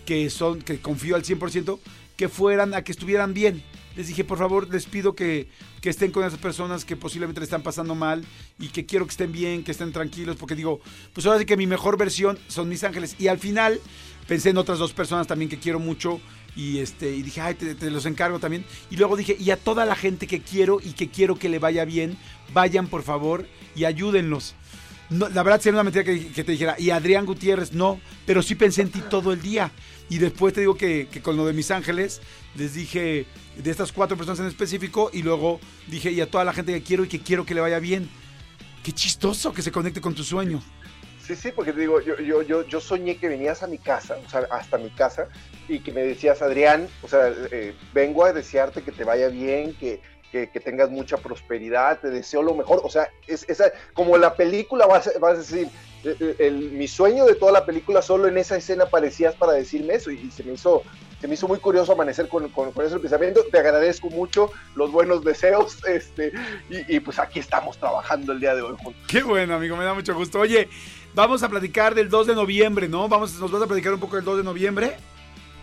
que 0.09 0.30
son 0.30 0.62
que 0.62 0.80
confío 0.80 1.16
al 1.16 1.22
100% 1.22 1.78
que 2.16 2.30
fueran 2.30 2.72
a 2.72 2.82
que 2.82 2.92
estuvieran 2.92 3.34
bien. 3.34 3.62
Les 3.94 4.06
dije, 4.06 4.24
por 4.24 4.38
favor, 4.38 4.66
les 4.72 4.86
pido 4.86 5.14
que, 5.14 5.48
que 5.82 5.90
estén 5.90 6.12
con 6.12 6.24
esas 6.24 6.38
personas 6.38 6.86
que 6.86 6.96
posiblemente 6.96 7.42
le 7.42 7.44
están 7.44 7.62
pasando 7.62 7.94
mal 7.94 8.24
y 8.59 8.68
que 8.68 8.86
quiero 8.86 9.04
que 9.04 9.11
estén 9.11 9.32
bien, 9.32 9.62
que 9.64 9.72
estén 9.72 9.92
tranquilos, 9.92 10.36
porque 10.36 10.54
digo, 10.54 10.80
pues 11.12 11.26
ahora 11.26 11.40
sí 11.40 11.44
que 11.44 11.59
mi 11.59 11.66
mejor 11.66 11.98
versión 11.98 12.38
son 12.48 12.70
mis 12.70 12.84
ángeles. 12.84 13.16
Y 13.18 13.28
al 13.28 13.38
final 13.38 13.82
pensé 14.26 14.49
en 14.49 14.57
otras 14.57 14.78
dos 14.78 14.95
personas 14.95 15.26
también 15.26 15.50
que 15.50 15.58
quiero 15.58 15.78
mucho 15.78 16.22
y 16.57 16.78
este 16.78 17.14
y 17.14 17.20
dije, 17.20 17.42
ay, 17.42 17.57
te, 17.57 17.74
te 17.74 17.91
los 17.91 18.07
encargo 18.07 18.38
también. 18.38 18.64
Y 18.91 18.96
luego 18.96 19.14
dije, 19.14 19.37
y 19.38 19.50
a 19.50 19.58
toda 19.58 19.84
la 19.84 19.95
gente 19.95 20.26
que 20.26 20.41
quiero 20.41 20.80
y 20.83 20.92
que 20.92 21.11
quiero 21.11 21.38
que 21.38 21.50
le 21.50 21.58
vaya 21.58 21.84
bien, 21.84 22.16
vayan 22.54 22.87
por 22.87 23.03
favor 23.03 23.46
y 23.76 23.84
ayúdenlos. 23.84 24.54
No, 25.11 25.28
la 25.28 25.42
verdad 25.42 25.61
sería 25.61 25.76
una 25.80 25.84
mentira 25.84 26.04
que, 26.04 26.28
que 26.28 26.45
te 26.45 26.53
dijera, 26.53 26.76
y 26.78 26.91
Adrián 26.91 27.24
Gutiérrez, 27.24 27.72
no, 27.72 27.99
pero 28.26 28.42
sí 28.42 28.54
pensé 28.54 28.83
en 28.83 28.91
ti 28.91 29.03
todo 29.08 29.33
el 29.33 29.41
día. 29.41 29.72
Y 30.09 30.18
después 30.18 30.55
te 30.55 30.61
digo 30.61 30.75
que, 30.75 31.09
que 31.11 31.21
con 31.21 31.37
lo 31.37 31.47
de 31.47 31.53
mis 31.53 31.71
ángeles, 31.71 32.21
les 32.55 32.75
dije 32.75 33.26
de 33.57 33.71
estas 33.71 33.93
cuatro 33.93 34.17
personas 34.17 34.41
en 34.41 34.47
específico, 34.47 35.11
y 35.13 35.22
luego 35.22 35.61
dije, 35.87 36.11
y 36.11 36.21
a 36.21 36.30
toda 36.30 36.45
la 36.45 36.53
gente 36.53 36.72
que 36.72 36.83
quiero 36.83 37.05
y 37.05 37.09
que 37.09 37.21
quiero 37.21 37.45
que 37.45 37.55
le 37.55 37.61
vaya 37.61 37.79
bien. 37.79 38.09
Qué 38.83 38.93
chistoso 38.93 39.53
que 39.53 39.63
se 39.63 39.71
conecte 39.71 40.01
con 40.01 40.14
tu 40.14 40.25
sueño. 40.25 40.63
Sí, 41.29 41.37
sí, 41.37 41.53
porque 41.55 41.75
te 41.75 41.80
digo, 41.80 42.01
yo, 42.01 42.18
yo, 42.21 42.41
yo, 42.41 42.67
yo 42.67 42.80
soñé 42.80 43.18
que 43.18 43.29
venías 43.29 43.63
a 43.63 43.67
mi 43.67 43.76
casa, 43.76 44.17
o 44.25 44.30
sea, 44.30 44.47
hasta 44.51 44.79
mi 44.79 44.89
casa, 44.89 45.29
y 45.68 45.80
que 45.80 45.93
me 45.93 46.01
decías, 46.03 46.41
Adrián, 46.41 46.89
o 47.03 47.09
sea, 47.09 47.30
eh, 47.51 47.75
vengo 47.93 48.25
a 48.25 48.33
desearte 48.33 48.83
que 48.83 48.93
te 48.93 49.05
vaya 49.05 49.29
bien, 49.29 49.75
que, 49.75 50.01
que, 50.33 50.51
que 50.51 50.59
tengas 50.59 50.89
mucha 50.89 51.18
prosperidad, 51.18 52.01
te 52.01 52.09
deseo 52.09 52.43
lo 52.43 52.55
mejor, 52.55 52.80
o 52.83 52.89
sea, 52.89 53.11
es, 53.26 53.45
esa, 53.47 53.71
como 53.93 54.17
la 54.17 54.37
película 54.37 54.87
vas, 54.87 55.11
vas 55.21 55.35
a 55.35 55.39
decir, 55.39 55.68
el- 56.04 56.37
el- 56.38 56.70
mi 56.72 56.87
sueño 56.88 57.25
de 57.25 57.34
toda 57.34 57.53
la 57.53 57.64
película 57.66 58.03
solo 58.03 58.29
en 58.29 58.38
esa 58.38 58.57
escena 58.57 58.84
aparecías 58.84 59.34
para 59.34 59.53
decirme 59.53 59.95
eso 59.95 60.11
y, 60.11 60.18
y 60.18 60.30
se 60.30 60.42
me 60.45 60.53
hizo 60.54 60.83
se 61.20 61.26
me 61.26 61.34
hizo 61.34 61.49
muy 61.49 61.58
curioso 61.58 61.92
amanecer 61.92 62.29
con, 62.29 62.49
con, 62.50 62.70
con 62.70 62.87
ese 62.87 62.96
pensamiento. 63.00 63.41
Te 63.50 63.58
agradezco 63.58 64.08
mucho 64.08 64.53
los 64.76 64.92
buenos 64.92 65.25
deseos 65.25 65.79
este, 65.88 66.33
y, 66.70 66.96
y 66.96 67.00
pues 67.00 67.18
aquí 67.18 67.41
estamos 67.41 67.76
trabajando 67.76 68.33
el 68.33 68.38
día 68.38 68.54
de 68.54 68.62
hoy 68.62 68.76
juntos. 68.80 69.03
Qué 69.08 69.25
bueno, 69.25 69.54
amigo, 69.57 69.76
me 69.76 69.84
da 69.84 69.95
mucho 69.95 70.14
gusto. 70.14 70.38
Oye, 70.38 70.68
vamos 71.14 71.42
a 71.42 71.49
platicar 71.49 71.96
del 71.96 72.08
2 72.08 72.29
de 72.29 72.34
noviembre, 72.37 72.88
¿no? 72.88 73.08
Vamos, 73.08 73.34
nos 73.41 73.50
vas 73.50 73.62
a 73.62 73.66
platicar 73.66 73.92
un 73.95 73.99
poco 73.99 74.14
del 74.14 74.25
2 74.25 74.37
de 74.38 74.45
noviembre. 74.45 74.96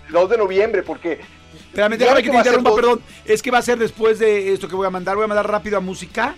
2 0.10 0.30
de 0.30 0.38
noviembre, 0.38 0.84
porque 0.84 1.22
Ya 1.74 1.88
déjame 1.88 2.18
que 2.22 2.24
que 2.24 2.32
te 2.32 2.38
interrumpa, 2.38 2.76
perdón. 2.76 3.02
Es 3.24 3.42
que 3.42 3.50
va 3.50 3.60
a 3.60 3.62
ser 3.62 3.78
después 3.78 4.20
de 4.20 4.52
esto 4.52 4.68
que 4.68 4.76
voy 4.76 4.88
a 4.88 4.90
mandar. 4.90 5.16
Voy 5.16 5.24
a 5.24 5.28
mandar 5.28 5.50
rápido 5.50 5.78
a 5.78 5.80
música. 5.80 6.36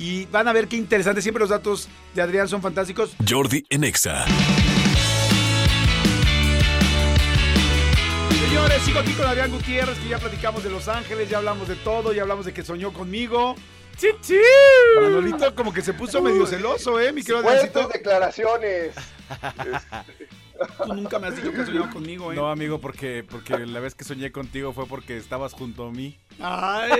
Y 0.00 0.24
van 0.26 0.48
a 0.48 0.54
ver 0.54 0.66
qué 0.66 0.76
interesante. 0.76 1.20
Siempre 1.20 1.42
los 1.42 1.50
datos 1.50 1.86
de 2.14 2.22
Adrián 2.22 2.48
son 2.48 2.62
fantásticos. 2.62 3.14
Jordi 3.28 3.66
en 3.68 3.84
Exa. 3.84 4.24
Señores, 8.30 8.82
sigo 8.82 8.98
aquí 8.98 9.12
con 9.12 9.26
Adrián 9.26 9.50
Gutiérrez, 9.50 9.98
que 9.98 10.08
ya 10.08 10.18
platicamos 10.18 10.64
de 10.64 10.70
Los 10.70 10.88
Ángeles, 10.88 11.28
ya 11.28 11.36
hablamos 11.36 11.68
de 11.68 11.76
todo, 11.76 12.14
ya 12.14 12.22
hablamos 12.22 12.46
de 12.46 12.54
que 12.54 12.64
soñó 12.64 12.94
conmigo. 12.94 13.54
¡Chichi! 13.98 14.38
Manolito 14.98 15.54
como 15.54 15.70
que 15.70 15.82
se 15.82 15.92
puso 15.92 16.22
medio 16.22 16.46
celoso, 16.46 16.98
¿eh, 16.98 17.12
mi 17.12 17.22
querido 17.22 17.42
declaraciones. 17.92 18.94
Tú 20.82 20.94
nunca 20.94 21.18
me 21.18 21.26
has 21.26 21.36
dicho 21.36 21.52
que 21.52 21.60
has 21.60 21.66
soñado 21.66 21.90
conmigo, 21.90 22.32
¿eh? 22.32 22.36
No, 22.36 22.50
amigo, 22.50 22.80
porque, 22.80 23.22
porque 23.28 23.58
la 23.58 23.80
vez 23.80 23.94
que 23.94 24.04
soñé 24.04 24.32
contigo 24.32 24.72
fue 24.72 24.86
porque 24.86 25.18
estabas 25.18 25.52
junto 25.52 25.86
a 25.86 25.90
mí. 25.90 26.18
Ay. 26.42 26.90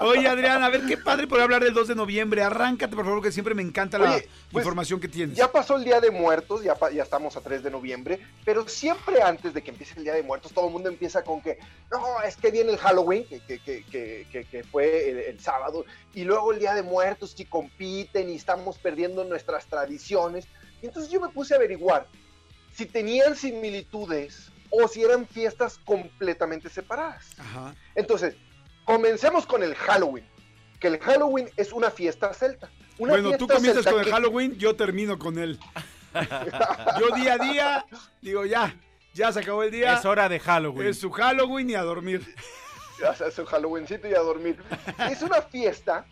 Oye, 0.00 0.26
Adrián, 0.26 0.62
a 0.64 0.68
ver 0.68 0.82
qué 0.86 0.96
padre 0.96 1.28
poder 1.28 1.44
hablar 1.44 1.62
del 1.62 1.74
2 1.74 1.86
de 1.88 1.94
noviembre. 1.94 2.42
Arráncate, 2.42 2.96
por 2.96 3.04
favor, 3.04 3.22
que 3.22 3.30
siempre 3.30 3.54
me 3.54 3.62
encanta 3.62 3.98
la 3.98 4.20
pues, 4.50 4.62
información 4.64 4.98
que 4.98 5.06
tienes. 5.06 5.36
Ya 5.36 5.52
pasó 5.52 5.76
el 5.76 5.84
Día 5.84 6.00
de 6.00 6.10
Muertos, 6.10 6.64
ya, 6.64 6.76
ya 6.92 7.04
estamos 7.04 7.36
a 7.36 7.40
3 7.40 7.62
de 7.62 7.70
noviembre, 7.70 8.18
pero 8.44 8.66
siempre 8.66 9.22
antes 9.22 9.54
de 9.54 9.62
que 9.62 9.70
empiece 9.70 9.94
el 9.98 10.02
Día 10.04 10.14
de 10.14 10.24
Muertos, 10.24 10.52
todo 10.52 10.66
el 10.66 10.72
mundo 10.72 10.88
empieza 10.88 11.22
con 11.22 11.40
que, 11.40 11.58
no, 11.92 12.20
es 12.22 12.36
que 12.36 12.50
viene 12.50 12.72
el 12.72 12.78
Halloween, 12.78 13.24
que, 13.28 13.40
que, 13.40 13.60
que, 13.60 13.84
que, 13.84 14.26
que- 14.32 14.44
que 14.44 14.64
fue 14.64 15.10
el, 15.10 15.18
el 15.18 15.40
sábado, 15.40 15.84
y 16.14 16.24
luego 16.24 16.52
el 16.52 16.58
Día 16.58 16.74
de 16.74 16.82
Muertos, 16.82 17.34
y 17.38 17.44
compiten, 17.44 18.28
y 18.28 18.34
estamos 18.34 18.78
perdiendo 18.78 19.22
nuestras 19.24 19.66
tradiciones. 19.66 20.48
Y 20.82 20.86
entonces 20.86 21.12
yo 21.12 21.20
me 21.20 21.28
puse 21.28 21.54
a 21.54 21.58
averiguar 21.58 22.08
si 22.74 22.86
tenían 22.86 23.36
similitudes 23.36 24.50
o 24.72 24.88
si 24.88 25.04
eran 25.04 25.26
fiestas 25.26 25.78
completamente 25.84 26.68
separadas. 26.68 27.38
Ajá. 27.38 27.74
Entonces, 27.94 28.34
comencemos 28.84 29.46
con 29.46 29.62
el 29.62 29.74
Halloween, 29.74 30.24
que 30.80 30.88
el 30.88 30.98
Halloween 30.98 31.48
es 31.56 31.72
una 31.72 31.90
fiesta 31.90 32.32
celta. 32.34 32.70
Una 32.98 33.12
Bueno, 33.12 33.36
tú 33.36 33.46
comienzas 33.46 33.84
con 33.84 34.00
el 34.00 34.06
que- 34.06 34.10
Halloween, 34.10 34.58
yo 34.58 34.74
termino 34.74 35.18
con 35.18 35.38
él. 35.38 35.58
Yo 37.00 37.14
día 37.16 37.34
a 37.34 37.38
día, 37.38 37.86
digo, 38.20 38.44
ya, 38.44 38.76
ya 39.14 39.32
se 39.32 39.40
acabó 39.40 39.62
el 39.62 39.70
día. 39.70 39.94
Es 39.94 40.04
hora 40.04 40.28
de 40.28 40.38
Halloween. 40.38 40.88
Es 40.88 40.98
su 41.00 41.10
Halloween 41.10 41.70
y 41.70 41.74
a 41.74 41.82
dormir. 41.82 42.34
ya 43.00 43.14
un 43.38 43.46
Halloweencito 43.46 44.08
y 44.08 44.14
a 44.14 44.20
dormir. 44.20 44.62
Es 45.10 45.22
una 45.22 45.40
fiesta 45.40 46.04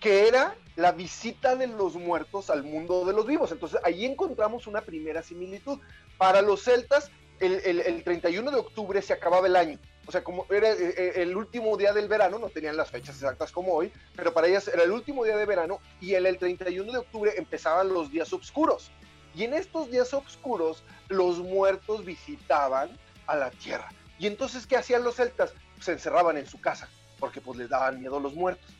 que 0.00 0.26
era 0.26 0.56
la 0.76 0.92
visita 0.92 1.54
de 1.54 1.66
los 1.66 1.94
muertos 1.94 2.50
al 2.50 2.62
mundo 2.64 3.04
de 3.04 3.12
los 3.12 3.26
vivos. 3.26 3.52
Entonces 3.52 3.78
ahí 3.84 4.04
encontramos 4.04 4.66
una 4.66 4.80
primera 4.80 5.22
similitud. 5.22 5.78
Para 6.18 6.42
los 6.42 6.62
celtas, 6.64 7.10
el, 7.42 7.60
el- 7.64 7.80
el 7.80 8.04
31 8.04 8.50
de 8.50 8.56
octubre 8.58 9.02
se 9.02 9.12
acababa 9.12 9.46
el 9.46 9.56
año. 9.56 9.78
O 10.06 10.10
sea, 10.12 10.24
como 10.24 10.46
era 10.50 10.70
eh, 10.70 10.94
eh, 10.96 11.12
el 11.16 11.36
último 11.36 11.76
día 11.76 11.92
del 11.92 12.08
verano, 12.08 12.38
no 12.38 12.48
tenían 12.48 12.76
las 12.76 12.90
fechas 12.90 13.14
exactas 13.16 13.52
como 13.52 13.72
hoy, 13.72 13.92
pero 14.16 14.32
para 14.34 14.48
ellas 14.48 14.66
era 14.68 14.82
el 14.82 14.90
último 14.90 15.24
día 15.24 15.36
de 15.36 15.46
verano 15.46 15.78
y 16.00 16.14
el, 16.14 16.26
el 16.26 16.38
31 16.38 16.90
de 16.90 16.98
octubre 16.98 17.32
empezaban 17.36 17.88
los 17.92 18.10
días 18.10 18.32
oscuros. 18.32 18.90
Y 19.34 19.44
en 19.44 19.54
estos 19.54 19.90
días 19.90 20.12
oscuros, 20.12 20.82
los 21.08 21.38
muertos 21.38 22.04
visitaban 22.04 22.90
a 23.26 23.36
la 23.36 23.50
tierra. 23.50 23.88
Y 24.18 24.26
entonces, 24.26 24.66
¿qué 24.66 24.76
hacían 24.76 25.04
los 25.04 25.16
celtas? 25.16 25.54
Se 25.80 25.92
encerraban 25.92 26.36
en 26.36 26.46
su 26.46 26.60
casa, 26.60 26.88
porque 27.18 27.40
pues 27.40 27.58
les 27.58 27.68
daban 27.68 28.00
miedo 28.00 28.18
los 28.20 28.34
muertos. 28.34 28.70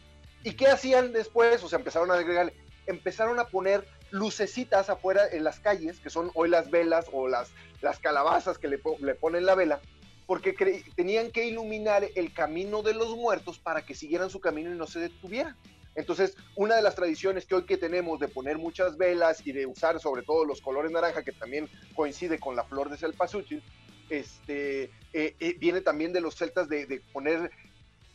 ¿Y 0.44 0.52
qué 0.54 0.66
hacían 0.66 1.12
después? 1.12 1.62
O 1.62 1.68
sea, 1.68 1.78
empezaron 1.78 2.10
a 2.10 2.14
agregar, 2.14 2.52
empezaron 2.86 3.38
a 3.38 3.46
poner 3.46 3.86
lucecitas 4.10 4.90
afuera 4.90 5.22
en 5.30 5.44
las 5.44 5.58
calles, 5.60 6.00
que 6.00 6.10
son 6.10 6.30
hoy 6.34 6.48
las 6.50 6.70
velas 6.70 7.06
o 7.12 7.28
las, 7.28 7.48
las 7.82 7.98
calabazas 7.98 8.58
que 8.58 8.68
le, 8.68 8.80
le 9.00 9.14
ponen 9.14 9.44
la 9.44 9.54
vela, 9.54 9.80
porque 10.26 10.54
tenían 10.96 11.30
que 11.30 11.46
iluminar 11.46 12.06
el 12.14 12.32
camino 12.32 12.82
de 12.82 12.94
los 12.94 13.16
muertos 13.16 13.58
para 13.58 13.84
que 13.84 13.94
siguieran 13.94 14.30
su 14.30 14.40
camino 14.40 14.72
y 14.72 14.78
no 14.78 14.86
se 14.86 15.00
detuvieran. 15.00 15.56
Entonces, 15.94 16.36
una 16.56 16.76
de 16.76 16.82
las 16.82 16.94
tradiciones 16.94 17.44
que 17.44 17.54
hoy 17.54 17.64
que 17.64 17.76
tenemos 17.76 18.18
de 18.18 18.28
poner 18.28 18.56
muchas 18.56 18.96
velas 18.96 19.46
y 19.46 19.52
de 19.52 19.66
usar 19.66 20.00
sobre 20.00 20.22
todo 20.22 20.46
los 20.46 20.62
colores 20.62 20.90
naranja, 20.90 21.22
que 21.22 21.32
también 21.32 21.68
coincide 21.94 22.38
con 22.38 22.56
la 22.56 22.64
flor 22.64 22.88
de 22.88 22.96
cempasúchil, 22.96 23.62
este, 24.08 24.84
eh, 25.12 25.36
eh, 25.38 25.56
viene 25.58 25.82
también 25.82 26.12
de 26.12 26.20
los 26.20 26.36
celtas 26.36 26.68
de, 26.68 26.86
de 26.86 27.00
poner 27.12 27.50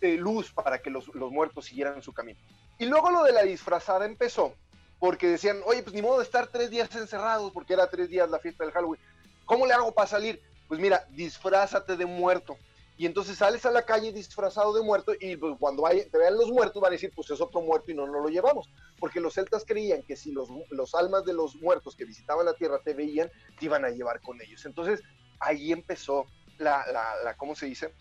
eh, 0.02 0.15
luz 0.15 0.52
para 0.52 0.80
que 0.80 0.89
los, 0.89 1.07
los 1.14 1.31
muertos 1.31 1.65
siguieran 1.65 2.02
su 2.02 2.14
camino. 2.14 2.39
Y 2.80 2.85
luego 2.85 3.11
lo 3.11 3.23
de 3.23 3.34
la 3.34 3.44
disfrazada 3.44 4.06
empezó, 4.06 4.56
porque 4.99 5.27
decían, 5.27 5.61
oye, 5.65 5.84
pues 5.84 5.94
ni 5.94 6.02
modo 6.02 6.18
de 6.18 6.23
estar 6.23 6.48
tres 6.48 6.69
días 6.69 6.95
encerrados, 6.95 7.52
porque 7.52 7.73
era 7.73 7.88
tres 7.89 8.10
días 8.10 8.30
la 8.30 8.39
fiesta 8.39 8.64
del 8.64 8.73
Halloween. 8.73 9.02
¿Cómo 9.48 9.65
le 9.65 9.74
hago 9.74 9.91
para 9.94 10.07
salir? 10.07 10.40
Pues 10.68 10.80
mira, 10.80 11.07
disfrázate 11.10 11.98
de 11.98 12.06
muerto. 12.06 12.57
Y 12.98 13.06
entonces 13.06 13.38
sales 13.38 13.65
a 13.65 13.72
la 13.72 13.84
calle 13.84 14.11
disfrazado 14.11 14.74
de 14.74 14.84
muerto 14.84 15.14
y 15.19 15.38
pues, 15.38 15.56
cuando 15.60 15.84
te 15.84 16.18
vean 16.18 16.36
los 16.36 16.52
muertos 16.52 16.82
van 16.82 16.90
a 16.90 16.94
decir, 16.94 17.11
pues 17.15 17.30
es 17.30 17.40
otro 17.40 17.61
muerto 17.61 17.91
y 17.91 17.95
no 17.95 18.06
lo 18.06 18.28
llevamos. 18.28 18.69
Porque 18.99 19.19
los 19.19 19.36
celtas 19.36 19.64
creían 19.65 20.03
que 20.03 20.15
si 20.15 20.32
los, 20.32 20.49
los 20.72 20.94
almas 20.95 21.24
de 21.24 21.34
los 21.34 21.56
muertos 21.56 21.95
que 21.95 22.06
visitaban 22.06 22.45
la 22.45 22.56
tierra 22.56 22.80
te 22.84 22.94
veían, 22.94 23.32
te 23.57 23.65
iban 23.65 23.86
a 23.86 23.90
llevar 23.90 24.19
con 24.22 24.41
ellos. 24.41 24.65
Entonces 24.65 25.02
ahí 25.40 25.72
empezó 25.72 26.26
la, 26.57 26.86
la, 26.91 27.24
la 27.24 27.38
¿cómo 27.38 27.56
se 27.56 27.68
dice? 27.68 27.94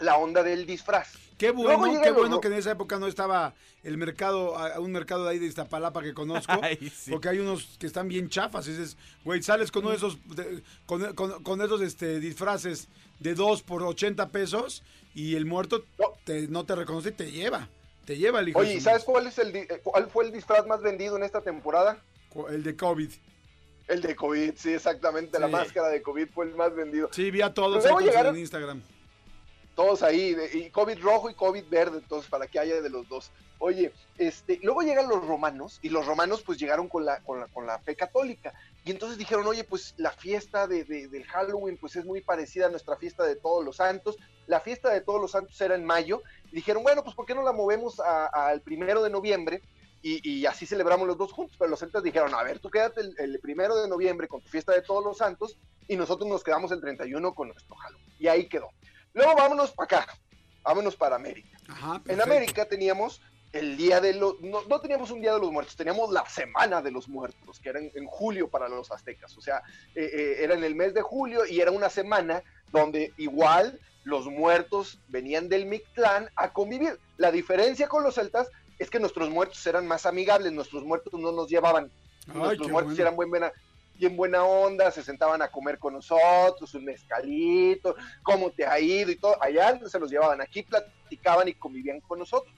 La 0.00 0.16
onda 0.16 0.42
del 0.42 0.66
disfraz. 0.66 1.08
Qué 1.38 1.50
bueno, 1.50 2.00
qué 2.02 2.10
bueno 2.12 2.40
que 2.40 2.48
en 2.48 2.54
esa 2.54 2.70
época 2.72 2.98
no 2.98 3.06
estaba 3.06 3.52
el 3.82 3.98
mercado, 3.98 4.56
un 4.80 4.90
mercado 4.92 5.24
de 5.24 5.30
ahí 5.32 5.38
de 5.38 5.46
Iztapalapa 5.46 6.02
que 6.02 6.14
conozco. 6.14 6.52
Ay, 6.62 6.90
sí. 6.94 7.10
Porque 7.10 7.28
hay 7.28 7.38
unos 7.38 7.76
que 7.78 7.86
están 7.86 8.08
bien 8.08 8.28
chafas. 8.30 8.66
Y 8.68 8.70
dices, 8.72 8.96
güey, 9.24 9.42
sales 9.42 9.70
con 9.70 9.82
uno 9.82 9.90
de 9.90 9.96
esos, 9.98 10.18
de- 10.34 10.62
con, 10.86 11.14
con- 11.14 11.42
con 11.42 11.60
esos 11.60 11.80
este, 11.82 12.20
disfraces 12.20 12.88
de 13.20 13.34
2 13.34 13.62
por 13.62 13.82
80 13.82 14.28
pesos 14.30 14.82
y 15.14 15.34
el 15.36 15.44
muerto 15.44 15.84
No. 15.98 16.06
te- 16.24 16.48
no 16.48 16.64
te 16.64 16.74
reconoce 16.74 17.10
y 17.10 17.12
te 17.12 17.30
lleva. 17.30 17.68
Te 18.06 18.16
lleva 18.16 18.40
el 18.40 18.48
hijo. 18.50 18.58
Oye, 18.60 18.74
¿y 18.74 18.78
su 18.78 18.84
sabes 18.84 19.04
cuál, 19.04 19.26
es 19.26 19.38
el, 19.38 19.54
eh, 19.54 19.80
cuál 19.82 20.08
fue 20.08 20.24
el 20.24 20.32
disfraz 20.32 20.66
más 20.66 20.80
vendido 20.80 21.16
en 21.16 21.22
esta 21.22 21.40
temporada? 21.42 21.98
El 22.50 22.62
de 22.62 22.76
COVID. 22.76 23.10
El 23.88 24.00
de 24.00 24.16
COVID, 24.16 24.52
sí, 24.56 24.72
exactamente. 24.72 25.38
La 25.38 25.48
máscara 25.48 25.88
de 25.88 26.02
COVID 26.02 26.28
fue 26.34 26.46
el 26.46 26.54
más 26.54 26.74
vendido. 26.74 27.08
Sí, 27.12 27.30
vi 27.30 27.40
a 27.42 27.52
todos 27.52 27.84
ahí 27.84 28.04
llegaron- 28.04 28.34
en 28.34 28.40
Instagram. 28.40 28.82
Todos 29.76 30.02
ahí, 30.02 30.34
y 30.54 30.70
COVID 30.70 30.98
rojo 31.00 31.30
y 31.30 31.34
COVID 31.34 31.66
verde, 31.68 31.98
entonces 31.98 32.28
para 32.30 32.46
que 32.48 32.58
haya 32.58 32.80
de 32.80 32.88
los 32.90 33.08
dos. 33.08 33.30
Oye, 33.58 33.92
este, 34.16 34.58
luego 34.62 34.80
llegan 34.80 35.06
los 35.08 35.24
romanos, 35.26 35.78
y 35.82 35.90
los 35.90 36.06
romanos 36.06 36.42
pues 36.42 36.58
llegaron 36.58 36.88
con 36.88 37.04
la, 37.04 37.20
con 37.20 37.40
la, 37.40 37.46
con 37.48 37.66
la 37.66 37.78
fe 37.78 37.94
católica. 37.94 38.54
Y 38.84 38.90
entonces 38.90 39.18
dijeron, 39.18 39.46
oye, 39.46 39.64
pues 39.64 39.94
la 39.98 40.10
fiesta 40.12 40.66
de, 40.66 40.84
de- 40.84 41.08
del 41.08 41.24
Halloween 41.26 41.76
pues 41.76 41.94
es 41.94 42.04
muy 42.06 42.22
parecida 42.22 42.66
a 42.66 42.70
nuestra 42.70 42.96
fiesta 42.96 43.24
de 43.24 43.36
todos 43.36 43.62
los 43.64 43.76
santos. 43.76 44.16
La 44.46 44.60
fiesta 44.60 44.90
de 44.90 45.02
todos 45.02 45.20
los 45.20 45.32
santos 45.32 45.60
era 45.60 45.74
en 45.74 45.84
mayo. 45.84 46.22
Y 46.50 46.56
dijeron, 46.56 46.82
bueno, 46.82 47.04
pues 47.04 47.14
¿por 47.14 47.26
qué 47.26 47.34
no 47.34 47.42
la 47.42 47.52
movemos 47.52 48.00
al 48.00 48.62
primero 48.62 49.02
de 49.02 49.10
noviembre? 49.10 49.60
Y, 50.02 50.46
así 50.46 50.66
celebramos 50.66 51.06
los 51.06 51.18
dos 51.18 51.32
juntos. 51.32 51.56
Pero 51.58 51.68
los 51.70 51.80
celtas 51.80 52.02
dijeron, 52.02 52.32
a 52.34 52.42
ver, 52.42 52.60
tú 52.60 52.70
quédate 52.70 53.00
el, 53.02 53.14
el 53.18 53.40
primero 53.40 53.76
de 53.76 53.88
noviembre 53.88 54.26
con 54.28 54.40
tu 54.40 54.48
fiesta 54.48 54.72
de 54.72 54.82
todos 54.82 55.04
los 55.04 55.18
santos 55.18 55.58
y 55.88 55.96
nosotros 55.96 56.28
nos 56.28 56.42
quedamos 56.44 56.70
el 56.72 56.80
31 56.80 57.34
con 57.34 57.48
nuestro 57.48 57.74
Halloween. 57.76 58.06
Y 58.18 58.28
ahí 58.28 58.48
quedó. 58.48 58.70
Luego 59.16 59.34
vámonos 59.34 59.72
para 59.72 60.02
acá, 60.02 60.18
vámonos 60.62 60.94
para 60.94 61.16
América. 61.16 61.56
Ajá, 61.68 62.02
En. 62.06 62.20
América 62.20 62.66
teníamos 62.66 63.22
el 63.52 63.78
día 63.78 63.98
de 63.98 64.12
los, 64.12 64.38
no, 64.42 64.62
no 64.68 64.80
teníamos 64.80 65.10
un 65.10 65.22
día 65.22 65.32
de 65.32 65.40
los 65.40 65.50
muertos, 65.50 65.74
teníamos 65.74 66.12
la 66.12 66.28
semana 66.28 66.82
de 66.82 66.90
los 66.90 67.08
muertos, 67.08 67.58
que 67.58 67.70
era 67.70 67.78
en, 67.78 67.90
en 67.94 68.06
julio 68.06 68.48
para 68.50 68.68
los 68.68 68.92
aztecas, 68.92 69.34
o 69.38 69.40
sea, 69.40 69.62
eh, 69.94 70.04
eh, 70.04 70.36
era 70.40 70.52
en 70.54 70.62
el 70.64 70.74
mes 70.74 70.92
de 70.92 71.00
julio 71.00 71.46
y 71.46 71.60
era 71.60 71.70
una 71.70 71.88
semana 71.88 72.42
donde 72.70 73.14
igual 73.16 73.80
los 74.04 74.26
muertos 74.26 75.00
venían 75.08 75.48
del 75.48 75.64
Mictlán 75.64 76.28
a 76.36 76.52
convivir. 76.52 77.00
La 77.16 77.32
diferencia 77.32 77.88
con 77.88 78.02
los 78.02 78.16
celtas 78.16 78.50
es 78.78 78.90
que 78.90 79.00
nuestros 79.00 79.30
muertos 79.30 79.66
eran 79.66 79.86
más 79.86 80.04
amigables, 80.04 80.52
nuestros 80.52 80.84
muertos 80.84 81.18
no 81.18 81.32
nos 81.32 81.48
llevaban, 81.48 81.90
Ay, 82.28 82.34
nuestros 82.34 82.70
muertos 82.70 82.92
bueno. 82.92 83.02
eran 83.02 83.16
buen 83.16 83.30
bien 83.98 84.16
buena 84.16 84.44
onda, 84.44 84.90
se 84.90 85.02
sentaban 85.02 85.42
a 85.42 85.48
comer 85.48 85.78
con 85.78 85.94
nosotros, 85.94 86.74
un 86.74 86.84
mezcalito, 86.84 87.96
cómo 88.22 88.50
te 88.50 88.66
ha 88.66 88.78
ido 88.78 89.10
y 89.10 89.16
todo. 89.16 89.36
Allá 89.42 89.78
se 89.88 89.98
los 89.98 90.10
llevaban, 90.10 90.40
aquí 90.40 90.62
platicaban 90.62 91.48
y 91.48 91.54
convivían 91.54 92.00
con 92.00 92.18
nosotros. 92.18 92.54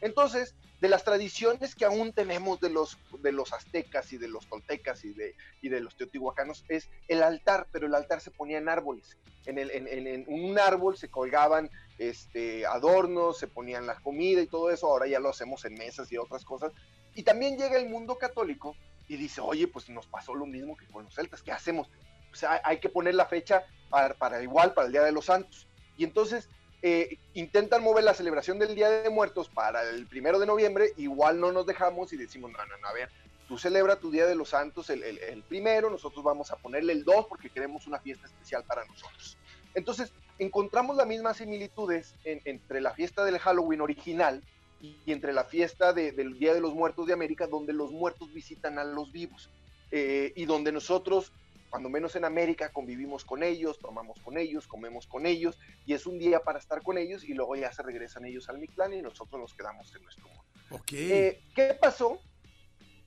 Entonces, 0.00 0.54
de 0.80 0.88
las 0.88 1.04
tradiciones 1.04 1.76
que 1.76 1.84
aún 1.84 2.12
tenemos 2.12 2.58
de 2.60 2.68
los, 2.68 2.98
de 3.20 3.30
los 3.30 3.52
aztecas 3.52 4.12
y 4.12 4.18
de 4.18 4.26
los 4.26 4.48
toltecas 4.48 5.04
y 5.04 5.12
de, 5.12 5.36
y 5.60 5.68
de 5.68 5.80
los 5.80 5.96
teotihuacanos 5.96 6.64
es 6.68 6.90
el 7.06 7.22
altar, 7.22 7.68
pero 7.70 7.86
el 7.86 7.94
altar 7.94 8.20
se 8.20 8.32
ponía 8.32 8.58
en 8.58 8.68
árboles. 8.68 9.16
En, 9.46 9.58
el, 9.58 9.70
en, 9.70 9.86
en- 9.86 10.06
en 10.08 10.24
un 10.28 10.58
árbol 10.58 10.96
se 10.96 11.08
colgaban 11.08 11.70
este, 11.98 12.66
adornos, 12.66 13.38
se 13.38 13.46
ponían 13.46 13.86
la 13.86 13.94
comida 14.00 14.40
y 14.40 14.48
todo 14.48 14.70
eso. 14.70 14.88
Ahora 14.88 15.06
ya 15.06 15.20
lo 15.20 15.28
hacemos 15.28 15.64
en 15.64 15.74
mesas 15.74 16.10
y 16.10 16.16
otras 16.18 16.44
cosas. 16.44 16.72
Y 17.14 17.22
también 17.22 17.56
llega 17.56 17.76
el 17.78 17.88
mundo 17.88 18.16
católico 18.18 18.74
y 19.08 19.16
dice, 19.16 19.40
oye, 19.40 19.68
pues 19.68 19.88
nos 19.88 20.06
pasó 20.06 20.34
lo 20.34 20.46
mismo 20.46 20.76
que 20.76 20.86
con 20.86 21.04
los 21.04 21.14
celtas, 21.14 21.42
¿qué 21.42 21.52
hacemos? 21.52 21.88
O 22.32 22.36
sea, 22.36 22.60
hay 22.64 22.78
que 22.78 22.88
poner 22.88 23.14
la 23.14 23.26
fecha 23.26 23.64
para, 23.90 24.14
para 24.14 24.42
igual, 24.42 24.72
para 24.72 24.86
el 24.86 24.92
Día 24.92 25.02
de 25.02 25.12
los 25.12 25.26
Santos. 25.26 25.66
Y 25.98 26.04
entonces 26.04 26.48
eh, 26.80 27.18
intentan 27.34 27.82
mover 27.82 28.04
la 28.04 28.14
celebración 28.14 28.58
del 28.58 28.74
Día 28.74 28.90
de 28.90 29.10
Muertos 29.10 29.48
para 29.48 29.82
el 29.82 30.06
primero 30.06 30.38
de 30.38 30.46
noviembre, 30.46 30.92
igual 30.96 31.38
no 31.38 31.52
nos 31.52 31.66
dejamos 31.66 32.12
y 32.12 32.16
decimos, 32.16 32.50
no, 32.50 32.58
no, 32.58 32.76
no, 32.78 32.88
a 32.88 32.92
ver, 32.92 33.10
tú 33.46 33.58
celebra 33.58 33.96
tu 33.96 34.10
Día 34.10 34.26
de 34.26 34.34
los 34.34 34.48
Santos 34.48 34.88
el, 34.90 35.02
el, 35.02 35.18
el 35.18 35.42
primero, 35.42 35.90
nosotros 35.90 36.24
vamos 36.24 36.50
a 36.50 36.56
ponerle 36.56 36.94
el 36.94 37.04
2 37.04 37.26
porque 37.28 37.50
queremos 37.50 37.86
una 37.86 38.00
fiesta 38.00 38.26
especial 38.26 38.64
para 38.64 38.84
nosotros. 38.84 39.36
Entonces, 39.74 40.12
encontramos 40.38 40.96
las 40.96 41.06
mismas 41.06 41.36
similitudes 41.36 42.14
en, 42.24 42.40
entre 42.44 42.80
la 42.80 42.92
fiesta 42.92 43.24
del 43.24 43.38
Halloween 43.38 43.80
original 43.80 44.42
y, 44.82 44.98
y 45.06 45.12
entre 45.12 45.32
la 45.32 45.44
fiesta 45.44 45.94
de, 45.94 46.12
del 46.12 46.38
Día 46.38 46.52
de 46.52 46.60
los 46.60 46.74
Muertos 46.74 47.06
de 47.06 47.14
América, 47.14 47.46
donde 47.46 47.72
los 47.72 47.92
muertos 47.92 48.34
visitan 48.34 48.78
a 48.78 48.84
los 48.84 49.10
vivos 49.12 49.48
eh, 49.92 50.32
y 50.36 50.46
donde 50.46 50.72
nosotros, 50.72 51.32
cuando 51.68 51.90
menos 51.90 52.16
en 52.16 52.24
América, 52.24 52.70
convivimos 52.72 53.24
con 53.24 53.42
ellos, 53.42 53.78
tomamos 53.78 54.18
con 54.20 54.38
ellos, 54.38 54.66
comemos 54.66 55.06
con 55.06 55.26
ellos 55.26 55.58
y 55.86 55.92
es 55.92 56.06
un 56.06 56.18
día 56.18 56.40
para 56.40 56.58
estar 56.58 56.82
con 56.82 56.96
ellos 56.96 57.24
y 57.24 57.34
luego 57.34 57.56
ya 57.56 57.70
se 57.72 57.82
regresan 57.82 58.24
ellos 58.24 58.48
al 58.48 58.58
Mictlán 58.58 58.94
y 58.94 59.02
nosotros 59.02 59.40
nos 59.40 59.54
quedamos 59.54 59.94
en 59.94 60.02
nuestro 60.02 60.26
mundo. 60.28 60.42
Ok. 60.70 60.92
Eh, 60.92 61.42
¿Qué 61.54 61.76
pasó 61.80 62.18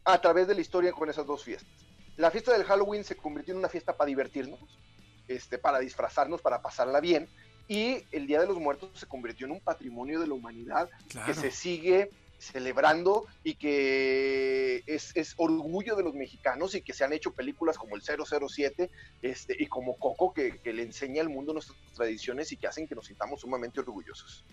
a 0.03 0.21
través 0.21 0.47
de 0.47 0.53
la 0.53 0.61
historia 0.61 0.91
con 0.93 1.09
esas 1.09 1.25
dos 1.25 1.43
fiestas? 1.43 1.73
La 2.17 2.29
fiesta 2.29 2.53
del 2.53 2.63
Halloween 2.63 3.03
se 3.03 3.17
convirtió 3.17 3.53
en 3.53 3.59
una 3.59 3.69
fiesta 3.69 3.97
para 3.97 4.07
divertirnos, 4.07 4.79
este, 5.27 5.57
para 5.57 5.79
disfrazarnos, 5.79 6.41
para 6.41 6.61
pasarla 6.61 7.01
bien. 7.01 7.27
Y 7.67 8.03
el 8.11 8.27
Día 8.27 8.39
de 8.41 8.47
los 8.47 8.59
Muertos 8.59 8.89
se 8.93 9.05
convirtió 9.05 9.45
en 9.47 9.53
un 9.53 9.59
patrimonio 9.59 10.19
de 10.19 10.27
la 10.27 10.33
humanidad 10.33 10.89
Claro. 11.09 11.27
que 11.27 11.33
se 11.39 11.51
sigue 11.51 12.11
celebrando 12.37 13.25
y 13.43 13.55
que 13.55 14.83
es, 14.85 15.11
es 15.15 15.33
orgullo 15.37 15.95
de 15.95 16.03
los 16.03 16.13
mexicanos 16.13 16.75
y 16.75 16.81
que 16.81 16.93
se 16.93 17.03
han 17.03 17.13
hecho 17.13 17.31
películas 17.31 17.77
como 17.77 17.95
el 17.95 18.01
007 18.03 18.91
este, 19.21 19.55
y 19.57 19.67
como 19.67 19.97
Coco 19.97 20.33
que, 20.33 20.59
que 20.59 20.73
le 20.73 20.83
enseña 20.83 21.21
al 21.21 21.29
mundo 21.29 21.53
nuestras 21.53 21.77
tradiciones 21.95 22.51
y 22.51 22.57
que 22.57 22.67
hacen 22.67 22.87
que 22.87 22.93
nos 22.93 23.07
sintamos 23.07 23.41
sumamente 23.41 23.79
orgullosos. 23.79 24.43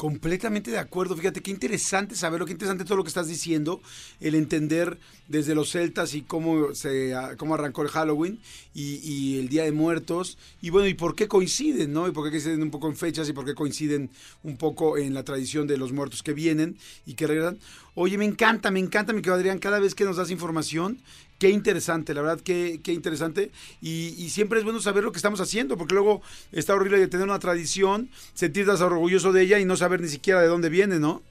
Completamente 0.00 0.70
de 0.70 0.78
acuerdo. 0.78 1.14
Fíjate 1.14 1.42
qué 1.42 1.50
interesante 1.50 2.14
saberlo, 2.14 2.46
qué 2.46 2.52
interesante 2.52 2.86
todo 2.86 2.96
lo 2.96 3.04
que 3.04 3.08
estás 3.08 3.28
diciendo, 3.28 3.82
el 4.18 4.34
entender 4.34 4.98
desde 5.28 5.54
los 5.54 5.72
celtas 5.72 6.14
y 6.14 6.22
cómo 6.22 6.74
se 6.74 7.12
ah, 7.12 7.34
cómo 7.36 7.52
arrancó 7.52 7.82
el 7.82 7.88
Halloween 7.88 8.40
y, 8.72 8.94
y 9.04 9.38
el 9.38 9.50
Día 9.50 9.64
de 9.64 9.72
Muertos 9.72 10.38
y 10.62 10.70
bueno 10.70 10.88
y 10.88 10.94
por 10.94 11.14
qué 11.14 11.28
coinciden, 11.28 11.92
¿no? 11.92 12.08
Y 12.08 12.12
por 12.12 12.24
qué 12.24 12.30
coinciden 12.30 12.62
un 12.62 12.70
poco 12.70 12.88
en 12.88 12.96
fechas 12.96 13.28
y 13.28 13.34
por 13.34 13.44
qué 13.44 13.54
coinciden 13.54 14.08
un 14.42 14.56
poco 14.56 14.96
en 14.96 15.12
la 15.12 15.22
tradición 15.22 15.66
de 15.66 15.76
los 15.76 15.92
muertos 15.92 16.22
que 16.22 16.32
vienen 16.32 16.78
y 17.04 17.12
que 17.12 17.26
regresan. 17.26 17.58
Oye, 17.94 18.16
me 18.16 18.24
encanta, 18.24 18.70
me 18.70 18.80
encanta, 18.80 19.12
mi 19.12 19.20
querido 19.20 19.34
Adrián, 19.34 19.58
cada 19.58 19.80
vez 19.80 19.94
que 19.94 20.04
nos 20.04 20.16
das 20.16 20.30
información, 20.30 20.98
qué 21.40 21.48
interesante, 21.48 22.12
la 22.12 22.20
verdad, 22.20 22.40
qué, 22.44 22.80
qué 22.84 22.92
interesante. 22.92 23.50
Y, 23.80 24.14
y 24.18 24.28
siempre 24.28 24.58
es 24.58 24.64
bueno 24.64 24.80
saber 24.80 25.02
lo 25.02 25.10
que 25.10 25.16
estamos 25.16 25.40
haciendo, 25.40 25.76
porque 25.78 25.94
luego 25.94 26.20
está 26.52 26.74
horrible 26.74 27.08
tener 27.08 27.26
una 27.26 27.38
tradición, 27.38 28.10
sentirte 28.34 28.70
orgulloso 28.70 29.32
de 29.32 29.42
ella 29.42 29.58
y 29.58 29.64
no 29.64 29.76
saber 29.76 30.02
ni 30.02 30.08
siquiera 30.08 30.42
de 30.42 30.48
dónde 30.48 30.68
viene, 30.68 31.00
¿no? 31.00 31.22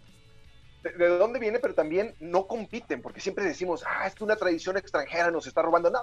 De, 0.97 1.09
de 1.09 1.17
dónde 1.17 1.39
viene, 1.39 1.59
pero 1.59 1.73
también 1.73 2.15
no 2.19 2.47
compiten, 2.47 3.01
porque 3.01 3.21
siempre 3.21 3.45
decimos, 3.45 3.83
ah, 3.87 4.07
es 4.07 4.15
que 4.15 4.23
una 4.23 4.35
tradición 4.35 4.77
extranjera 4.77 5.31
nos 5.31 5.47
está 5.47 5.61
robando. 5.61 5.89
No, 5.89 6.01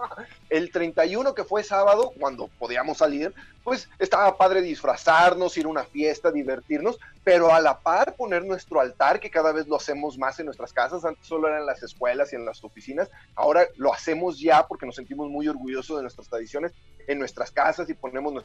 el 0.51 0.71
31 0.71 1.35
que 1.35 1.45
fue 1.45 1.63
sábado, 1.63 2.13
cuando 2.19 2.49
podíamos 2.59 2.99
salir, 2.99 3.35
pues 3.65 3.89
estaba 3.99 4.37
padre 4.37 4.63
disfrazarnos, 4.63 5.57
ir 5.57 5.67
a 5.67 5.69
una 5.69 5.85
fiesta, 5.85 6.31
divertirnos, 6.31 6.99
pero 7.25 7.53
a 7.53 7.61
la 7.61 7.81
par 7.81 8.15
poner 8.15 8.45
nuestro 8.45 8.81
altar, 8.81 9.19
que 9.19 9.31
cada 9.31 9.53
vez 9.53 9.67
lo 9.67 9.77
hacemos 9.77 10.17
más 10.19 10.39
en 10.39 10.47
nuestras 10.47 10.73
casas, 10.73 11.05
antes 11.05 11.27
solo 11.27 11.49
eran 11.49 11.61
en 11.61 11.67
las 11.67 11.83
escuelas 11.83 12.33
y 12.33 12.37
en 12.37 12.45
las 12.45 12.63
oficinas, 12.63 13.11
ahora 13.35 13.67
lo 13.77 13.93
hacemos 13.93 14.39
ya 14.39 14.67
porque 14.67 14.87
nos 14.87 14.95
sentimos 14.95 15.29
muy 15.29 15.49
orgullosos 15.49 15.97
de 15.97 16.03
nuestras 16.03 16.29
tradiciones 16.29 16.73
en 17.09 17.19
nuestras 17.19 17.51
casas 17.51 17.91
y 17.91 17.95
ponemos 17.95 18.45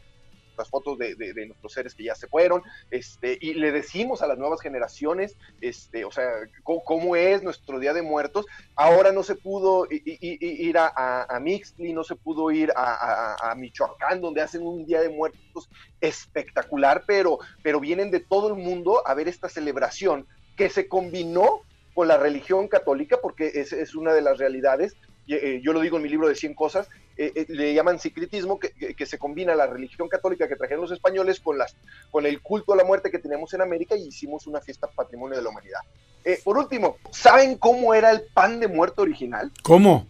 nuestras 0.51 0.69
fotos 0.69 0.97
de, 0.97 1.15
de, 1.15 1.33
de, 1.33 1.45
nuestros 1.47 1.73
seres 1.73 1.95
que 1.95 2.03
ya 2.03 2.15
se 2.15 2.27
fueron, 2.27 2.61
este, 2.89 3.37
y 3.39 3.53
le 3.53 3.71
decimos 3.71 4.21
a 4.21 4.27
las 4.27 4.37
nuevas 4.37 4.61
generaciones, 4.61 5.37
este, 5.61 6.03
o 6.05 6.11
sea, 6.11 6.29
cómo, 6.63 6.83
cómo 6.83 7.15
es 7.15 7.41
nuestro 7.41 7.79
Día 7.79 7.93
de 7.93 8.01
Muertos. 8.01 8.45
Ahora 8.75 9.11
no 9.11 9.23
se 9.23 9.35
pudo 9.35 9.87
ir 9.89 10.77
a, 10.77 10.87
a, 10.87 11.35
a 11.35 11.39
no 11.39 12.03
se 12.03 12.15
pudo 12.15 12.51
ir 12.51 12.71
a, 12.75 13.35
a, 13.35 13.51
a, 13.51 13.55
Michoacán, 13.55 14.21
donde 14.21 14.41
hacen 14.41 14.65
un 14.65 14.85
Día 14.85 15.01
de 15.01 15.09
Muertos 15.09 15.69
espectacular, 16.01 17.03
pero, 17.07 17.39
pero 17.63 17.79
vienen 17.79 18.11
de 18.11 18.19
todo 18.19 18.49
el 18.49 18.55
mundo 18.55 19.01
a 19.05 19.13
ver 19.13 19.27
esta 19.27 19.49
celebración 19.49 20.27
que 20.57 20.69
se 20.69 20.87
combinó 20.87 21.61
con 21.93 22.07
la 22.07 22.17
religión 22.17 22.67
católica, 22.67 23.19
porque 23.21 23.51
es, 23.55 23.73
es 23.73 23.95
una 23.95 24.13
de 24.13 24.21
las 24.21 24.37
realidades, 24.37 24.95
yo 25.27 25.73
lo 25.73 25.81
digo 25.81 25.97
en 25.97 26.03
mi 26.03 26.09
libro 26.09 26.27
de 26.27 26.35
100 26.35 26.55
cosas, 26.55 26.89
eh, 27.17 27.31
eh, 27.35 27.45
le 27.49 27.73
llaman 27.73 27.99
sicritismo, 27.99 28.57
que, 28.59 28.71
que, 28.71 28.95
que, 28.95 29.05
se 29.05 29.19
combina 29.19 29.53
la 29.53 29.67
religión 29.67 30.09
católica 30.09 30.47
que 30.47 30.55
trajeron 30.55 30.81
los 30.81 30.91
españoles 30.91 31.39
con, 31.39 31.57
las, 31.57 31.75
con 32.09 32.25
el 32.25 32.41
culto 32.41 32.73
a 32.73 32.75
la 32.75 32.83
muerte 32.83 33.11
que 33.11 33.19
tenemos 33.19 33.53
en 33.53 33.61
América 33.61 33.95
y 33.95 34.07
hicimos 34.07 34.47
una 34.47 34.61
fiesta 34.61 34.87
patrimonio 34.87 35.37
de 35.37 35.43
la 35.43 35.49
humanidad. 35.49 35.81
Eh, 36.23 36.39
por 36.43 36.57
último, 36.57 36.97
¿saben 37.11 37.57
cómo 37.57 37.93
era 37.93 38.11
el 38.11 38.23
pan 38.33 38.59
de 38.59 38.67
muerto 38.67 39.01
original? 39.01 39.51
¿Cómo? 39.61 40.07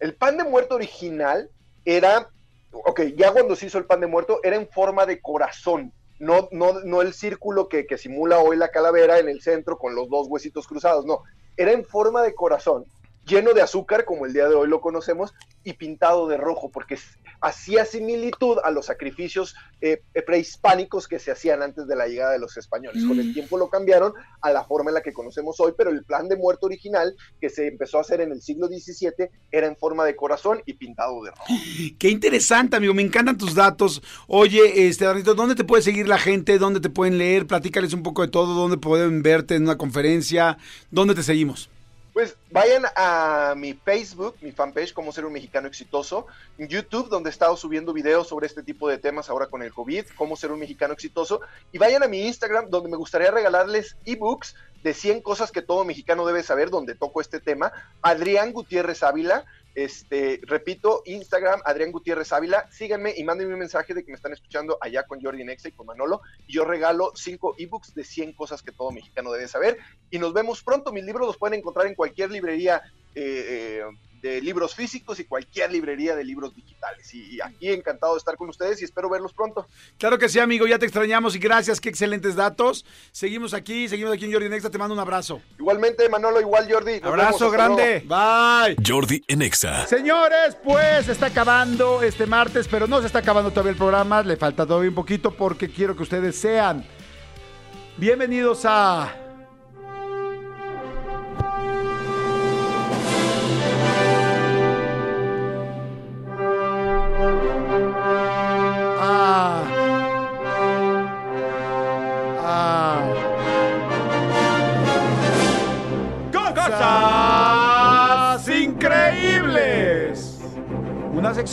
El 0.00 0.14
pan 0.14 0.36
de 0.36 0.44
muerto 0.44 0.74
original 0.74 1.50
era, 1.84 2.30
ok, 2.72 3.02
ya 3.16 3.30
cuando 3.32 3.56
se 3.56 3.66
hizo 3.66 3.78
el 3.78 3.84
pan 3.84 4.00
de 4.00 4.06
muerto, 4.06 4.40
era 4.42 4.56
en 4.56 4.68
forma 4.68 5.04
de 5.06 5.20
corazón. 5.20 5.92
No, 6.18 6.48
no, 6.50 6.80
no 6.80 7.02
el 7.02 7.12
círculo 7.12 7.68
que, 7.68 7.86
que 7.86 7.98
simula 7.98 8.38
hoy 8.38 8.56
la 8.56 8.70
calavera 8.70 9.20
en 9.20 9.28
el 9.28 9.42
centro 9.42 9.78
con 9.78 9.94
los 9.94 10.08
dos 10.08 10.26
huesitos 10.28 10.66
cruzados, 10.66 11.04
no. 11.04 11.22
Era 11.58 11.72
en 11.72 11.84
forma 11.84 12.22
de 12.22 12.36
corazón 12.36 12.84
lleno 13.28 13.52
de 13.52 13.62
azúcar, 13.62 14.04
como 14.04 14.26
el 14.26 14.32
día 14.32 14.48
de 14.48 14.54
hoy 14.54 14.68
lo 14.68 14.80
conocemos, 14.80 15.34
y 15.64 15.74
pintado 15.74 16.26
de 16.28 16.36
rojo, 16.36 16.70
porque 16.70 16.98
hacía 17.40 17.84
similitud 17.84 18.58
a 18.64 18.70
los 18.70 18.86
sacrificios 18.86 19.54
eh, 19.80 20.02
prehispánicos 20.26 21.06
que 21.06 21.18
se 21.18 21.30
hacían 21.30 21.62
antes 21.62 21.86
de 21.86 21.94
la 21.94 22.08
llegada 22.08 22.32
de 22.32 22.38
los 22.38 22.56
españoles. 22.56 23.04
Mm. 23.04 23.08
Con 23.08 23.20
el 23.20 23.34
tiempo 23.34 23.58
lo 23.58 23.68
cambiaron 23.68 24.12
a 24.40 24.50
la 24.50 24.64
forma 24.64 24.90
en 24.90 24.94
la 24.94 25.02
que 25.02 25.12
conocemos 25.12 25.60
hoy, 25.60 25.72
pero 25.76 25.90
el 25.90 26.04
plan 26.04 26.28
de 26.28 26.36
muerto 26.36 26.66
original, 26.66 27.14
que 27.40 27.50
se 27.50 27.68
empezó 27.68 27.98
a 27.98 28.00
hacer 28.00 28.20
en 28.20 28.32
el 28.32 28.42
siglo 28.42 28.66
XVII, 28.66 29.28
era 29.52 29.66
en 29.66 29.76
forma 29.76 30.04
de 30.04 30.16
corazón 30.16 30.62
y 30.66 30.74
pintado 30.74 31.22
de 31.22 31.30
rojo. 31.30 31.44
Qué 31.98 32.08
interesante, 32.08 32.76
amigo, 32.76 32.94
me 32.94 33.02
encantan 33.02 33.38
tus 33.38 33.54
datos. 33.54 34.02
Oye, 34.26 34.88
este, 34.88 35.04
Darnito, 35.04 35.34
¿dónde 35.34 35.54
te 35.54 35.64
puede 35.64 35.82
seguir 35.82 36.08
la 36.08 36.18
gente? 36.18 36.58
¿Dónde 36.58 36.80
te 36.80 36.90
pueden 36.90 37.18
leer? 37.18 37.46
Platícales 37.46 37.92
un 37.92 38.02
poco 38.02 38.22
de 38.22 38.28
todo, 38.28 38.54
¿dónde 38.54 38.78
pueden 38.78 39.22
verte 39.22 39.54
en 39.54 39.64
una 39.64 39.78
conferencia? 39.78 40.58
¿Dónde 40.90 41.14
te 41.14 41.22
seguimos? 41.22 41.70
Pues 42.18 42.36
vayan 42.50 42.82
a 42.96 43.54
mi 43.56 43.74
Facebook, 43.74 44.34
mi 44.40 44.50
fanpage, 44.50 44.92
Cómo 44.92 45.12
ser 45.12 45.24
un 45.24 45.32
mexicano 45.32 45.68
exitoso, 45.68 46.26
YouTube, 46.58 47.08
donde 47.08 47.30
he 47.30 47.30
estado 47.30 47.56
subiendo 47.56 47.92
videos 47.92 48.26
sobre 48.26 48.48
este 48.48 48.64
tipo 48.64 48.88
de 48.88 48.98
temas 48.98 49.30
ahora 49.30 49.46
con 49.46 49.62
el 49.62 49.72
COVID, 49.72 50.04
Cómo 50.16 50.34
ser 50.34 50.50
un 50.50 50.58
mexicano 50.58 50.92
exitoso, 50.92 51.40
y 51.70 51.78
vayan 51.78 52.02
a 52.02 52.08
mi 52.08 52.26
Instagram, 52.26 52.70
donde 52.70 52.88
me 52.90 52.96
gustaría 52.96 53.30
regalarles 53.30 53.96
ebooks 54.04 54.56
de 54.82 54.94
100 54.94 55.20
cosas 55.20 55.52
que 55.52 55.62
todo 55.62 55.84
mexicano 55.84 56.26
debe 56.26 56.42
saber, 56.42 56.70
donde 56.70 56.96
toco 56.96 57.20
este 57.20 57.38
tema. 57.38 57.70
Adrián 58.02 58.52
Gutiérrez 58.52 59.04
Ávila, 59.04 59.44
este, 59.74 60.40
repito, 60.42 61.02
Instagram, 61.06 61.60
Adrián 61.64 61.92
Gutiérrez 61.92 62.32
Ávila, 62.32 62.68
síganme 62.70 63.14
y 63.16 63.24
mándenme 63.24 63.52
un 63.52 63.60
mensaje 63.60 63.94
de 63.94 64.04
que 64.04 64.10
me 64.10 64.16
están 64.16 64.32
escuchando 64.32 64.78
allá 64.80 65.04
con 65.04 65.20
Jordi 65.20 65.44
Nexa 65.44 65.68
y 65.68 65.72
con 65.72 65.86
Manolo, 65.86 66.20
y 66.46 66.54
yo 66.54 66.64
regalo 66.64 67.12
5 67.14 67.54
ebooks 67.58 67.94
de 67.94 68.04
100 68.04 68.32
cosas 68.32 68.62
que 68.62 68.72
todo 68.72 68.90
mexicano 68.90 69.30
debe 69.32 69.48
saber, 69.48 69.78
y 70.10 70.18
nos 70.18 70.32
vemos 70.32 70.62
pronto, 70.62 70.92
mis 70.92 71.04
libros 71.04 71.26
los 71.26 71.36
pueden 71.36 71.58
encontrar 71.58 71.86
en 71.86 71.94
cualquier 71.94 72.30
librería 72.30 72.82
eh, 73.20 73.80
eh, 73.80 73.82
de 74.22 74.40
libros 74.40 74.74
físicos 74.74 75.18
y 75.20 75.24
cualquier 75.24 75.72
librería 75.72 76.14
de 76.14 76.24
libros 76.24 76.54
digitales. 76.54 77.12
Y, 77.14 77.36
y, 77.36 77.40
aquí 77.40 77.68
encantado 77.68 78.14
de 78.14 78.18
estar 78.18 78.36
con 78.36 78.48
ustedes 78.48 78.80
y 78.80 78.84
espero 78.84 79.08
verlos 79.08 79.32
pronto. 79.32 79.66
Claro 79.96 80.18
que 80.18 80.28
sí, 80.28 80.38
amigo, 80.38 80.66
ya 80.66 80.78
te 80.78 80.86
extrañamos 80.86 81.34
y 81.36 81.38
gracias, 81.38 81.80
qué 81.80 81.88
excelentes 81.88 82.36
datos. 82.36 82.84
Seguimos 83.12 83.54
aquí, 83.54 83.88
seguimos 83.88 84.12
aquí 84.12 84.24
en 84.24 84.32
Jordi 84.32 84.48
Nexa, 84.48 84.70
te 84.70 84.78
mando 84.78 84.94
un 84.94 85.00
abrazo. 85.00 85.40
Igualmente, 85.58 86.08
Manolo, 86.08 86.40
igual 86.40 86.70
Jordi. 86.70 87.00
Nos 87.00 87.10
abrazo 87.10 87.50
vemos, 87.50 87.52
grande. 87.52 88.04
Bye. 88.06 88.76
Jordi 88.86 89.22
en 89.26 89.42
Exa. 89.42 89.86
Señores, 89.86 90.56
pues 90.62 91.08
está 91.08 91.26
acabando 91.26 92.02
este 92.02 92.26
martes, 92.26 92.68
pero 92.68 92.86
no 92.86 93.00
se 93.00 93.06
está 93.06 93.20
acabando 93.20 93.50
todavía 93.50 93.72
el 93.72 93.78
programa, 93.78 94.22
le 94.22 94.36
falta 94.36 94.66
todavía 94.66 94.90
un 94.90 94.94
poquito 94.94 95.32
porque 95.32 95.68
quiero 95.68 95.96
que 95.96 96.02
ustedes 96.02 96.36
sean 96.36 96.84
bienvenidos 97.96 98.62
a 98.64 99.27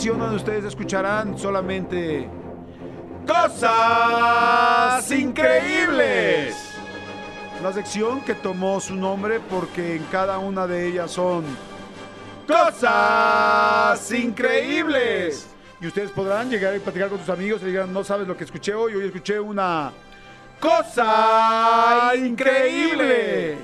Donde 0.06 0.36
ustedes 0.36 0.64
escucharán 0.64 1.36
solamente 1.36 2.28
cosas 3.26 5.10
increíbles. 5.10 6.54
la 7.60 7.72
sección 7.72 8.20
que 8.20 8.34
tomó 8.34 8.78
su 8.78 8.94
nombre 8.94 9.40
porque 9.40 9.96
en 9.96 10.04
cada 10.04 10.38
una 10.38 10.68
de 10.68 10.86
ellas 10.86 11.10
son 11.10 11.44
cosas 12.46 14.12
increíbles. 14.12 15.48
Y 15.80 15.88
ustedes 15.88 16.12
podrán 16.12 16.48
llegar 16.50 16.76
y 16.76 16.78
platicar 16.78 17.08
con 17.08 17.18
sus 17.18 17.28
amigos 17.28 17.60
y 17.62 17.66
digan, 17.66 17.92
no 17.92 18.04
sabes 18.04 18.28
lo 18.28 18.36
que 18.36 18.44
escuché 18.44 18.74
hoy, 18.74 18.94
hoy 18.94 19.06
escuché 19.06 19.40
una 19.40 19.90
cosa 20.60 22.12
increíble. 22.16 23.56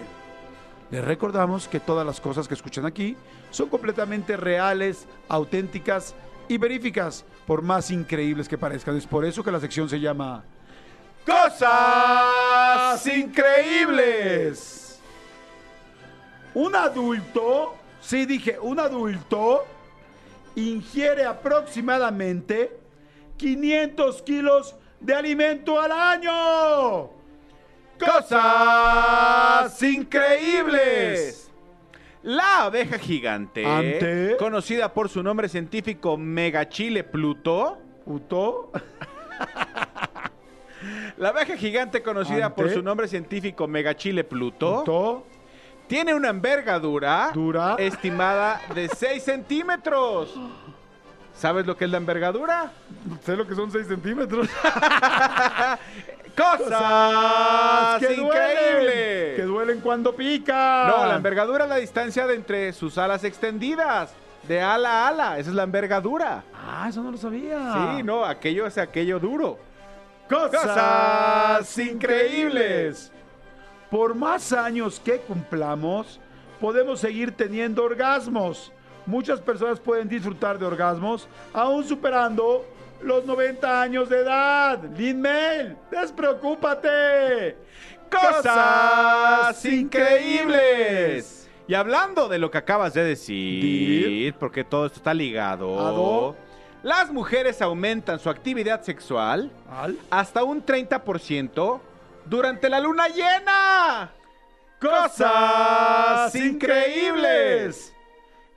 Les 0.90 1.04
recordamos 1.04 1.68
que 1.68 1.78
todas 1.78 2.04
las 2.04 2.20
cosas 2.20 2.48
que 2.48 2.54
escuchan 2.54 2.84
aquí 2.84 3.16
son 3.52 3.68
completamente 3.68 4.36
reales, 4.36 5.06
auténticas 5.28 6.16
y 6.52 6.58
veríficas, 6.58 7.24
por 7.46 7.62
más 7.62 7.90
increíbles 7.90 8.48
que 8.48 8.58
parezcan. 8.58 8.96
Es 8.96 9.06
por 9.06 9.24
eso 9.24 9.42
que 9.42 9.50
la 9.50 9.58
sección 9.60 9.88
se 9.88 9.98
llama 9.98 10.44
Cosas 11.26 13.06
Increíbles. 13.06 15.00
Un 16.54 16.76
adulto, 16.76 17.74
sí 18.00 18.26
dije, 18.26 18.58
un 18.60 18.78
adulto 18.78 19.64
ingiere 20.54 21.24
aproximadamente 21.24 22.78
500 23.38 24.22
kilos 24.22 24.74
de 25.00 25.14
alimento 25.14 25.80
al 25.80 25.92
año. 25.92 27.10
Cosas 27.98 29.82
increíbles. 29.82 31.41
La 32.22 32.64
abeja 32.64 32.98
gigante, 32.98 33.66
Ante. 33.66 34.36
conocida 34.38 34.92
por 34.92 35.08
su 35.08 35.22
nombre 35.22 35.48
científico 35.48 36.16
Megachile 36.16 37.02
Pluto. 37.04 37.78
Puto. 38.04 38.70
La 41.16 41.28
abeja 41.30 41.56
gigante, 41.56 42.02
conocida 42.02 42.46
Ante. 42.46 42.62
por 42.62 42.70
su 42.72 42.82
nombre 42.82 43.08
científico 43.08 43.66
Megachile 43.68 44.24
Pluto, 44.24 44.78
Puto. 44.80 45.26
tiene 45.86 46.14
una 46.14 46.28
envergadura 46.28 47.30
Dura. 47.32 47.76
estimada 47.78 48.60
de 48.74 48.88
6 48.88 49.22
centímetros. 49.22 50.34
¿Sabes 51.34 51.66
lo 51.66 51.76
que 51.76 51.86
es 51.86 51.90
la 51.90 51.96
envergadura? 51.96 52.72
Sé 53.24 53.36
lo 53.36 53.46
que 53.46 53.54
son 53.54 53.70
6 53.72 53.86
centímetros. 53.86 54.48
¡Cosas 56.36 57.98
que 58.00 58.14
duelen. 58.14 58.26
increíbles! 58.26 59.36
Que 59.36 59.42
duelen 59.42 59.80
cuando 59.80 60.14
pica. 60.14 60.86
No, 60.88 61.06
la 61.06 61.16
envergadura 61.16 61.64
es 61.64 61.70
la 61.70 61.76
distancia 61.76 62.26
de 62.26 62.34
entre 62.34 62.72
sus 62.72 62.98
alas 62.98 63.24
extendidas. 63.24 64.12
De 64.48 64.60
ala 64.60 65.04
a 65.04 65.08
ala. 65.08 65.38
Esa 65.38 65.50
es 65.50 65.56
la 65.56 65.62
envergadura. 65.62 66.42
Ah, 66.54 66.86
eso 66.88 67.02
no 67.02 67.12
lo 67.12 67.16
sabía. 67.16 67.94
Sí, 67.96 68.02
no, 68.02 68.24
aquello 68.24 68.66
es 68.66 68.76
aquello 68.78 69.20
duro. 69.20 69.58
Cosas 70.28 71.78
increíbles. 71.78 73.12
Por 73.90 74.14
más 74.14 74.52
años 74.52 75.00
que 75.04 75.18
cumplamos, 75.18 76.18
podemos 76.60 77.00
seguir 77.00 77.36
teniendo 77.36 77.84
orgasmos. 77.84 78.72
Muchas 79.04 79.40
personas 79.40 79.78
pueden 79.78 80.08
disfrutar 80.08 80.58
de 80.58 80.64
orgasmos 80.64 81.28
aún 81.52 81.84
superando 81.84 82.64
los 83.04 83.24
90 83.24 83.82
años 83.82 84.08
de 84.08 84.20
edad. 84.20 84.78
Lin 84.96 85.20
Mail, 85.20 85.76
despreocúpate. 85.90 87.56
¡Cosas 88.10 89.64
increíbles! 89.64 91.48
Y 91.66 91.74
hablando 91.74 92.28
de 92.28 92.38
lo 92.38 92.50
que 92.50 92.58
acabas 92.58 92.92
de 92.94 93.04
decir, 93.04 94.34
porque 94.34 94.64
todo 94.64 94.86
esto 94.86 94.98
está 94.98 95.14
ligado, 95.14 95.80
Ado. 95.86 96.36
las 96.82 97.10
mujeres 97.10 97.62
aumentan 97.62 98.18
su 98.18 98.28
actividad 98.28 98.82
sexual 98.82 99.50
Al. 99.70 99.96
hasta 100.10 100.42
un 100.44 100.64
30% 100.66 101.80
durante 102.26 102.68
la 102.68 102.80
luna 102.80 103.08
llena. 103.08 104.10
Cosas 104.80 106.34
increíbles. 106.34 107.94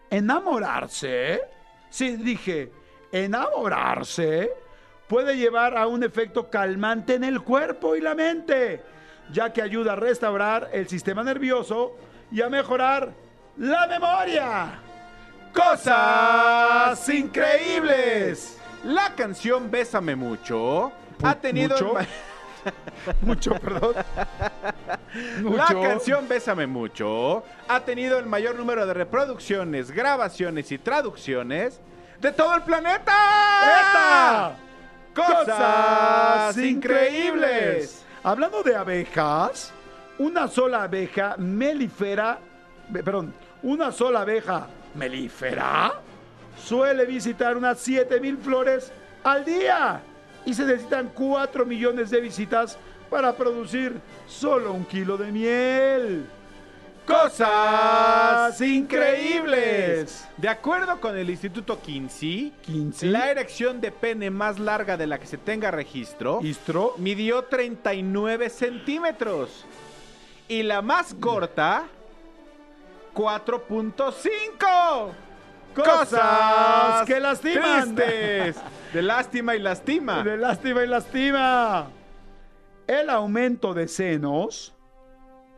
Enamorarse, 0.09 1.41
sí 1.89 2.17
dije, 2.17 2.71
enamorarse 3.23 4.51
puede 5.07 5.37
llevar 5.37 5.77
a 5.77 5.87
un 5.87 6.03
efecto 6.03 6.49
calmante 6.49 7.15
en 7.15 7.23
el 7.23 7.41
cuerpo 7.41 7.95
y 7.95 8.01
la 8.01 8.15
mente, 8.15 8.81
ya 9.31 9.53
que 9.53 9.61
ayuda 9.61 9.93
a 9.93 9.95
restaurar 9.95 10.69
el 10.73 10.87
sistema 10.87 11.23
nervioso 11.23 11.95
y 12.31 12.41
a 12.41 12.49
mejorar 12.49 13.13
la 13.57 13.87
memoria. 13.87 14.79
Cosas 15.53 17.07
increíbles. 17.07 18.59
La 18.83 19.15
canción 19.15 19.71
Bésame 19.71 20.15
mucho 20.15 20.91
ha 21.23 21.35
tenido 21.35 21.75
mucho. 21.75 21.93
Mucho, 23.21 23.53
perdón. 23.59 23.93
La 25.43 25.67
canción 25.67 26.27
Bésame 26.27 26.65
mucho 26.65 27.43
ha 27.67 27.79
tenido 27.81 28.17
el 28.17 28.25
mayor 28.25 28.55
número 28.55 28.87
de 28.87 28.93
reproducciones, 28.95 29.91
grabaciones 29.91 30.71
y 30.71 30.79
traducciones 30.79 31.79
de 32.19 32.31
todo 32.31 32.55
el 32.55 32.61
planeta. 32.63 33.13
¡Eta! 33.63 34.55
Cosas 35.13 36.57
increíbles. 36.57 38.03
Hablando 38.23 38.63
de 38.63 38.75
abejas, 38.75 39.71
una 40.17 40.47
sola 40.47 40.83
abeja 40.83 41.35
melífera, 41.37 42.39
be- 42.89 43.03
perdón, 43.03 43.33
una 43.63 43.91
sola 43.91 44.21
abeja 44.21 44.67
melífera 44.95 45.93
suele 46.57 47.05
visitar 47.05 47.55
unas 47.57 47.79
7000 47.79 48.37
flores 48.37 48.91
al 49.23 49.43
día 49.45 50.01
y 50.45 50.53
se 50.53 50.63
necesitan 50.65 51.09
4 51.13 51.65
millones 51.65 52.09
de 52.09 52.21
visitas 52.21 52.77
para 53.09 53.33
producir 53.33 53.99
solo 54.27 54.71
un 54.73 54.85
kilo 54.85 55.17
de 55.17 55.31
miel. 55.31 56.29
Cosas 57.05 58.59
increíbles. 58.61 60.27
De 60.37 60.49
acuerdo 60.49 60.99
con 60.99 61.15
el 61.17 61.29
Instituto 61.29 61.79
Kinsey, 61.79 62.51
Kinsey. 62.61 63.09
la 63.09 63.29
erección 63.29 63.79
de 63.79 63.91
pene 63.91 64.29
más 64.31 64.57
larga 64.59 64.97
de 64.97 65.05
la 65.07 65.19
que 65.19 65.27
se 65.27 65.37
tenga 65.37 65.69
registro 65.71 66.39
Istro. 66.41 66.95
midió 66.97 67.43
39 67.43 68.49
centímetros. 68.49 69.65
Y 70.47 70.63
la 70.63 70.81
más 70.81 71.13
corta, 71.15 71.85
4.5. 73.13 75.11
Cosas 75.75 77.05
que 77.05 77.19
lastiman. 77.19 77.95
tristes. 77.95 78.55
De 78.93 79.01
lástima 79.01 79.55
y 79.55 79.59
lastima. 79.59 80.23
De 80.23 80.37
lástima 80.37 80.83
y 80.83 80.87
lastima. 80.87 81.87
El 82.87 83.09
aumento 83.09 83.73
de 83.73 83.87
senos. 83.87 84.73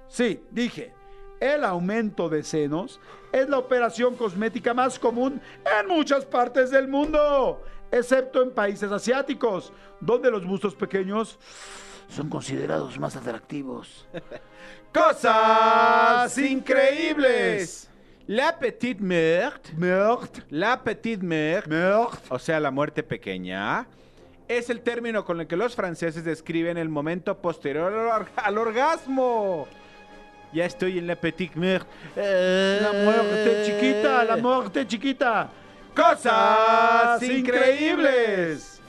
Sí, 0.08 0.42
dije. 0.52 0.97
El 1.40 1.64
aumento 1.64 2.30
de 2.30 2.44
senos 2.44 3.00
es 3.32 3.48
la 3.50 3.60
operación 3.60 4.16
cosmética 4.16 4.74
más 4.74 4.98
común 4.98 5.40
en 5.80 5.88
muchas 5.88 6.26
partes 6.26 6.72
del 6.72 6.88
mundo, 6.88 7.64
excepto 7.92 8.42
en 8.42 8.52
países 8.52 8.92
asiáticos, 8.92 9.72
donde 10.00 10.32
los 10.32 10.46
bustos 10.46 10.74
pequeños 10.76 11.38
son 12.10 12.30
considerados 12.30 12.98
más 13.00 13.16
atractivos. 13.16 14.08
Cosas 14.94 16.36
increíbles. 16.38 17.90
La 18.28 18.58
petite 18.58 19.02
meurtre. 19.02 19.74
Meurtre, 19.78 20.44
La 20.50 20.84
petite 20.84 21.24
meurtre. 21.24 21.70
meurtre. 21.76 22.20
o 22.30 22.40
sea, 22.40 22.60
la 22.60 22.72
muerte 22.72 23.04
pequeña, 23.04 23.88
es 24.48 24.70
el 24.70 24.82
término 24.82 25.24
con 25.24 25.40
el 25.40 25.48
que 25.48 25.56
los 25.56 25.76
franceses 25.76 26.24
describen 26.26 26.78
el 26.78 26.90
momento 26.90 27.38
posterior 27.42 27.94
al, 27.94 28.22
or- 28.24 28.30
al 28.36 28.58
orgasmo. 28.58 29.68
Ya 30.54 30.66
estoy 30.66 30.98
en 30.98 31.08
la 31.08 31.16
petite 31.16 31.58
meurtre. 31.60 31.90
La 32.16 32.94
muerte 32.94 33.64
chiquita, 33.66 34.24
la 34.24 34.38
muerte 34.38 34.88
chiquita. 34.88 35.50
Cosas 35.96 37.22
increíbles. 37.24 38.80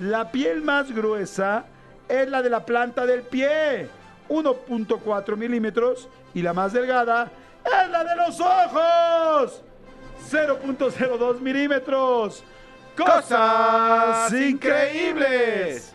La 0.00 0.30
piel 0.30 0.60
más 0.62 0.90
gruesa 0.92 1.66
es 2.08 2.28
la 2.28 2.42
de 2.42 2.50
la 2.50 2.66
planta 2.66 3.06
del 3.06 3.22
pie, 3.22 3.88
1.4 4.28 5.36
milímetros, 5.36 6.08
y 6.34 6.42
la 6.42 6.52
más 6.52 6.72
delgada 6.72 7.30
es 7.64 7.90
la 7.90 8.02
de 8.02 8.16
los 8.16 8.40
ojos, 8.40 9.62
0.02 10.30 11.40
milímetros. 11.40 12.42
Cosas 12.96 14.32
increíbles. 14.32 15.93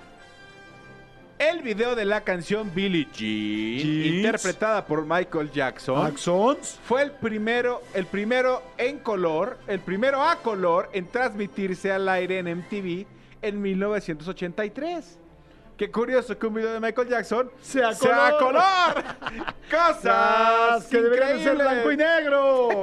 El 1.39 1.61
video 1.61 1.95
de 1.95 2.03
la 2.03 2.25
canción 2.25 2.69
Billie 2.75 3.07
Jean, 3.13 3.79
Jeans. 3.79 4.05
interpretada 4.07 4.85
por 4.85 5.05
Michael 5.05 5.49
Jackson, 5.49 6.13
fue 6.83 7.01
el 7.01 7.11
primero, 7.11 7.81
el 7.93 8.05
primero 8.07 8.61
en 8.77 8.99
color, 8.99 9.57
el 9.67 9.79
primero 9.79 10.21
a 10.21 10.35
color 10.35 10.89
en 10.91 11.07
transmitirse 11.07 11.93
al 11.93 12.09
aire 12.09 12.39
en 12.39 12.57
MTV 12.57 13.05
en 13.41 13.61
1983. 13.61 15.17
Qué 15.77 15.89
curioso 15.89 16.37
que 16.37 16.45
un 16.45 16.55
video 16.55 16.73
de 16.73 16.81
Michael 16.81 17.07
Jackson 17.07 17.49
Sea 17.61 17.87
a 17.87 17.95
color. 17.97 18.37
color. 18.37 19.53
Cosas 19.71 20.87
que 20.87 21.01
deberían 21.01 21.37
de 21.37 21.43
ser 21.45 21.55
blanco 21.55 21.91
y 21.93 21.97
negro. 21.97 22.81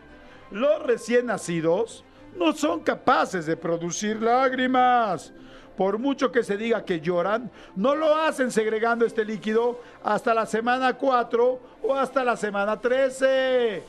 Los 0.50 0.82
recién 0.82 1.26
nacidos 1.26 2.04
no 2.36 2.52
son 2.52 2.80
capaces 2.80 3.46
de 3.46 3.56
producir 3.56 4.20
lágrimas, 4.20 5.32
Por 5.76 5.98
mucho 5.98 6.30
que 6.30 6.44
se 6.44 6.56
diga 6.56 6.84
que 6.84 7.00
lloran, 7.00 7.50
no 7.76 7.94
lo 7.94 8.14
hacen 8.14 8.50
segregando 8.50 9.06
este 9.06 9.24
líquido 9.24 9.80
hasta 10.04 10.34
la 10.34 10.46
semana 10.46 10.94
4 10.94 11.60
o 11.82 11.94
hasta 11.94 12.24
la 12.24 12.36
semana 12.36 12.80
13. 12.80 13.82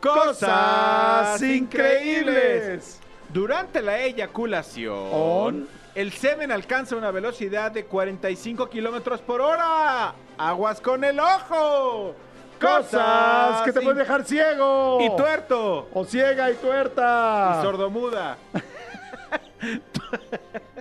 Cosas 0.00 1.40
increíbles. 1.42 3.00
Durante 3.32 3.82
la 3.82 4.00
eyaculación, 4.00 5.08
On. 5.12 5.68
el 5.94 6.12
semen 6.12 6.52
alcanza 6.52 6.96
una 6.96 7.10
velocidad 7.10 7.72
de 7.72 7.84
45 7.84 8.70
kilómetros 8.70 9.20
por 9.20 9.40
hora. 9.40 10.14
Aguas 10.38 10.80
con 10.80 11.02
el 11.04 11.18
ojo. 11.18 12.14
Cosas 12.60 13.62
que 13.62 13.72
te 13.72 13.80
pueden 13.82 13.98
dejar 13.98 14.24
ciego. 14.24 14.98
Y 15.02 15.14
tuerto. 15.16 15.88
O 15.92 16.04
ciega 16.04 16.50
y 16.50 16.54
tuerta. 16.54 17.58
Y 17.58 17.62
sordomuda. 17.62 18.38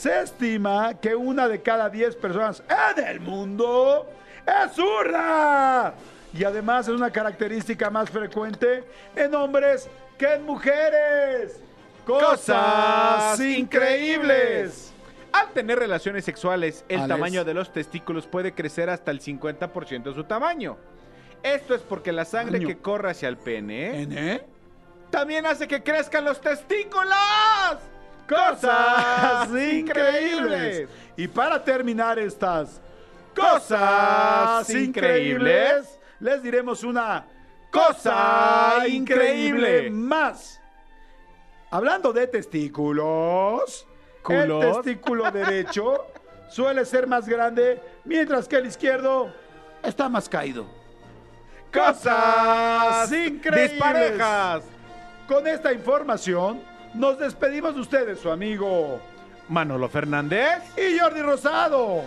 Se 0.00 0.22
estima 0.22 0.94
que 0.98 1.14
una 1.14 1.46
de 1.46 1.60
cada 1.60 1.90
10 1.90 2.16
personas 2.16 2.62
en 2.96 3.04
el 3.06 3.20
mundo 3.20 4.08
es 4.46 4.72
zurda. 4.72 5.92
Y 6.32 6.42
además 6.42 6.88
es 6.88 6.94
una 6.94 7.10
característica 7.10 7.90
más 7.90 8.08
frecuente 8.08 8.82
en 9.14 9.34
hombres 9.34 9.90
que 10.16 10.32
en 10.36 10.46
mujeres. 10.46 11.60
Cosas 12.06 13.38
increíbles. 13.40 14.94
Al 15.34 15.50
tener 15.50 15.78
relaciones 15.78 16.24
sexuales, 16.24 16.82
el 16.88 17.00
Alex. 17.00 17.08
tamaño 17.10 17.44
de 17.44 17.52
los 17.52 17.70
testículos 17.70 18.26
puede 18.26 18.54
crecer 18.54 18.88
hasta 18.88 19.10
el 19.10 19.20
50% 19.20 20.02
de 20.04 20.14
su 20.14 20.24
tamaño. 20.24 20.78
Esto 21.42 21.74
es 21.74 21.82
porque 21.82 22.10
la 22.10 22.24
sangre 22.24 22.56
Año. 22.56 22.68
que 22.68 22.78
corre 22.78 23.10
hacia 23.10 23.28
el 23.28 23.36
pene 23.36 24.40
también 25.10 25.44
hace 25.44 25.68
que 25.68 25.82
crezcan 25.82 26.24
los 26.24 26.40
testículos. 26.40 27.12
Cosas 28.30 29.48
increíbles. 29.72 30.88
Y 31.16 31.26
para 31.26 31.62
terminar 31.64 32.16
estas 32.20 32.80
cosas 33.34 34.70
increíbles, 34.70 35.98
les 36.20 36.40
diremos 36.40 36.84
una 36.84 37.26
cosa 37.72 38.84
increíble 38.86 39.90
más. 39.90 40.60
Hablando 41.72 42.12
de 42.12 42.28
testículos, 42.28 43.84
el 44.28 44.60
testículo 44.60 45.28
derecho 45.32 46.06
suele 46.48 46.84
ser 46.84 47.08
más 47.08 47.28
grande, 47.28 47.82
mientras 48.04 48.46
que 48.46 48.56
el 48.56 48.66
izquierdo 48.66 49.34
está 49.82 50.08
más 50.08 50.28
caído. 50.28 50.66
Cosas 51.72 53.10
increíbles. 53.10 53.72
Disparejas. 53.72 54.64
Con 55.26 55.48
esta 55.48 55.72
información, 55.72 56.60
nos 56.94 57.18
despedimos 57.18 57.74
de 57.74 57.80
ustedes, 57.80 58.18
su 58.18 58.30
amigo 58.30 59.00
Manolo 59.48 59.88
Fernández. 59.88 60.62
y 60.76 60.98
Jordi 60.98 61.22
Rosado. 61.22 62.02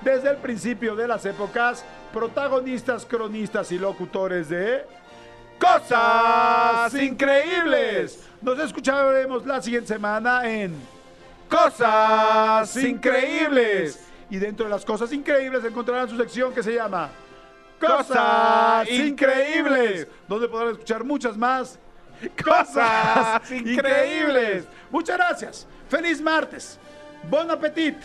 Desde 0.00 0.30
el 0.30 0.36
principio 0.36 0.94
de 0.94 1.08
las 1.08 1.24
épocas, 1.24 1.84
protagonistas, 2.12 3.06
cronistas 3.06 3.72
y 3.72 3.78
locutores 3.78 4.48
de 4.48 4.84
Cosas 5.58 6.94
Increíbles. 6.94 8.28
Nos 8.42 8.58
escucharemos 8.58 9.46
la 9.46 9.62
siguiente 9.62 9.88
semana 9.88 10.48
en 10.50 10.74
Cosas 11.48 12.76
Increíbles. 12.76 14.00
Y 14.30 14.36
dentro 14.36 14.66
de 14.66 14.70
las 14.70 14.84
cosas 14.84 15.12
increíbles 15.12 15.64
encontrarán 15.64 16.08
su 16.08 16.16
sección 16.16 16.52
que 16.52 16.62
se 16.62 16.74
llama 16.74 17.10
Cosas 17.78 18.90
Increíbles, 18.90 20.08
donde 20.26 20.48
podrán 20.48 20.72
escuchar 20.72 21.04
muchas 21.04 21.36
más 21.36 21.78
cosas 22.44 23.50
increíbles. 23.50 24.64
Muchas 24.90 25.16
gracias. 25.16 25.66
Feliz 25.88 26.20
martes. 26.20 26.78
Bon 27.28 27.50
appetit. 27.50 27.96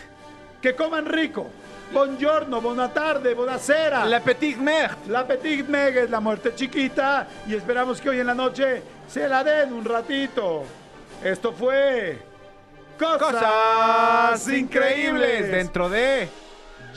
Que 0.62 0.76
coman 0.76 1.06
rico. 1.06 1.48
Buongiorno, 1.92 2.62
buona 2.62 2.94
tarde, 2.94 3.34
buonasera. 3.34 4.06
La 4.06 4.20
Petit 4.20 4.58
Mère. 4.58 4.96
La 5.08 5.26
Petit 5.26 5.68
Meg 5.68 5.98
es 5.98 6.10
la 6.10 6.20
muerte 6.20 6.54
chiquita 6.54 7.28
y 7.48 7.56
esperamos 7.56 8.00
que 8.00 8.10
hoy 8.10 8.20
en 8.20 8.28
la 8.28 8.36
noche 8.36 8.84
se 9.08 9.28
la 9.28 9.44
den 9.44 9.74
un 9.74 9.84
ratito. 9.84 10.66
Esto 11.24 11.52
fue 11.52 12.20
Cosas, 13.00 13.20
Cosas 13.20 14.48
increíbles 14.50 14.60
increíbles 14.60 15.52
dentro 15.52 15.90
de 15.90 16.30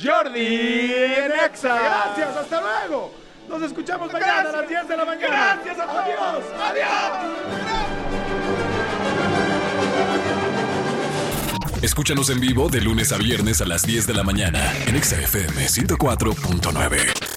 Jordi 0.02 0.92
en 0.92 1.32
Exa. 1.32 1.78
Gracias, 1.78 2.36
hasta 2.36 2.60
luego. 2.60 3.21
Nos 3.52 3.62
escuchamos 3.64 4.10
mañana 4.10 4.48
a 4.48 4.52
las 4.52 4.66
10 4.66 4.88
de 4.88 4.96
la 4.96 5.04
mañana. 5.04 5.60
Gracias 5.62 5.78
a 5.78 5.86
todos. 5.86 6.06
Adiós. 6.06 6.42
Adiós. 6.58 6.88
Escúchanos 11.82 12.30
en 12.30 12.40
vivo 12.40 12.70
de 12.70 12.80
lunes 12.80 13.12
a 13.12 13.18
viernes 13.18 13.60
a 13.60 13.66
las 13.66 13.82
10 13.82 14.06
de 14.06 14.14
la 14.14 14.22
mañana 14.22 14.72
en 14.86 14.96
Exa 14.96 15.20
FM 15.20 15.66
104.9. 15.66 17.32